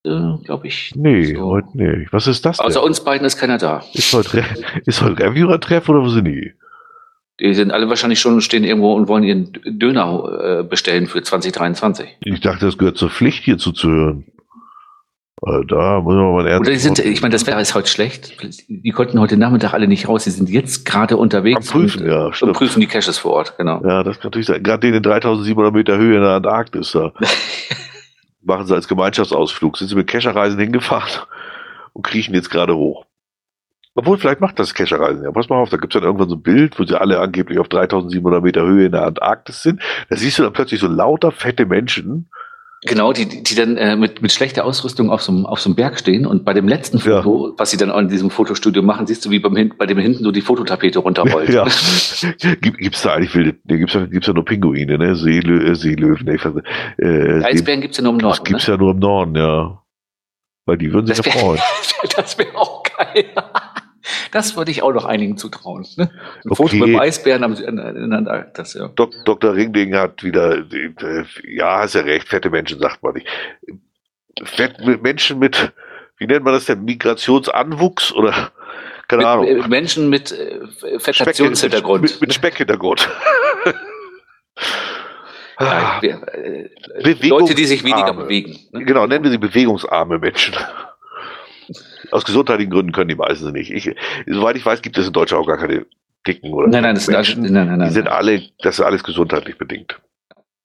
[0.04, 0.92] äh, glaube ich.
[0.94, 1.46] Nee, so.
[1.46, 2.12] heute nicht.
[2.12, 2.58] Was ist das?
[2.58, 2.66] Denn?
[2.66, 3.82] Außer uns beiden ist keiner da.
[3.94, 4.44] Ist heute,
[4.84, 6.52] ist heute Reviewer-Treff oder wo sind die?
[7.40, 12.18] Die sind alle wahrscheinlich schon stehen irgendwo und wollen ihren Döner äh, bestellen für 2023.
[12.20, 14.26] Ich dachte, das gehört zur Pflicht, hier zuzuhören.
[15.46, 17.88] Also da muss man mal ernst Oder die sind, ich meine, das wäre jetzt heute
[17.88, 18.34] schlecht.
[18.68, 20.24] Die konnten heute Nachmittag alle nicht raus.
[20.24, 23.58] Die sind jetzt gerade unterwegs Am prüfen, und, ja, und prüfen die Caches vor Ort,
[23.58, 23.82] genau.
[23.84, 24.62] Ja, das kann natürlich sein.
[24.62, 27.12] Gerade in den 3700 Meter Höhe in der Antarktis, da
[28.42, 29.76] machen sie als Gemeinschaftsausflug.
[29.76, 31.22] Sind sie mit Cacherreisen hingefahren
[31.92, 33.04] und kriechen jetzt gerade hoch.
[33.94, 35.24] Obwohl, vielleicht macht das Cacherreisen.
[35.24, 37.20] Ja, pass mal auf, da gibt es dann irgendwann so ein Bild, wo sie alle
[37.20, 39.82] angeblich auf 3700 Meter Höhe in der Antarktis sind.
[40.08, 42.28] Da siehst du dann plötzlich so lauter fette Menschen,
[42.86, 45.76] Genau, die, die dann äh, mit, mit schlechter Ausrüstung auf so, einem, auf so einem
[45.76, 47.54] Berg stehen und bei dem letzten Foto, ja.
[47.56, 50.22] was sie dann auch in diesem Fotostudio machen, siehst du, wie beim, bei dem hinten
[50.22, 51.48] so die Fototapete runterrollt.
[51.48, 51.64] Ja.
[52.60, 55.16] Gibt es da eigentlich wilde, nee, gibt's da, gibt's da nur Pinguine, ne?
[55.16, 56.38] Seelö äh, Seelöwen, nee,
[57.02, 58.36] äh, Eisbären gibt's ja nur im Norden.
[58.36, 58.74] Das gibt's ne?
[58.74, 59.82] ja nur im Norden, ja.
[60.66, 61.60] Weil die würden sich ja freuen.
[62.16, 63.26] das wäre auch geil.
[64.32, 65.86] Das würde ich auch noch einigen zutrauen.
[65.96, 66.10] Ne?
[66.44, 66.54] Ein okay.
[66.56, 68.88] Foto mit dem Eisbären am, der Antarktis, ja.
[68.88, 69.54] Dok Dr.
[69.54, 70.64] Ringding hat wieder,
[71.46, 73.26] ja, hast ja recht, fette Menschen sagt man nicht.
[74.42, 75.72] Fett, Menschen mit,
[76.18, 78.52] wie nennt man das denn, Migrationsanwuchs oder
[79.08, 79.46] keine mit, Ahnung.
[79.46, 80.60] Äh, Menschen mit äh,
[80.98, 82.02] Fetationshintergrund.
[82.02, 83.08] Mit, mit, Speckhintergrund.
[85.56, 88.58] ah, wir, äh, Leute, die sich weniger bewegen.
[88.72, 88.84] Ne?
[88.84, 90.54] Genau, nennen wir sie bewegungsarme Menschen.
[92.10, 93.70] Aus gesundheitlichen Gründen können die meisten nicht.
[93.70, 93.94] Ich,
[94.26, 95.86] soweit ich weiß, gibt es in Deutschland auch gar keine
[96.26, 97.42] dicken oder nein, nein, das Menschen.
[97.42, 100.00] Sind, nein, nein, nein, die sind alle, das ist alles gesundheitlich bedingt.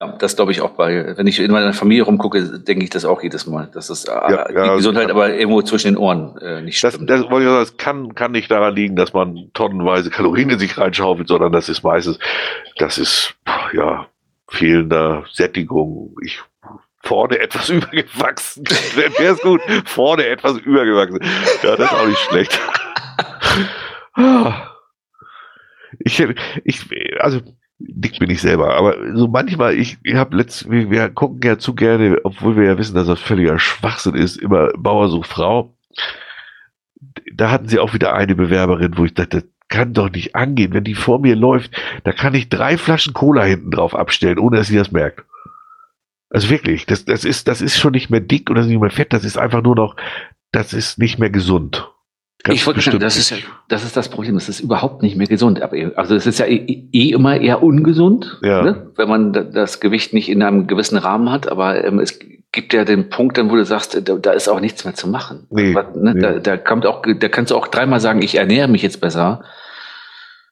[0.01, 3.03] Ja, das glaube ich auch bei, wenn ich in meiner Familie rumgucke, denke ich das
[3.03, 3.69] auch jedes Mal.
[3.73, 7.09] Das ist äh, ja, die ja, Gesundheit aber irgendwo zwischen den Ohren äh, nicht stimmt.
[7.09, 11.27] Das, das, das kann, kann nicht daran liegen, dass man tonnenweise Kalorien in sich reinschaufelt,
[11.27, 12.17] sondern das ist meistens,
[12.77, 13.35] das ist,
[13.73, 14.07] ja,
[14.47, 16.15] fehlender Sättigung.
[16.23, 16.41] Ich
[17.01, 18.63] vorne etwas übergewachsen.
[18.95, 21.19] Wäre es gut, vorne etwas übergewachsen.
[21.63, 22.59] Ja, das ist auch nicht schlecht.
[26.01, 26.23] Ich,
[26.63, 26.85] ich,
[27.19, 27.41] also
[27.79, 31.57] dick bin ich selber, aber so manchmal, ich, ich habe letzt, wir, wir gucken ja
[31.57, 35.75] zu gerne, obwohl wir ja wissen, dass das völliger Schwachsinn ist, immer Bauer sucht Frau.
[37.33, 40.73] Da hatten sie auch wieder eine Bewerberin, wo ich dachte, das kann doch nicht angehen.
[40.73, 41.71] Wenn die vor mir läuft,
[42.03, 45.23] da kann ich drei Flaschen Cola hinten drauf abstellen, ohne dass sie das merkt.
[46.29, 49.13] Also wirklich, das, das ist, das ist schon nicht mehr dick oder nicht mehr fett,
[49.13, 49.95] das ist einfach nur noch,
[50.51, 51.89] das ist nicht mehr gesund.
[52.43, 53.33] Ganz ich wollte sagen, das ist,
[53.67, 54.37] das ist das Problem.
[54.37, 55.61] Es ist überhaupt nicht mehr gesund.
[55.61, 58.61] Also es ist ja eh, eh immer eher ungesund, ja.
[58.61, 58.91] ne?
[58.95, 61.49] wenn man das Gewicht nicht in einem gewissen Rahmen hat.
[61.49, 62.17] Aber ähm, es
[62.53, 65.09] gibt ja den Punkt, dann, wo du sagst, da, da ist auch nichts mehr zu
[65.09, 65.47] machen.
[65.49, 66.13] Nee, ne?
[66.13, 66.21] nee.
[66.21, 69.43] Da, da kommt auch, da kannst du auch dreimal sagen, ich ernähre mich jetzt besser.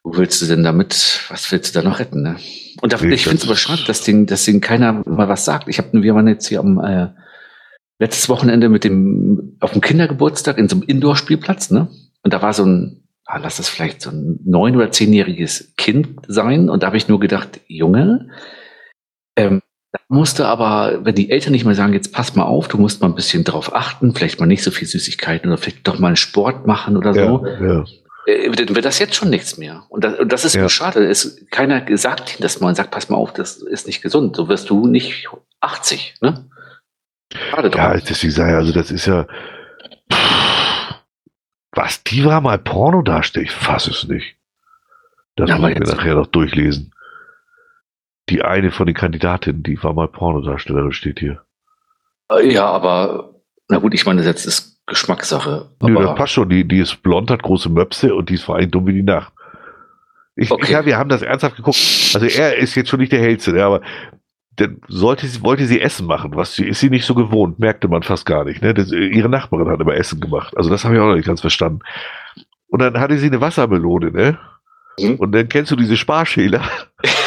[0.08, 1.26] Wo willst du denn damit?
[1.28, 2.22] Was willst du da noch retten?
[2.22, 2.38] Ne?
[2.82, 5.44] Und da, nee, ich finde es aber schade, dass denen, dass denen keiner mal was
[5.44, 5.68] sagt.
[5.68, 7.10] Ich habe, wir waren jetzt hier am äh,
[8.00, 11.90] letztes Wochenende mit dem, auf dem Kindergeburtstag in so einem Indoor-Spielplatz, ne?
[12.24, 16.08] Und da war so ein, ah, lass das vielleicht so ein neun- oder zehnjähriges Kind
[16.26, 16.70] sein.
[16.70, 18.30] Und da habe ich nur gedacht, Junge,
[19.36, 19.62] ähm,
[19.92, 23.02] da musste aber, wenn die Eltern nicht mehr sagen, jetzt pass mal auf, du musst
[23.02, 26.08] mal ein bisschen drauf achten, vielleicht mal nicht so viel Süßigkeiten oder vielleicht doch mal
[26.08, 27.46] einen Sport machen oder so.
[27.46, 27.86] Ja, ja.
[28.28, 29.86] Dann wird das jetzt schon nichts mehr.
[29.90, 30.68] Und das, und das ist ja.
[30.68, 31.06] schade.
[31.06, 34.36] Es, keiner sagt ihnen das mal und sagt, pass mal auf, das ist nicht gesund.
[34.36, 35.30] So wirst du nicht
[35.62, 36.50] 80, ne?
[37.34, 39.28] Schade ja, deswegen sage ich, also das ist ja.
[41.72, 43.48] Was, die war mal Porno darstellt?
[43.48, 44.36] Ich fasse es nicht.
[45.36, 46.94] Das ja, muss ich mir nachher noch durchlesen.
[48.30, 51.46] Die eine von den Kandidatinnen, die war mal Pornodarstellerin, steht hier.
[52.30, 53.36] Äh, ja, aber,
[53.70, 55.70] na gut, ich meine, das ist Geschmackssache.
[55.82, 56.50] Nö, das passt schon.
[56.50, 59.04] Die, die ist blond, hat große Möpse und die ist vor allem dumm wie die
[59.04, 59.34] Nacht.
[60.36, 60.72] Ich, okay.
[60.72, 61.78] Ja, wir haben das ernsthaft geguckt.
[62.14, 63.82] Also er ist jetzt schon nicht der hellste, ne, aber
[64.56, 67.88] dann sollte sie, wollte sie Essen machen, was sie, ist sie nicht so gewohnt, merkte
[67.88, 68.62] man fast gar nicht.
[68.62, 68.74] Ne?
[68.74, 70.56] Das, ihre Nachbarin hat immer Essen gemacht.
[70.58, 71.80] Also das habe ich auch noch nicht ganz verstanden.
[72.68, 74.40] Und dann hatte sie eine Wassermelone, ne?
[75.00, 75.16] Mhm.
[75.16, 76.62] Und dann kennst du diese Sparschäler.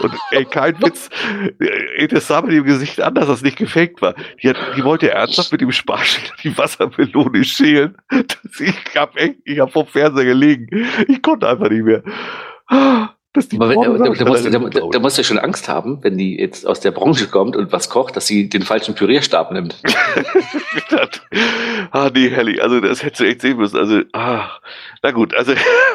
[0.00, 1.10] Und ey, kein Witz,
[1.58, 4.14] ey, das sah mit dem Gesicht an, dass das nicht gefaked war.
[4.42, 7.96] Die, hat, die wollte ernsthaft mit dem Sparschäler die Wassermelone schälen.
[8.58, 10.68] ich hab echt, ich hab vom Fernseher gelegen.
[11.08, 12.02] Ich konnte einfach nicht mehr.
[13.32, 14.58] Das die Aber wenn, da, da, musst, da,
[14.90, 17.88] da, musst du schon Angst haben, wenn die jetzt aus der Branche kommt und was
[17.88, 19.80] kocht, dass sie den falschen Pürierstab nimmt.
[21.92, 22.60] ah, nee, herrlich.
[22.60, 23.76] Also, das hättest du echt sehen müssen.
[23.76, 24.50] Also, ah,
[25.02, 25.54] na gut, also,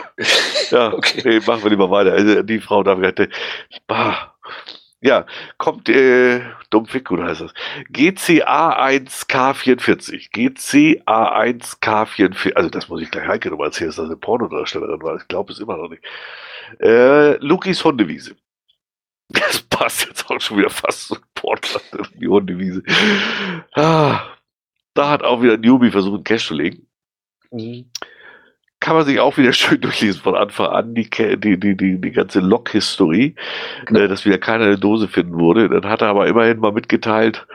[0.72, 1.24] ja, okay.
[1.26, 2.14] nee, machen wir lieber weiter.
[2.14, 2.98] Also, die Frau da
[3.86, 4.34] bah,
[5.02, 5.26] ja,
[5.58, 6.40] kommt, äh,
[6.70, 7.54] Dummfick, heißt das.
[7.94, 10.32] GCA1K44.
[10.34, 12.54] GCA1K44.
[12.54, 15.18] Also, das muss ich gleich Heike nochmal erzählen, dass das eine Pornodarstellerin war.
[15.18, 16.02] Ich glaube es immer noch nicht.
[16.80, 18.36] Äh, Lukis Hundewiese.
[19.30, 21.84] Das passt jetzt auch schon wieder fast zu Portland,
[22.14, 22.84] die Hundewiese.
[23.74, 24.22] Ah,
[24.94, 26.88] da hat auch wieder ein Newbie versucht, einen Cash zu legen.
[27.52, 27.90] Mhm.
[28.80, 32.12] Kann man sich auch wieder schön durchlesen von Anfang an, die, die, die, die, die
[32.12, 33.36] ganze Log-History,
[33.88, 34.00] genau.
[34.00, 35.70] äh, dass wieder keiner eine Dose finden wurde.
[35.70, 37.48] Dann hat er aber immerhin mal mitgeteilt,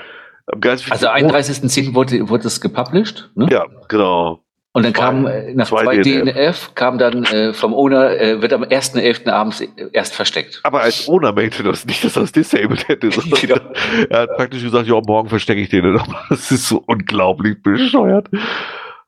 [0.52, 1.94] also 31.10.
[1.94, 3.30] wurde, wurde es gepublished?
[3.34, 3.48] Ne?
[3.50, 4.42] Ja, genau.
[4.72, 8.52] Und dann kam äh, nach zwei, zwei DNF, kam dann äh, vom Owner, äh, wird
[8.52, 9.28] am 1.11.
[9.28, 9.60] abends
[9.92, 10.60] erst versteckt.
[10.62, 13.08] Aber als Owner meinte das nicht, dass er das disabled hätte.
[13.40, 13.60] genau.
[14.08, 16.22] Er hat praktisch gesagt, ja, morgen verstecke ich den nochmal.
[16.28, 18.28] Das ist so unglaublich bescheuert.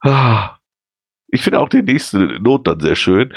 [0.01, 0.57] Ah.
[1.29, 3.33] Ich finde auch den nächsten Not dann sehr schön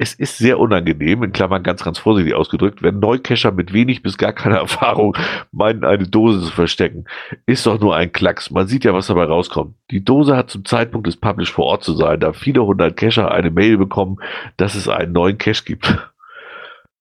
[0.00, 4.16] es ist sehr unangenehm, in Klammern ganz, ganz vorsichtig ausgedrückt, wenn Neucacher mit wenig bis
[4.16, 5.14] gar keiner Erfahrung
[5.52, 7.04] meinen, eine Dose zu verstecken.
[7.44, 8.50] Ist doch nur ein Klacks.
[8.50, 9.74] Man sieht ja, was dabei rauskommt.
[9.90, 13.30] Die Dose hat zum Zeitpunkt des Publish vor Ort zu sein, da viele hundert Cacher
[13.30, 14.16] eine Mail bekommen,
[14.56, 15.98] dass es einen neuen Cache gibt.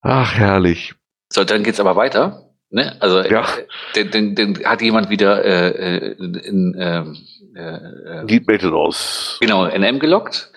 [0.01, 0.93] Ach, herrlich.
[1.29, 2.49] So, dann geht's aber weiter.
[2.69, 2.97] Ne?
[2.99, 3.45] Also, ja.
[3.95, 7.17] äh, den, den, den hat jemand wieder äh, äh in, ähm,
[7.55, 9.37] äh, äh, aus.
[9.39, 10.51] Genau, NM gelockt.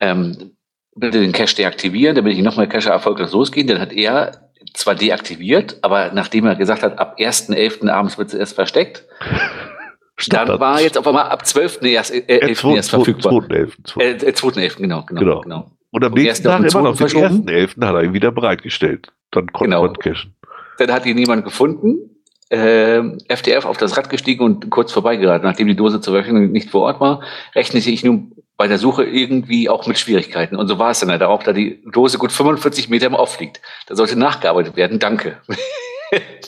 [0.00, 0.57] Ähm,
[0.98, 3.66] bitte den Cache deaktivieren, damit ich nochmal Cache erfolgreich losgehen.
[3.66, 7.88] Dann hat er zwar deaktiviert, aber nachdem er gesagt hat, ab 1.11.
[7.88, 9.04] abends wird es erst versteckt,
[10.16, 10.54] Standard.
[10.54, 11.82] dann war jetzt auf einmal ab 12.
[11.82, 12.64] erst, äh, 11.
[12.64, 13.32] Äh, erst verfügbar.
[13.32, 14.00] 2.11.
[14.00, 14.58] Äh, 2.11.
[14.58, 15.70] Äh, genau, genau, genau, genau.
[15.90, 17.86] Und am nächsten Tag immer noch den 1.11.
[17.86, 19.08] hat er ihn wieder bereitgestellt.
[19.30, 19.82] Dann konnte genau.
[19.86, 20.34] man cachen.
[20.78, 22.10] Dann hat ihn niemand gefunden.
[22.50, 25.46] Äh, FDF auf das Rad gestiegen und kurz vorbeigeraten.
[25.46, 27.22] Nachdem die Dose zur Veröffentlichung nicht vor Ort war,
[27.54, 30.56] rechnete ich nun bei der Suche irgendwie auch mit Schwierigkeiten.
[30.56, 33.38] Und so war es dann halt auch, da die Dose gut 45 Meter im Off
[33.38, 33.62] liegt.
[33.86, 34.98] Da sollte nachgearbeitet werden.
[34.98, 35.40] Danke.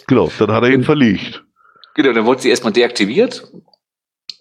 [0.07, 1.45] Genau, dann hat er ihn verlegt.
[1.95, 3.47] Genau, dann wurde sie erstmal deaktiviert.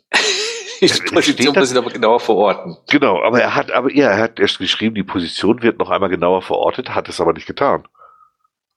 [0.81, 2.77] die Position muss ich aber genauer verorten.
[2.89, 6.09] Genau, aber er hat, aber ja, er hat erst geschrieben, die Position wird noch einmal
[6.09, 7.85] genauer verortet, hat es aber nicht getan.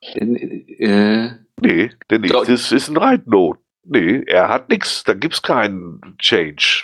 [0.01, 1.29] Äh,
[1.61, 3.61] nee, der nächste ist, ist ein Ride Note.
[3.85, 6.83] Nee, er hat nichts, da gibt's keinen Change.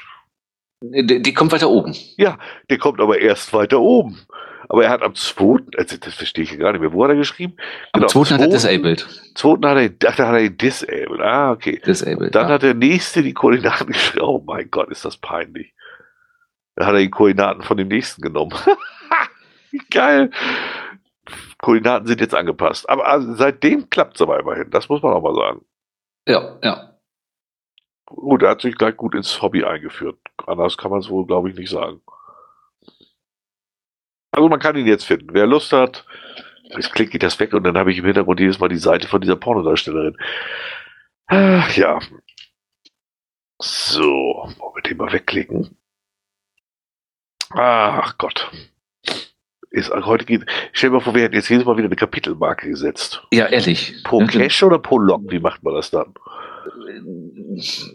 [0.80, 1.94] Die, die kommt weiter oben.
[2.16, 2.38] Ja,
[2.70, 4.18] der kommt aber erst weiter oben.
[4.68, 7.16] Aber er hat am 2., also das verstehe ich gar nicht mehr, wo hat er
[7.16, 7.56] geschrieben?
[7.92, 8.34] Am genau, 2.
[8.34, 9.08] hat er disabled.
[9.34, 9.50] 2.
[9.66, 11.20] hat er, ach, da hat er disabled.
[11.20, 11.80] Ah, okay.
[11.84, 12.34] Disabled.
[12.34, 12.54] Dann ja.
[12.54, 14.24] hat der nächste die Koordinaten geschrieben.
[14.24, 15.74] Oh mein Gott, ist das peinlich.
[16.76, 18.54] Dann hat er die Koordinaten von dem nächsten genommen.
[19.90, 20.30] Geil.
[21.58, 22.88] Koordinaten sind jetzt angepasst.
[22.88, 24.70] Aber also, seitdem klappt es aber immerhin.
[24.70, 25.64] Das muss man auch mal sagen.
[26.26, 26.97] Ja, ja.
[28.10, 30.18] Gut, er hat sich gleich gut ins Hobby eingeführt.
[30.46, 32.00] Anders kann man es wohl, glaube ich, nicht sagen.
[34.32, 35.28] Also man kann ihn jetzt finden.
[35.32, 36.06] Wer Lust hat,
[36.70, 39.08] jetzt klicke ich das weg und dann habe ich im Hintergrund jedes Mal die Seite
[39.08, 40.16] von dieser Pornodarstellerin.
[41.26, 41.98] Ach, ja.
[43.60, 44.04] So,
[44.58, 45.76] wollen wir den mal wegklicken?
[47.50, 48.50] Ach Gott.
[49.70, 52.70] Ist, heute geht, stell dir mal vor, wir hätten jetzt jedes Mal wieder eine Kapitelmarke
[52.70, 53.22] gesetzt.
[53.32, 54.02] Ja, ehrlich.
[54.02, 55.24] Pro Cache oder pro Log?
[55.26, 56.14] Wie macht man das dann?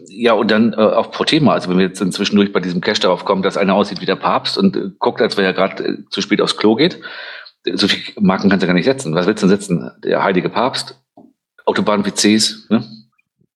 [0.08, 1.52] Ja, und dann äh, auch pro Thema.
[1.52, 4.06] Also wenn wir jetzt inzwischen durch bei diesem Cache darauf kommen, dass einer aussieht wie
[4.06, 7.00] der Papst und äh, guckt, als wenn er gerade äh, zu spät aufs Klo geht.
[7.72, 9.14] So viele Marken kannst du gar nicht setzen.
[9.14, 9.90] Was willst du denn setzen?
[10.04, 11.02] Der heilige Papst,
[11.64, 12.84] Autobahn-WCs, ne?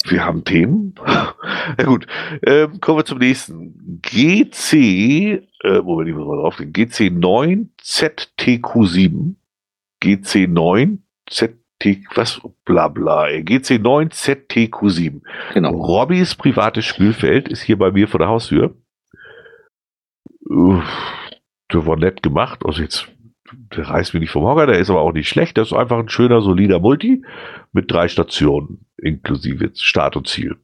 [0.04, 0.94] Wir haben Themen.
[1.78, 2.06] ja gut,
[2.46, 4.00] ähm, kommen wir zum nächsten.
[4.00, 5.42] GC, äh,
[5.82, 6.72] Moment, ich muss mal drauf gehen.
[6.72, 9.34] GC9ZTQ7.
[10.02, 11.58] GC9ZTQ7.
[11.80, 15.20] T, was, bla bla, GC9ZTQ7.
[15.54, 15.70] Genau.
[15.70, 18.74] Robbys privates Spielfeld ist hier bei mir vor der Haustür.
[20.48, 22.64] Der war nett gemacht.
[22.64, 23.08] Also jetzt,
[23.52, 25.56] der reißt mich nicht vom Hocker, der ist aber auch nicht schlecht.
[25.56, 27.22] Das ist einfach ein schöner, solider Multi
[27.72, 30.56] mit drei Stationen, inklusive Start und Ziel.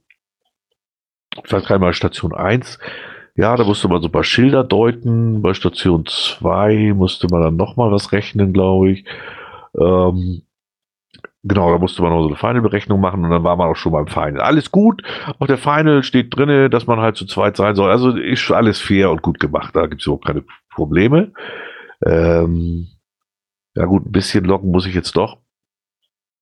[1.45, 2.79] Ich sag einmal Station 1.
[3.37, 5.43] Ja, da musste man so ein paar Schilder deuten.
[5.43, 9.05] Bei Station 2 musste man dann nochmal was rechnen, glaube ich.
[9.77, 10.43] Ähm,
[11.47, 13.93] Genau, da musste man noch so eine Final-Berechnung machen und dann war man auch schon
[13.93, 14.41] beim Final.
[14.41, 15.03] Alles gut.
[15.39, 17.91] Auf der Final steht drinne, dass man halt zu zweit sein soll.
[17.91, 19.77] Also ist alles fair und gut gemacht.
[19.77, 20.43] Da gibt es überhaupt keine
[20.75, 21.33] Probleme.
[22.05, 22.89] Ähm,
[23.75, 25.37] ja gut, ein bisschen locken muss ich jetzt doch.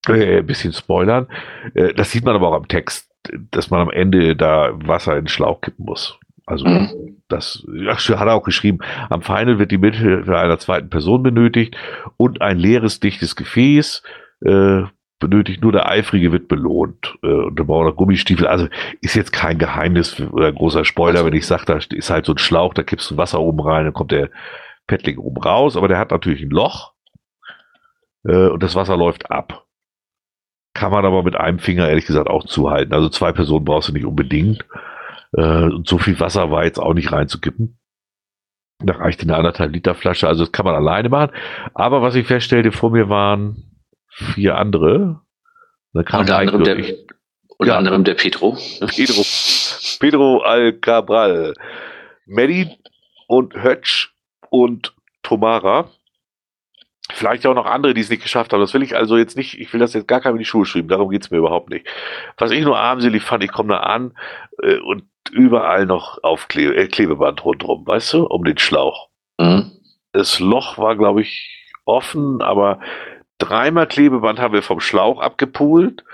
[0.07, 1.27] Äh, ein bisschen spoilern.
[1.75, 3.11] Äh, das sieht man aber auch am Text,
[3.51, 6.17] dass man am Ende da Wasser in den Schlauch kippen muss.
[6.47, 7.23] Also mhm.
[7.29, 8.79] das ach, hat er auch geschrieben.
[9.11, 11.77] Am Final wird die Mithilfe einer zweiten Person benötigt
[12.17, 14.03] und ein leeres, dichtes Gefäß
[14.45, 14.85] äh,
[15.23, 17.17] benötigt, nur der Eifrige wird belohnt.
[17.23, 18.47] Äh, und der braucht noch Gummistiefel.
[18.47, 18.69] Also
[19.01, 22.27] ist jetzt kein Geheimnis oder ein großer Spoiler, also, wenn ich sage, da ist halt
[22.27, 24.31] so ein Schlauch, da kippst du Wasser oben rein, dann kommt der
[24.87, 26.93] Paddling oben raus, aber der hat natürlich ein Loch
[28.25, 29.67] äh, und das Wasser läuft ab.
[30.75, 32.95] Kann man aber mit einem Finger ehrlich gesagt auch zuhalten.
[32.95, 34.65] Also zwei Personen brauchst du nicht unbedingt.
[35.37, 37.79] Äh, und so viel Wasser war jetzt auch nicht reinzukippen.
[38.85, 41.31] Da reicht eine anderthalb Liter Flasche, also das kann man alleine machen.
[41.75, 43.72] Aber was ich feststellte, vor mir waren
[44.13, 45.21] vier andere.
[45.93, 46.77] unter anderem, der,
[47.59, 48.57] unter ja, anderem der Pedro.
[48.87, 49.23] Pedro,
[50.01, 51.55] Pedro Alcabral,
[52.27, 52.71] Medi
[53.29, 54.11] und Hötsch
[54.51, 55.91] und Tomara.
[57.11, 58.61] Vielleicht auch noch andere, die es nicht geschafft haben.
[58.61, 60.65] Das will ich also jetzt nicht, ich will das jetzt gar keinem in die Schuhe
[60.65, 61.87] schreiben, darum geht es mir überhaupt nicht.
[62.39, 64.17] Was ich nur armselig fand, ich komme da an
[64.63, 69.09] äh, und überall noch Aufklebe, äh, Klebeband rundherum, weißt du, um den Schlauch.
[69.39, 69.73] Mhm.
[70.13, 72.81] Das Loch war, glaube ich, offen, aber
[73.45, 76.05] dreimal Klebeband haben wir vom Schlauch abgepult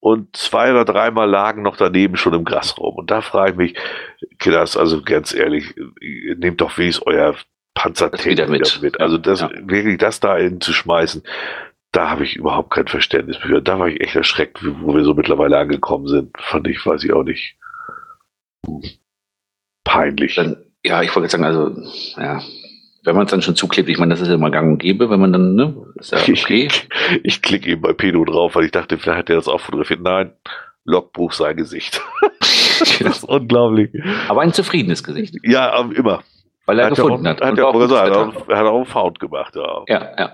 [0.00, 2.96] und zwei oder dreimal lagen noch daneben schon im Gras rum.
[2.96, 3.74] Und da frage ich mich,
[4.38, 5.74] Kinders, also ganz ehrlich,
[6.36, 7.34] nehmt doch wenigstens euer
[7.74, 8.80] Panzertape wieder mit.
[8.82, 9.00] mit.
[9.00, 9.50] Also das, ja.
[9.62, 11.22] wirklich das da hinzuschmeißen,
[11.92, 13.60] da habe ich überhaupt kein Verständnis für.
[13.60, 16.36] Da war ich echt erschreckt, wo wir so mittlerweile angekommen sind.
[16.38, 17.56] Fand ich, weiß ich auch nicht.
[19.84, 20.36] Peinlich.
[20.36, 21.74] Dann, ja, ich wollte sagen, also,
[22.16, 22.40] ja,
[23.02, 25.10] wenn man es dann schon zuklebt, ich meine, das ist ja immer gang und gäbe,
[25.10, 26.66] wenn man dann, ne, ist ja okay.
[26.66, 26.88] Ich,
[27.22, 30.00] ich klicke eben bei Pedo drauf, weil ich dachte, vielleicht hat er das auch fotografiert.
[30.00, 30.32] Nein,
[30.84, 32.00] Logbuch sein Gesicht.
[32.40, 33.90] das ist unglaublich.
[34.28, 35.36] Aber ein zufriedenes Gesicht.
[35.42, 36.22] Ja, immer.
[36.66, 37.40] Weil er hat gefunden auch, hat.
[37.40, 38.16] Hat er auch gesagt,
[38.48, 39.84] er hat auch einen Found gemacht, ja.
[39.88, 40.32] Ja, ja.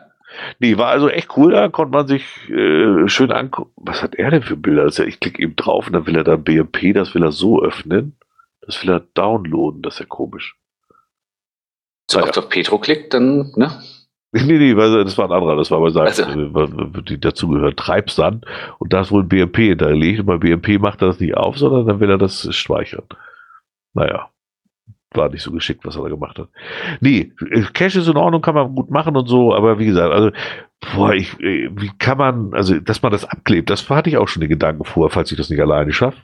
[0.59, 3.73] Nee, war also echt cool, da konnte man sich äh, schön angucken.
[3.77, 4.83] Was hat er denn für Bilder?
[4.83, 7.63] Also ich klicke eben drauf und dann will er da BMP, das will er so
[7.63, 8.17] öffnen.
[8.61, 10.57] Das will er downloaden, das ist ja komisch.
[12.11, 12.27] So, ja.
[12.27, 13.83] auf Petro klickt, dann, ne?
[14.33, 17.01] Nee, nee, das war ein anderer, das war bei seinem, also.
[17.01, 18.45] die dazugehört, Treibsand.
[18.79, 20.21] Und da ist wohl ein BMP hinterlegt.
[20.21, 23.05] Und bei BMP macht er das nicht auf, sondern dann will er das speichern.
[23.95, 24.29] Naja,
[25.15, 26.49] war nicht so geschickt, was er da gemacht hat.
[27.01, 27.33] Nee,
[27.73, 30.31] Cache ist in Ordnung, kann man gut machen und so, aber wie gesagt, also,
[30.95, 34.41] boah, ich, wie kann man, also, dass man das abklebt, das hatte ich auch schon
[34.41, 36.19] den Gedanken vor, falls ich das nicht alleine schaffe.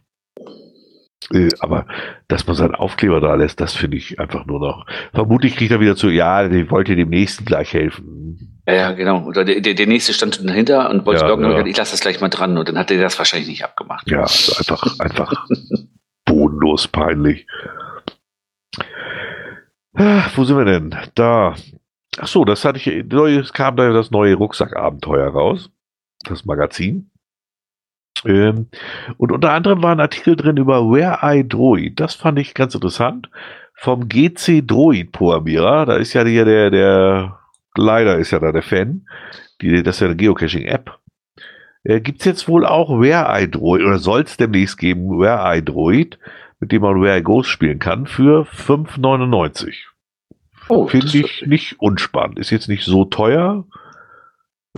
[1.30, 1.86] Äh, aber
[2.28, 4.86] dass man seinen Aufkleber da lässt, das finde ich einfach nur noch.
[5.12, 8.60] Vermutlich kriegt er wieder zu, ja, ich wollte dem Nächsten gleich helfen.
[8.66, 9.24] Ja, genau.
[9.24, 11.66] Oder der, der, der Nächste stand dahinter und wollte ja, loggen ja.
[11.66, 14.08] ich lasse das gleich mal dran und dann hat er das wahrscheinlich nicht abgemacht.
[14.08, 15.46] Ja, also einfach, einfach
[16.24, 17.46] bodenlos peinlich.
[19.94, 20.94] Ah, wo sind wir denn?
[21.14, 21.54] Da.
[22.18, 25.70] Ach so, das hatte ich, es kam da das neue Rucksackabenteuer raus.
[26.24, 27.10] Das Magazin.
[28.24, 28.68] Ähm,
[29.18, 31.98] und unter anderem war ein Artikel drin über Where I Droid.
[31.98, 33.28] Das fand ich ganz interessant.
[33.74, 35.86] Vom GC Droid Programmierer.
[35.86, 37.38] Da ist ja hier der, der,
[37.76, 39.06] leider ist ja da der Fan.
[39.60, 40.98] Die, das ist ja eine Geocaching-App.
[41.84, 45.56] Äh, Gibt es jetzt wohl auch Where I Droid oder soll es demnächst geben, Where
[45.56, 46.18] I Droid,
[46.60, 49.74] mit dem man Where I Goes spielen kann, für 5,99.
[50.68, 52.38] Oh, Finde ich nicht unspannend.
[52.38, 53.64] Ist jetzt nicht so teuer.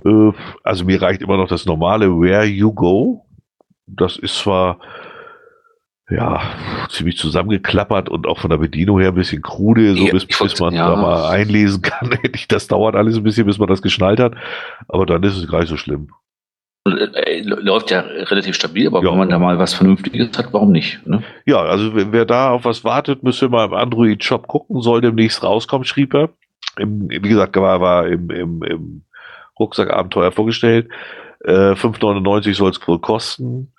[0.03, 0.31] Äh,
[0.63, 3.24] also mir reicht immer noch das normale Where You Go
[3.87, 4.79] das ist zwar
[6.09, 6.39] ja
[6.89, 10.59] ziemlich zusammengeklappert und auch von der Bedienung her ein bisschen krude, so ja, bis, bis
[10.59, 10.89] man ja.
[10.89, 12.17] da mal einlesen kann.
[12.49, 14.35] das dauert alles ein bisschen, bis man das geschnallt hat.
[14.87, 16.09] Aber dann ist es gar nicht so schlimm.
[16.87, 19.09] Äh, läuft ja relativ stabil, aber ja.
[19.09, 21.05] wenn man da mal was Vernünftiges hat, warum nicht?
[21.07, 21.23] Ne?
[21.47, 25.85] Ja, also wer da auf was wartet, müsste mal im Android-Shop gucken, soll demnächst rauskommen,
[25.85, 26.29] schrieb er.
[26.77, 29.01] Im, wie gesagt, war, war im, im, im
[29.59, 30.89] Rucksackabenteuer vorgestellt.
[31.43, 33.71] Äh, 5,99 soll es wohl kosten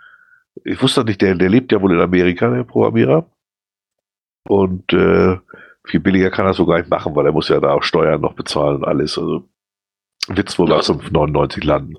[0.67, 3.27] ich wusste nicht, der, der lebt ja wohl in Amerika, der Programmierer.
[4.49, 5.39] Und äh,
[5.85, 8.21] viel billiger kann er so gar nicht machen, weil er muss ja da auch Steuern
[8.21, 9.17] noch bezahlen und alles.
[9.17, 9.49] Also
[10.29, 11.97] wird es wohl bei 5,99 landen.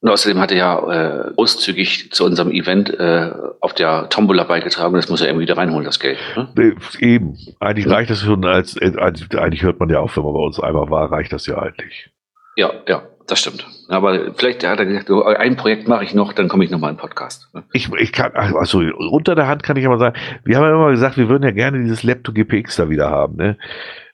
[0.00, 4.94] Und außerdem hat er ja äh, großzügig zu unserem Event äh, auf der Tombola beigetragen.
[4.94, 6.18] Das muss er irgendwie wieder reinholen, das Geld.
[6.36, 6.48] Ne?
[6.54, 7.36] Nee, eben.
[7.60, 7.92] Eigentlich ja.
[7.92, 10.90] reicht das schon als, äh, eigentlich hört man ja auf, wenn man bei uns einmal
[10.90, 12.10] war, reicht das ja eigentlich.
[12.56, 13.66] Ja, ja das stimmt.
[13.88, 16.96] Aber vielleicht hat er gesagt, ein Projekt mache ich noch, dann komme ich nochmal in
[16.96, 17.48] den Podcast.
[17.72, 20.90] Ich, ich kann, also unter der Hand kann ich aber sagen, wir haben ja immer
[20.90, 23.36] gesagt, wir würden ja gerne dieses Laptop GPX da wieder haben.
[23.36, 23.56] Ne?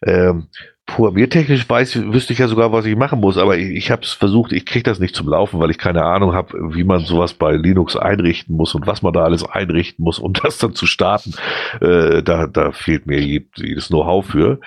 [0.05, 0.49] Ähm,
[0.87, 4.13] Programmiertechnisch weiß, wüsste ich ja sogar, was ich machen muss, aber ich, ich habe es
[4.13, 7.35] versucht, ich kriege das nicht zum Laufen, weil ich keine Ahnung habe, wie man sowas
[7.35, 10.87] bei Linux einrichten muss und was man da alles einrichten muss, um das dann zu
[10.87, 11.35] starten.
[11.81, 14.61] Äh, da, da fehlt mir jedes Know-how für.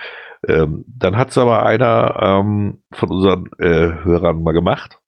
[0.46, 5.00] Ähm, dann hat es aber einer ähm, von unseren äh, Hörern mal gemacht.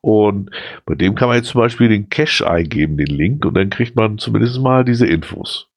[0.00, 0.50] Und
[0.86, 3.96] bei dem kann man jetzt zum Beispiel den Cache eingeben, den Link, und dann kriegt
[3.96, 5.70] man zumindest mal diese Infos.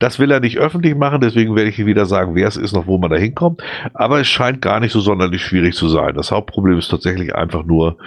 [0.00, 2.72] Das will er nicht öffentlich machen, deswegen werde ich hier wieder sagen, wer es ist,
[2.72, 3.62] noch wo man da hinkommt.
[3.92, 6.16] Aber es scheint gar nicht so sonderlich schwierig zu sein.
[6.16, 7.98] Das Hauptproblem ist tatsächlich einfach nur,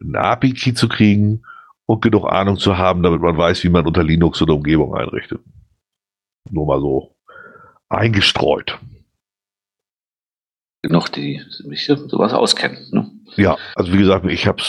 [0.00, 1.42] einen API-Key zu kriegen
[1.86, 5.40] und genug Ahnung zu haben, damit man weiß, wie man unter Linux oder Umgebung einrichtet.
[6.50, 7.16] Nur mal so
[7.88, 8.78] eingestreut
[10.88, 12.78] noch die mich sowas auskennen.
[12.90, 13.10] Ne?
[13.36, 14.62] Ja, also wie gesagt, ich habe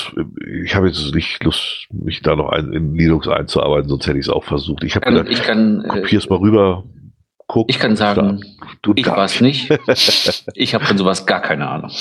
[0.63, 4.25] ich habe jetzt nicht Lust, mich da noch ein, in Linux einzuarbeiten, sonst hätte ich
[4.25, 4.83] es auch versucht.
[4.83, 6.83] Ich habe gedacht, ich kann, äh, kopier's mal rüber.
[7.47, 8.43] Guck, ich kann sagen,
[8.81, 9.69] du ich war es nicht.
[10.55, 11.91] ich habe von sowas gar keine Ahnung.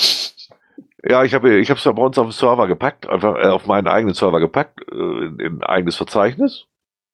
[1.07, 3.67] Ja, ich habe ich es ja bei uns auf den Server gepackt, einfach äh, auf
[3.67, 6.65] meinen eigenen Server gepackt, äh, in, in ein eigenes Verzeichnis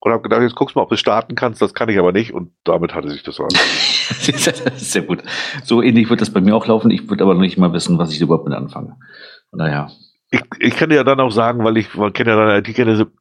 [0.01, 1.61] und habe gedacht, jetzt guckst du mal, ob du starten kannst.
[1.61, 2.33] Das kann ich aber nicht.
[2.33, 3.49] Und damit hatte sich das an.
[4.75, 5.21] Sehr gut.
[5.63, 6.89] So ähnlich wird das bei mir auch laufen.
[6.89, 8.97] Ich würde aber noch nicht mal wissen, was ich überhaupt mit anfange.
[9.51, 9.91] Daher.
[10.31, 13.11] Ich, ich kann dir ja dann auch sagen, weil ich kenne ja dann die kenne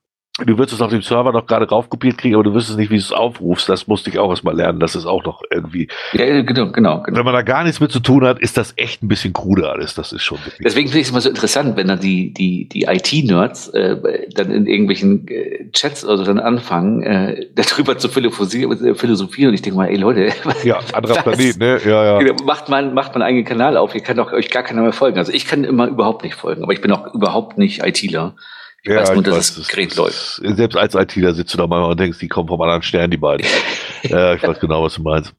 [0.46, 2.90] Du wirst es auf dem Server noch gerade raufkopiert kriegen, aber du wirst es nicht,
[2.90, 3.68] wie du es aufrufst.
[3.68, 4.80] Das musste ich auch erstmal lernen.
[4.80, 5.88] Das ist auch noch irgendwie.
[6.12, 7.18] Ja, genau, genau, genau.
[7.18, 9.72] Wenn man da gar nichts mit zu tun hat, ist das echt ein bisschen kruder
[9.72, 9.94] alles.
[9.94, 10.38] Das ist schon.
[10.62, 14.50] Deswegen finde ich es immer so interessant, wenn dann die, die, die IT-Nerds äh, dann
[14.50, 19.50] in irgendwelchen äh, Chats oder so dann anfangen, äh, darüber zu philosophieren, äh, philosophieren.
[19.50, 20.30] Und ich denke mal, ey Leute.
[20.64, 21.80] Ja, anderer Planet, ne?
[21.84, 22.18] Ja, ja.
[22.18, 23.94] Genau, macht man, macht man einen eigenen Kanal auf.
[23.94, 25.16] Ihr kann doch euch gar keiner mehr folgen.
[25.16, 28.34] Also ich kann immer überhaupt nicht folgen, aber ich bin auch überhaupt nicht ITler.
[28.82, 30.40] Ich ja, weiß nur, dass weiß, das Gerät läuft.
[30.42, 33.18] Selbst als ITler sitzt du da mal und denkst, die kommen vom anderen Stern, die
[33.18, 33.46] beiden.
[34.02, 35.34] ja, ich weiß genau, was du meinst.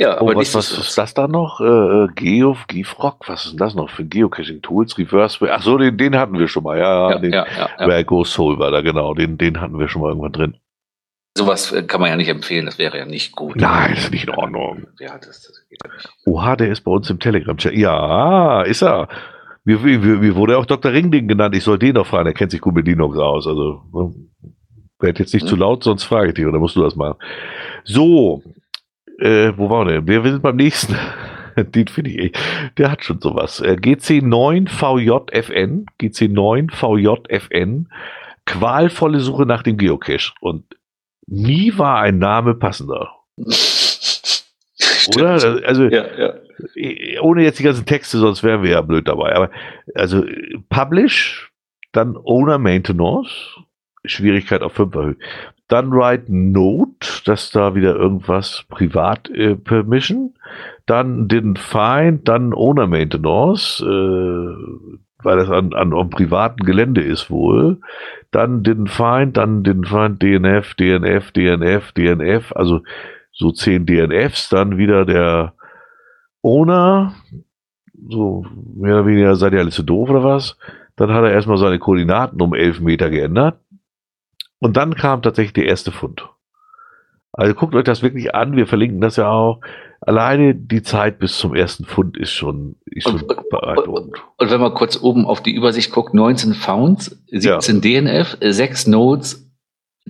[0.00, 1.60] Ja, oh, aber was, was ist das da noch?
[1.60, 4.96] Äh, äh Geo, Gifrock, was ist denn das noch für Geocaching Tools?
[4.96, 7.46] Reverse, ach so, den, den hatten wir schon mal, ja, ja den, ja,
[7.78, 8.24] ja, ja.
[8.24, 10.56] Soul war da, genau, den, den hatten wir schon mal irgendwann drin.
[11.36, 13.56] Sowas äh, kann man ja nicht empfehlen, das wäre ja nicht gut.
[13.56, 14.86] Nein, das ist nicht in Ordnung.
[15.00, 16.08] Ja, das, das geht nicht.
[16.26, 17.74] Oha, der ist bei uns im Telegram-Chat.
[17.74, 19.08] Ja, ist er.
[19.68, 20.90] Mir, mir, mir wurde auch Dr.
[20.90, 21.54] Ringding genannt.
[21.54, 22.26] Ich soll den noch fragen.
[22.26, 23.46] Er kennt sich gut mit Linux aus.
[23.46, 24.14] Also, ne?
[24.98, 25.48] werd jetzt nicht mhm.
[25.48, 27.18] zu laut, sonst frage ich dich oder musst du das machen.
[27.84, 28.42] So,
[29.18, 30.06] äh, wo war der?
[30.06, 30.96] Wir, wir sind beim nächsten.
[31.56, 32.32] den finde ich,
[32.78, 33.60] der hat schon sowas.
[33.60, 37.88] Äh, GC9VJFN, GC9VJFN,
[38.46, 40.32] qualvolle Suche nach dem Geocache.
[40.40, 40.64] Und
[41.26, 43.10] nie war ein Name passender.
[45.16, 45.30] Oder?
[45.66, 47.20] Also, ja, ja.
[47.20, 49.34] ohne jetzt die ganzen Texte, sonst wären wir ja blöd dabei.
[49.34, 49.50] Aber
[49.94, 50.24] also
[50.68, 51.50] Publish,
[51.92, 53.56] dann Owner Maintenance,
[54.04, 55.18] Schwierigkeit auf 5 erhöht.
[55.68, 60.34] Dann Write Note, dass da wieder irgendwas Privat äh, Permission.
[60.86, 63.86] Dann Didn't Find, dann Owner Maintenance, äh,
[65.22, 67.78] weil das an, an einem privaten Gelände ist wohl.
[68.30, 72.52] Dann Didn't Find, dann Didn't Find DNF, DNF, DNF, DNF.
[72.56, 72.82] Also
[73.38, 75.54] so zehn DNFs, dann wieder der
[76.42, 77.14] Owner,
[78.08, 78.44] so
[78.74, 80.56] mehr oder weniger seid ihr alle zu doof oder was?
[80.96, 83.60] Dann hat er erstmal seine Koordinaten um elf Meter geändert.
[84.58, 86.28] Und dann kam tatsächlich der erste Fund.
[87.32, 89.60] Also guckt euch das wirklich an, wir verlinken das ja auch.
[90.00, 94.14] Alleine die Zeit bis zum ersten Fund ist schon, ist schon und, beeindruckend.
[94.14, 98.00] Und, und, wenn man kurz oben auf die Übersicht guckt, 19 Founds, 17 ja.
[98.00, 99.47] DNF, 6 Nodes,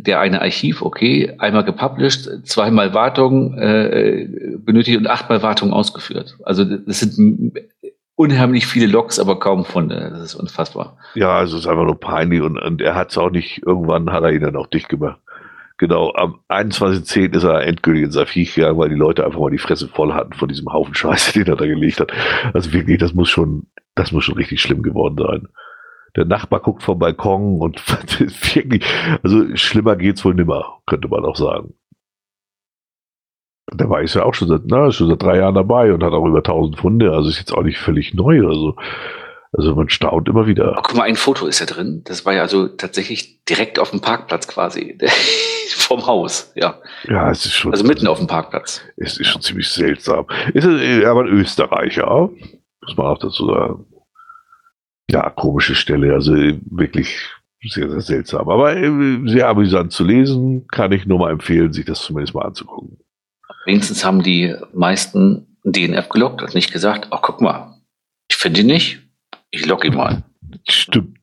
[0.06, 4.28] der eine Archiv, okay, einmal gepublished, zweimal Wartung äh,
[4.58, 6.36] benötigt und achtmal Wartung ausgeführt.
[6.44, 7.52] Also das sind
[8.14, 10.10] unheimlich viele Logs, aber kaum Funde.
[10.10, 10.98] Das ist unfassbar.
[11.14, 14.10] Ja, also es ist einfach nur peinlich und, und er hat es auch nicht, irgendwann
[14.10, 15.20] hat er ihn dann auch dicht gemacht.
[15.78, 17.36] Genau, am 21.10.
[17.36, 20.32] ist er endgültig ins Archiv gegangen, weil die Leute einfach mal die Fresse voll hatten
[20.32, 22.12] von diesem Haufen Scheiße, den er da gelegt hat.
[22.52, 25.48] Also wirklich, das muss schon, das muss schon richtig schlimm geworden sein.
[26.16, 27.82] Der Nachbar guckt vom Balkon und
[28.54, 28.84] wirklich,
[29.22, 31.74] also schlimmer geht's wohl nimmer, könnte man auch sagen.
[33.72, 36.12] Der war ist ja auch schon seit, na, schon seit drei Jahren dabei und hat
[36.12, 38.46] auch über 1000 Funde, also ist jetzt auch nicht völlig neu.
[38.46, 38.76] Also,
[39.52, 40.74] also man staunt immer wieder.
[40.78, 42.02] Oh, guck mal, ein Foto ist ja drin.
[42.04, 44.98] Das war ja also tatsächlich direkt auf dem Parkplatz quasi.
[45.76, 46.80] Vom Haus, ja.
[47.04, 47.72] Ja, es ist schon.
[47.72, 48.82] Also mitten auf dem Parkplatz.
[48.96, 50.26] Es ist schon ziemlich seltsam.
[50.54, 52.30] Ist aber ein Österreicher,
[52.82, 53.86] muss man auch dazu sagen.
[55.10, 57.16] Ja, komische Stelle, also wirklich
[57.62, 58.48] sehr, sehr seltsam.
[58.48, 62.44] Aber äh, sehr amüsant zu lesen, kann ich nur mal empfehlen, sich das zumindest mal
[62.44, 62.98] anzugucken.
[63.64, 67.74] Wenigstens haben die meisten DNF gelockt und nicht gesagt, ach guck mal,
[68.30, 69.00] ich finde ihn nicht,
[69.50, 70.22] ich logge ihn mal.
[70.68, 71.18] Stimmt.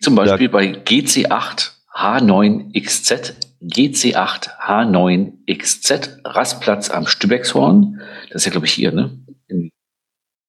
[0.00, 0.52] Zum Beispiel ja.
[0.52, 8.00] bei GC8H9XZ, GC8H9XZ, Rastplatz am Stübeckshorn.
[8.30, 9.18] Das ist ja, glaube ich, hier, ne?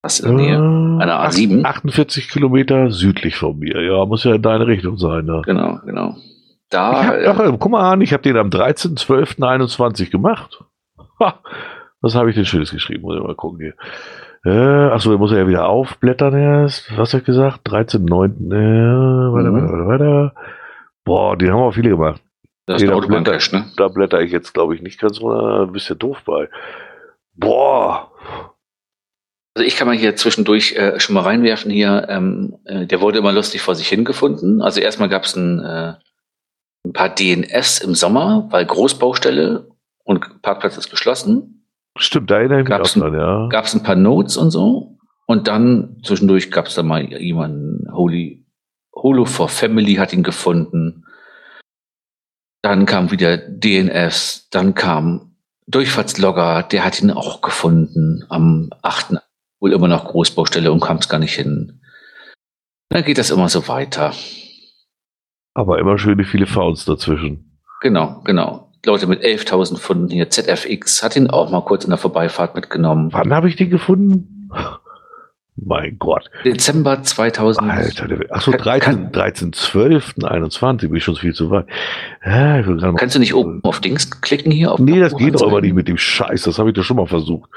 [0.02, 0.56] Was in der Nähe?
[0.56, 1.66] Äh, einer A7.
[1.66, 3.82] 48 Kilometer südlich von mir.
[3.82, 5.26] Ja, muss ja in deine Richtung sein.
[5.26, 5.42] Ne?
[5.45, 6.16] Genau, genau.
[6.69, 7.06] Da.
[7.06, 10.64] Hab, ach, äh, guck mal an, ich habe den am 13.12.21 gemacht.
[11.19, 11.40] Ha,
[12.02, 13.02] was habe ich denn Schönes geschrieben?
[13.02, 13.74] Muss ich mal gucken hier.
[14.45, 16.98] Äh, achso, der muss ja wieder aufblättern erst.
[16.98, 17.68] Was habe ich gesagt?
[17.68, 18.53] 13.9.
[18.53, 19.64] Äh, weiter, mhm.
[19.64, 20.34] weiter, weiter,
[21.03, 22.22] Boah, die haben auch viele gemacht.
[22.66, 23.66] Das ist blätter, ne?
[23.76, 25.32] Da blätter ich jetzt, glaube ich, nicht ganz so.
[25.32, 26.48] Ein bisschen doof bei.
[27.34, 28.08] Boah.
[29.56, 32.06] Also ich kann mal hier zwischendurch äh, schon mal reinwerfen hier.
[32.10, 34.61] Ähm, äh, der wurde immer lustig vor sich hingefunden.
[34.61, 35.94] Also erstmal gab es ein, äh,
[36.86, 39.69] ein paar DNS im Sommer, weil Großbaustelle
[40.03, 41.66] und Parkplatz ist geschlossen.
[41.98, 43.48] Stimmt, da erinnere ich mich gab's auch dran, ja.
[43.50, 44.98] Gab es ein paar Notes und so.
[45.26, 48.45] Und dann zwischendurch gab es da mal jemanden, Holy,
[48.95, 51.06] Holo for Family hat ihn gefunden.
[52.61, 55.36] Dann kam wieder DNS, dann kam
[55.68, 59.18] Durchfahrtslogger, der hat ihn auch gefunden am 8.
[59.59, 61.81] wohl immer noch Großbaustelle und kam es gar nicht hin.
[62.89, 64.13] Dann geht das immer so weiter.
[65.53, 67.59] Aber immer schöne viele Fouls dazwischen.
[67.81, 68.71] Genau, genau.
[68.85, 70.29] Leute mit 11.000 Pfunden hier.
[70.29, 73.09] ZFX hat ihn auch mal kurz in der Vorbeifahrt mitgenommen.
[73.11, 74.49] Wann habe ich den gefunden?
[75.55, 76.29] Mein Gott.
[76.45, 77.69] Dezember 2000.
[77.69, 81.65] Alter, achso, 13, 13, 12, 21, bin ich schon viel zu weit.
[82.25, 82.61] Ja,
[82.93, 84.71] Kannst du nicht oben auf Dings klicken hier?
[84.71, 86.43] Auf nee, das geht doch aber nicht mit dem Scheiß.
[86.43, 87.49] Das habe ich doch schon mal versucht.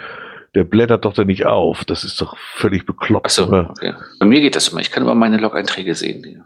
[0.55, 1.85] Der blättert doch da nicht auf.
[1.85, 3.27] Das ist doch völlig bekloppt.
[3.27, 3.95] Achso, okay.
[4.19, 4.81] Bei mir geht das immer.
[4.81, 6.23] Ich kann immer meine Log-Einträge sehen.
[6.25, 6.45] Hier.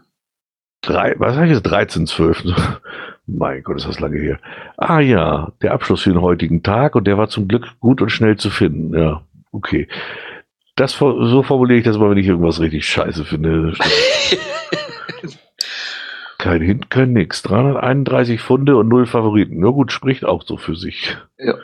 [0.81, 1.63] Drei, was sag ich jetzt?
[1.63, 2.45] 13, 12.
[3.27, 4.39] Mein Gott, ist das lange her.
[4.77, 8.09] Ah ja, der Abschluss für den heutigen Tag und der war zum Glück gut und
[8.09, 8.97] schnell zu finden.
[8.97, 9.89] Ja, okay.
[10.77, 13.73] Das, so formuliere ich das mal, wenn ich irgendwas richtig scheiße finde.
[16.37, 17.41] kein Hint, kein Nix.
[17.41, 19.59] 331 Funde und null Favoriten.
[19.59, 21.17] Na gut, spricht auch so für sich.
[21.37, 21.55] Ja.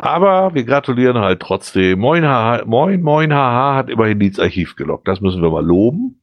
[0.00, 1.98] Aber wir gratulieren halt trotzdem.
[1.98, 5.06] Moin, haha, moin, moin, haha, hat immerhin ins Archiv gelockt.
[5.06, 6.22] Das müssen wir mal loben.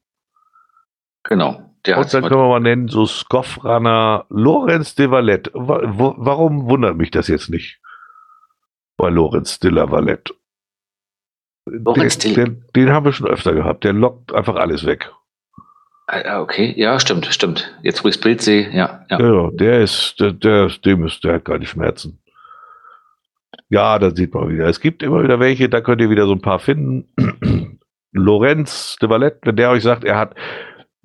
[1.23, 1.61] Genau.
[1.85, 5.51] Der und dann können wir mal nennen, so Scoffrunner Lorenz de Valette.
[5.53, 7.79] Warum wundert mich das jetzt nicht?
[8.97, 10.33] Bei Lorenz de la Valette.
[11.65, 13.83] Lorenz den, den, den haben wir schon öfter gehabt.
[13.83, 15.11] Der lockt einfach alles weg.
[16.07, 17.77] Ah, okay, ja, stimmt, stimmt.
[17.83, 19.05] Jetzt, wo ich das Bild sehe, ja.
[19.09, 22.19] Ja, ja der ist, der, der, dem ist, der hat keine Schmerzen.
[23.69, 24.65] Ja, da sieht man wieder.
[24.67, 27.09] Es gibt immer wieder welche, da könnt ihr wieder so ein paar finden.
[28.11, 30.35] Lorenz de Valette, wenn der euch sagt, er hat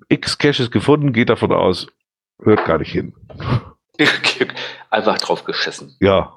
[0.09, 1.89] X Caches gefunden, geht davon aus,
[2.43, 3.15] hört gar nicht hin.
[4.91, 5.97] Einfach drauf geschissen.
[6.01, 6.33] Ja,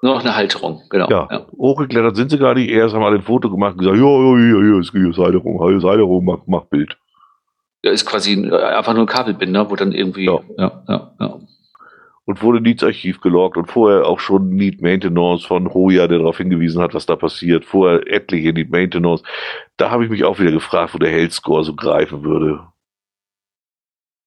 [0.00, 1.08] Nur noch eine Halterung, genau.
[1.10, 1.46] Ja, ja.
[1.56, 2.70] hochgeklettert sind sie gar nicht.
[2.70, 5.84] Erst haben alle ein Foto gemacht und gesagt, ja, ja, hier, hier ist, Halterung, ist
[5.84, 6.96] Halterung, mach, mach Bild.
[7.82, 11.14] Ja, ist quasi einfach nur ein Kabelbinder, wo dann irgendwie, ja, ja, ja.
[11.20, 11.38] ja.
[12.26, 16.18] Und wurde nie ins Archiv geloggt und vorher auch schon Need Maintenance von Hoya, der
[16.18, 17.66] darauf hingewiesen hat, was da passiert.
[17.66, 19.22] Vorher etliche Need Maintenance.
[19.76, 22.66] Da habe ich mich auch wieder gefragt, wo der Health Score so greifen würde.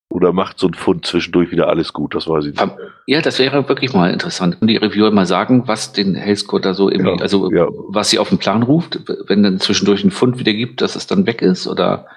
[0.09, 2.15] Oder macht so ein Fund zwischendurch wieder alles gut?
[2.15, 2.77] Das weiß ich nicht.
[3.07, 4.57] Ja, das wäre wirklich mal interessant.
[4.61, 7.67] Und die Reviewer mal sagen, was den Healthcode da so irgendwie, ja, also ja.
[7.89, 11.07] was sie auf den Plan ruft, wenn dann zwischendurch ein Fund wieder gibt, dass es
[11.07, 12.07] dann weg ist oder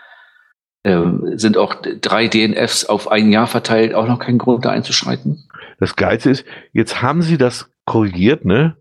[0.84, 5.49] ähm, sind auch drei DNFs auf ein Jahr verteilt auch noch kein Grund, da einzuschreiten?
[5.81, 8.76] Das Geilste ist, jetzt haben sie das korrigiert, ne?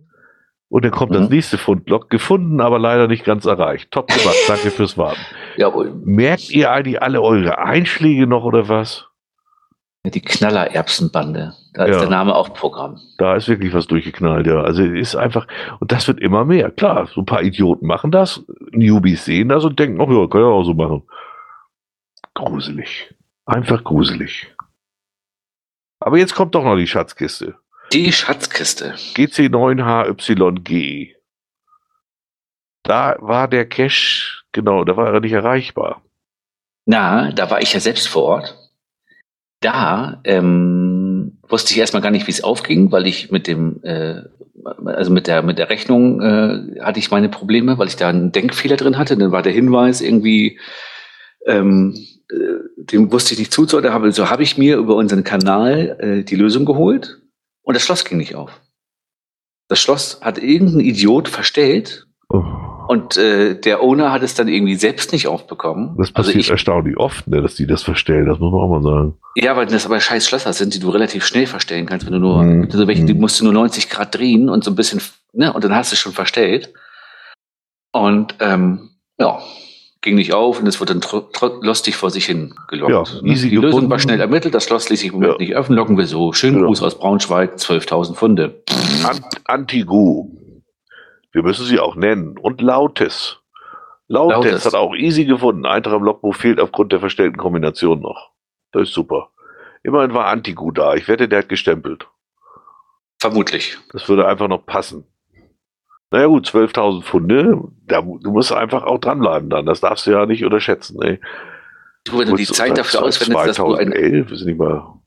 [0.67, 1.15] Und dann kommt mhm.
[1.15, 2.09] das nächste Fundlog.
[2.09, 3.89] Gefunden, aber leider nicht ganz erreicht.
[3.89, 4.35] Top gemacht.
[4.47, 5.19] Danke fürs Warten.
[5.57, 5.91] Jawohl.
[6.05, 9.07] Merkt ihr eigentlich alle eure Einschläge noch oder was?
[10.05, 11.53] Die Knallererbsenbande.
[11.73, 11.91] Da ja.
[11.91, 12.99] ist der Name auch Programm.
[13.17, 14.61] Da ist wirklich was durchgeknallt, ja.
[14.61, 15.47] Also ist einfach,
[15.79, 16.71] und das wird immer mehr.
[16.71, 20.41] Klar, so ein paar Idioten machen das, Newbies sehen das und denken, ach ja, kann
[20.41, 21.03] ja auch so machen.
[22.33, 23.13] Gruselig.
[23.45, 24.55] Einfach gruselig.
[25.99, 27.55] Aber jetzt kommt doch noch die Schatzkiste.
[27.91, 28.93] Die Schatzkiste.
[29.15, 31.15] GC9HYG.
[32.83, 36.01] Da war der Cache, genau, da war er nicht erreichbar.
[36.85, 38.57] Na, da war ich ja selbst vor Ort.
[39.59, 44.21] Da ähm, wusste ich erstmal gar nicht, wie es aufging, weil ich mit dem, äh,
[44.85, 48.31] also mit der mit der Rechnung äh, hatte ich meine Probleme, weil ich da einen
[48.31, 49.17] Denkfehler drin hatte.
[49.17, 50.59] Dann war der Hinweis irgendwie,
[51.45, 52.18] ähm, äh,
[52.77, 54.11] dem wusste ich nicht zuzuordnen.
[54.11, 57.21] So habe ich mir über unseren Kanal äh, die Lösung geholt
[57.63, 58.61] und das Schloss ging nicht auf.
[59.67, 62.07] Das Schloss hat irgendein Idiot verstellt.
[62.29, 62.43] Oh.
[62.87, 65.95] Und äh, der Owner hat es dann irgendwie selbst nicht aufbekommen.
[65.99, 68.79] Das passiert also ich, erstaunlich oft, ne, dass die das verstellen, das muss man auch
[68.79, 69.17] mal sagen.
[69.35, 72.19] Ja, weil das aber scheiß Schlösser sind, die du relativ schnell verstellen kannst, wenn du
[72.19, 72.69] nur, mm.
[72.71, 75.01] also welche, die musst du nur 90 Grad drehen und so ein bisschen,
[75.33, 76.73] ne, und dann hast du es schon verstellt.
[77.91, 79.39] Und ähm, ja,
[80.01, 82.91] ging nicht auf und es wurde dann lustig vor sich hin gelockt.
[83.13, 83.29] Ja, ne?
[83.29, 83.75] easy die gefunden.
[83.75, 85.37] Lösung war schnell ermittelt, das Schloss ließ sich im Moment ja.
[85.39, 86.31] nicht öffnen, locken wir so.
[86.33, 86.65] Schönen ja.
[86.65, 88.63] Gruß aus Braunschweig, 12.000 Funde.
[89.03, 90.29] Ant Antigu.
[91.31, 92.37] Wir müssen sie auch nennen.
[92.37, 93.37] Und Lautes.
[94.07, 94.65] Lautes, Lautes.
[94.65, 95.65] hat auch easy gefunden.
[95.65, 98.31] Eintrag im Logbuch fehlt aufgrund der verstellten Kombination noch.
[98.71, 99.29] Das ist super.
[99.83, 100.95] Immerhin war Antigu da.
[100.95, 102.07] Ich wette, der hat gestempelt.
[103.19, 103.77] Vermutlich.
[103.91, 105.05] Das würde einfach noch passen.
[106.11, 109.65] Naja gut, 12.000 Pfunde, da, du musst einfach auch dranbleiben dann.
[109.65, 111.01] Das darfst du ja nicht unterschätzen.
[111.01, 111.19] Ey.
[112.05, 114.99] Du, wenn du die Zeit dafür auswendest, dass du ein, ist nicht mal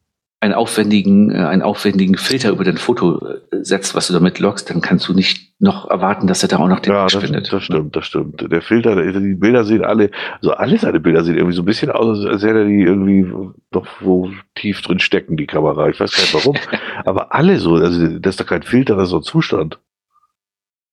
[0.43, 4.71] einen aufwendigen, äh, einen aufwendigen Filter über dein Foto äh, setzt, was du damit loggst,
[4.71, 7.53] dann kannst du nicht noch erwarten, dass er da auch noch den ja, das, findet.
[7.53, 8.51] Das stimmt, das stimmt.
[8.51, 11.93] Der Filter, die Bilder sehen alle, also alle seine Bilder sehen irgendwie so ein bisschen
[11.93, 13.33] aus, als hätte er die irgendwie
[13.71, 15.89] doch wo tief drin stecken, die Kamera.
[15.89, 16.57] Ich weiß gar nicht warum.
[17.05, 19.79] Aber alle so, also das ist doch kein Filter, das ist so ein Zustand.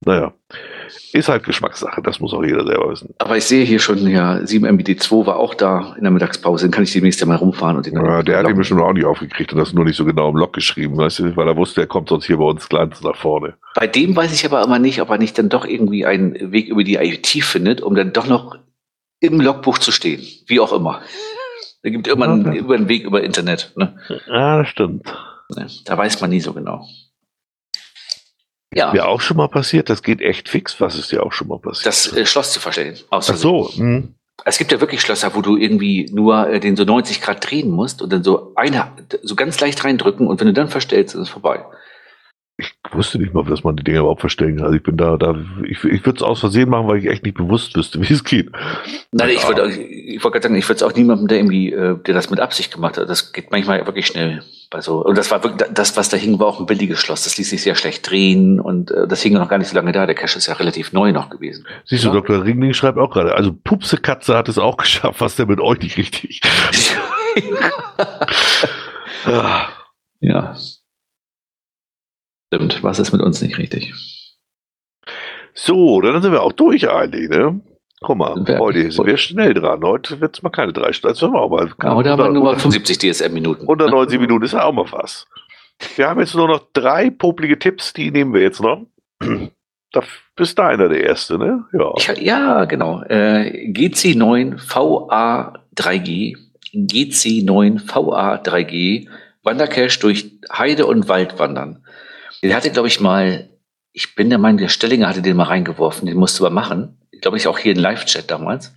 [0.05, 0.31] Naja,
[1.11, 3.13] ist halt Geschmackssache, das muss auch jeder selber wissen.
[3.17, 6.85] Aber ich sehe hier schon, ja, 7MBD2 war auch da in der Mittagspause, dann kann
[6.85, 9.51] ich demnächst ja mal rumfahren und den Ja, der hat ihn bestimmt auch nicht aufgekriegt
[9.51, 11.87] und das nur nicht so genau im Log geschrieben, weißt du, weil er wusste, er
[11.87, 13.55] kommt sonst hier bei uns glanz nach vorne.
[13.75, 16.69] Bei dem weiß ich aber immer nicht, ob er nicht dann doch irgendwie einen Weg
[16.69, 18.55] über die IT findet, um dann doch noch
[19.19, 21.01] im Logbuch zu stehen, wie auch immer.
[21.83, 22.73] Da gibt immer einen, okay.
[22.73, 23.73] einen Weg über Internet.
[23.75, 23.97] Ne?
[24.27, 25.13] Ja, das stimmt.
[25.85, 26.85] Da weiß man nie so genau.
[28.73, 28.91] Ja.
[28.93, 30.79] Mir auch schon mal passiert, das geht echt fix.
[30.79, 31.87] Was ist dir auch schon mal passiert?
[31.87, 32.97] Das äh, Schloss zu verstellen.
[33.09, 33.69] Ach so.
[33.73, 34.13] Hm.
[34.45, 37.71] Es gibt ja wirklich Schlösser, wo du irgendwie nur äh, den so 90 Grad drehen
[37.71, 38.91] musst und dann so eine,
[39.23, 41.65] so ganz leicht reindrücken und wenn du dann verstellst, ist es vorbei.
[42.59, 44.65] Ich wusste nicht mal, dass man die Dinge überhaupt verstellen kann.
[44.65, 47.23] Also ich bin da, da ich, ich würde es aus Versehen machen, weil ich echt
[47.23, 48.51] nicht bewusst wüsste, wie es geht.
[49.11, 51.97] Nein, ich wollte ich wollt gerade sagen, ich würde es auch niemandem, der irgendwie, äh,
[51.97, 53.09] der das mit Absicht gemacht hat.
[53.09, 55.03] Das geht manchmal wirklich schnell bei so.
[55.05, 57.23] Und das war wirklich, das, was da hing, war auch ein billiges Schloss.
[57.23, 59.93] Das ließ sich sehr schlecht drehen und äh, das hing noch gar nicht so lange
[59.93, 60.05] da.
[60.05, 61.65] Der Cache ist ja relativ neu noch gewesen.
[61.85, 62.13] Siehst du, ja?
[62.13, 62.43] Dr.
[62.43, 65.79] Ringling schreibt auch gerade, also Pupse Katze hat es auch geschafft, was der mit euch
[65.79, 66.41] nicht richtig.
[70.19, 70.55] ja.
[72.51, 73.93] Stimmt, was ist mit uns nicht richtig?
[75.53, 77.61] So, dann sind wir auch durch eigentlich, ne?
[78.01, 79.83] Guck mal, heute sind wir schnell dran.
[79.83, 81.19] Heute wird es mal keine drei Stunden.
[81.19, 81.69] Wir auch mal.
[81.83, 83.63] Ja, heute haben wir nur mal 75 DSM-Minuten.
[83.63, 85.27] 190 Minuten ist ja auch mal was.
[85.95, 88.85] Wir haben jetzt nur noch drei poplige Tipps, die nehmen wir jetzt noch.
[89.91, 90.03] Da
[90.35, 91.65] bist deiner der Erste, ne?
[91.73, 93.01] Ja, ich, ja genau.
[93.01, 96.37] Äh, GC9 VA3G.
[96.75, 99.07] GC9 VA3G.
[99.41, 101.83] Wandercash durch Heide und Wald wandern.
[102.43, 103.49] Den hatte, glaube ich, mal,
[103.91, 106.97] ich bin der Meinung, der Stellinger hatte den mal reingeworfen, den musste man machen.
[107.21, 108.73] Glaube ich auch hier in Live-Chat damals.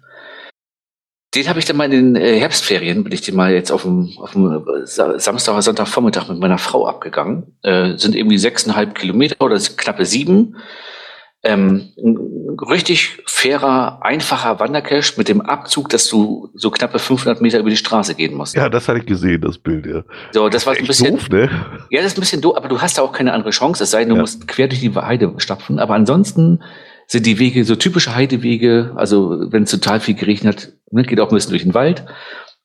[1.34, 3.82] Den habe ich dann mal in den äh, Herbstferien, bin ich den mal jetzt auf
[3.82, 7.56] dem, auf dem äh, Samstag oder Sonntagvormittag mit meiner Frau abgegangen.
[7.62, 10.56] Äh, sind irgendwie sechseinhalb Kilometer oder knappe sieben.
[11.44, 17.58] Ähm, ein richtig fairer, einfacher Wandercache mit dem Abzug, dass du so knappe 500 Meter
[17.58, 18.54] über die Straße gehen musst.
[18.54, 20.04] Ja, das hatte ich gesehen, das Bild, ja.
[20.30, 21.50] So, das war ein bisschen doof, ne?
[21.90, 23.90] Ja, das ist ein bisschen doof, aber du hast da auch keine andere Chance, es
[23.90, 24.20] sei denn, du ja.
[24.20, 25.80] musst quer durch die Heide stapfen.
[25.80, 26.62] Aber ansonsten
[27.08, 31.18] sind die Wege so typische Heidewege, also wenn es total viel geregnet hat, ne, geht
[31.18, 32.04] auch ein bisschen durch den Wald.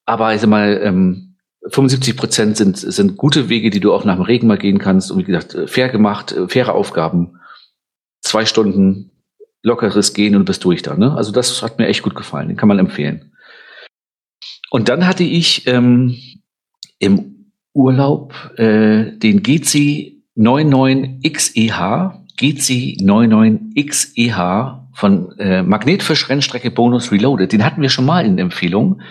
[0.05, 1.35] Aber ich sag mal, ähm,
[1.69, 5.11] 75 Prozent sind, sind gute Wege, die du auch nach dem Regen mal gehen kannst.
[5.11, 7.36] Und wie gesagt, äh, fair gemacht, äh, faire Aufgaben.
[8.27, 9.11] Zwei Stunden
[9.63, 10.97] lockeres Gehen und bist durch da.
[10.97, 11.15] Ne?
[11.15, 12.49] Also das hat mir echt gut gefallen.
[12.49, 13.31] Den kann man empfehlen.
[14.69, 16.17] Und dann hatte ich ähm,
[16.99, 27.51] im Urlaub äh, den GC 99XEH GC99XEH von äh, Magnetfisch-Rennstrecke Bonus Reloaded.
[27.51, 29.01] Den hatten wir schon mal in Empfehlung.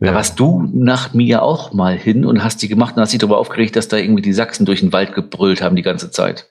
[0.00, 0.08] Ja.
[0.08, 3.20] Da warst du nach mir auch mal hin und hast die gemacht und hast dich
[3.20, 6.50] darüber aufgeregt, dass da irgendwie die Sachsen durch den Wald gebrüllt haben die ganze Zeit.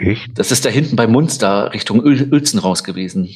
[0.00, 0.38] Echt?
[0.38, 3.28] Das ist da hinten bei Munster Richtung Uelzen raus gewesen.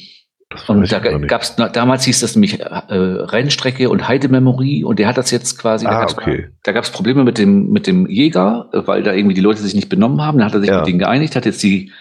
[0.67, 5.31] Und da gab's, damals hieß das nämlich äh, Rennstrecke und Heidememory und der hat das
[5.31, 6.49] jetzt quasi, ah, da okay.
[6.63, 9.89] da gab's Probleme mit dem, mit dem Jäger, weil da irgendwie die Leute sich nicht
[9.89, 10.77] benommen haben, da hat er sich ja.
[10.77, 11.91] mit denen geeinigt, hat jetzt die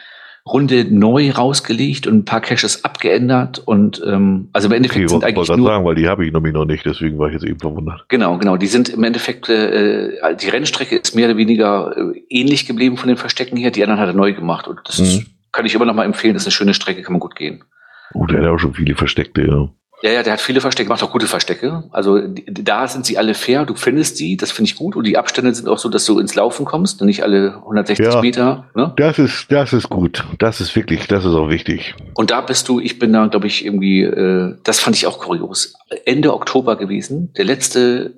[0.47, 5.25] Runde neu rausgelegt und ein paar Caches abgeändert und ähm, also im Endeffekt okay, sind
[5.25, 7.59] eigentlich nur sagen, weil die habe ich nämlich noch nicht, deswegen war ich jetzt eben
[7.59, 8.05] verwundert.
[8.09, 12.67] Genau, genau, die sind im Endeffekt äh, die Rennstrecke ist mehr oder weniger äh, ähnlich
[12.67, 15.05] geblieben von den Verstecken hier, die anderen hat er neu gemacht und das mhm.
[15.05, 17.37] ist, kann ich immer noch mal empfehlen, das ist eine schöne Strecke, kann man gut
[17.37, 17.65] gehen.
[18.13, 19.69] Oh, der hat auch schon viele Versteckte, ja.
[20.05, 21.85] Ja, ja, der hat viele Verstecke, macht auch gute Verstecke.
[21.91, 24.97] Also da sind sie alle fair, du findest sie, das finde ich gut.
[24.97, 28.05] Und die Abstände sind auch so, dass du ins Laufen kommst und nicht alle 160
[28.05, 28.67] ja, Meter.
[28.75, 28.93] Ne?
[28.99, 30.23] Das ist, das ist gut.
[30.39, 31.95] Das ist wirklich, das ist auch wichtig.
[32.17, 35.21] Und da bist du, ich bin da, glaube ich, irgendwie, äh, das fand ich auch
[35.21, 35.73] kurios.
[36.05, 38.13] Ende Oktober gewesen, der letzte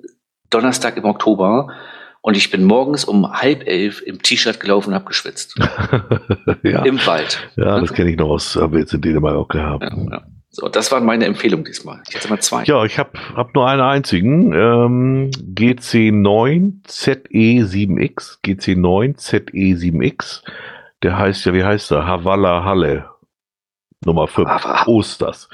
[0.49, 1.69] Donnerstag im Oktober.
[2.19, 5.55] Und ich bin morgens um halb elf im T-Shirt gelaufen und habe geschwitzt.
[6.63, 6.83] ja.
[6.83, 7.47] Im Wald.
[7.55, 9.83] Ja, das kenne ich noch aus, haben wir jetzt in Dänemark auch gehabt.
[9.83, 10.21] Ja, ja.
[10.59, 12.01] So, das waren meine Empfehlungen diesmal.
[12.09, 12.63] Ich hatte mal zwei.
[12.63, 14.53] Ja, ich habe hab nur einen einzigen.
[14.53, 18.39] Ähm, GC9 ZE7X.
[18.43, 20.41] GC9 ZE7X.
[21.03, 22.07] Der heißt ja, wie heißt er?
[22.07, 23.07] Havala Halle.
[24.03, 24.49] Nummer 5.
[24.87, 25.47] Osters.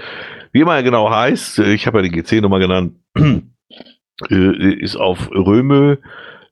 [0.54, 6.00] Wie immer genau heißt, ich habe ja die GC-Nummer genannt, äh, ist auf Röme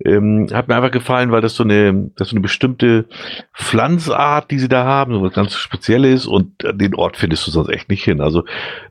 [0.06, 3.06] ähm, hat mir einfach gefallen, weil das so eine, das so eine bestimmte
[3.54, 7.70] Pflanzart, die sie da haben, so was ganz Spezielles und den Ort findest du sonst
[7.70, 8.22] echt nicht hin.
[8.22, 8.44] Also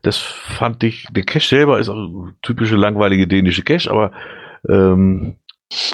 [0.02, 4.12] das fand ich, der Cache selber ist auch typische langweilige dänische Cache, aber
[4.68, 5.36] ähm,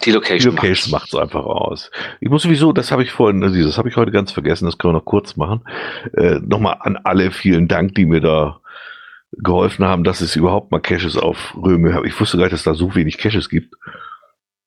[0.05, 1.91] die Location, die Location macht es einfach aus.
[2.21, 4.79] Ich muss sowieso, das habe ich vorhin, also das habe ich heute ganz vergessen, das
[4.79, 5.63] können wir noch kurz machen.
[6.17, 8.61] Äh, Nochmal an alle vielen Dank, die mir da
[9.33, 12.07] geholfen haben, dass es überhaupt mal Caches auf Röme habe.
[12.07, 13.75] Ich wusste gar nicht, dass da so wenig Caches gibt.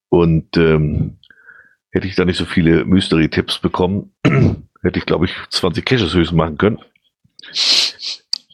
[0.09, 1.17] Und ähm,
[1.91, 4.11] hätte ich da nicht so viele Mystery-Tipps bekommen,
[4.81, 6.79] hätte ich, glaube ich, 20 Caches höchstens machen können.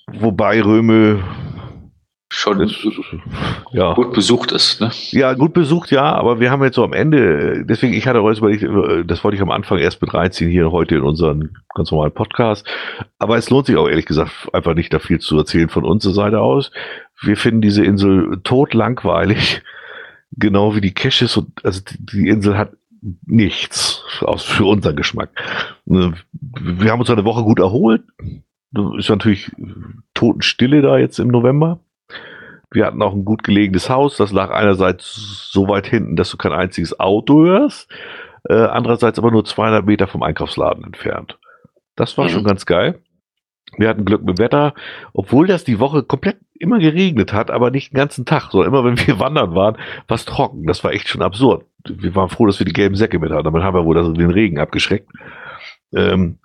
[0.08, 1.24] Wobei Röme
[2.30, 2.75] schon das,
[3.72, 3.93] ja.
[3.93, 4.82] gut besucht ist.
[4.82, 4.92] Ne?
[5.11, 8.40] Ja, gut besucht, ja, aber wir haben jetzt so am Ende, deswegen, ich hatte heute
[8.40, 12.14] überlegt, das wollte ich am Anfang erst mit reinziehen, hier heute in unseren ganz normalen
[12.14, 12.67] Podcast.
[13.19, 16.14] Aber es lohnt sich auch ehrlich gesagt einfach nicht, da viel zu erzählen von unserer
[16.14, 16.72] Seite aus.
[17.22, 19.61] Wir finden diese Insel tot langweilig
[20.38, 22.74] genau wie die Caches und also die, die Insel hat
[23.26, 25.30] nichts aus für unseren Geschmack.
[25.86, 28.04] Ne, wir haben uns eine Woche gut erholt.
[28.98, 29.52] Ist natürlich
[30.14, 31.80] Totenstille da jetzt im November.
[32.72, 34.18] Wir hatten auch ein gut gelegenes Haus.
[34.18, 37.90] Das lag einerseits so weit hinten, dass du kein einziges Auto hörst.
[38.50, 41.38] Äh, andererseits aber nur 200 Meter vom Einkaufsladen entfernt.
[41.96, 42.30] Das war mhm.
[42.30, 43.00] schon ganz geil.
[43.78, 44.74] Wir hatten Glück mit Wetter,
[45.14, 48.52] obwohl das die Woche komplett immer geregnet hat, aber nicht den ganzen Tag.
[48.52, 50.66] So immer wenn wir wandern waren, war es trocken.
[50.68, 51.66] Das war echt schon absurd.
[51.88, 53.44] Wir waren froh, dass wir die gelben Säcke mit hatten.
[53.44, 55.10] Damit haben wir wohl den Regen abgeschreckt.
[55.94, 56.40] Ähm,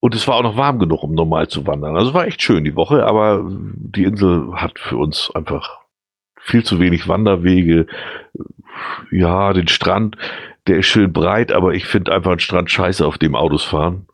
[0.00, 1.96] und es war auch noch warm genug, um normal zu wandern.
[1.96, 5.78] Also war echt schön die Woche, aber die Insel hat für uns einfach
[6.36, 7.86] viel zu wenig Wanderwege.
[9.10, 10.16] Ja, den Strand,
[10.68, 14.06] der ist schön breit, aber ich finde einfach einen Strand scheiße, auf dem Autos fahren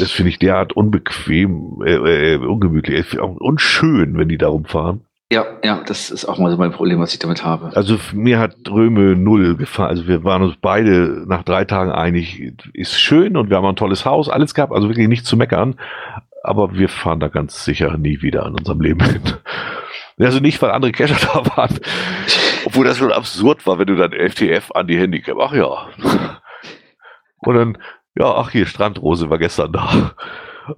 [0.00, 5.02] das finde ich derart unbequem, äh, äh, ungemütlich, unschön, wenn die da rumfahren.
[5.30, 7.70] Ja, ja, das ist auch mal so mein Problem, was ich damit habe.
[7.76, 9.90] Also mir hat Röme null gefallen.
[9.90, 13.76] Also wir waren uns beide nach drei Tagen einig, ist schön und wir haben ein
[13.76, 15.78] tolles Haus, alles gehabt, also wirklich nicht zu meckern.
[16.42, 19.20] Aber wir fahren da ganz sicher nie wieder in unserem Leben hin.
[20.18, 21.78] Also nicht, weil andere Cacher da waren.
[22.64, 25.36] Obwohl das schon absurd war, wenn du dann FTF an die Handicap.
[25.40, 25.88] Ach ja.
[27.40, 27.78] Und dann,
[28.18, 30.12] ja, ach hier, Strandrose war gestern da.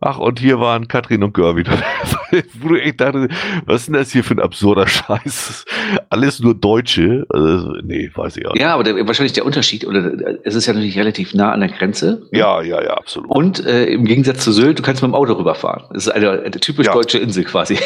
[0.01, 1.67] Ach, und hier waren Katrin und Görwin.
[2.61, 3.29] Wo du echt dachte,
[3.67, 5.65] was ist denn das hier für ein absurder Scheiß?
[6.11, 7.27] Alles nur Deutsche.
[7.29, 8.63] Also, nee, weiß ich auch nicht.
[8.63, 10.13] Ja, aber der, wahrscheinlich der Unterschied, oder
[10.45, 12.23] es ist ja natürlich relativ nah an der Grenze.
[12.31, 13.31] Ja, ja, ja, absolut.
[13.31, 15.85] Und äh, im Gegensatz zu Sylt, du kannst mit dem Auto rüberfahren.
[15.93, 16.93] Das ist eine, eine typisch ja.
[16.93, 17.77] deutsche Insel quasi.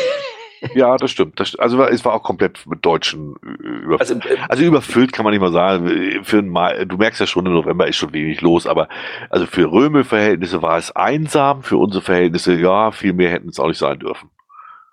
[0.74, 1.38] Ja, das stimmt.
[1.40, 4.00] Das, also es war auch komplett mit Deutschen überfüllt.
[4.00, 6.22] Also, äh, also, überfüllt kann man nicht mal sagen.
[6.22, 8.88] Für ein Mal, du merkst ja schon, im November ist schon wenig los, aber
[9.30, 13.68] also für Röme-Verhältnisse war es einsam, für unsere Verhältnisse, ja, viel mehr hätten es auch
[13.68, 14.30] nicht sein dürfen.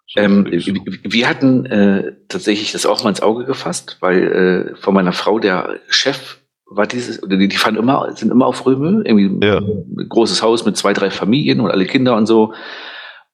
[0.08, 4.94] So ähm, wir hatten äh, tatsächlich das auch mal ins Auge gefasst, weil äh, von
[4.94, 9.04] meiner Frau der Chef war dieses, oder die, die fahren immer, sind immer auf Röme,
[9.06, 9.58] irgendwie ja.
[9.58, 12.54] ein großes Haus mit zwei, drei Familien und alle Kinder und so.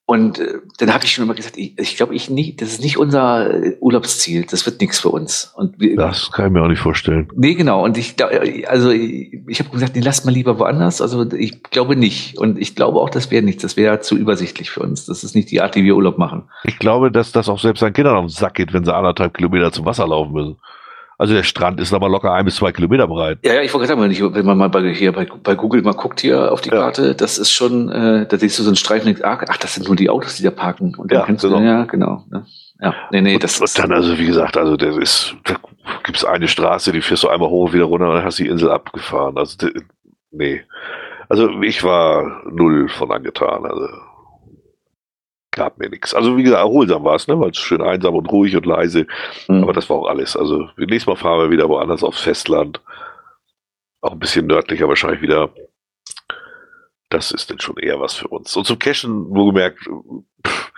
[0.10, 2.82] Und äh, dann habe ich schon immer gesagt, ich, ich glaube, ich nicht, das ist
[2.82, 5.52] nicht unser äh, Urlaubsziel, das wird nichts für uns.
[5.54, 7.28] Und wir, das kann ich mir auch nicht vorstellen.
[7.36, 7.84] Nee, genau.
[7.84, 8.16] Und ich,
[8.70, 11.02] also ich, ich habe gesagt, nee, lass mal lieber woanders.
[11.02, 12.38] Also ich glaube nicht.
[12.38, 13.64] Und ich glaube auch, das wäre nichts.
[13.64, 15.06] Das wäre zu übersichtlich für uns.
[15.08, 16.44] Das ist nicht die Art, wie wir Urlaub machen.
[16.64, 19.34] Ich glaube, dass das auch selbst seinen Kindern auf den Sack geht, wenn sie anderthalb
[19.34, 20.56] Kilometer zum Wasser laufen müssen.
[21.20, 23.40] Also der Strand ist aber locker ein bis zwei Kilometer breit.
[23.44, 25.94] Ja, ja, ich wollte gerade sagen, wenn man mal bei, hier bei, bei Google mal
[25.94, 26.76] guckt hier auf die ja.
[26.76, 29.88] Karte, das ist schon, äh, da siehst du so einen Streifen, ach, ach, das sind
[29.88, 30.94] nur die Autos, die da parken.
[30.96, 31.60] Und dann ja, kennst genau.
[31.60, 32.24] du, ja, genau.
[32.30, 32.46] Ne?
[32.80, 35.56] Ja, nee, nee, das und, und dann also, wie gesagt, also der ist, da
[36.04, 38.50] gibt's eine Straße, die fährst du einmal hoch, wieder runter und dann hast du die
[38.50, 39.38] Insel abgefahren.
[39.38, 39.58] Also,
[40.30, 40.62] nee.
[41.30, 43.66] Also ich war null von angetan.
[43.66, 43.88] Also
[45.58, 46.14] gab mir nichts.
[46.14, 47.40] Also wie gesagt, erholsam war es, ne?
[47.40, 49.06] weil es schön einsam und ruhig und leise.
[49.48, 49.64] Mhm.
[49.64, 50.38] Aber das war auch alles.
[50.38, 52.82] Also nächstes Mal fahren wir wieder woanders aufs Festland.
[54.02, 55.50] Auch ein bisschen nördlicher wahrscheinlich wieder.
[57.10, 58.56] Das ist dann schon eher was für uns.
[58.56, 59.90] Und zum Cashen, wo gemerkt,
[60.46, 60.72] pff,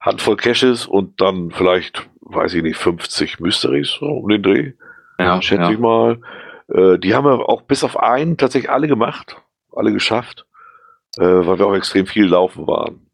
[0.00, 4.72] Handvoll Caches und dann vielleicht, weiß ich nicht, 50 Mysteries so um den Dreh.
[5.18, 5.70] Ja, schätze ja.
[5.70, 6.20] ich mal.
[6.68, 9.36] Äh, die haben wir auch bis auf einen tatsächlich alle gemacht,
[9.72, 10.46] alle geschafft,
[11.18, 13.07] äh, weil wir auch extrem viel laufen waren.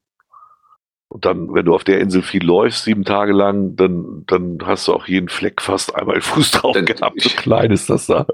[1.15, 4.89] Und dann, wenn du auf der Insel viel läufst, sieben Tage lang, dann, dann hast
[4.89, 7.21] du auch jeden Fleck fast einmal Fuß drauf dann, gehabt.
[7.21, 8.27] So klein ist das da.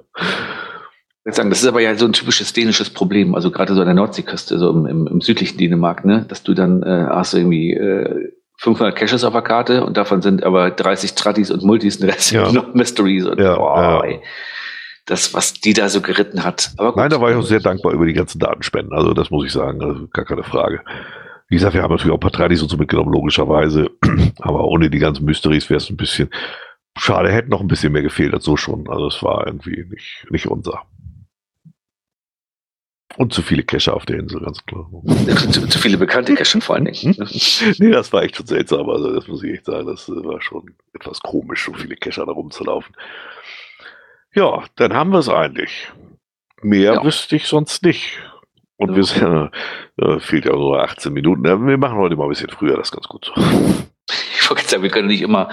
[1.27, 3.87] Ich sagen, das ist aber ja so ein typisches dänisches Problem, also gerade so an
[3.87, 7.37] der Nordseeküste, so im, im, im südlichen Dänemark, ne, dass du dann äh, hast du
[7.37, 11.97] irgendwie äh, 500 Caches auf der Karte und davon sind aber 30 Tradis und Multis
[11.97, 12.51] und der Rest ja.
[12.51, 14.19] noch Mysteries und ja, boah, ja.
[15.05, 16.71] das, was die da so geritten hat.
[16.79, 19.45] Gut, Nein, da war ich auch sehr dankbar über die ganzen Datenspenden, also das muss
[19.45, 20.81] ich sagen, also gar keine Frage.
[21.51, 23.91] Wie gesagt, wir haben natürlich auch ein paar Tradis und so mitgenommen, logischerweise.
[24.39, 26.31] Aber ohne die ganzen Mysteries wäre es ein bisschen
[26.97, 28.89] schade, hätte noch ein bisschen mehr gefehlt als so schon.
[28.89, 30.85] Also es war irgendwie nicht, nicht unser.
[33.17, 34.89] Und zu viele Cacher auf der Insel, ganz klar.
[35.51, 37.17] Zu, zu viele bekannte Cacher vor allen Dingen.
[37.79, 38.89] nee, das war echt schon seltsam.
[38.89, 39.89] Also das muss ich echt sagen.
[39.89, 42.95] Das war schon etwas komisch, so viele Cacher da rumzulaufen.
[44.33, 45.91] Ja, dann haben wir es eigentlich.
[46.63, 47.05] Mehr ja.
[47.05, 48.21] wüsste ich sonst nicht.
[48.81, 49.51] Und wir sind,
[49.99, 51.45] äh, fehlt ja nur 18 Minuten.
[51.45, 53.35] Wir machen heute mal ein bisschen früher, das ist ganz gut so.
[54.35, 55.51] Ich wollte sagen, wir können nicht immer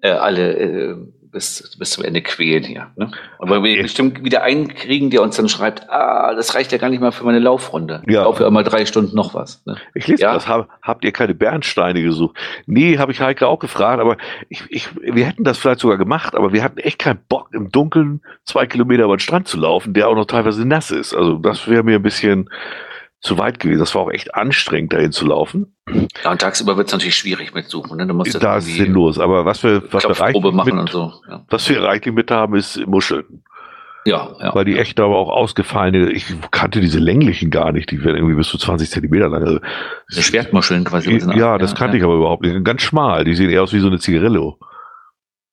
[0.00, 0.96] äh, alle äh,
[1.30, 2.90] bis, bis zum Ende quälen hier.
[2.96, 3.10] Ne?
[3.38, 6.90] Aber wir bestimmt wieder einen kriegen, der uns dann schreibt, ah, das reicht ja gar
[6.90, 8.02] nicht mal für meine Laufrunde.
[8.06, 8.20] Ja.
[8.20, 9.64] Ich laufe ja immer drei Stunden noch was.
[9.66, 9.76] Ne?
[9.94, 10.34] Ich lese ja?
[10.34, 10.48] das.
[10.48, 12.36] Hab, habt ihr keine Bernsteine gesucht?
[12.66, 14.16] Nee, habe ich Heike auch gefragt, aber
[14.48, 17.70] ich, ich, wir hätten das vielleicht sogar gemacht, aber wir hatten echt keinen Bock, im
[17.70, 21.14] Dunkeln zwei Kilometer über den Strand zu laufen, der auch noch teilweise nass ist.
[21.14, 22.50] Also das wäre mir ein bisschen
[23.20, 23.80] zu weit gewesen.
[23.80, 25.74] Das war auch echt anstrengend, dahin zu laufen.
[26.24, 27.98] Ja, und tagsüber wird es natürlich schwierig mit Suchen.
[27.98, 28.06] Ne?
[28.06, 29.18] Du musst da ist sinnlos.
[29.18, 31.12] Aber was wir, was wir reichlich machen mit, und so.
[31.28, 31.44] Ja.
[31.48, 33.42] Was wir reichlich mit haben, ist Muscheln.
[34.06, 34.54] Ja, ja.
[34.54, 38.36] Weil die echt aber auch ausgefallene, ich kannte diese länglichen gar nicht, die werden irgendwie
[38.36, 39.44] bis zu 20 Zentimeter lang.
[39.44, 39.60] Also,
[40.08, 41.18] Schwertmuscheln quasi.
[41.36, 42.00] Ja, das kannte ja.
[42.00, 42.64] ich aber überhaupt nicht.
[42.64, 44.58] Ganz schmal, die sehen eher aus wie so eine Zigarillo.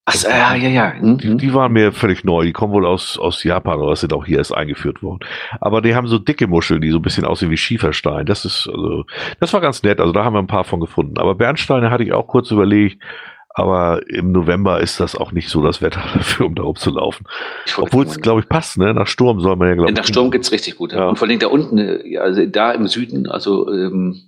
[0.09, 0.93] Ach so, ja, ja, ja.
[1.01, 1.17] Mhm.
[1.17, 2.45] Die, die, waren mir völlig neu.
[2.45, 5.19] Die kommen wohl aus, aus Japan oder sind auch hier erst eingeführt worden.
[5.59, 8.25] Aber die haben so dicke Muscheln, die so ein bisschen aussehen wie Schieferstein.
[8.25, 9.03] Das ist, also,
[9.41, 9.99] das war ganz nett.
[9.99, 11.17] Also da haben wir ein paar von gefunden.
[11.17, 13.03] Aber Bernsteine hatte ich auch kurz überlegt.
[13.49, 17.27] Aber im November ist das auch nicht so das Wetter dafür, um da rumzulaufen.
[17.75, 18.93] Obwohl es, glaube ich, passt, ne?
[18.93, 19.97] Nach Sturm soll man ja, glaube ich.
[19.97, 20.93] Nach Sturm geht's richtig gut.
[20.93, 21.09] Ja.
[21.09, 24.21] Und vor allem da unten, äh, also da im Süden, also ähm,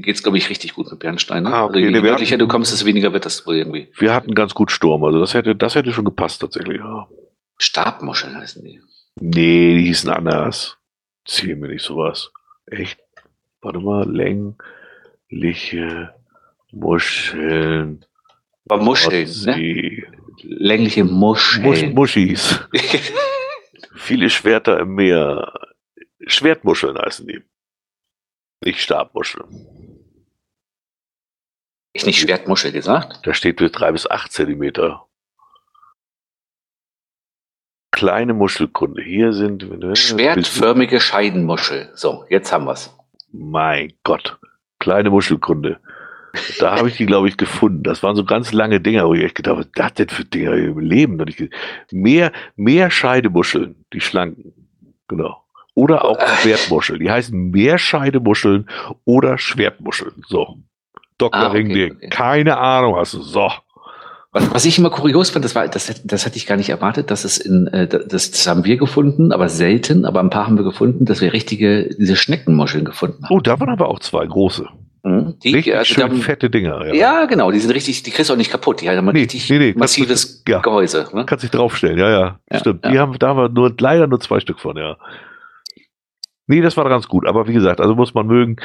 [0.00, 1.44] geht's glaube ich richtig gut mit Bernstein.
[1.44, 1.52] Ne?
[1.52, 1.74] Ah, okay.
[1.74, 3.88] Also, je nee, nördlicher du kommst, desto weniger wird das wohl irgendwie.
[3.98, 6.78] Wir hatten ganz gut Sturm, also das hätte, das hätte schon gepasst tatsächlich.
[6.78, 7.08] Ja.
[7.58, 8.80] Stabmuscheln heißen die.
[9.20, 10.78] Nee, die hießen anders.
[11.24, 12.30] Zieh mir nicht sowas.
[12.66, 12.98] Echt?
[13.60, 14.54] Warte mal, längliche
[16.70, 18.04] Muscheln
[18.68, 20.04] Aber Muscheln, ne?
[20.42, 21.64] Längliche Muscheln.
[21.64, 22.60] Musch, Muschis.
[23.94, 25.52] Viele Schwerter im Meer.
[26.26, 27.42] Schwertmuscheln heißen die.
[28.64, 29.66] Nicht Stabmuscheln.
[31.92, 33.26] Ich nicht Schwertmuschel gesagt?
[33.26, 35.06] Da steht bis drei bis acht Zentimeter.
[37.90, 39.02] Kleine Muschelkunde.
[39.02, 41.90] Hier sind schwertförmige Scheidenmuschel.
[41.94, 42.94] So, jetzt haben wir's.
[43.32, 44.38] Mein Gott.
[44.78, 45.80] Kleine Muschelkunde.
[46.58, 47.82] Da habe ich die, glaube ich, gefunden.
[47.82, 50.26] Das waren so ganz lange Dinger, wo ich echt gedacht habe, was das denn für
[50.26, 51.24] Dinger im Leben?
[51.90, 54.52] Mehr, mehr Scheidemuscheln, die schlanken.
[55.08, 55.45] Genau.
[55.76, 56.26] Oder auch äh.
[56.40, 57.00] Schwertmuscheln.
[57.00, 58.66] Die heißen Meerscheidemuscheln
[59.04, 60.24] oder Schwertmuscheln.
[60.26, 60.56] So.
[61.18, 61.40] Dr.
[61.40, 61.92] Ah, okay.
[61.92, 62.08] Okay.
[62.08, 63.22] Keine Ahnung hast du.
[63.22, 63.50] So.
[64.32, 67.10] Was, was ich immer kurios fand, das war, das, das hatte ich gar nicht erwartet,
[67.10, 70.56] dass es in, äh, das, das haben wir gefunden, aber selten, aber ein paar haben
[70.56, 73.34] wir gefunden, dass wir richtige, diese Schneckenmuscheln gefunden haben.
[73.34, 74.66] Oh, da waren aber auch zwei große.
[75.04, 75.38] Mhm.
[75.42, 76.86] Die, richtig also schön haben, fette Dinger.
[76.86, 76.94] Ja.
[76.94, 77.24] ja.
[77.26, 79.58] genau, die sind richtig, die kriegst du auch nicht kaputt, die haben nee, richtig nee,
[79.58, 80.58] nee, massives ja.
[80.60, 81.06] Gehäuse.
[81.12, 81.24] Ne?
[81.26, 82.84] Kannst dich draufstellen, ja, ja, ja stimmt.
[82.84, 84.96] Die haben, da haben wir nur, leider nur zwei Stück von, ja.
[86.48, 87.26] Nee, das war ganz gut.
[87.26, 88.56] Aber wie gesagt, also muss man mögen.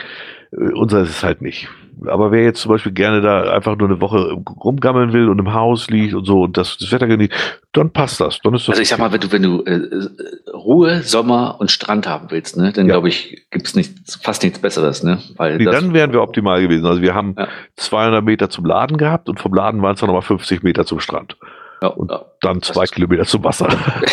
[0.52, 1.68] Äh, unser ist es halt nicht.
[2.06, 5.54] Aber wer jetzt zum Beispiel gerne da einfach nur eine Woche rumgammeln will und im
[5.54, 7.34] Haus liegt und so und das, das Wetter genießt,
[7.74, 8.40] dann passt das.
[8.44, 11.72] Dann ist das also ich sag mal, wenn du, wenn du äh, Ruhe, Sommer und
[11.72, 12.94] Strand haben willst, ne, dann ja.
[12.94, 15.04] glaube ich, gibt's nicht, fast nichts Besseres.
[15.04, 15.20] Ne?
[15.38, 16.86] Weil nee, dann wären wir optimal gewesen.
[16.86, 17.48] Also wir haben ja.
[17.78, 21.00] 200 Meter zum Laden gehabt und vom Laden waren es dann nochmal 50 Meter zum
[21.00, 21.36] Strand.
[21.82, 22.12] Ja, und
[22.42, 23.68] dann zwei Kilometer zum Wasser.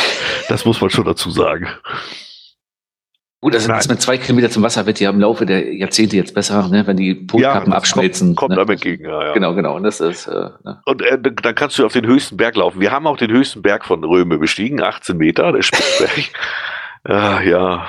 [0.48, 1.68] das muss man schon dazu sagen.
[3.40, 6.34] Gut, also das mit zwei Kilometer zum Wasser wird ja im Laufe der Jahrzehnte jetzt
[6.34, 8.34] besser, ne, wenn die Polkappen ja, abschmelzen.
[8.34, 8.56] Kommt, kommt ne?
[8.56, 9.32] damit gegen, ja, ja.
[9.32, 9.76] Genau, genau.
[9.76, 10.82] Und, das ist, äh, ne?
[10.84, 12.80] und äh, dann kannst du auf den höchsten Berg laufen.
[12.80, 16.32] Wir haben auch den höchsten Berg von Röme bestiegen, 18 Meter, der Spitzberg.
[17.08, 17.86] ja, ja.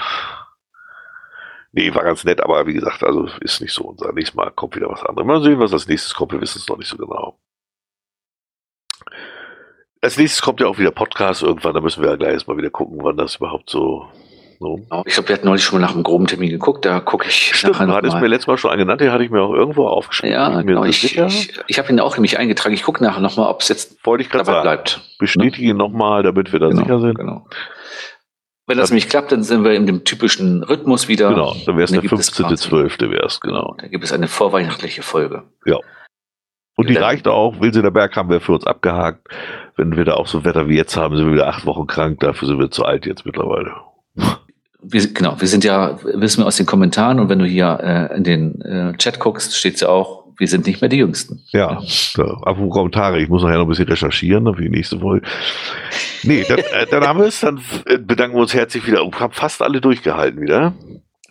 [1.71, 4.13] Nee, war ganz nett, aber wie gesagt, also ist nicht so unser.
[4.13, 5.25] Nächstes Mal kommt wieder was anderes.
[5.25, 6.31] Mal sehen, was als nächstes kommt.
[6.31, 7.39] Wir wissen es noch nicht so genau.
[10.01, 11.73] Als nächstes kommt ja auch wieder Podcast irgendwann.
[11.73, 14.07] Da müssen wir ja gleich erstmal wieder gucken, wann das überhaupt so
[14.59, 14.85] so.
[15.05, 17.55] Ich glaube, wir hatten neulich schon mal nach einem groben Termin geguckt, da gucke ich.
[17.55, 19.87] Stimmt, du hattest mir letztes Mal schon einen genannt, den hatte ich mir auch irgendwo
[19.87, 20.33] aufgeschrieben.
[20.33, 20.83] Ja, genau.
[20.83, 22.75] Ich, ich, ich habe ihn auch nämlich eingetragen.
[22.75, 24.61] Ich gucke nachher nochmal, ob es jetzt Wollte ich dabei sagen.
[24.63, 25.01] bleibt.
[25.17, 27.15] Bestätige ihn nochmal, damit wir da genau, sicher sind.
[27.15, 27.47] Genau.
[28.67, 31.29] Wenn das, nämlich klappt, dann sind wir in dem typischen Rhythmus wieder.
[31.29, 33.09] Genau, dann wäre es der 15.12.
[33.09, 33.75] wäre es, genau.
[33.79, 35.43] Da gibt es eine vorweihnachtliche Folge.
[35.65, 35.77] Ja.
[36.75, 37.61] Und die reicht auch.
[37.61, 39.27] Wilsener Berg haben wir für uns abgehakt.
[39.75, 42.19] Wenn wir da auch so Wetter wie jetzt haben, sind wir wieder acht Wochen krank.
[42.19, 43.71] Dafür sind wir zu alt jetzt mittlerweile
[44.81, 48.15] wir, genau, wir sind ja, wissen wir aus den Kommentaren und wenn du hier äh,
[48.17, 51.43] in den äh, Chat guckst, steht ja auch, wir sind nicht mehr die Jüngsten.
[51.49, 51.81] Ja,
[52.15, 52.23] ja.
[52.23, 55.27] apropos Kommentare, ich muss nachher noch ein bisschen recherchieren für die nächste Folge.
[56.23, 59.19] Nee, dann, äh, dann haben wir es, dann äh, bedanken wir uns herzlich wieder und
[59.19, 60.73] haben fast alle durchgehalten wieder.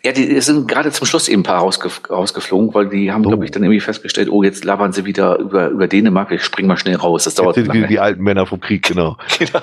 [0.08, 3.28] Ja, die sind gerade zum Schluss eben ein paar rausgef rausgeflogen, weil die haben, oh.
[3.28, 6.66] glaube ich, dann irgendwie festgestellt, oh, jetzt labern sie wieder über, über Dänemark, ich spring
[6.66, 7.24] mal schnell raus.
[7.24, 9.18] Das dauert die, die alten Männer vom Krieg, genau.
[9.38, 9.60] genau.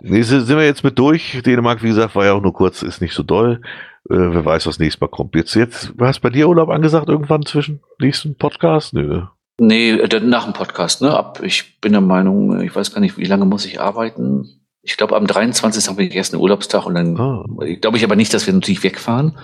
[0.00, 1.40] nee, sind wir jetzt mit durch.
[1.46, 3.60] Dänemark, wie gesagt, war ja auch nur kurz, ist nicht so doll.
[4.10, 5.36] Äh, wer weiß, was nächstes Mal kommt.
[5.36, 8.92] Jetzt, jetzt, hast bei dir Urlaub angesagt irgendwann zwischen nächsten Podcast?
[8.92, 9.22] Nö.
[9.60, 11.16] Nee, dann nach dem Podcast, ne?
[11.16, 14.65] Ab, ich bin der Meinung, ich weiß gar nicht, wie lange muss ich arbeiten?
[14.86, 15.88] Ich glaube, am 23.
[15.88, 17.44] haben wir erst einen Urlaubstag und dann oh.
[17.80, 19.36] glaube ich aber nicht, dass wir natürlich wegfahren.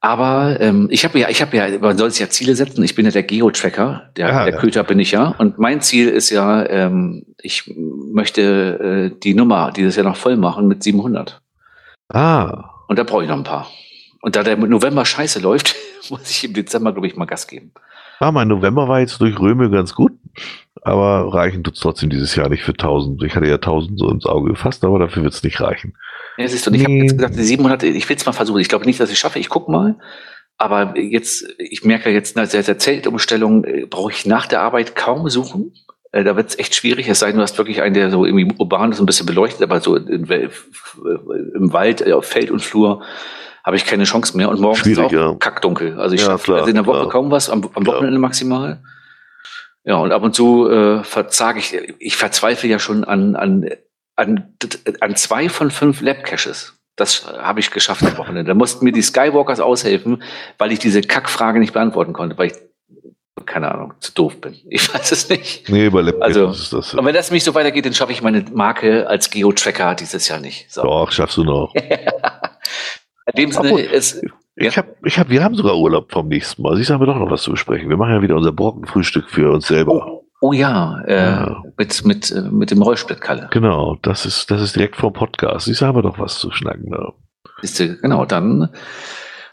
[0.00, 2.82] Aber ähm, ich habe ja, ich habe ja, man soll sich ja Ziele setzen.
[2.82, 4.60] Ich bin ja der Geo-Tracker, der, ja, der ja.
[4.60, 5.34] Köter bin ich ja.
[5.38, 10.36] Und mein Ziel ist ja, ähm, ich möchte äh, die Nummer dieses Jahr noch voll
[10.36, 11.40] machen mit 700.
[12.08, 12.70] Ah.
[12.88, 13.68] Und da brauche ich noch ein paar.
[14.22, 15.76] Und da der November scheiße läuft,
[16.10, 17.72] muss ich im Dezember, glaube ich, mal Gas geben.
[18.20, 20.12] Ah, mein November war jetzt durch Röme ganz gut.
[20.82, 23.22] Aber reichen tut es trotzdem dieses Jahr nicht für 1000.
[23.24, 25.94] Ich hatte ja 1000 so ins Auge gefasst, aber dafür wird es nicht reichen.
[26.36, 26.84] Ja, siehst du, ich nee.
[26.84, 28.60] habe jetzt gesagt, die 700, ich will es mal versuchen.
[28.60, 29.38] Ich glaube nicht, dass ich schaffe.
[29.38, 29.96] Ich guck mal.
[30.56, 35.28] Aber jetzt, ich merke jetzt, nach der Zeltumstellung äh, brauche ich nach der Arbeit kaum
[35.28, 35.72] suchen.
[36.10, 38.24] Äh, da wird es echt schwierig, es sei denn, du hast wirklich einen, der so
[38.24, 43.02] irgendwie urban ist, ein bisschen beleuchtet, aber so in, im Wald, auf Feld und Flur
[43.68, 44.48] habe ich keine Chance mehr.
[44.48, 45.34] Und morgens ist es auch ja.
[45.34, 46.00] kackdunkel.
[46.00, 47.10] Also ich ja, schaffe also in der Woche klar.
[47.10, 48.82] kaum was, am, am Wochenende maximal.
[49.84, 53.68] Ja, und ab und zu äh, verzage ich, ich verzweifle ja schon an, an,
[54.16, 54.54] an,
[55.00, 56.78] an zwei von fünf Lab-Caches.
[56.96, 58.48] Das habe ich geschafft am Wochenende.
[58.48, 60.22] Da mussten mir die Skywalkers aushelfen,
[60.56, 62.54] weil ich diese Kackfrage nicht beantworten konnte, weil ich
[63.44, 64.56] keine Ahnung, zu doof bin.
[64.68, 65.68] Ich weiß es nicht.
[65.68, 66.94] Nee, bei Lab also, ist das.
[66.94, 70.40] Und wenn das mich so weitergeht, dann schaffe ich meine Marke als Geo-Tracker dieses Jahr
[70.40, 70.72] nicht.
[70.72, 70.82] So.
[70.82, 71.72] Doch, schaffst du noch.
[73.34, 74.22] In dem Sinne ist.
[74.56, 74.82] Ich ja.
[74.82, 76.76] habe, ich hab, wir haben sogar Urlaub vom nächsten Mal.
[76.76, 77.88] Siehst du, haben wir doch noch was zu besprechen.
[77.88, 80.04] Wir machen ja wieder unser Brockenfrühstück für uns selber.
[80.04, 83.50] Oh, oh ja, äh, ja, mit, mit, äh, mit dem Rollsplittkalle.
[83.52, 85.66] Genau, das ist, das ist direkt vom Podcast.
[85.66, 87.12] Siehst du, haben wir doch was zu schnacken da.
[87.62, 88.70] Siehst du, genau, dann.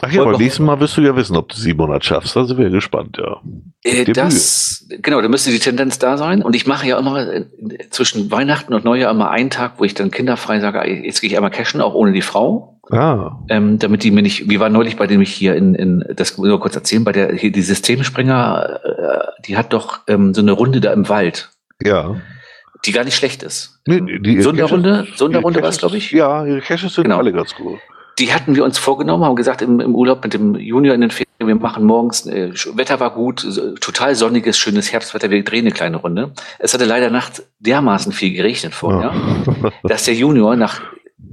[0.05, 2.35] Ach ja, beim nächsten Mal wirst du ja wissen, ob du 700 schaffst.
[2.35, 3.41] Da sind wir gespannt, ja.
[3.83, 6.43] Äh, das, genau, da müsste die Tendenz da sein.
[6.43, 7.45] Und ich mache ja immer äh,
[7.89, 11.35] zwischen Weihnachten und Neujahr immer einen Tag, wo ich dann kinderfrei sage, jetzt gehe ich
[11.35, 12.79] einmal cashen, auch ohne die Frau.
[12.91, 13.39] Ah.
[13.49, 16.37] Ähm, damit die mir nicht, wir waren neulich bei dem ich hier in, in das
[16.37, 20.35] muss ich nur kurz erzählen, bei der, hier die Systemspringer, äh, die hat doch ähm,
[20.35, 21.49] so eine Runde da im Wald.
[21.83, 22.15] Ja.
[22.85, 23.81] Die gar nicht schlecht ist.
[23.87, 26.11] Nee, die Sonderrunde, Sonderrunde war es, glaube ich.
[26.11, 27.17] Ja, ihre Caches sind genau.
[27.17, 27.79] alle ganz gut
[28.19, 31.11] die hatten wir uns vorgenommen, haben gesagt im, im Urlaub mit dem Junior in den
[31.11, 33.45] Ferien, wir machen morgens, äh, Wetter war gut,
[33.81, 36.31] total sonniges, schönes Herbstwetter, wir drehen eine kleine Runde.
[36.59, 39.71] Es hatte leider nachts dermaßen viel geregnet vorher, ja.
[39.83, 40.81] dass der Junior nach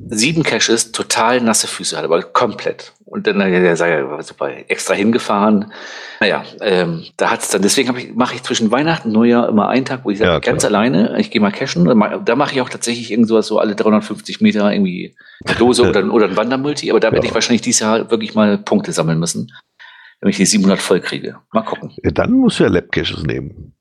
[0.09, 2.93] sieben Caches total nasse Füße hatte, aber komplett.
[3.05, 5.73] Und dann, der sei ja super extra hingefahren.
[6.21, 9.85] Naja, ähm, da hat's dann, deswegen ich, mache ich zwischen Weihnachten und Neujahr immer einen
[9.85, 11.85] Tag, wo ich sage, ja, ganz alleine, ich gehe mal cashen.
[11.85, 15.15] Da mache ich auch tatsächlich irgend sowas so alle 350 Meter irgendwie
[15.45, 16.91] eine Dose oder, oder ein Wandermulti.
[16.91, 17.31] Aber da werde ja.
[17.31, 19.53] ich wahrscheinlich dieses Jahr wirklich mal Punkte sammeln müssen,
[20.21, 21.37] wenn ich die 700 voll kriege.
[21.53, 21.93] Mal gucken.
[22.03, 23.75] Dann musst du ja Lab-Caches nehmen.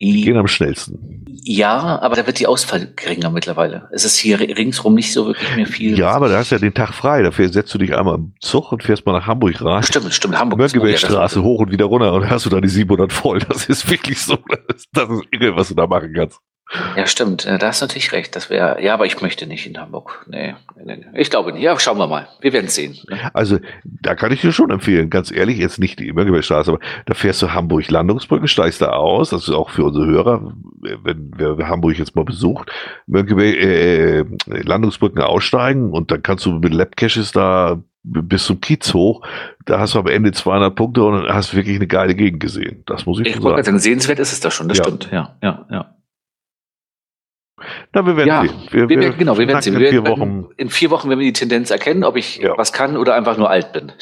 [0.00, 1.24] Die gehen am schnellsten.
[1.42, 3.88] Ja, aber da wird die Ausfall geringer mittlerweile.
[3.92, 5.98] Es ist hier ringsrum nicht so wirklich mehr viel.
[5.98, 7.22] Ja, aber da hast du ja den Tag frei.
[7.22, 9.82] Dafür setzt du dich einmal im Zug und fährst mal nach Hamburg rein.
[9.82, 10.38] Stimmt, stimmt.
[10.38, 10.58] Hamburg.
[10.58, 13.38] Mönckebergstraße hoch und wieder runter und hast du da die 700 voll.
[13.38, 14.36] Das ist wirklich so.
[14.36, 16.40] Das ist, das ist irre, was du da machen kannst.
[16.96, 17.46] Ja, stimmt.
[17.46, 18.34] Da hast du natürlich recht.
[18.34, 20.26] Das wäre, ja, aber ich möchte nicht in Hamburg.
[20.28, 20.54] Nee,
[20.84, 21.06] nee, nee.
[21.14, 21.62] ich glaube nicht.
[21.62, 22.26] Ja, schauen wir mal.
[22.40, 22.96] Wir werden sehen.
[23.08, 23.30] Ne?
[23.34, 25.08] Also, da kann ich dir schon empfehlen.
[25.08, 29.30] Ganz ehrlich, jetzt nicht die Mönckebergstraße, aber da fährst du Hamburg Landungsbrücke, steigst da aus.
[29.30, 30.54] Das ist auch für unsere Hörer,
[31.04, 32.70] wenn wer Hamburg jetzt mal besucht,
[33.06, 39.22] Mönckeberg, äh, Landungsbrücken aussteigen und dann kannst du mit Labcaches da bis zum Kiez hoch.
[39.64, 42.82] Da hast du am Ende 200 Punkte und hast wirklich eine geile Gegend gesehen.
[42.86, 43.64] Das muss ich, ich schon sagen.
[43.64, 44.68] Sagen, sehenswert ist es da schon.
[44.68, 44.84] Das ja.
[44.84, 45.08] stimmt.
[45.12, 45.95] Ja, ja, ja.
[47.92, 48.54] Na, wir werden ja, sehen.
[48.70, 49.78] Wir, wir, wir, genau, wir werden sehen.
[49.78, 50.46] Wir in, vier Wochen.
[50.56, 52.56] in vier Wochen werden wir die Tendenz erkennen, ob ich ja.
[52.56, 53.92] was kann oder einfach nur alt bin.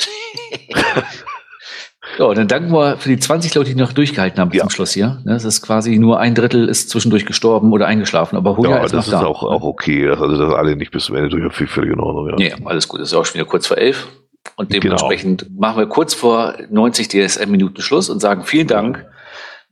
[2.18, 4.64] ja, und dann danken wir für die 20 Leute, die noch durchgehalten haben bis ja.
[4.64, 5.22] zum Schluss hier.
[5.24, 8.92] Das ist quasi nur ein Drittel ist zwischendurch gestorben oder eingeschlafen, aber Hunger ja, ist
[8.92, 9.24] das ist da.
[9.24, 10.08] auch, auch okay.
[10.08, 12.36] Also, dass alle nicht bis zum Ende durch haben, völlig in Ordnung.
[12.40, 12.56] Ja.
[12.56, 13.00] ja, alles gut.
[13.00, 14.08] Das ist auch schon wieder kurz vor elf.
[14.56, 14.80] Und genau.
[14.80, 15.60] dementsprechend genau.
[15.60, 19.06] machen wir kurz vor 90 DSM-Minuten Schluss und sagen vielen Dank.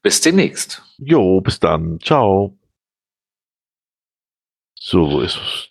[0.02, 0.82] Bis demnächst.
[0.98, 1.98] Jo, bis dann.
[2.00, 2.56] Ciao.
[4.84, 5.68] So, wo ist es?